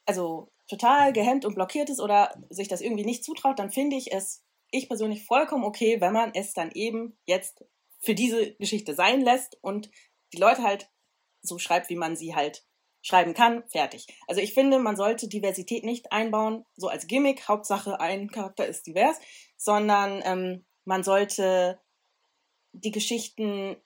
also 0.06 0.52
total 0.68 1.14
gehemmt 1.14 1.46
und 1.46 1.56
blockiert 1.56 1.90
ist 1.90 2.00
oder 2.00 2.34
sich 2.50 2.68
das 2.68 2.82
irgendwie 2.82 3.06
nicht 3.06 3.24
zutraut, 3.24 3.60
dann 3.60 3.72
finde 3.72 3.96
ich 3.96 4.12
es, 4.14 4.44
ich 4.72 4.88
persönlich, 4.88 5.26
vollkommen 5.26 5.64
okay, 5.64 6.00
wenn 6.02 6.14
man 6.14 6.32
es 6.34 6.54
dann 6.54 6.72
eben 6.72 7.18
jetzt 7.26 7.64
für 8.00 8.16
diese 8.16 8.54
Geschichte 8.56 8.94
sein 8.96 9.22
lässt 9.22 9.58
und 9.62 9.90
die 10.34 10.38
Leute 10.38 10.64
halt 10.64 10.90
so 11.42 11.58
schreibt, 11.58 11.90
wie 11.90 11.96
man 11.96 12.16
sie 12.16 12.36
halt 12.36 12.66
schreiben 13.10 13.34
kann, 13.34 13.64
fertig. 13.68 14.06
Also 14.28 14.40
ich 14.40 14.54
finde, 14.54 14.78
man 14.78 14.96
sollte 14.96 15.28
Diversität 15.28 15.84
nicht 15.84 16.12
einbauen, 16.12 16.64
so 16.76 16.88
als 16.88 17.08
Gimmick, 17.08 17.48
Hauptsache 17.48 18.00
ein 18.00 18.30
Charakter 18.30 18.68
ist 18.68 18.86
divers, 18.86 19.20
sondern 19.58 20.22
ähm, 20.24 20.66
man 20.86 21.04
sollte 21.04 21.80
die 22.72 22.92
Geschichten 22.92 23.78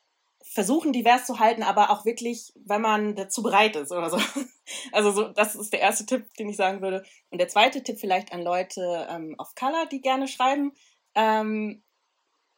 versuchen, 0.43 0.91
divers 0.91 1.25
zu 1.25 1.39
halten, 1.39 1.63
aber 1.63 1.89
auch 1.89 2.03
wirklich, 2.03 2.51
wenn 2.65 2.81
man 2.81 3.15
dazu 3.15 3.41
bereit 3.41 3.75
ist 3.77 3.91
oder 3.91 4.09
so. 4.09 4.17
Also 4.93 5.11
so, 5.11 5.27
das 5.27 5.55
ist 5.55 5.73
der 5.73 5.81
erste 5.81 6.05
Tipp, 6.05 6.33
den 6.39 6.47
ich 6.47 6.55
sagen 6.55 6.81
würde. 6.81 7.03
Und 7.29 7.39
der 7.39 7.49
zweite 7.49 7.83
Tipp 7.83 7.99
vielleicht 7.99 8.31
an 8.31 8.41
Leute 8.41 9.07
ähm, 9.09 9.35
of 9.37 9.53
Color, 9.55 9.87
die 9.87 9.99
gerne 9.99 10.25
schreiben. 10.29 10.71
Ähm, 11.15 11.83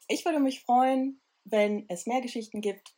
ich 0.08 0.24
würde 0.24 0.40
mich 0.40 0.62
freuen, 0.62 1.20
wenn 1.46 1.86
es 1.90 2.06
mehr 2.06 2.22
Geschichten 2.22 2.62
gibt 2.62 2.95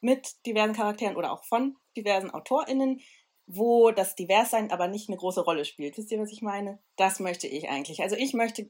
mit 0.00 0.44
diversen 0.46 0.74
Charakteren 0.74 1.16
oder 1.16 1.32
auch 1.32 1.44
von 1.44 1.76
diversen 1.96 2.30
AutorInnen, 2.30 3.00
wo 3.46 3.90
das 3.90 4.14
Diverssein 4.14 4.70
aber 4.70 4.88
nicht 4.88 5.08
eine 5.08 5.16
große 5.16 5.40
Rolle 5.40 5.64
spielt. 5.64 5.96
Wisst 5.96 6.12
ihr, 6.12 6.20
was 6.20 6.32
ich 6.32 6.42
meine? 6.42 6.78
Das 6.96 7.18
möchte 7.18 7.46
ich 7.46 7.68
eigentlich. 7.68 8.02
Also 8.02 8.16
ich 8.16 8.34
möchte 8.34 8.68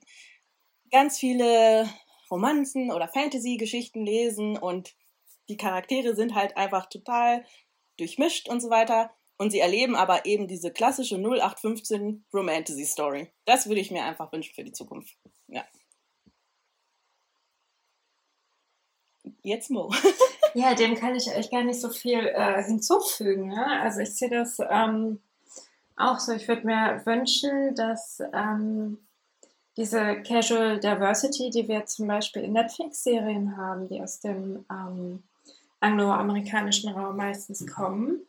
ganz 0.91 1.19
viele 1.19 1.89
Romanzen 2.31 2.93
oder 2.93 3.09
Fantasy-Geschichten 3.09 4.05
lesen 4.05 4.57
und 4.57 4.95
die 5.49 5.57
Charaktere 5.57 6.15
sind 6.15 6.35
halt 6.35 6.57
einfach 6.57 6.87
total 6.87 7.45
durchmischt 7.97 8.49
und 8.49 8.61
so 8.61 8.71
weiter. 8.71 9.11
Und 9.37 9.51
sie 9.51 9.61
erleben 9.61 9.95
aber 9.95 10.27
eben 10.27 10.49
diese 10.49 10.73
klassische 10.73 11.17
0815 11.17 12.25
Romantasy 12.35 12.85
Story. 12.85 13.33
Das 13.45 13.69
würde 13.69 13.81
ich 13.81 13.91
mir 13.91 14.05
einfach 14.05 14.33
wünschen 14.33 14.55
für 14.55 14.65
die 14.65 14.73
Zukunft. 14.73 15.17
Ja. 15.47 15.65
Jetzt 19.43 19.71
Mo. 19.71 19.93
ja, 20.55 20.75
dem 20.75 20.95
kann 20.95 21.15
ich 21.15 21.29
euch 21.29 21.51
gar 21.51 21.63
nicht 21.63 21.81
so 21.81 21.89
viel 21.91 22.27
äh, 22.27 22.63
hinzufügen. 22.63 23.49
Ne? 23.49 23.81
Also 23.81 24.01
ich 24.01 24.15
sehe 24.15 24.31
das 24.31 24.59
ähm, 24.71 25.21
auch 25.97 26.19
so. 26.19 26.33
Ich 26.33 26.49
würde 26.49 26.67
mir 26.67 27.03
wünschen, 27.05 27.75
dass 27.75 28.21
ähm, 28.33 28.99
diese 29.77 30.23
Casual 30.23 30.81
Diversity, 30.81 31.51
die 31.51 31.69
wir 31.69 31.87
zum 31.87 32.09
Beispiel 32.09 32.43
in 32.43 32.53
Netflix-Serien 32.53 33.57
haben, 33.57 33.89
die 33.89 34.03
aus 34.03 34.21
dem 34.21 34.65
ähm, 34.71 35.23
angloamerikanischen 35.81 36.93
Raum 36.93 37.17
meistens 37.17 37.67
kommen, 37.67 38.23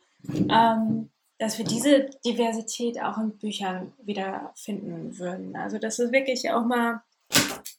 ähm, 0.48 1.10
dass 1.38 1.58
wir 1.58 1.64
diese 1.64 2.10
Diversität 2.24 3.02
auch 3.02 3.18
in 3.18 3.36
Büchern 3.38 3.92
wiederfinden 4.02 5.18
würden. 5.18 5.56
Also 5.56 5.78
dass 5.78 5.98
es 5.98 6.12
wirklich 6.12 6.50
auch 6.50 6.64
mal, 6.64 7.02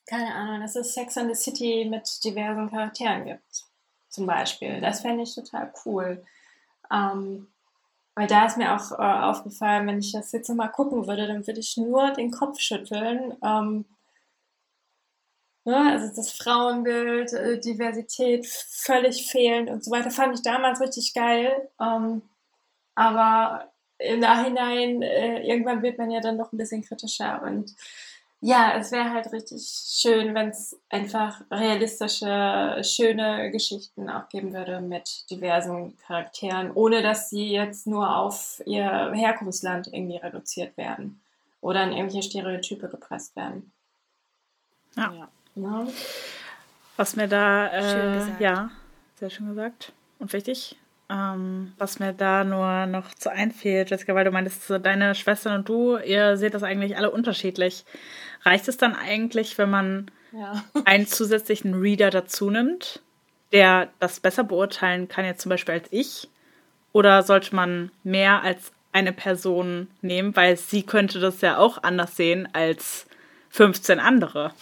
keine 0.06 0.34
Ahnung, 0.34 0.62
dass 0.62 0.76
es 0.76 0.94
Sex 0.94 1.18
and 1.18 1.34
the 1.34 1.42
City 1.42 1.88
mit 1.90 2.24
diversen 2.26 2.70
Charakteren 2.70 3.26
gibt, 3.26 3.66
zum 4.12 4.28
Beispiel. 4.28 4.82
Das 4.82 5.02
fände 5.02 5.24
ich 5.24 5.34
total 5.34 5.74
cool. 5.86 6.24
Ähm, 6.92 7.48
weil 8.16 8.28
da 8.28 8.46
ist 8.46 8.58
mir 8.58 8.76
auch 8.76 8.92
äh, 8.92 9.24
aufgefallen, 9.24 9.88
wenn 9.88 10.00
ich 10.00 10.12
das 10.12 10.32
jetzt 10.32 10.50
nochmal 10.50 10.72
gucken 10.72 11.08
würde, 11.08 11.28
dann 11.28 11.48
würde 11.48 11.60
ich 11.60 11.78
nur 11.78 12.12
den 12.12 12.32
Kopf 12.32 12.60
schütteln. 12.60 13.38
Ähm, 13.44 13.86
ne, 15.64 15.92
also 15.92 16.14
das 16.16 16.32
Frauenbild, 16.32 17.34
äh, 17.34 17.60
Diversität 17.60 18.46
völlig 18.46 19.28
fehlend 19.32 19.70
und 19.70 19.84
so 19.84 19.92
weiter, 19.92 20.12
fand 20.12 20.36
ich 20.36 20.42
damals 20.44 20.82
richtig 20.82 21.14
geil. 21.14 21.70
Ähm, 21.80 22.22
aber 22.96 23.72
im 23.98 24.20
Nachhinein, 24.20 25.02
äh, 25.02 25.42
irgendwann 25.48 25.82
wird 25.82 25.98
man 25.98 26.12
ja 26.12 26.20
dann 26.20 26.38
noch 26.38 26.52
ein 26.52 26.58
bisschen 26.58 26.84
kritischer. 26.84 27.42
Und 27.44 27.76
ja, 28.44 28.76
es 28.76 28.92
wäre 28.92 29.12
halt 29.12 29.32
richtig 29.32 29.62
schön, 29.62 30.34
wenn 30.34 30.50
es 30.50 30.76
einfach 30.90 31.42
realistische, 31.52 32.82
schöne 32.84 33.52
Geschichten 33.52 34.10
auch 34.10 34.30
geben 34.30 34.52
würde 34.54 34.82
mit 34.82 35.30
diversen 35.30 35.96
Charakteren, 36.00 36.72
ohne 36.72 37.04
dass 37.04 37.30
sie 37.30 37.52
jetzt 37.52 37.86
nur 37.86 38.16
auf 38.16 38.60
ihr 38.66 39.12
Herkunftsland 39.14 39.88
irgendwie 39.94 40.18
reduziert 40.18 40.76
werden 40.76 41.22
oder 41.62 41.84
in 41.84 41.92
irgendwelche 41.92 42.28
Stereotype 42.28 42.90
gepresst 42.90 43.36
werden. 43.36 43.72
Ja. 44.96 45.14
ja. 45.14 45.28
ja. 45.56 45.88
Was 46.98 47.16
mir 47.16 47.28
da, 47.28 47.68
äh, 47.68 48.42
ja, 48.44 48.72
sehr 49.20 49.30
schön 49.30 49.50
gesagt 49.50 49.94
und 50.18 50.34
wichtig. 50.34 50.76
Ähm, 51.12 51.74
was 51.78 52.00
mir 52.00 52.14
da 52.14 52.44
nur 52.46 52.86
noch 52.86 53.14
zu 53.14 53.30
einfällt, 53.30 53.90
Jessica, 53.90 54.16
weil 54.16 54.24
du 54.24 54.32
meintest, 54.32 54.66
so 54.66 54.78
deine 54.78 55.14
Schwestern 55.14 55.56
und 55.56 55.68
du, 55.68 55.98
ihr 55.98 56.38
seht 56.38 56.54
das 56.54 56.64
eigentlich 56.64 56.96
alle 56.96 57.12
unterschiedlich. 57.12 57.84
Reicht 58.44 58.70
es 58.70 58.78
dann 58.78 58.96
eigentlich, 58.96 59.58
wenn 59.58 59.70
man 59.70 60.12
ja. 60.32 60.64
einen 60.86 61.08
zusätzlichen 61.08 61.74
Reader 61.74 62.12
dazu 62.12 62.50
nimmt, 62.50 63.02
der 63.52 63.90
das 64.00 64.22
besser 64.22 64.46
beurteilen 64.46 65.10
kann, 65.10 65.26
jetzt 65.26 65.42
zum 65.42 65.50
Beispiel 65.50 65.76
als 65.76 65.88
ich? 65.92 66.30
Oder 66.94 67.24
sollte 67.24 67.56
man 67.56 67.92
mehr 68.04 68.42
als 68.42 68.72
eine 68.94 69.12
Person 69.12 69.88
nehmen, 70.02 70.36
weil 70.36 70.56
sie 70.56 70.84
könnte 70.84 71.20
das 71.20 71.42
ja 71.42 71.58
auch 71.58 71.84
anders 71.84 72.16
sehen 72.16 72.48
als 72.54 73.06
15 73.50 74.00
andere? 74.00 74.54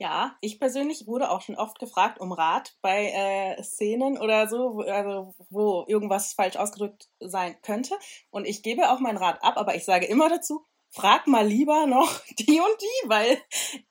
Ja, 0.00 0.38
ich 0.40 0.58
persönlich 0.58 1.06
wurde 1.06 1.30
auch 1.30 1.42
schon 1.42 1.56
oft 1.56 1.78
gefragt 1.78 2.20
um 2.20 2.32
Rat 2.32 2.74
bei 2.80 3.10
äh, 3.10 3.62
Szenen 3.62 4.16
oder 4.16 4.48
so, 4.48 4.76
wo, 4.76 4.80
also, 4.80 5.34
wo 5.50 5.84
irgendwas 5.88 6.32
falsch 6.32 6.56
ausgedrückt 6.56 7.10
sein 7.20 7.60
könnte. 7.60 7.94
Und 8.30 8.46
ich 8.46 8.62
gebe 8.62 8.90
auch 8.90 9.00
meinen 9.00 9.18
Rat 9.18 9.44
ab, 9.44 9.58
aber 9.58 9.74
ich 9.74 9.84
sage 9.84 10.06
immer 10.06 10.30
dazu, 10.30 10.64
frag 10.88 11.26
mal 11.26 11.46
lieber 11.46 11.86
noch 11.86 12.18
die 12.38 12.60
und 12.60 12.80
die, 12.80 13.08
weil 13.10 13.42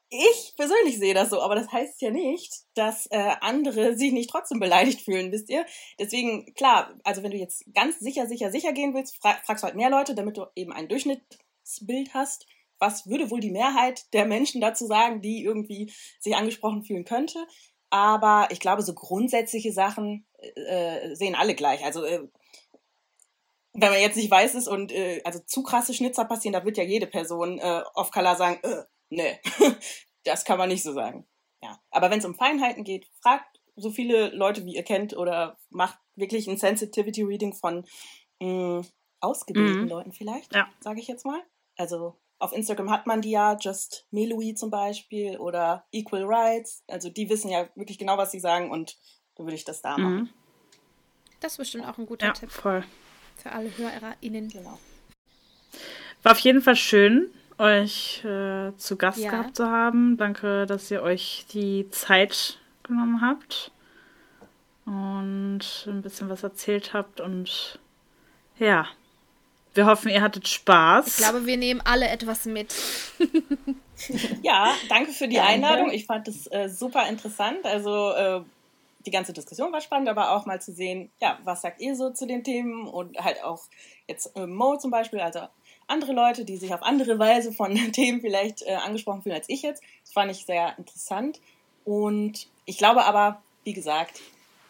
ich 0.09 0.55
persönlich 0.57 0.97
sehe 0.97 1.13
das 1.13 1.29
so, 1.29 1.43
aber 1.43 1.53
das 1.53 1.71
heißt 1.71 2.01
ja 2.01 2.09
nicht, 2.09 2.63
dass 2.73 3.05
äh, 3.11 3.35
andere 3.41 3.95
sich 3.95 4.11
nicht 4.11 4.31
trotzdem 4.31 4.59
beleidigt 4.59 5.01
fühlen, 5.01 5.31
wisst 5.31 5.51
ihr? 5.51 5.63
Deswegen, 5.99 6.51
klar, 6.55 6.97
also 7.03 7.21
wenn 7.21 7.29
du 7.29 7.37
jetzt 7.37 7.71
ganz 7.75 7.99
sicher, 7.99 8.25
sicher, 8.25 8.49
sicher 8.49 8.73
gehen 8.73 8.95
willst, 8.95 9.15
fra 9.17 9.35
fragst 9.45 9.61
du 9.63 9.67
halt 9.67 9.75
mehr 9.75 9.91
Leute, 9.91 10.15
damit 10.15 10.37
du 10.37 10.47
eben 10.55 10.73
ein 10.73 10.87
Durchschnittsbild 10.87 12.15
hast 12.15 12.47
was 12.79 13.07
würde 13.07 13.29
wohl 13.29 13.39
die 13.39 13.51
Mehrheit 13.51 14.11
der 14.13 14.25
Menschen 14.25 14.61
dazu 14.61 14.85
sagen, 14.85 15.21
die 15.21 15.43
irgendwie 15.43 15.91
sich 16.19 16.35
angesprochen 16.35 16.83
fühlen 16.83 17.05
könnte. 17.05 17.45
Aber 17.89 18.47
ich 18.51 18.59
glaube, 18.59 18.81
so 18.83 18.93
grundsätzliche 18.93 19.73
Sachen 19.73 20.25
äh, 20.55 21.15
sehen 21.15 21.35
alle 21.35 21.55
gleich. 21.55 21.83
Also 21.83 22.03
äh, 22.03 22.27
wenn 23.73 23.91
man 23.91 24.01
jetzt 24.01 24.17
nicht 24.17 24.31
weiß 24.31 24.55
ist 24.55 24.67
und 24.67 24.91
äh, 24.91 25.21
also 25.23 25.39
zu 25.39 25.63
krasse 25.63 25.93
Schnitzer 25.93 26.25
passieren, 26.25 26.53
da 26.53 26.65
wird 26.65 26.77
ja 26.77 26.83
jede 26.83 27.07
Person 27.07 27.59
äh, 27.59 27.83
off 27.93 28.11
Color 28.11 28.35
sagen, 28.35 28.59
äh, 28.63 28.83
nee, 29.09 29.39
das 30.23 30.45
kann 30.45 30.57
man 30.57 30.69
nicht 30.69 30.83
so 30.83 30.93
sagen. 30.93 31.27
Ja, 31.61 31.79
aber 31.89 32.09
wenn 32.09 32.19
es 32.19 32.25
um 32.25 32.35
Feinheiten 32.35 32.83
geht, 32.83 33.07
fragt 33.21 33.59
so 33.75 33.91
viele 33.91 34.29
Leute, 34.29 34.65
wie 34.65 34.75
ihr 34.75 34.83
kennt, 34.83 35.15
oder 35.15 35.57
macht 35.69 35.97
wirklich 36.15 36.47
ein 36.47 36.57
Sensitivity 36.57 37.23
Reading 37.23 37.53
von 37.53 37.85
mh, 38.39 38.81
mm, 38.81 38.85
ausgebildeten 39.21 39.83
mhm. 39.83 39.89
Leuten 39.89 40.11
vielleicht, 40.11 40.53
ja. 40.53 40.69
sage 40.79 40.99
ich 40.99 41.07
jetzt 41.07 41.25
mal. 41.25 41.41
Also 41.75 42.17
auf 42.39 42.53
Instagram 42.53 42.89
hat 42.89 43.05
man 43.05 43.21
die 43.21 43.31
ja, 43.31 43.57
Just 43.59 44.07
Melui 44.11 44.55
zum 44.55 44.71
Beispiel 44.71 45.37
oder 45.37 45.85
Equal 45.91 46.23
Rights. 46.23 46.83
Also 46.87 47.09
die 47.09 47.29
wissen 47.29 47.49
ja 47.49 47.67
wirklich 47.75 47.97
genau, 47.97 48.17
was 48.17 48.31
sie 48.31 48.39
sagen 48.39 48.71
und 48.71 48.97
da 49.35 49.43
würde 49.43 49.55
ich 49.55 49.65
das 49.65 49.81
da 49.81 49.97
machen. 49.97 50.15
Mhm. 50.15 50.29
Das 51.41 51.53
ist 51.53 51.57
bestimmt 51.57 51.85
auch 51.85 51.97
ein 51.97 52.05
guter 52.05 52.27
ja, 52.27 52.33
Tipp. 52.33 52.51
Voll. 52.51 52.83
Für 53.35 53.51
alle 53.51 53.69
HörerInnen. 53.77 54.49
Genau. 54.49 54.79
War 56.23 56.31
auf 56.33 56.39
jeden 56.39 56.61
Fall 56.61 56.75
schön, 56.75 57.29
euch 57.57 58.23
äh, 58.25 58.75
zu 58.77 58.97
Gast 58.97 59.19
ja. 59.19 59.31
gehabt 59.31 59.55
zu 59.55 59.67
haben. 59.67 60.17
Danke, 60.17 60.65
dass 60.65 60.89
ihr 60.91 61.01
euch 61.01 61.45
die 61.51 61.89
Zeit 61.89 62.59
genommen 62.83 63.21
habt 63.21 63.71
und 64.85 65.59
ein 65.87 66.01
bisschen 66.01 66.29
was 66.29 66.43
erzählt 66.43 66.93
habt 66.93 67.21
und 67.21 67.79
ja, 68.57 68.87
wir 69.73 69.85
hoffen, 69.85 70.09
ihr 70.09 70.21
hattet 70.21 70.47
Spaß. 70.47 71.07
Ich 71.07 71.17
glaube, 71.17 71.45
wir 71.45 71.57
nehmen 71.57 71.81
alle 71.83 72.07
etwas 72.07 72.45
mit. 72.45 72.73
ja, 74.41 74.73
danke 74.89 75.11
für 75.11 75.27
die. 75.27 75.39
Einladung. 75.39 75.91
Ich 75.91 76.05
fand 76.05 76.27
es 76.27 76.47
äh, 76.47 76.69
super 76.69 77.07
interessant. 77.07 77.65
Also 77.65 78.11
äh, 78.11 78.41
die 79.05 79.11
ganze 79.11 79.33
Diskussion 79.33 79.71
war 79.71 79.81
spannend, 79.81 80.09
aber 80.09 80.31
auch 80.31 80.45
mal 80.45 80.61
zu 80.61 80.73
sehen, 80.73 81.09
ja, 81.21 81.39
was 81.43 81.61
sagt 81.61 81.81
ihr 81.81 81.95
so 81.95 82.09
zu 82.09 82.25
den 82.25 82.43
Themen 82.43 82.87
und 82.87 83.17
halt 83.19 83.43
auch 83.43 83.63
jetzt 84.07 84.35
äh, 84.35 84.45
Mo 84.45 84.77
zum 84.77 84.91
Beispiel, 84.91 85.19
also 85.19 85.41
andere 85.87 86.13
Leute, 86.13 86.45
die 86.45 86.57
sich 86.57 86.73
auf 86.73 86.83
andere 86.83 87.17
Weise 87.19 87.51
von 87.51 87.75
Themen 87.91 88.21
vielleicht 88.21 88.61
äh, 88.63 88.75
angesprochen 88.75 89.21
fühlen 89.21 89.35
als 89.35 89.49
ich 89.49 89.61
jetzt. 89.61 89.83
Das 90.03 90.13
fand 90.13 90.31
ich 90.31 90.45
sehr 90.45 90.77
interessant. 90.77 91.39
Und 91.85 92.47
ich 92.65 92.77
glaube 92.77 93.05
aber, 93.05 93.41
wie 93.63 93.73
gesagt, 93.73 94.21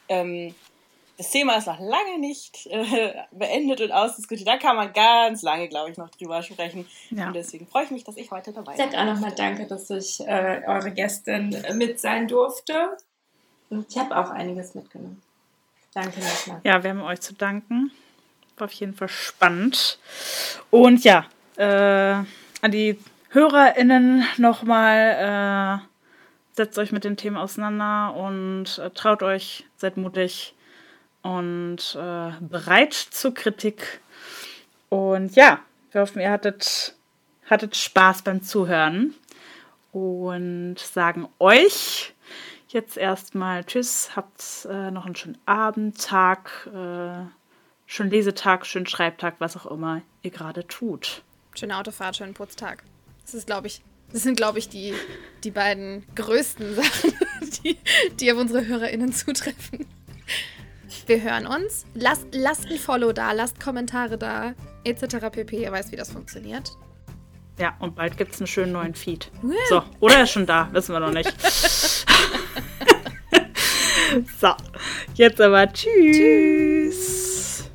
ähm, 0.08 0.54
das 1.20 1.32
Thema 1.32 1.58
ist 1.58 1.68
noch 1.68 1.82
lange 1.82 2.18
nicht 2.18 2.66
äh, 2.68 3.14
beendet 3.34 3.82
und 3.82 3.91
ausdiskutiert. 3.91 4.48
Da 4.48 4.56
kann 4.56 4.78
man 4.78 4.94
ganz 4.94 5.41
lange, 5.41 5.68
glaube 5.68 5.91
ich, 5.91 5.98
noch 5.98 6.10
drüber 6.12 6.41
sprechen. 6.41 6.88
Ja. 7.10 7.28
Und 7.28 7.34
deswegen 7.34 7.68
freue 7.68 7.84
ich 7.84 7.91
mich, 7.91 8.06
dass 8.06 8.16
ich 8.16 8.32
heute 8.32 8.54
dabei 8.54 8.78
bin. 8.78 8.90
Sag 8.90 8.98
auch 8.98 9.04
nochmal 9.04 9.34
danke, 9.36 9.68
dass 9.68 9.90
ich 9.90 10.22
äh, 10.22 10.62
eure 10.66 10.91
Gästin 10.91 11.54
mit 11.74 12.00
sein 12.00 12.30
durfte. 12.30 12.96
Und 13.70 13.86
ich 13.90 13.98
habe 13.98 14.16
auch 14.16 14.30
einiges 14.30 14.76
mitgenommen. 14.76 15.22
Danke 15.94 16.22
nochmal. 16.22 16.62
Ja, 16.64 16.82
wir 16.82 16.91
haben 16.91 17.02
euch 17.02 17.20
zu 17.20 17.34
danken. 17.34 17.91
War 18.56 18.66
auf 18.66 18.72
jeden 18.72 18.94
Fall 18.94 19.10
spannend. 19.10 20.00
Und 20.72 21.04
ja, 21.04 21.26
äh, 21.58 22.24
an 22.62 22.72
die 22.72 22.98
HörerInnen 23.32 24.26
nochmal, 24.38 25.82
äh, 25.82 26.56
setzt 26.56 26.80
euch 26.80 26.94
mit 26.94 27.04
den 27.04 27.18
Themen 27.18 27.36
auseinander 27.36 28.16
und 28.16 28.78
äh, 28.78 28.90
traut 28.91 29.22
euch, 29.22 29.66
seid 29.76 29.98
mutig 29.98 30.56
und 31.22 31.96
äh, 31.96 32.32
bereit 32.40 32.94
zur 32.94 33.34
Kritik. 33.34 34.02
Und 34.90 35.36
ja, 35.36 35.60
wir 35.91 36.02
hoffen, 36.02 36.22
ihr 36.22 36.32
hattet, 36.32 36.96
hattet 37.50 37.76
Spaß 37.76 38.24
beim 38.24 38.41
Zuhören 38.41 39.14
und 39.91 40.80
sagen 40.80 41.28
euch 41.40 42.14
jetzt 42.70 42.98
erstmal 42.98 43.64
Tschüss, 43.64 44.16
habt 44.16 44.68
äh, 44.70 44.91
noch 44.91 45.06
einen 45.06 45.16
schönen 45.16 45.38
Abend, 45.46 46.00
Tag, 46.02 46.68
äh, 46.68 47.26
schönen 47.86 48.12
Lesetag, 48.12 48.66
schönen 48.66 48.86
Schreibtag, 48.86 49.36
was 49.40 49.58
auch 49.58 49.66
immer 49.66 50.02
ihr 50.22 50.32
gerade 50.32 50.68
tut. 50.68 51.24
Schöne 51.56 51.78
Autofahrt, 51.78 52.18
schönen 52.18 52.34
Putztag. 52.34 52.84
Das 53.24 53.34
ist, 53.34 53.48
glaube 53.48 53.68
ich, 53.68 53.82
das 54.12 54.24
sind, 54.24 54.38
glaube 54.38 54.60
ich, 54.60 54.70
die, 54.70 54.94
die 55.44 55.52
beiden 55.52 56.06
größten 56.16 56.76
Sachen, 56.76 57.14
die, 57.64 57.78
die 58.20 58.32
auf 58.32 58.38
unsere 58.38 58.66
HörerInnen 58.66 59.14
zutreffen. 59.14 59.86
Wir 61.06 61.22
hören 61.22 61.45
uns. 61.48 61.86
Lasst, 61.94 62.28
lasst 62.32 62.66
ein 62.68 62.78
Follow 62.78 63.11
da, 63.11 63.32
lasst 63.32 63.60
Kommentare 63.60 64.18
da, 64.18 64.53
etc. 64.84 65.30
pp. 65.32 65.64
Ihr 65.64 65.72
weißt, 65.72 65.91
wie 65.91 65.95
das 65.95 66.11
funktioniert. 66.11 66.72
Ja, 67.60 67.76
und 67.80 67.95
bald 67.95 68.18
gibt 68.18 68.34
es 68.34 68.40
einen 68.40 68.48
schönen 68.48 68.72
neuen 68.72 68.95
Feed. 68.95 69.30
So, 69.70 69.84
oder 69.99 70.16
er 70.16 70.24
ist 70.24 70.32
schon 70.32 70.45
da, 70.45 70.70
wissen 70.72 70.94
wir 70.94 70.99
noch 71.02 71.11
nicht. 71.11 71.34
so, 74.40 74.53
jetzt 75.16 75.41
aber 75.41 75.72
tschüss. 75.72 76.18
tschüss. 76.18 77.70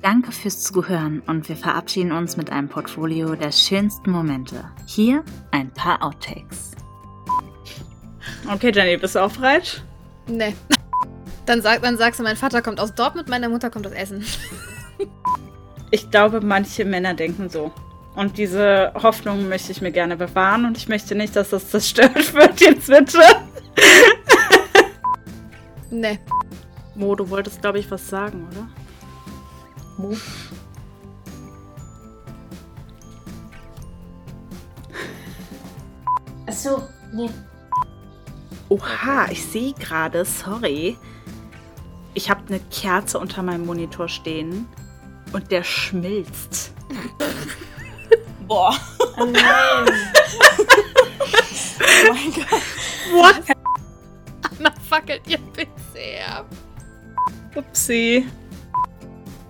Danke 0.00 0.30
fürs 0.30 0.62
Zuhören 0.62 1.22
und 1.26 1.48
wir 1.48 1.56
verabschieden 1.56 2.12
uns 2.12 2.36
mit 2.36 2.50
einem 2.50 2.68
Portfolio 2.68 3.34
der 3.34 3.50
schönsten 3.50 4.12
Momente. 4.12 4.64
Hier 4.86 5.24
ein 5.50 5.70
paar 5.74 6.00
Outtakes. 6.02 6.70
Okay, 8.48 8.70
Jenny, 8.72 8.96
bist 8.96 9.16
du 9.16 9.18
auch 9.18 9.32
bereit? 9.32 9.82
Nee. 10.28 10.54
Dann, 11.48 11.62
sag, 11.62 11.80
dann 11.80 11.96
sagst 11.96 12.20
du, 12.20 12.24
mein 12.24 12.36
Vater 12.36 12.60
kommt 12.60 12.78
aus 12.78 12.92
Dortmund, 12.92 13.30
meine 13.30 13.48
Mutter 13.48 13.70
kommt 13.70 13.86
aus 13.86 13.92
Essen. 13.92 14.24
Ich 15.90 16.10
glaube, 16.10 16.42
manche 16.42 16.84
Männer 16.84 17.14
denken 17.14 17.48
so. 17.48 17.72
Und 18.14 18.36
diese 18.36 18.92
Hoffnung 18.94 19.48
möchte 19.48 19.72
ich 19.72 19.80
mir 19.80 19.90
gerne 19.90 20.18
bewahren 20.18 20.66
und 20.66 20.76
ich 20.76 20.86
möchte 20.86 21.14
nicht, 21.14 21.34
dass 21.34 21.48
das 21.48 21.70
zerstört 21.70 22.34
wird 22.34 22.60
jetzt 22.60 22.88
bitte. 22.88 23.22
Nee. 25.90 26.18
Mo, 26.94 27.14
du 27.14 27.30
wolltest, 27.30 27.62
glaube 27.62 27.78
ich, 27.78 27.90
was 27.90 28.06
sagen, 28.06 28.46
oder? 28.50 28.68
Mo? 29.96 30.14
Achso, 36.46 36.86
nee. 37.14 37.30
Oha, 38.68 39.28
ich 39.30 39.42
sehe 39.42 39.72
gerade, 39.72 40.26
sorry. 40.26 40.98
Ich 42.18 42.28
habe 42.28 42.42
eine 42.48 42.58
Kerze 42.58 43.20
unter 43.20 43.44
meinem 43.44 43.64
Monitor 43.64 44.08
stehen 44.08 44.66
und 45.32 45.52
der 45.52 45.62
schmilzt. 45.62 46.72
Boah. 48.48 48.74
Oh 49.16 49.24
nein. 49.24 49.88
Oh 52.08 52.12
mein 52.12 52.32
Gott. 52.32 52.62
What? 53.12 53.56
Anna 54.58 54.72
fackelt 54.88 55.22
ihr 55.28 55.38
PC 55.38 56.28
ab. 56.28 56.46
Upsi. 57.54 58.26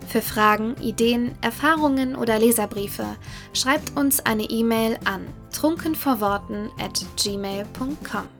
Für 0.06 0.20
Fragen, 0.20 0.76
Ideen, 0.76 1.36
Erfahrungen 1.40 2.16
oder 2.16 2.38
Leserbriefe 2.38 3.16
schreibt 3.54 3.96
uns 3.96 4.20
eine 4.20 4.44
E-Mail 4.44 4.98
an 5.06 5.26
trunkenvorworten 5.52 6.68
at 6.78 7.02
gmail.com. 7.16 8.37